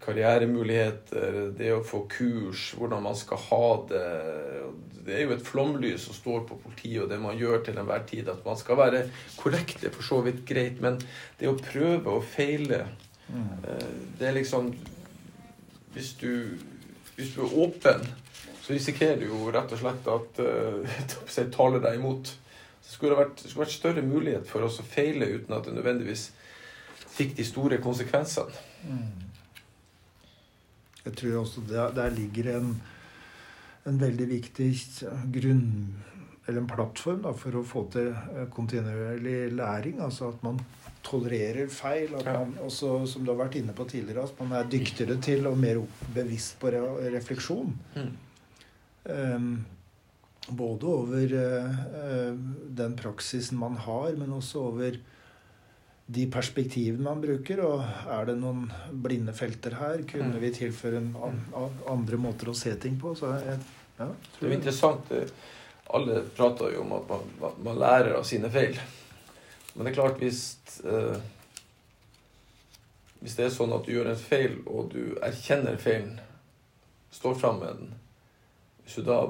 karrieremuligheter, 0.00 1.50
det 1.56 1.72
å 1.74 1.82
få 1.84 2.04
kurs, 2.12 2.70
hvordan 2.76 3.04
man 3.04 3.16
skal 3.16 3.40
ha 3.48 3.66
det. 3.90 4.04
Det 5.04 5.16
er 5.16 5.24
jo 5.24 5.34
et 5.34 5.44
flomlys 5.44 6.06
som 6.06 6.16
står 6.16 6.44
på 6.48 6.58
politiet 6.60 7.04
og 7.04 7.10
det 7.10 7.18
man 7.20 7.38
gjør 7.40 7.64
til 7.66 7.80
enhver 7.80 8.04
tid. 8.08 8.28
At 8.32 8.44
man 8.46 8.58
skal 8.60 8.80
være 8.80 9.04
korrekt, 9.40 9.84
er 9.84 9.94
for 9.94 10.06
så 10.06 10.20
vidt 10.24 10.44
greit, 10.48 10.80
men 10.84 11.00
det 11.40 11.48
å 11.48 11.56
prøve 11.58 12.18
og 12.18 12.26
feile 12.28 12.84
mm. 13.30 13.50
Eh, 13.70 13.90
det 14.18 14.26
er 14.26 14.34
liksom 14.34 14.72
Hvis 15.94 16.12
du, 16.20 16.58
hvis 17.16 17.32
du 17.34 17.40
er 17.44 17.54
åpen 17.64 18.04
så 18.60 18.74
risikerer 18.74 19.20
du 19.20 19.28
jo 19.30 19.48
rett 19.54 19.72
og 19.72 19.80
slett 19.80 20.10
at 20.12 20.40
uh, 20.44 21.40
taler 21.54 21.82
deg 21.84 21.98
imot. 22.00 22.34
Så 22.80 22.96
skulle 22.96 23.14
det, 23.14 23.22
vært, 23.22 23.42
skulle 23.44 23.64
vært 23.64 23.76
større 23.76 24.04
mulighet 24.04 24.48
for 24.48 24.66
oss 24.66 24.80
å 24.82 24.86
feile 24.86 25.28
uten 25.30 25.56
at 25.56 25.66
det 25.68 25.76
nødvendigvis 25.76 26.30
fikk 27.10 27.36
de 27.38 27.46
store 27.46 27.80
konsekvensene. 27.82 28.64
Mm. 28.88 29.26
Jeg 31.04 31.16
tror 31.16 31.40
også 31.42 31.64
der, 31.68 31.92
der 31.96 32.12
ligger 32.12 32.50
en, 32.58 32.74
en, 33.88 34.00
veldig 34.00 34.26
viktig 34.28 34.70
grunn 35.32 35.68
eller 36.46 36.60
en 36.60 36.68
plattform 36.68 37.22
da, 37.24 37.32
for 37.36 37.56
å 37.56 37.64
få 37.64 37.84
til 37.94 38.10
eh, 38.10 38.46
kontinuerlig 38.52 39.52
læring. 39.54 40.00
Altså 40.04 40.32
at 40.32 40.42
man 40.44 40.58
tolererer 41.06 41.70
feil. 41.72 42.16
At 42.18 42.26
man 42.28 42.56
også, 42.64 43.06
som 43.08 43.24
du 43.24 43.32
har 43.32 43.40
vært 43.44 43.60
inne 43.60 43.76
på 43.76 43.86
tidligere, 43.88 44.26
at 44.26 44.40
man 44.42 44.56
er 44.58 44.68
dyktigere 44.72 45.16
til 45.22 45.46
og 45.48 45.56
mer 45.60 45.80
bevisst 46.14 46.58
på 46.60 46.72
refleksjon. 46.74 47.72
Mm. 47.96 48.10
Ehm, 49.04 49.64
både 50.48 50.86
over 50.86 51.32
eh, 51.32 52.34
den 52.68 52.96
praksisen 52.96 53.58
man 53.58 53.76
har, 53.76 54.12
men 54.18 54.32
også 54.32 54.64
over 54.70 54.98
de 56.10 56.26
perspektivene 56.32 57.04
man 57.04 57.22
bruker. 57.22 57.62
Og 57.64 57.84
er 58.10 58.30
det 58.30 58.38
noen 58.40 58.66
blinde 58.90 59.34
felter 59.36 59.78
her? 59.80 60.02
Kunne 60.10 60.42
vi 60.42 60.52
tilføre 60.56 61.02
andre 61.90 62.20
måter 62.20 62.50
å 62.50 62.56
se 62.56 62.74
ting 62.82 62.98
på? 63.00 63.14
Jeg, 63.20 63.58
ja, 64.00 64.08
det 64.40 64.48
er 64.48 64.56
interessant. 64.56 65.12
Alle 65.90 66.22
prater 66.36 66.74
jo 66.76 66.84
om 66.84 66.96
at 66.98 67.08
man, 67.10 67.54
man, 67.66 67.78
lærer 67.78 68.16
av 68.18 68.26
sine 68.26 68.50
feil. 68.52 68.78
Men 69.74 69.86
det 69.86 69.92
er 69.92 70.00
klart, 70.00 70.18
hvis 70.22 70.80
eh, 70.82 71.20
Hvis 73.20 73.34
det 73.36 73.44
er 73.44 73.50
sånn 73.52 73.72
at 73.76 73.84
du 73.84 73.92
gjør 73.92 74.14
en 74.14 74.16
feil, 74.16 74.54
og 74.64 74.94
du 74.94 75.18
erkjenner 75.20 75.74
feilen, 75.76 76.14
står 77.12 77.34
fram 77.36 77.58
med 77.60 77.76
den, 77.76 77.90
hvis 78.90 79.04
du 79.04 79.06
da 79.06 79.20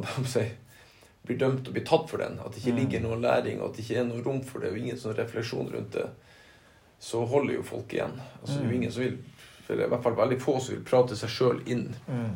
blir 1.26 1.38
dømt 1.38 1.68
og 1.68 1.74
blir 1.76 1.84
tatt 1.84 2.08
for 2.08 2.22
den, 2.22 2.38
at 2.40 2.54
det 2.54 2.62
ikke 2.62 2.72
mm. 2.72 2.78
ligger 2.80 3.02
noen 3.04 3.24
læring, 3.24 3.60
og 3.60 3.70
at 3.70 3.76
det 3.76 3.84
ikke 3.84 3.98
er 4.00 4.06
noe 4.08 4.22
rom 4.24 4.40
for 4.46 4.64
det, 4.64 4.72
og 4.72 4.78
ingen 4.80 5.00
sånn 5.00 5.18
refleksjon 5.18 5.68
rundt 5.74 5.98
det, 5.98 6.06
så 7.00 7.24
holder 7.28 7.58
jo 7.58 7.66
folk 7.66 7.92
igjen. 7.92 8.16
Altså, 8.40 8.54
det 8.54 8.62
er 8.62 8.64
jo 8.64 8.70
mm. 8.70 8.78
ingen 8.78 8.94
som 8.94 9.04
vil, 9.04 9.18
eller 9.68 9.84
i 9.84 9.92
hvert 9.92 10.06
fall 10.06 10.16
veldig 10.16 10.40
få 10.40 10.56
som 10.58 10.74
vil 10.74 10.88
prate 10.88 11.18
seg 11.20 11.34
sjøl 11.34 11.60
inn. 11.70 11.84
Mm. 12.08 12.32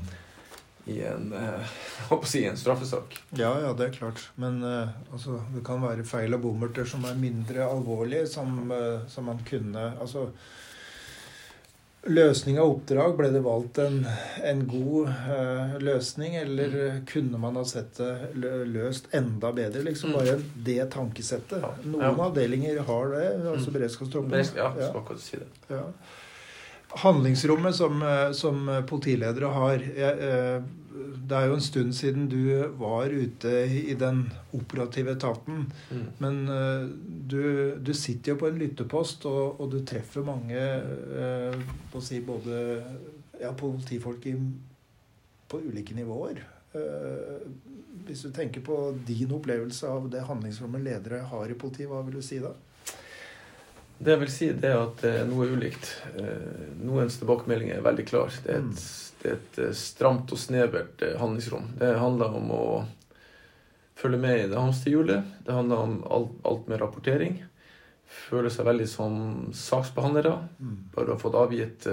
i 0.92 0.98
en, 1.08 1.30
eh, 1.32 1.72
si, 2.28 2.44
en 2.44 2.60
straffesak. 2.60 3.16
Ja, 3.40 3.54
ja, 3.60 3.72
det 3.72 3.86
er 3.86 3.96
klart. 3.96 4.20
Men 4.36 4.60
eh, 4.68 4.92
altså, 5.12 5.38
det 5.54 5.64
kan 5.64 5.80
være 5.80 6.04
feil 6.04 6.36
og 6.36 6.44
bommerter 6.44 6.84
som 6.84 7.06
er 7.08 7.16
mindre 7.16 7.64
alvorlige, 7.64 8.28
som, 8.28 8.58
eh, 8.68 9.06
som 9.08 9.32
man 9.32 9.40
kunne 9.48 9.94
Altså 9.96 10.28
Løsning 12.04 12.58
av 12.60 12.72
oppdrag, 12.74 13.14
ble 13.16 13.30
det 13.32 13.40
valgt 13.44 13.78
en, 13.80 14.02
en 14.44 14.64
god 14.68 15.08
uh, 15.08 15.76
løsning, 15.80 16.34
eller 16.36 16.98
kunne 17.08 17.40
man 17.40 17.56
ha 17.56 17.64
sett 17.68 17.96
det 17.96 18.52
løst 18.68 19.08
enda 19.16 19.54
bedre? 19.56 19.86
Liksom 19.86 20.12
mm. 20.12 20.18
bare 20.18 20.36
det 20.66 20.84
tankesettet. 20.92 21.64
Noen 21.86 22.04
ja. 22.04 22.12
avdelinger 22.26 22.82
har 22.90 23.16
det, 23.16 23.24
altså 23.54 23.72
mm. 23.72 23.78
beredskapstroppen. 23.78 24.36
Ja, 24.36 24.68
ja. 24.68 24.90
skal 24.90 25.00
akkurat 25.00 25.24
si 25.24 25.40
det. 25.40 25.50
Ja 25.72 25.88
handlingsrommet 26.96 27.74
som, 27.74 28.02
eh, 28.02 28.32
som 28.32 28.84
politiledere 28.88 29.46
har 29.46 29.74
eh, 29.74 30.62
Det 31.24 31.36
er 31.36 31.46
jo 31.48 31.54
en 31.56 31.64
stund 31.64 31.94
siden 31.96 32.26
du 32.28 32.68
var 32.78 33.08
ute 33.08 33.50
i 33.66 33.94
den 33.98 34.26
operative 34.52 35.14
etaten. 35.16 35.64
Mm. 35.90 36.04
Men 36.18 36.48
eh, 36.48 36.84
du, 37.30 37.74
du, 37.80 37.94
sitter 37.94 38.32
jo 38.32 38.38
på 38.38 38.50
en 38.50 38.58
lyttepost, 38.60 39.24
og, 39.26 39.60
og 39.60 39.72
du 39.72 39.80
treffer 39.88 40.26
mange 40.26 40.60
på 41.90 41.98
å 41.98 42.04
si 42.04 42.20
både 42.20 42.60
ja, 43.40 43.54
politifolk 43.56 44.26
i, 44.28 44.34
på 45.48 45.62
ulike 45.64 45.96
nivåer. 45.96 46.44
Hvis 48.04 48.26
du 48.26 48.30
tenker 48.34 48.60
på 48.60 48.76
din 49.06 49.32
opplevelse 49.32 49.88
av 49.88 50.10
det 50.12 50.26
handlingsrommet 50.28 50.84
ledere 50.84 51.24
har 51.30 51.50
i 51.50 51.58
politiet, 51.58 51.88
hva 51.88 52.04
vil 52.04 52.20
du 52.20 52.22
si 52.26 52.42
da? 52.42 52.52
Det 54.04 54.12
jeg 54.12 54.20
vil 54.20 54.32
si, 54.32 54.46
det 54.52 54.68
er 54.68 54.82
at 54.82 55.04
eh, 55.08 55.22
noe 55.24 55.46
er 55.46 55.54
ulikt. 55.56 55.86
Eh, 56.20 56.74
noens 56.84 57.16
tilbakemelding 57.16 57.70
er 57.72 57.84
veldig 57.84 58.04
klar. 58.04 58.34
Det 58.44 58.52
er 58.52 58.60
et, 58.60 58.74
mm. 58.74 59.14
det 59.22 59.30
er 59.30 59.38
et 59.38 59.60
eh, 59.64 59.72
stramt 59.80 60.34
og 60.34 60.40
snevert 60.40 61.04
handlingsrom. 61.20 61.70
Det 61.80 61.94
handler 61.96 62.36
om 62.36 62.52
å 62.52 62.66
følge 63.96 64.20
med 64.20 64.42
i 64.42 64.50
det 64.50 64.60
hamsterhjulet. 64.60 65.30
Det 65.46 65.56
handler 65.56 65.86
om 65.86 65.96
alt, 66.12 66.36
alt, 66.44 66.68
med 66.68 66.82
rapportering. 66.84 67.40
føler 68.28 68.52
seg 68.52 68.68
veldig 68.68 68.90
som 68.92 69.16
saksbehandlere. 69.56 70.36
Mm. 70.60 70.76
Bare 70.92 71.14
har 71.14 71.22
fått 71.22 71.40
avgitt 71.40 71.88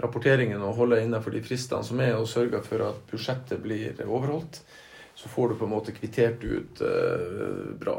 rapporteringen 0.00 0.62
og 0.62 0.78
holde 0.78 1.02
innenfor 1.02 1.34
de 1.34 1.42
fristene 1.44 1.84
som 1.84 2.00
er, 2.00 2.14
og 2.16 2.30
sørge 2.30 2.62
for 2.64 2.86
at 2.86 3.04
budsjettet 3.10 3.60
blir 3.60 4.00
overholdt. 4.06 4.62
Så 5.18 5.28
får 5.28 5.50
du 5.50 5.58
på 5.58 5.66
en 5.66 5.74
måte 5.74 5.92
kvittert 5.92 6.44
ut 6.46 6.80
uh, 6.80 7.74
bra. 7.76 7.96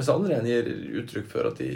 Mens 0.00 0.08
andre 0.08 0.32
igjen 0.32 0.46
gir 0.48 0.68
uttrykk 1.02 1.26
for 1.28 1.50
at 1.50 1.58
de 1.60 1.74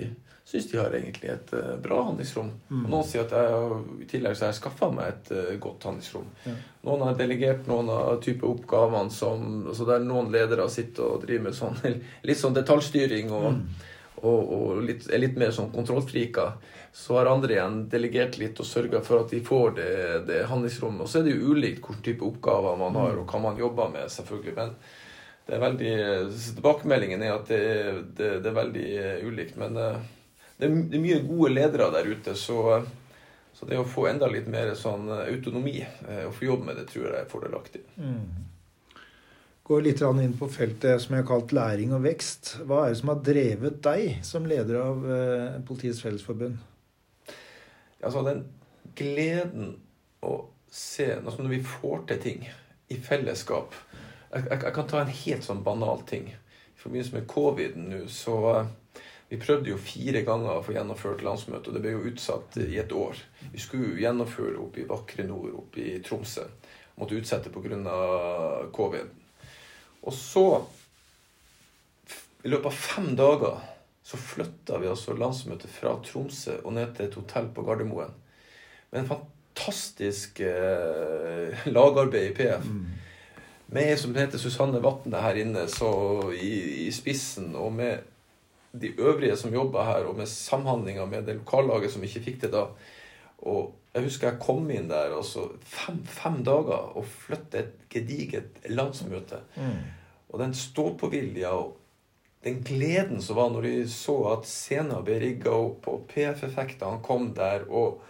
syns 0.49 0.71
de 0.71 0.79
har 0.79 0.95
egentlig 0.97 1.29
et 1.29 1.51
uh, 1.53 1.75
bra 1.83 1.99
handlingsrom. 2.07 2.47
Mm. 2.71 2.85
Og 2.87 2.93
noen 2.95 3.05
sier 3.05 3.27
at 3.27 3.35
jeg, 3.37 3.81
i 4.01 4.07
tillegg 4.09 4.37
så 4.37 4.47
har 4.47 4.55
jeg 4.55 4.61
skaffa 4.63 4.89
meg 4.97 5.11
et 5.11 5.33
uh, 5.37 5.51
godt 5.61 5.85
handlingsrom. 5.91 6.31
Ja. 6.49 6.55
Noen 6.89 7.05
har 7.05 7.19
delegert 7.19 7.69
noen 7.69 7.93
av 7.93 8.23
type 8.25 8.49
oppgavene 8.49 9.13
som 9.13 9.67
altså 9.69 9.89
Der 9.91 10.01
noen 10.09 10.33
ledere 10.33 10.71
sitter 10.73 11.19
og 11.19 11.27
driver 11.27 11.51
med 11.51 11.59
sånn 11.59 11.77
litt 12.31 12.41
sånn 12.41 12.57
detaljstyring 12.57 13.29
og, 13.29 13.47
mm. 13.59 13.93
og, 14.23 14.57
og 14.57 14.83
litt, 14.89 15.05
er 15.13 15.21
litt 15.21 15.37
mer 15.45 15.53
sånn 15.53 15.69
kontrollfriker. 15.77 16.57
Så 16.97 17.21
har 17.21 17.29
andre 17.29 17.59
igjen 17.59 17.81
delegert 17.93 18.41
litt 18.41 18.57
og 18.57 18.73
sørga 18.73 19.05
for 19.05 19.27
at 19.27 19.37
de 19.37 19.45
får 19.45 19.77
det, 19.77 19.95
det 20.33 20.45
handlingsrommet. 20.49 21.05
Og 21.05 21.13
så 21.13 21.21
er 21.21 21.29
det 21.29 21.37
jo 21.37 21.53
ulikt 21.53 21.85
hvilken 21.85 22.05
type 22.09 22.25
oppgaver 22.25 22.81
man 22.81 23.01
har, 23.01 23.21
og 23.21 23.29
hva 23.29 23.45
man 23.51 23.61
jobber 23.61 23.93
med, 23.93 24.13
selvfølgelig. 24.17 24.57
men 24.61 24.77
det 25.45 25.57
er 25.57 25.61
veldig 25.61 25.95
Tilbakemeldingen 26.57 27.23
er 27.25 27.35
at 27.35 27.51
det, 27.51 27.65
det, 28.17 28.31
det 28.45 28.51
er 28.51 28.57
veldig 28.57 28.85
eh, 29.01 29.27
ulikt. 29.29 29.59
Men 29.61 29.77
eh, 29.77 29.99
det 30.57 30.69
er, 30.69 30.79
det 30.89 30.99
er, 30.99 31.05
mye 31.05 31.21
gode 31.27 31.53
ledere 31.53 31.91
der 31.93 32.09
ute, 32.09 32.37
så, 32.39 32.81
så, 33.53 33.69
det 33.69 33.81
å 33.81 33.89
få 33.89 34.07
enda 34.09 34.31
litt 34.31 34.49
mer 34.51 34.73
sånn 34.79 35.11
eh, 35.13 35.29
autonomi 35.35 35.77
og 36.25 36.33
få 36.39 36.49
jobbe 36.49 36.71
med 36.71 36.81
det, 36.81 36.89
tror 36.93 37.11
jeg 37.11 37.21
er 37.21 37.31
fordelaktig. 37.31 37.85
Mm. 38.01 39.05
Går 39.65 39.85
litt 39.85 40.03
inn 40.05 40.37
på 40.37 40.49
feltet 40.53 41.01
som 41.01 41.15
jeg 41.17 41.25
har 41.25 41.29
kalt 41.29 41.53
læring 41.57 41.93
og 41.97 42.05
vekst. 42.05 42.59
Hva 42.69 42.83
er 42.85 42.93
det 42.93 42.99
som 43.01 43.13
har 43.13 43.23
drevet 43.25 43.79
deg 43.85 44.25
som 44.25 44.49
leder 44.49 44.77
av 44.83 45.07
Politiets 45.65 46.03
Fellesforbund? 46.05 46.59
Altså, 48.05 48.21
den 48.27 48.43
gleden 48.97 49.79
å 50.21 50.35
se 50.75 51.07
Når 51.23 51.49
vi 51.49 51.61
får 51.65 52.03
til 52.11 52.21
ting 52.21 52.47
i 52.93 52.97
fellesskap 53.01 53.73
jeg, 54.35 54.63
jeg, 54.63 54.73
kan 54.75 54.89
ta 54.91 55.03
en 55.03 55.13
helt 55.13 55.47
sånn 55.47 55.63
banal 55.67 56.03
ting. 56.09 56.31
I 56.31 56.81
forbindelse 56.81 57.17
med 57.17 57.29
covid 57.31 57.77
nå, 57.81 58.05
så 58.13 58.39
uh, 58.51 58.73
Vi 59.31 59.39
prøvde 59.41 59.71
jo 59.71 59.81
fire 59.81 60.21
ganger 60.23 60.53
å 60.53 60.63
få 60.63 60.75
gjennomført 60.77 61.23
landsmøte, 61.25 61.71
og 61.71 61.75
det 61.75 61.81
ble 61.83 61.95
jo 61.95 62.11
utsatt 62.11 62.59
i 62.61 62.77
et 62.79 62.93
år. 62.93 63.19
Vi 63.55 63.63
skulle 63.63 63.95
jo 63.95 64.03
gjennomføre 64.03 64.61
oppe 64.61 64.83
i 64.83 64.87
vakre 64.87 65.25
nord, 65.27 65.55
oppe 65.59 65.81
i 65.81 65.95
Tromsø. 66.05 66.45
Måtte 67.01 67.17
utsette 67.19 67.51
pga. 67.51 67.95
covid. 68.71 69.09
Og 70.05 70.15
så, 70.15 70.45
i 72.45 72.53
løpet 72.53 72.69
av 72.69 72.77
fem 72.77 73.09
dager, 73.17 73.65
så 74.05 74.21
flytta 74.21 74.79
vi 74.79 74.93
altså 74.93 75.17
landsmøtet 75.17 75.73
fra 75.73 75.97
Tromsø 76.05 76.61
og 76.61 76.77
ned 76.77 76.93
til 76.95 77.09
et 77.09 77.17
hotell 77.19 77.49
på 77.57 77.65
Gardermoen. 77.67 78.13
Med 78.93 79.01
en 79.01 79.11
fantastisk 79.17 80.45
eh, 80.45 81.65
lagarbeid 81.75 82.29
i 82.29 82.37
PF. 82.37 82.69
Mm 82.69 83.04
med 83.75 83.95
som 83.99 84.15
heter 84.17 84.41
Susanne 84.41 84.81
Vatne 84.83 85.21
her 85.25 85.39
inne 85.43 85.67
så 85.71 85.91
i, 86.35 86.87
i, 86.87 86.91
spissen, 86.95 87.53
og 87.59 87.73
med 87.75 88.11
de 88.75 88.91
øvrige 88.99 89.37
som 89.39 89.55
jobba 89.55 89.85
her, 89.87 90.09
og 90.11 90.19
med 90.19 90.31
samhandlinga 90.31 91.07
med 91.11 91.27
det 91.29 91.39
lokallaget 91.41 91.95
som 91.95 92.05
ikke 92.07 92.23
fikk 92.25 92.41
det 92.47 92.53
da. 92.55 92.69
Og 93.45 93.75
jeg 93.95 94.07
husker 94.07 94.31
jeg 94.31 94.43
kom 94.43 94.67
inn 94.75 94.89
der 94.91 95.13
og 95.15 95.23
så 95.27 95.47
fem, 95.71 96.01
fem 96.07 96.41
dager 96.47 96.97
og 96.99 97.07
flytte 97.07 97.61
et 97.61 97.75
gediget 97.93 98.65
landsmøte. 98.71 99.45
Mm. 99.55 99.83
Og 100.33 100.41
den 100.43 100.55
stå-på-vilja 100.59 101.53
og 101.55 101.77
den 102.45 102.59
gleden 102.67 103.23
som 103.23 103.39
var 103.39 103.53
når 103.55 103.69
de 103.69 103.77
så 103.89 104.17
at 104.35 104.49
scenen 104.49 105.05
ble 105.07 105.21
rigga 105.23 105.55
opp, 105.55 105.87
og 105.89 106.09
PF-effektene 106.11 107.03
kom 107.07 107.31
der, 107.37 107.65
og 107.71 108.03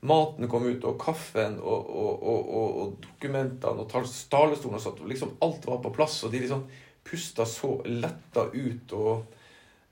maten 0.00 0.48
kom 0.48 0.66
ut, 0.68 0.84
og 0.86 0.98
kaffen 1.00 1.58
og, 1.58 1.88
og, 1.90 2.22
og, 2.22 2.68
og 2.82 2.92
dokumentene 3.02 3.82
og 3.82 3.90
talerstolen 3.90 4.76
og 4.78 4.82
sånt. 4.82 5.02
Liksom 5.10 5.34
alt 5.44 5.66
var 5.66 5.82
på 5.82 5.94
plass, 5.94 6.20
og 6.24 6.32
de 6.32 6.42
liksom 6.44 6.66
pusta 7.08 7.46
så 7.48 7.72
letta 7.88 8.46
ut. 8.52 8.94
Og 8.94 9.24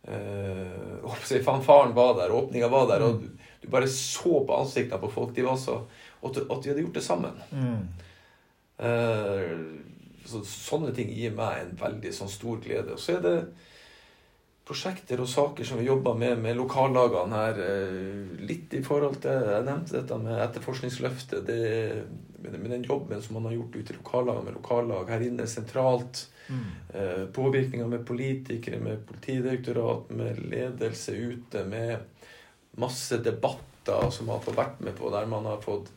øh, 0.08 1.42
fanfaren 1.44 1.94
var 1.96 2.14
der, 2.20 2.34
åpninga 2.34 2.70
var 2.70 2.86
der, 2.92 3.06
og 3.06 3.22
du, 3.22 3.28
du, 3.62 3.68
bare 3.70 3.90
så 3.90 4.44
på 4.46 4.60
ansiktene 4.60 5.02
på 5.02 5.10
folk. 5.10 5.34
De 5.36 5.46
var 5.46 5.58
så 5.60 5.82
At, 6.26 6.38
at 6.38 6.62
de 6.62 6.70
hadde 6.70 6.80
gjort 6.80 6.94
det 6.96 7.04
sammen. 7.04 7.34
Mm. 7.52 7.82
Uh, 8.80 9.60
så, 10.26 10.40
sånne 10.42 10.90
ting 10.96 11.12
gir 11.14 11.34
meg 11.36 11.60
en 11.60 11.76
veldig 11.78 12.10
sånn 12.16 12.30
stor 12.32 12.56
glede. 12.64 12.96
Og 12.96 12.98
så 12.98 13.18
er 13.18 13.20
det 13.22 13.36
prosjekter 14.66 15.20
og 15.22 15.28
saker 15.30 15.66
som 15.66 15.78
vi 15.78 15.86
jobber 15.86 16.16
med 16.18 16.40
med 16.42 16.56
lokallagene 16.58 17.42
her. 17.42 17.60
Eh, 17.62 18.38
litt 18.48 18.74
i 18.74 18.82
forhold 18.82 19.20
til 19.22 19.44
Jeg 19.46 19.66
nevnte 19.66 20.00
dette 20.00 20.18
med 20.18 20.40
etterforskningsløftet. 20.42 21.46
Det, 21.46 21.60
med 22.46 22.70
den 22.70 22.86
jobben 22.86 23.22
som 23.22 23.38
man 23.38 23.46
har 23.48 23.56
gjort 23.56 23.76
ute 23.76 23.94
i 23.94 23.98
lokallagene 24.00 24.48
med 24.48 24.58
lokallag 24.58 25.12
her 25.14 25.26
inne 25.26 25.46
sentralt. 25.46 26.26
Mm. 26.48 26.66
Eh, 26.94 27.24
påvirkninger 27.34 27.86
med 27.86 28.06
politikere, 28.06 28.80
med 28.82 29.06
politidirektorat, 29.06 30.10
med 30.10 30.42
ledelse 30.50 31.14
ute. 31.14 31.64
Med 31.64 31.98
masse 32.76 33.18
debatter 33.22 34.10
som 34.10 34.26
man 34.26 34.40
har 34.40 34.46
fått 34.48 34.58
vært 34.58 34.82
med 34.82 34.98
på, 34.98 35.10
der 35.14 35.30
man 35.30 35.46
har 35.46 35.62
fått 35.62 35.92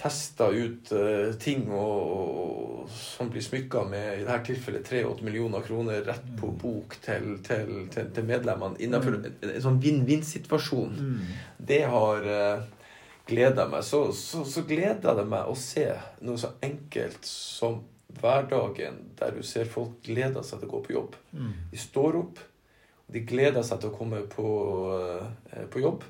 testa 0.00 0.48
ut 0.48 0.92
uh, 0.96 1.32
ting 1.40 1.66
og, 1.68 2.00
og, 2.16 2.90
som 2.90 3.28
blir 3.30 3.44
smykka 3.44 3.84
med 3.90 4.22
i 4.22 4.24
dette 4.24 4.48
tilfellet 4.48 4.88
3-8 4.88 5.26
millioner 5.26 5.64
kroner 5.66 6.02
rett 6.06 6.26
på 6.40 6.50
mm. 6.50 6.58
bok 6.62 6.96
til, 7.04 7.30
til, 7.44 7.72
til, 7.92 8.10
til 8.16 8.28
medlemmene 8.28 8.80
innenfor 8.80 9.18
mm. 9.18 9.26
en, 9.28 9.50
en 9.52 9.64
sånn 9.66 9.80
vinn-vinn-situasjon. 9.82 10.96
Mm. 10.96 11.32
Det 11.70 11.82
har 11.92 12.28
uh, 12.28 12.62
gleda 13.28 13.68
meg. 13.70 13.84
Så, 13.86 14.06
så, 14.16 14.44
så 14.48 14.64
gleder 14.68 15.18
det 15.20 15.26
meg 15.28 15.50
å 15.50 15.56
se 15.58 15.86
noe 16.24 16.40
så 16.40 16.54
enkelt 16.64 17.26
som 17.28 17.82
hverdagen 18.20 18.96
der 19.20 19.36
du 19.36 19.44
ser 19.46 19.68
folk 19.70 20.00
gleder 20.06 20.42
seg 20.46 20.62
til 20.62 20.70
å 20.70 20.72
gå 20.78 20.80
på 20.86 20.96
jobb. 20.96 21.18
Mm. 21.36 21.52
De 21.74 21.82
står 21.82 22.18
opp, 22.22 22.40
og 23.04 23.14
de 23.14 23.26
gleder 23.28 23.66
seg 23.66 23.82
til 23.82 23.92
å 23.92 23.98
komme 24.00 24.24
på, 24.32 24.48
uh, 24.96 25.68
på 25.70 25.84
jobb 25.84 26.08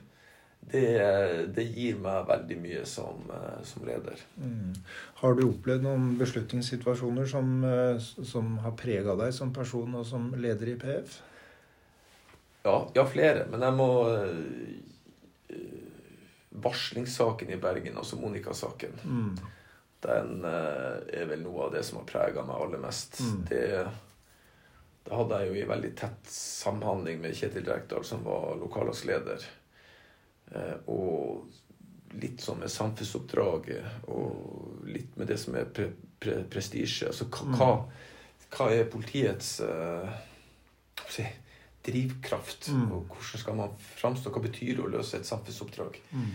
det, 0.60 1.46
det, 1.54 1.64
gir 1.74 1.96
meg 1.98 2.26
veldig 2.28 2.56
mye 2.62 2.82
som, 2.86 3.22
eh, 3.34 3.62
som 3.66 3.86
leder. 3.86 4.20
Mm. 4.36 4.74
Har 5.22 5.34
du 5.34 5.46
opplevd 5.48 5.86
noen 5.86 6.12
beslutningssituasjoner 6.20 7.26
som, 7.26 7.64
eh, 7.64 7.96
som 8.00 8.58
har 8.64 8.76
prega 8.78 9.16
deg 9.18 9.34
som 9.34 9.54
person 9.56 9.96
og 9.98 10.06
som 10.06 10.30
leder 10.36 10.74
i 10.74 10.76
PF? 10.80 11.16
Ja, 12.62 12.76
ja 12.94 13.06
flere. 13.08 13.46
Men 13.50 13.64
jeg 13.64 13.76
må 13.78 13.88
uh, 14.04 15.56
Varslingssaken 16.60 17.50
i 17.54 17.58
Bergen, 17.62 17.96
altså 17.96 18.20
Monica-saken, 18.20 19.00
mm. 19.00 19.32
den 20.04 20.44
er 20.44 21.28
vel 21.30 21.40
noe 21.44 21.68
av 21.68 21.72
det 21.72 21.82
som 21.86 22.02
har 22.02 22.08
prega 22.10 22.44
meg 22.44 22.58
aller 22.58 22.82
mest. 22.82 23.20
Mm. 23.22 23.38
Det, 23.48 23.62
da 25.06 25.22
hadde 25.22 25.38
jeg 25.40 25.48
jo 25.48 25.56
i 25.56 25.68
veldig 25.70 25.92
tett 25.96 26.34
samhandling 26.34 27.22
med 27.22 27.38
Kjetil 27.38 27.64
Rekdal, 27.70 28.04
som 28.04 28.26
var 28.26 28.58
lokallagsleder. 28.60 29.46
Eh, 29.46 29.59
og 30.90 31.46
litt 32.18 32.42
sånn 32.42 32.60
med 32.62 32.72
samfunnsoppdraget 32.72 34.08
og 34.10 34.86
litt 34.90 35.14
med 35.18 35.30
det 35.30 35.38
som 35.38 35.54
er 35.58 35.68
pre, 35.70 35.90
pre, 36.22 36.40
prestisje. 36.50 37.10
Altså 37.10 37.28
hva, 37.30 37.70
hva, 38.50 38.66
er 38.74 38.90
politiets 38.90 39.58
uh, 39.62 40.08
si, 41.10 41.26
drivkraft? 41.86 42.72
Mm. 42.74 42.88
Og 42.96 43.14
hvordan 43.14 43.44
skal 43.44 43.60
man 43.60 43.76
framstå? 43.92 44.32
Hva 44.34 44.42
betyr 44.46 44.74
det 44.78 44.86
å 44.86 44.90
løse 44.96 45.20
et 45.20 45.28
samfunnsoppdrag? 45.28 46.00
Mm. 46.10 46.32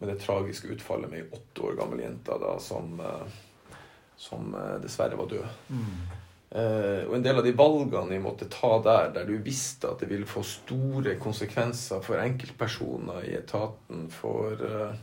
Med 0.00 0.12
det 0.12 0.20
tragiske 0.24 0.72
utfallet 0.72 1.12
med 1.12 1.24
ei 1.24 1.28
åtte 1.36 1.68
år 1.68 1.76
gammel 1.80 2.04
jente 2.04 2.40
da, 2.40 2.56
som, 2.62 2.96
uh, 3.00 3.76
som 4.20 4.56
dessverre 4.82 5.18
var 5.20 5.28
død. 5.32 5.50
Mm. 6.50 6.56
Uh, 6.56 7.08
og 7.08 7.16
en 7.16 7.24
del 7.24 7.40
av 7.40 7.44
de 7.44 7.52
valgene 7.58 8.14
vi 8.14 8.22
måtte 8.22 8.46
ta 8.50 8.76
der, 8.84 9.10
der 9.16 9.26
du 9.26 9.34
visste 9.42 9.90
at 9.90 10.02
det 10.02 10.10
ville 10.12 10.28
få 10.28 10.44
store 10.46 11.16
konsekvenser 11.18 12.02
for 12.06 12.22
enkeltpersoner 12.22 13.26
i 13.26 13.34
etaten, 13.40 14.06
for 14.14 14.62
uh, 14.62 14.94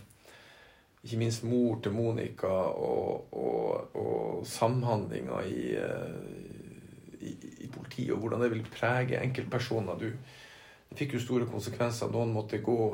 ikke 1.03 1.19
minst 1.19 1.43
mor 1.43 1.81
til 1.83 1.91
Monica 1.91 2.47
og, 2.47 3.33
og, 3.35 3.97
og 3.99 4.45
samhandlinga 4.47 5.41
i, 5.43 5.65
uh, 5.75 7.17
i, 7.19 7.33
i, 7.65 7.67
politiet, 7.67 8.13
og 8.15 8.23
hvordan 8.23 8.45
det 8.45 8.53
vil 8.53 8.63
prege 8.71 9.19
enkeltpersoner. 9.19 9.99
Du, 9.99 10.07
det 10.89 10.99
fikk 11.01 11.17
jo 11.17 11.25
store 11.25 11.49
konsekvenser. 11.49 12.11
Noen 12.13 12.31
måtte 12.31 12.61
gå. 12.63 12.93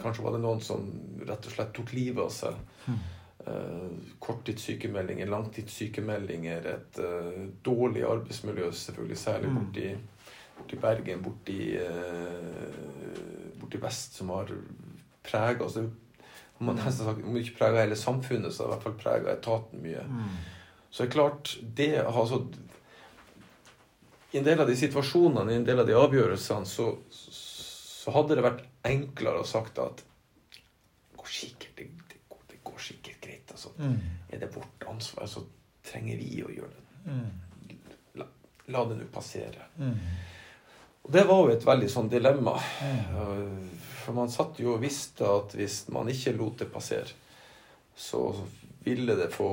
kanskje 0.00 0.24
var 0.24 0.34
det 0.34 0.40
noen 0.42 0.60
som 0.64 0.84
rett 1.28 1.46
og 1.46 1.52
slett 1.54 1.72
tok 1.76 1.92
livet 1.94 2.24
av 2.24 2.32
seg. 2.34 2.60
Mm. 2.88 3.00
Uh, 3.50 3.90
korttidssykemeldinger, 4.18 5.26
langtidssykemeldinger, 5.26 6.66
et 6.74 6.98
uh, 7.02 7.46
dårlig 7.64 8.04
arbeidsmiljø, 8.04 8.68
selvfølgelig 8.72 9.18
særlig 9.18 9.48
mm. 9.50 9.56
borti, 9.58 9.86
borti 10.58 10.78
Bergen, 10.82 11.22
borti, 11.24 11.58
uh, 11.80 13.56
borti 13.60 13.80
vest, 13.82 14.18
som 14.20 14.30
har 14.34 14.52
prega 15.26 15.64
altså, 15.64 15.86
man 16.60 16.76
nesten 16.76 17.06
sagt, 17.06 17.24
Om 17.24 17.38
ikke 17.40 17.56
prega 17.56 17.84
hele 17.84 17.96
samfunnet, 17.96 18.52
så 18.52 18.62
har 18.62 18.68
det 18.68 18.72
i 18.72 18.76
hvert 18.76 18.86
fall 18.88 18.98
prega 19.00 19.32
etaten 19.32 19.80
mye. 19.80 20.04
Mm. 20.04 20.34
Så 20.90 21.02
det 21.02 21.08
er 21.08 21.14
klart 21.14 21.54
det 21.78 21.90
altså, 22.02 22.42
I 24.32 24.38
en 24.38 24.46
del 24.46 24.60
av 24.60 24.68
de 24.68 24.76
situasjonene, 24.76 25.52
i 25.52 25.60
en 25.62 25.66
del 25.66 25.80
av 25.80 25.88
de 25.88 25.96
avgjørelsene, 25.96 26.68
så, 26.68 26.92
så 27.10 28.14
hadde 28.14 28.36
det 28.36 28.44
vært 28.44 28.66
enklere 28.86 29.40
å 29.40 29.48
sagt 29.48 29.80
at 29.80 30.04
Hvor 31.16 31.32
sikkert 31.32 31.80
det, 31.80 31.88
det, 32.12 32.20
det 32.52 32.60
går 32.64 32.78
Altså, 33.60 33.82
mm. 33.82 33.96
Er 34.28 34.38
det 34.38 34.56
vårt 34.56 34.82
ansvar, 34.88 35.26
så 35.26 35.42
trenger 35.84 36.16
vi 36.16 36.42
å 36.44 36.50
gjøre 36.52 36.70
det. 36.72 37.12
Mm. 37.12 37.76
La, 38.16 38.26
la, 38.72 38.84
det 38.88 38.96
nå 38.96 39.08
passere. 39.12 39.66
Mm. 39.76 39.96
Og 41.02 41.12
det 41.12 41.24
var 41.28 41.42
jo 41.42 41.52
et 41.52 41.66
veldig 41.66 41.88
sånn 41.92 42.08
dilemma. 42.12 42.54
Mm. 42.80 43.66
For 44.00 44.16
man 44.16 44.32
satt 44.32 44.60
jo 44.62 44.76
og 44.76 44.84
visste 44.84 45.28
at 45.28 45.56
hvis 45.58 45.82
man 45.92 46.08
ikke 46.08 46.32
lot 46.38 46.62
det 46.62 46.70
passere, 46.72 47.12
så 47.96 48.30
ville 48.86 49.16
det 49.18 49.28
få 49.34 49.50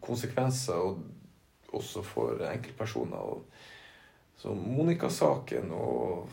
konsekvenser, 0.00 0.80
og 0.80 1.74
også 1.76 2.04
for 2.06 2.40
enkeltpersoner. 2.48 3.34
Og 3.34 4.40
så 4.40 4.54
Monica-saken 4.56 5.68
og 5.76 6.30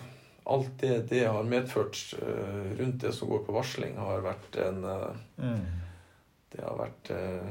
alt 0.47 0.71
det 0.79 1.01
det 1.09 1.25
har 1.27 1.43
medført 1.43 1.99
uh, 2.21 2.71
rundt 2.79 3.01
det 3.03 3.11
som 3.11 3.27
går 3.27 3.43
på 3.43 3.57
varsling, 3.57 3.99
har 3.99 4.23
vært 4.23 4.55
en 4.63 4.79
uh, 4.87 5.19
mm 5.43 5.83
det 6.53 6.63
har 6.63 6.77
vært 6.79 7.11
eh, 7.11 7.47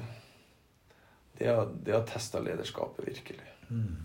Det 1.38 1.48
har, 1.52 1.68
det 1.84 1.92
har 1.92 2.06
testa 2.08 2.40
lederskapet 2.40 3.08
virkelig. 3.10 3.44
Mm. 3.68 3.96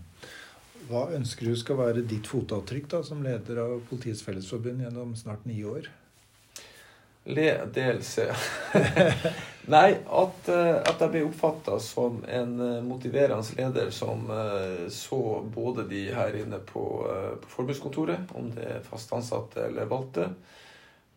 Hva 0.90 1.06
ønsker 1.16 1.48
du 1.48 1.56
skal 1.56 1.78
være 1.78 2.04
ditt 2.04 2.28
fotavtrykk 2.28 2.90
da, 2.92 3.00
som 3.06 3.22
leder 3.24 3.62
av 3.62 3.78
Politiets 3.88 4.20
Fellesforbund 4.26 4.82
gjennom 4.84 5.14
snart 5.16 5.46
ni 5.48 5.62
år? 5.64 5.88
Ledelse 7.24 8.26
Nei, 9.72 9.88
at, 9.94 10.48
eh, 10.50 10.76
at, 10.82 10.98
jeg 10.98 11.12
ble 11.12 11.22
oppfatta 11.28 11.78
som 11.80 12.18
en 12.26 12.56
eh, 12.60 12.80
motiverende 12.84 13.56
leder 13.56 13.92
som 13.94 14.26
så 14.92 15.20
både 15.54 15.86
de 15.88 16.02
her 16.12 16.34
inne 16.42 16.58
på, 16.66 16.82
på 17.44 17.52
forbundskontoret, 17.54 18.34
om 18.36 18.50
det 18.52 18.66
er 18.74 18.84
fast 18.90 19.14
ansatte 19.14 19.68
eller 19.70 19.88
valgte, 19.88 20.32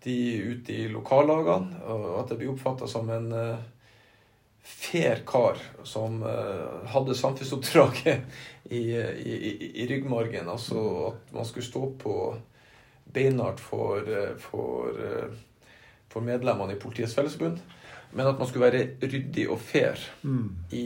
de 0.05 0.37
ute 0.37 0.73
i 0.73 0.89
lokallagene, 0.89 1.79
og 1.89 2.19
at 2.19 2.29
jeg 2.31 2.41
blir 2.41 2.51
oppfatta 2.51 2.85
som 2.89 3.07
en 3.09 3.31
uh, 3.33 3.63
fair 4.61 5.23
kar 5.25 5.57
som 5.83 6.19
uh, 6.21 6.83
hadde 6.93 7.15
samfunnsoppdraget 7.17 8.21
i, 8.69 8.83
i, 8.93 9.71
i, 9.71 9.87
ryggmargen. 9.89 10.49
Altså 10.49 10.83
at 11.07 11.33
man 11.33 11.49
skulle 11.49 11.65
stå 11.65 11.89
på 12.01 12.17
beinhardt 13.15 13.61
for, 13.61 14.01
eh, 14.09 14.33
for, 14.41 14.97
for, 16.09 16.25
medlemmene 16.25 16.73
i 16.73 16.79
Politiets 16.81 17.13
Fellesforbund. 17.15 17.61
Men 18.11 18.27
at 18.27 18.39
man 18.39 18.49
skulle 18.49 18.65
være 18.65 18.87
ryddig 19.01 19.45
og 19.53 19.61
fair 19.61 20.01
mm. 20.23 20.49
i, 20.73 20.85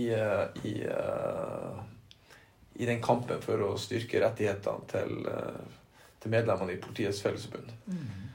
i, 0.67 0.73
i, 2.75 2.85
den 2.85 3.01
kampen 3.01 3.41
for 3.41 3.63
å 3.65 3.71
styrke 3.79 4.21
rettighetene 4.21 4.91
til, 4.91 5.15
til 6.19 6.35
medlemmene 6.35 6.75
i 6.75 6.81
Politiets 6.83 7.23
Fellesforbund. 7.23 7.71
Mm. 7.87 8.28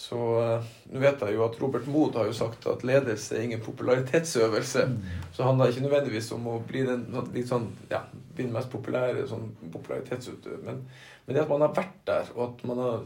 Så 0.00 0.16
uh, 0.16 0.68
nå 0.88 1.00
vet 1.02 1.20
jeg 1.20 1.34
jo 1.36 1.42
at 1.44 1.58
Robert 1.60 1.88
Mood 1.92 2.14
har 2.16 2.30
jo 2.30 2.36
sagt 2.36 2.64
at 2.70 2.84
ledelse 2.88 3.34
er 3.36 3.42
ingen 3.44 3.60
popularitetsøvelse. 3.60 4.84
Mm. 4.88 5.00
Så 5.36 5.44
handler 5.44 5.68
det 5.68 5.74
ikke 5.74 5.84
nødvendigvis 5.84 6.30
om 6.32 6.46
å 6.48 6.54
bli 6.64 6.86
den 6.88 7.02
litt 7.34 7.50
sånn, 7.50 7.66
ja, 7.90 8.00
bli 8.08 8.46
den 8.46 8.54
mest 8.54 8.70
populære 8.72 9.26
sånn 9.28 9.50
popularitetsutøver. 9.74 10.62
Men, 10.64 10.78
men, 11.26 11.34
det 11.34 11.42
at 11.42 11.52
man 11.52 11.66
har 11.66 11.74
vært 11.76 11.98
der, 12.08 12.30
og 12.32 12.46
at 12.46 12.64
man 12.70 12.80
har 12.80 13.04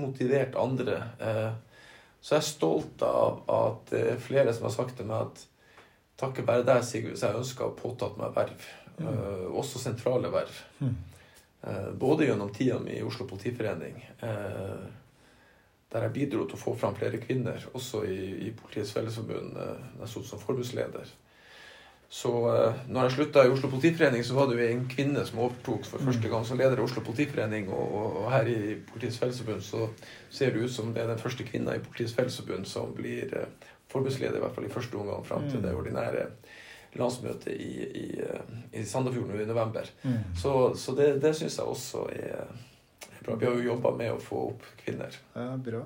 motivert 0.00 0.56
andre 0.56 0.94
eh, 1.20 1.50
Så 2.24 2.32
er 2.32 2.38
jeg 2.38 2.48
stolt 2.48 3.02
av 3.04 3.42
at 3.52 3.90
det 3.90 4.00
er 4.14 4.22
flere 4.24 4.54
som 4.56 4.64
har 4.64 4.72
sagt 4.72 4.96
til 4.96 5.10
meg 5.10 5.26
at 5.26 5.44
takket 6.22 6.48
være 6.48 6.64
deg, 6.70 6.86
Sigurd, 6.88 7.18
så 7.20 7.28
jeg 7.28 7.42
ønska 7.42 7.68
å 7.68 7.76
påtatt 7.76 8.16
meg 8.16 8.32
verv. 8.32 8.64
Uh, 9.02 9.50
også 9.58 9.80
sentrale 9.82 10.30
verv. 10.32 10.56
Mm. 10.80 10.96
både 11.98 12.26
gjennom 12.26 12.50
tida 12.54 12.78
mi 12.80 12.94
i 12.96 13.04
Oslo 13.04 13.26
Politiforening. 13.26 13.98
Uh, 14.22 15.01
der 15.92 16.06
jeg 16.06 16.12
bidro 16.12 16.46
til 16.46 16.56
å 16.56 16.62
få 16.62 16.76
fram 16.78 16.94
flere 16.96 17.20
kvinner, 17.20 17.64
også 17.76 18.04
i, 18.08 18.20
i 18.46 18.52
Politiets 18.56 18.94
Fellesforbund, 18.96 19.58
eh, 19.60 19.82
da 19.98 20.06
jeg 20.06 20.14
stod 20.14 20.30
som 20.30 20.40
forbundsleder. 20.40 21.10
Så 22.12 22.32
eh, 22.52 22.80
når 22.92 23.06
jeg 23.06 23.14
slutta 23.16 23.44
i 23.44 23.52
Oslo 23.52 23.70
Politiforening, 23.72 24.24
så 24.24 24.36
var 24.36 24.48
det 24.48 24.58
jo 24.58 24.68
en 24.68 24.82
kvinne 24.88 25.24
som 25.28 25.42
overtok 25.44 25.86
for 25.88 26.04
første 26.08 26.32
gang 26.32 26.44
som 26.48 26.58
leder 26.60 26.80
i 26.80 26.84
Oslo 26.84 27.04
Politiforening. 27.04 27.70
Og, 27.72 27.94
og, 27.98 28.26
her 28.32 28.48
i 28.52 28.58
Politiets 28.88 29.20
Fellesforbund 29.20 29.64
så 29.64 29.86
ser 30.30 30.52
det 30.52 30.64
ut 30.64 30.74
som 30.74 30.92
det 30.92 31.04
er 31.04 31.12
den 31.12 31.22
første 31.22 31.46
kvinna 31.48 31.76
i 31.76 31.84
Politiets 31.84 32.16
Fellesforbund 32.16 32.68
som 32.68 32.92
blir 32.96 33.32
eh, 33.36 33.70
forbundsleder, 33.92 34.36
i 34.36 34.44
hvert 34.44 34.56
fall 34.56 34.68
i 34.68 34.72
første 34.72 35.00
omgang, 35.00 35.24
fram 35.28 35.48
til 35.48 35.60
mm. 35.60 35.64
det 35.64 35.76
ordinære 35.76 36.26
landsmøtet 37.00 37.54
i, 37.56 37.72
i, 38.04 38.06
i 38.76 38.84
Sandefjorden 38.84 39.40
i 39.40 39.48
november. 39.48 39.88
Mm. 40.04 40.36
Så, 40.36 40.52
så 40.76 40.92
det, 40.96 41.14
det 41.22 41.32
syns 41.36 41.56
jeg 41.58 41.64
også 41.64 42.04
er 42.12 42.52
bra. 43.22 43.38
Vi 43.40 43.46
har 43.48 43.56
jo 43.58 43.70
jobba 43.72 43.94
med 43.96 44.12
å 44.14 44.20
få 44.20 44.44
opp 44.52 44.68
kvinner. 44.84 45.16
Ja, 45.34 45.54
bra. 45.56 45.82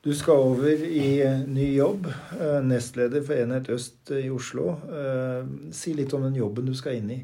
Du 0.00 0.14
skal 0.16 0.40
over 0.40 0.84
i 0.84 1.10
ny 1.46 1.66
jobb, 1.74 2.06
eh, 2.40 2.60
nestleder 2.64 3.20
for 3.22 3.36
Enhet 3.36 3.68
Øst 3.68 4.10
i 4.16 4.30
Oslo. 4.32 4.70
Eh, 4.88 5.72
si 5.76 5.92
litt 5.94 6.14
om 6.16 6.22
den 6.24 6.38
jobben 6.38 6.66
du 6.66 6.74
skal 6.74 6.96
inn 6.96 7.10
i. 7.10 7.18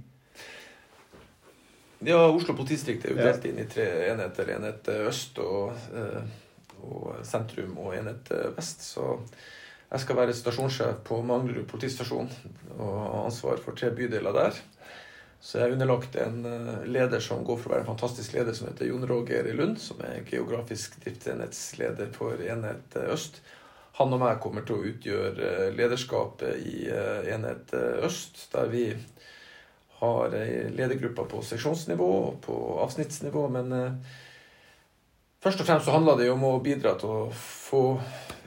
Ja, 2.04 2.28
Oslo 2.28 2.52
politidistrikt 2.52 3.06
er 3.06 3.14
jo 3.14 3.22
delt 3.22 3.46
inn 3.48 3.62
i 3.62 3.64
tre 3.64 3.86
enheter. 4.10 4.52
Enhet 4.58 4.90
Øst 5.08 5.40
og, 5.40 5.72
eh, 5.96 6.20
og 6.82 7.24
sentrum 7.24 7.78
og 7.78 7.94
Enhet 7.96 8.28
Vest. 8.58 8.84
Så 8.84 9.16
jeg 9.90 10.00
skal 10.00 10.16
være 10.16 10.36
stasjonssjef 10.36 11.00
på 11.06 11.22
Manglerud 11.24 11.64
politistasjon 11.70 12.28
og 12.76 12.94
ha 13.00 13.24
ansvar 13.24 13.56
for 13.62 13.72
tre 13.72 13.88
bydeler 13.90 14.36
der. 14.36 14.60
Så 15.40 15.60
jeg 15.60 15.68
er 15.68 15.74
underlagt 15.76 16.16
en 16.18 16.40
eh, 16.48 16.86
leder 16.90 17.22
som 17.22 17.44
går 17.46 17.60
for 17.60 17.70
å 17.70 17.74
være 17.74 17.84
en 17.84 17.92
fantastisk 17.92 18.34
leder, 18.34 18.56
som 18.56 18.70
heter 18.70 18.88
Jon 18.88 19.06
Roger 19.06 19.46
Lund, 19.54 19.78
som 19.82 20.00
er 20.06 20.24
geografisk 20.26 20.96
driftsenhetsleder 21.04 22.10
for 22.16 22.40
Enhet 22.42 22.96
eh, 22.98 23.12
Øst. 23.14 23.42
Han 24.00 24.12
og 24.12 24.20
meg 24.20 24.40
kommer 24.42 24.64
til 24.66 24.76
å 24.76 24.88
utgjøre 24.90 25.50
eh, 25.52 25.74
lederskapet 25.76 26.66
i 26.66 26.88
Enhet 27.32 27.74
Øst, 28.04 28.46
der 28.52 28.72
vi 28.72 28.88
har 30.00 30.34
ei 30.36 30.66
ledergruppe 30.76 31.24
på 31.30 31.44
seksjonsnivå 31.46 32.08
og 32.18 32.40
på 32.44 32.56
avsnittsnivå. 32.82 33.46
Men 33.54 33.70
først 35.40 35.62
og 35.62 35.70
fremst 35.70 35.88
så 35.88 35.94
handler 35.94 36.18
det 36.20 36.26
om 36.28 36.44
å 36.44 36.58
bidra 36.60 36.92
til 37.00 37.14
å 37.14 37.22
få 37.32 37.80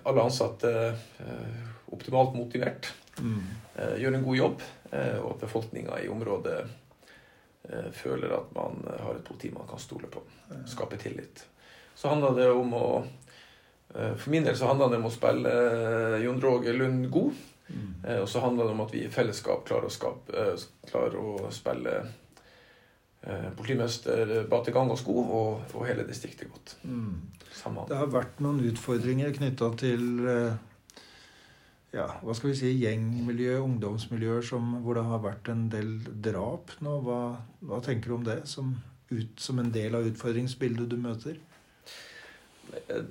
alle 0.06 0.28
ansatte 0.30 0.70
optimalt 1.90 2.38
motivert. 2.38 2.92
Mm. 3.18 3.42
Gjøre 4.00 4.20
en 4.20 4.24
god 4.26 4.38
jobb, 4.38 4.62
og 4.92 5.28
at 5.34 5.42
befolkninga 5.44 5.98
i 6.02 6.08
området 6.10 6.62
Eh, 7.70 7.92
føler 7.92 8.32
at 8.34 8.54
man 8.56 8.82
eh, 8.88 9.02
har 9.04 9.16
et 9.16 9.26
politi 9.26 9.52
man 9.54 9.68
kan 9.70 9.80
stole 9.80 10.08
på. 10.08 10.24
Skape 10.68 10.98
tillit. 10.98 11.46
Så 11.96 12.10
handler 12.10 12.34
det 12.38 12.48
om 12.56 12.72
å 12.74 12.86
eh, 13.94 14.16
For 14.16 14.30
min 14.34 14.48
del 14.48 14.58
så 14.58 14.72
handler 14.72 14.90
det 14.90 15.02
om 15.02 15.10
å 15.10 15.14
spille 15.14 15.52
Jon 16.24 16.42
Roger 16.42 16.78
Lund 16.78 17.10
god. 17.14 17.46
Mm. 17.70 17.90
Og 18.24 18.26
så 18.26 18.42
handler 18.42 18.66
det 18.66 18.74
om 18.74 18.80
at 18.82 18.94
vi 18.96 19.04
i 19.06 19.12
fellesskap 19.14 19.68
klarer 19.68 19.86
å, 19.86 19.94
skape, 19.94 20.46
klarer 20.90 21.18
å 21.22 21.52
spille 21.54 21.92
eh, 22.02 23.52
politimester 23.54 24.32
Bategang 24.50 24.88
gang 24.88 24.96
og 24.96 24.98
sko, 24.98 25.18
og, 25.22 25.76
og 25.76 25.86
hele 25.86 26.08
distriktet 26.08 26.50
godt. 26.50 26.80
Mm. 26.82 27.20
Det 27.92 28.00
har 28.00 28.10
vært 28.10 28.42
noen 28.42 28.64
utfordringer 28.72 29.36
knytta 29.36 29.70
til 29.78 30.26
eh, 30.26 30.58
ja, 31.96 32.06
hva 32.22 32.36
skal 32.38 32.52
vi 32.52 32.58
si, 32.60 32.70
gjengmiljø, 32.84 33.56
ungdomsmiljøer 33.64 34.44
som, 34.46 34.76
hvor 34.84 35.00
det 35.00 35.08
har 35.10 35.24
vært 35.24 35.50
en 35.50 35.66
del 35.74 35.96
drap 36.22 36.76
nå. 36.86 37.00
Hva, 37.06 37.22
hva 37.66 37.80
tenker 37.86 38.12
du 38.12 38.18
om 38.20 38.28
det 38.28 38.44
som, 38.52 38.76
ut, 39.10 39.40
som 39.42 39.62
en 39.62 39.72
del 39.74 39.98
av 39.98 40.06
utfordringsbildet 40.12 40.90
du 40.92 41.00
møter? 41.02 41.40
Jeg 42.70 43.08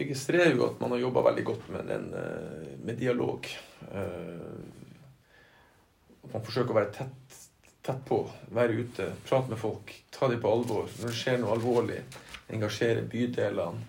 registrerer 0.00 0.56
jo 0.56 0.64
at 0.70 0.80
man 0.80 0.94
har 0.94 1.04
jobba 1.04 1.26
veldig 1.28 1.44
godt 1.50 1.68
med, 1.74 1.92
den, 1.92 2.06
eh, 2.16 2.70
med 2.80 2.96
dialog. 3.00 3.48
Eh, 3.90 4.56
man 6.32 6.46
forsøker 6.46 6.72
å 6.72 6.78
være 6.78 6.94
tett, 6.96 7.36
tett 7.84 8.00
på, 8.08 8.22
være 8.56 8.80
ute, 8.80 9.10
prate 9.28 9.52
med 9.52 9.60
folk, 9.60 9.92
ta 10.16 10.30
dem 10.32 10.40
på 10.40 10.52
alvor. 10.52 10.88
Når 10.96 11.12
det 11.12 11.20
skjer 11.20 11.38
noe 11.42 11.52
alvorlig, 11.58 12.00
engasjere 12.56 13.04
bydelene. 13.04 13.84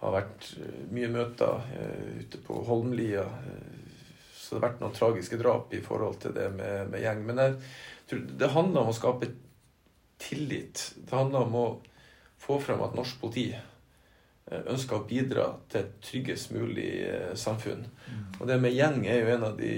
Har 0.00 0.14
vært 0.16 0.48
eh, 0.60 0.82
mye 0.94 1.10
møter 1.12 1.66
eh, 1.76 2.20
ute 2.22 2.40
på 2.46 2.62
Holmlia. 2.66 3.26
eh, 3.44 3.96
Så 4.32 4.56
det 4.56 4.62
har 4.62 4.68
vært 4.70 4.80
noen 4.82 4.96
tragiske 4.96 5.38
drap 5.40 5.74
i 5.76 5.82
forhold 5.84 6.20
til 6.22 6.34
det 6.34 6.48
med, 6.56 6.88
med 6.90 7.04
gjeng. 7.04 7.24
Men 7.28 7.42
jeg 7.44 7.56
tror 8.10 8.22
det 8.40 8.54
handler 8.54 8.80
om 8.80 8.92
å 8.92 8.96
skape 8.96 9.28
tillit. 10.20 10.86
Det 10.96 11.14
handler 11.14 11.46
om 11.46 11.58
å 11.60 11.66
få 12.40 12.56
frem 12.64 12.80
at 12.82 12.96
norsk 12.96 13.20
politi 13.20 13.50
ønsker 14.50 14.96
å 14.96 15.04
bidra 15.06 15.44
til 15.70 15.84
et 15.84 15.92
tryggest 16.02 16.50
mulig 16.50 16.88
samfunn. 17.38 17.84
Og 18.40 18.48
det 18.48 18.56
med 18.58 18.74
gjeng 18.74 19.04
er 19.06 19.20
jo 19.20 19.28
en 19.36 19.44
av 19.46 19.54
de 19.60 19.74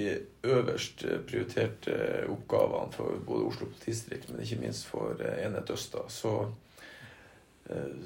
øverst 0.48 1.04
prioriterte 1.28 2.22
oppgavene 2.32 2.94
for 2.94 3.18
både 3.26 3.50
Oslo 3.50 3.68
politidistrikt, 3.68 4.30
men 4.30 4.40
ikke 4.46 4.62
minst 4.62 4.86
for 4.88 5.20
Enhet 5.20 5.74
Øst. 5.74 5.98
Så 6.08 6.32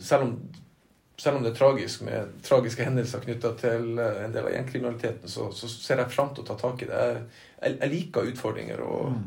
selv 0.00 0.26
om, 0.26 0.34
selv 1.18 1.38
om 1.38 1.42
det 1.46 1.54
er 1.54 1.58
tragisk 1.58 2.02
med 2.04 2.34
tragiske 2.44 2.84
hendelser 2.84 3.22
knytta 3.24 3.54
til 3.60 3.98
eh, 3.98 4.22
en 4.26 4.34
del 4.34 4.46
av 4.48 4.52
gjengkriminaliteten, 4.52 5.28
så, 5.32 5.48
så 5.56 5.68
ser 5.72 6.02
jeg 6.02 6.12
fram 6.12 6.34
til 6.36 6.44
å 6.44 6.48
ta 6.50 6.56
tak 6.60 6.82
i 6.84 6.88
det. 6.90 7.02
Jeg, 7.06 7.22
jeg, 7.62 7.76
jeg 7.80 7.92
liker 7.94 8.32
utfordringer, 8.32 8.82
og 8.84 9.12
Mm. 9.16 9.22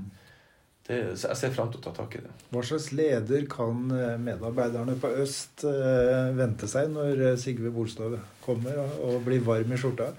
det, 0.89 0.99
så 1.21 1.27
jeg 1.31 1.37
ser 1.37 1.51
fram 1.53 1.71
til 1.71 1.81
å 1.81 1.85
ta 1.87 1.91
tak 1.99 2.15
i 2.17 2.21
det. 2.25 2.31
Hva 2.49 2.61
slags 2.65 2.87
leder 2.97 3.43
kan 3.49 3.89
eh, 3.93 4.15
medarbeiderne 4.21 4.95
på 5.01 5.11
Øst 5.21 5.63
eh, 5.69 6.29
vente 6.37 6.69
seg 6.69 6.89
når 6.93 7.35
Sigve 7.41 7.69
Bolstad 7.73 8.17
kommer 8.45 8.77
og, 8.85 8.95
og 9.09 9.19
blir 9.27 9.41
varm 9.45 9.73
i 9.73 9.77
skjorta? 9.77 10.11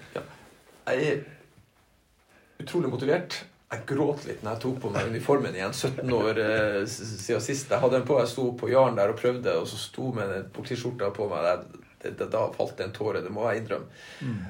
Jeg 0.91 1.07
er 1.11 1.23
utrolig 2.63 2.91
motivert. 2.91 3.41
Jeg 3.71 3.85
gråt 3.87 4.25
litt 4.27 4.41
når 4.43 4.57
jeg 4.57 4.61
tok 4.65 4.79
på 4.83 4.89
meg 4.91 5.11
uniformen 5.13 5.53
igjen. 5.55 5.71
17 5.71 6.15
år 6.17 6.39
eh, 6.43 6.79
siden 6.91 7.43
sist. 7.43 7.69
Jeg 7.71 7.79
hadde 7.79 7.95
den 7.95 8.07
på, 8.07 8.17
jeg 8.19 8.31
sto 8.33 8.49
på 8.59 8.71
Jaren 8.71 8.97
der 8.99 9.13
og 9.13 9.19
prøvde, 9.21 9.53
og 9.61 9.69
så 9.69 9.79
sto 9.79 10.09
med 10.15 10.27
den 10.33 10.49
politiskjorta 10.51 11.11
på 11.15 11.27
meg. 11.31 11.45
Det, 11.47 11.85
det, 12.01 12.11
det, 12.19 12.27
da 12.33 12.41
falt 12.51 12.73
det 12.79 12.89
en 12.89 12.97
tåre, 12.97 13.21
det 13.23 13.31
må 13.31 13.45
jeg 13.47 13.61
innrømme. 13.61 13.87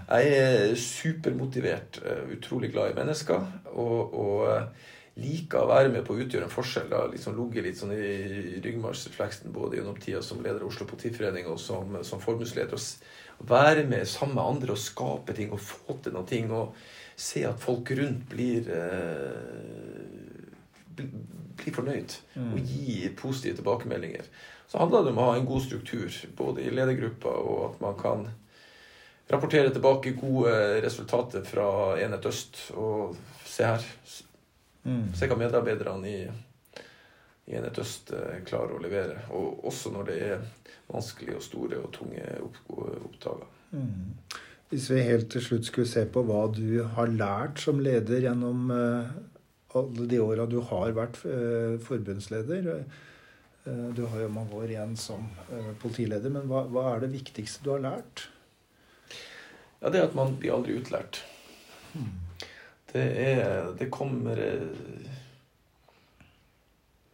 Jeg 0.10 0.40
er 0.40 0.74
supermotivert, 0.80 2.00
eh, 2.02 2.24
utrolig 2.34 2.72
glad 2.74 2.94
i 2.94 2.98
mennesker, 2.98 3.46
og, 3.76 4.18
og 4.24 4.48
eh, 4.50 4.90
liker 5.22 5.66
å 5.66 5.70
være 5.70 5.92
med 5.94 6.06
på 6.08 6.16
å 6.16 6.24
utgjøre 6.24 6.48
en 6.48 6.54
forskjell. 6.54 6.88
Da. 6.90 7.04
Liksom 7.12 7.36
ligget 7.38 7.68
litt 7.68 7.78
sånn 7.78 7.94
i 7.94 8.58
ryggmargsrefleksen 8.64 9.54
både 9.54 9.78
gjennom 9.78 10.00
tida 10.02 10.24
som 10.26 10.42
leder 10.42 10.64
av 10.64 10.72
Oslo 10.72 10.88
Politiforening 10.90 11.50
og 11.52 11.60
som, 11.62 12.00
som 12.08 12.24
formuesleder. 12.24 12.74
Å 12.74 13.46
Være 13.52 13.86
med 13.90 14.10
sammen 14.10 14.38
med 14.38 14.48
andre 14.48 14.74
og 14.74 14.82
skape 14.82 15.38
ting 15.38 15.54
og 15.54 15.62
få 15.66 15.98
til 16.02 16.18
noe. 16.18 16.26
ting, 16.30 16.50
og 16.54 16.74
se 17.22 17.44
at 17.46 17.60
folk 17.62 17.92
rundt 17.98 18.24
blir 18.32 18.66
eh, 18.74 20.12
bli- 20.96 21.12
blir 21.62 21.74
fornøyd 21.76 22.16
Mm. 22.36 22.54
og 22.54 22.60
gi 22.66 23.10
positive 23.18 23.56
tilbakemeldinger. 23.60 24.26
Så 24.68 24.78
handler 24.80 25.04
det 25.04 25.12
om 25.12 25.18
å 25.20 25.26
ha 25.32 25.38
en 25.38 25.46
god 25.46 25.62
struktur, 25.62 26.10
både 26.38 26.64
i 26.64 26.70
ledergruppa 26.72 27.30
og 27.30 27.74
at 27.74 27.82
man 27.84 27.98
kan 28.00 28.28
rapportere 29.30 29.70
tilbake 29.72 30.14
gode 30.20 30.54
resultater 30.84 31.44
fra 31.48 31.98
Enhet 32.00 32.26
Øst. 32.26 32.72
Og 32.76 33.16
se 33.46 33.64
her. 33.68 33.84
Mm. 34.86 35.12
Se 35.16 35.28
hva 35.28 35.38
medarbeiderne 35.38 36.08
i, 36.10 36.22
i 37.52 37.56
Enhet 37.60 37.78
Øst 37.84 38.12
eh, 38.16 38.40
klarer 38.48 38.76
å 38.78 38.82
levere. 38.82 39.20
Og 39.36 39.66
også 39.70 39.92
når 39.94 40.04
det 40.10 40.18
er 40.32 40.42
vanskelige 40.92 41.36
og 41.38 41.44
store 41.46 41.78
og 41.84 41.92
tunge 41.96 42.24
opp, 42.42 42.58
oppdager. 43.06 43.48
Mm. 43.72 44.16
Hvis 44.72 44.86
vi 44.88 45.02
helt 45.04 45.28
til 45.34 45.44
slutt 45.44 45.68
skulle 45.68 45.90
se 45.90 46.06
på 46.08 46.22
hva 46.24 46.46
du 46.56 46.80
har 46.96 47.10
lært 47.12 47.60
som 47.60 47.82
leder 47.84 48.24
gjennom 48.24 48.70
eh, 48.72 49.10
alle 49.76 50.06
de 50.08 50.20
åra 50.24 50.46
du 50.48 50.62
har 50.64 50.94
vært 50.96 51.18
eh, 51.28 51.74
forbundsleder. 51.84 52.70
Eh, 52.72 53.90
du 53.98 54.06
har 54.08 54.22
jo 54.24 54.30
mange 54.32 54.56
år 54.56 54.72
igjen 54.72 54.94
som 54.96 55.26
politileder, 55.82 56.32
men 56.32 56.48
hva, 56.48 56.64
hva 56.72 56.86
er 56.94 57.04
det 57.04 57.10
viktigste 57.18 57.66
du 57.66 57.74
har 57.74 57.84
lært? 57.84 58.30
Ja, 59.82 59.92
det 59.92 60.00
er 60.00 60.08
at 60.08 60.16
man 60.16 60.38
blir 60.40 60.56
aldri 60.56 60.78
utlært. 60.80 61.20
Det 62.94 63.04
er 63.26 63.74
Det 63.76 63.90
kommer 63.92 64.40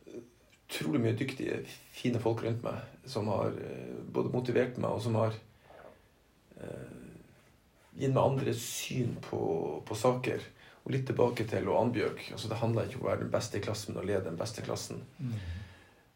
utrolig 0.06 1.02
mye 1.02 1.18
dyktige, 1.18 1.64
fine 1.98 2.22
folk 2.22 2.46
rundt 2.46 2.62
meg 2.62 3.10
som 3.10 3.34
har 3.34 3.58
både 4.14 4.30
motivert 4.34 4.78
meg, 4.78 4.94
og 4.94 5.02
som 5.02 5.18
har 5.18 5.34
gitt 7.98 8.14
meg 8.14 8.24
andre 8.24 8.54
syn 8.58 9.16
på, 9.24 9.40
på 9.86 9.98
saker. 9.98 10.46
Og 10.86 10.94
litt 10.94 11.08
tilbake 11.10 11.44
til 11.50 11.68
og 11.68 11.82
Annbjørg. 11.82 12.22
Altså, 12.32 12.50
det 12.52 12.60
handler 12.62 12.88
ikke 12.88 13.02
om 13.02 13.08
å 13.08 13.10
være 13.10 13.26
den 13.26 13.34
beste 13.34 13.60
i 13.60 13.64
klassen, 13.64 13.94
men 13.94 14.04
å 14.04 14.08
lede 14.08 14.30
den 14.30 14.40
beste 14.40 14.64
klassen. 14.64 15.02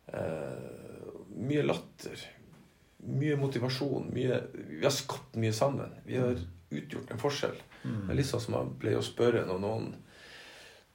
Eh, 0.08 1.10
mye 1.42 1.66
latter. 1.66 2.24
Mye 3.12 3.36
motivasjon. 3.42 4.08
Mye, 4.16 4.38
vi 4.70 4.86
har 4.86 4.96
skapt 4.96 5.36
mye 5.42 5.52
sammen. 5.56 5.92
Vi 6.06 6.22
har 6.22 6.40
utgjort 6.72 7.12
en 7.12 7.20
forskjell. 7.20 7.60
Mm. 7.84 7.98
Det 8.06 8.14
er 8.14 8.20
litt 8.22 8.30
sånn 8.30 8.46
som 8.46 8.58
jeg 8.58 8.80
pleier 8.80 9.02
å 9.02 9.06
spørre 9.06 9.44
når 9.50 9.62
noen 9.66 9.92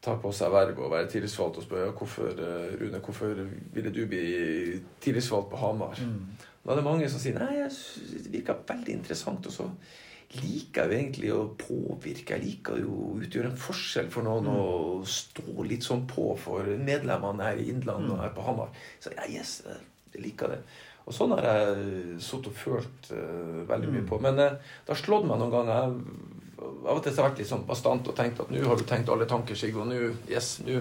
tar 0.07 0.21
på 0.23 0.31
seg 0.35 0.53
vervet 0.55 0.81
og 0.81 0.93
være 0.93 1.09
tillitsvalgt 1.11 1.59
og 1.61 1.65
spør 1.67 1.93
hvorfor, 1.99 2.33
eh, 2.39 2.75
Rune, 2.81 3.01
hvorfor 3.03 3.41
ville 3.75 3.91
du 3.91 4.05
bli 4.07 4.27
tillitsvalgt 5.03 5.51
på 5.51 5.61
Hamar. 5.61 5.99
Mm. 5.99 6.37
Da 6.63 6.73
er 6.73 6.81
det 6.81 6.87
mange 6.87 7.09
som 7.11 7.23
sier 7.23 7.39
nei, 7.39 7.61
jeg 7.61 7.73
synes 7.75 8.27
det 8.27 8.33
virker 8.33 8.63
veldig 8.69 8.95
interessant. 8.95 9.47
Og 9.47 9.53
så 9.53 9.69
liker 10.35 10.91
jo 10.91 10.97
egentlig 10.97 11.31
å 11.33 11.43
påvirke. 11.61 12.37
Jeg 12.37 12.45
liker 12.45 12.81
jo 12.83 12.93
å 12.93 13.13
utgjøre 13.23 13.53
en 13.53 13.61
forskjell 13.61 14.11
for 14.13 14.27
noen 14.27 14.49
og 14.51 15.07
stå 15.11 15.67
litt 15.69 15.87
sånn 15.87 16.07
på 16.11 16.33
for 16.41 16.67
medlemmene 16.67 17.47
her 17.47 17.63
i 17.63 17.69
Innlandet 17.73 18.17
og 18.17 18.23
her 18.25 18.35
på 18.35 18.47
Hamar. 18.47 18.73
Så 19.03 19.15
ja, 19.15 19.27
yes, 19.31 19.61
jeg 20.15 20.25
liker 20.25 20.57
det. 20.57 20.61
Og 21.07 21.15
sånn 21.15 21.37
har 21.37 21.47
jeg 21.47 22.17
sittet 22.19 22.51
og 22.51 22.59
følt 22.59 23.13
uh, 23.15 23.63
veldig 23.69 23.93
mye 23.95 24.07
på. 24.09 24.19
Men 24.25 24.41
uh, 24.43 24.57
det 24.59 24.93
har 24.93 24.99
slått 24.99 25.29
meg 25.29 25.39
noen 25.39 25.55
ganger. 25.55 25.85
Jeg, 25.85 26.33
av 26.67 26.97
og 26.97 27.05
til 27.05 27.13
har 27.13 27.21
jeg 27.21 27.29
vært 27.29 27.43
litt 27.43 27.53
sånn 27.53 27.69
bastant 27.69 28.09
og 28.11 28.17
tenkt 28.19 28.43
at 28.43 28.51
nå 28.51 28.65
har 28.67 28.81
du 28.81 28.87
tenkt 28.89 29.13
alle 29.13 29.29
tanker, 29.31 29.61
og 29.77 29.87
nå 29.91 30.01
yes, 30.33 30.57
nå 30.67 30.81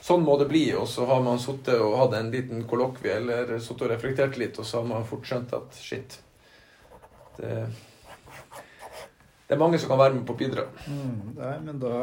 Sånn 0.00 0.22
må 0.24 0.32
det 0.40 0.46
bli. 0.48 0.62
Og 0.80 0.86
så 0.88 1.04
har 1.04 1.20
man 1.20 1.36
sittet 1.42 1.76
og 1.84 1.98
hatt 2.00 2.14
en 2.16 2.30
liten 2.32 2.64
kollokvie 2.68 3.18
eller 3.20 3.52
sittet 3.60 3.84
og 3.84 3.92
reflektert 3.92 4.38
litt, 4.40 4.56
og 4.56 4.64
så 4.64 4.80
har 4.80 4.88
man 4.88 5.04
fort 5.04 5.28
skjønt 5.28 5.52
at 5.58 5.76
shit 5.76 6.16
det, 7.36 7.66
det 9.50 9.56
er 9.56 9.58
mange 9.58 9.78
som 9.82 9.90
kan 9.90 9.98
være 9.98 10.14
med 10.14 10.22
på 10.28 10.36
å 10.36 10.38
bidra. 10.38 10.62
Mm. 10.86 11.32
Nei, 11.34 11.54
men 11.64 11.78
da 11.82 11.94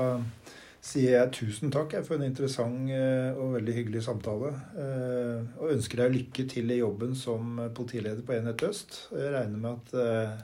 sier 0.83 1.13
jeg 1.13 1.31
tusen 1.37 1.71
takk 1.71 1.93
for 2.03 2.17
en 2.17 2.25
interessant 2.27 2.91
eh, 2.91 3.29
og 3.39 3.53
veldig 3.53 3.75
hyggelig 3.77 4.01
samtale. 4.03 4.51
Eh, 4.75 5.45
Og 5.61 5.71
ønsker 5.77 6.01
deg 6.03 6.17
lykke 6.17 6.43
til 6.51 6.75
i 6.75 6.81
jobben 6.81 7.15
som 7.15 7.55
politileder 7.71 8.19
på 8.27 8.35
Enhet 8.35 8.65
Øst. 8.67 8.99
Jeg 9.15 9.31
regner 9.31 9.63
med 9.63 9.79
at 9.79 9.95
eh, 10.03 10.43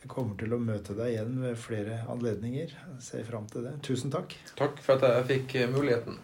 jeg 0.00 0.12
kommer 0.14 0.40
til 0.40 0.56
å 0.56 0.62
møte 0.64 0.96
deg 0.96 1.12
igjen 1.12 1.36
ved 1.44 1.60
flere 1.60 2.00
anledninger. 2.16 2.72
Jeg 2.72 3.04
ser 3.04 3.28
fram 3.28 3.44
til 3.52 3.68
det. 3.68 3.76
Tusen 3.84 4.12
takk. 4.16 4.32
Takk 4.56 4.80
for 4.84 4.96
at 4.96 5.04
jeg 5.20 5.28
fikk 5.28 5.58
muligheten. 5.76 6.16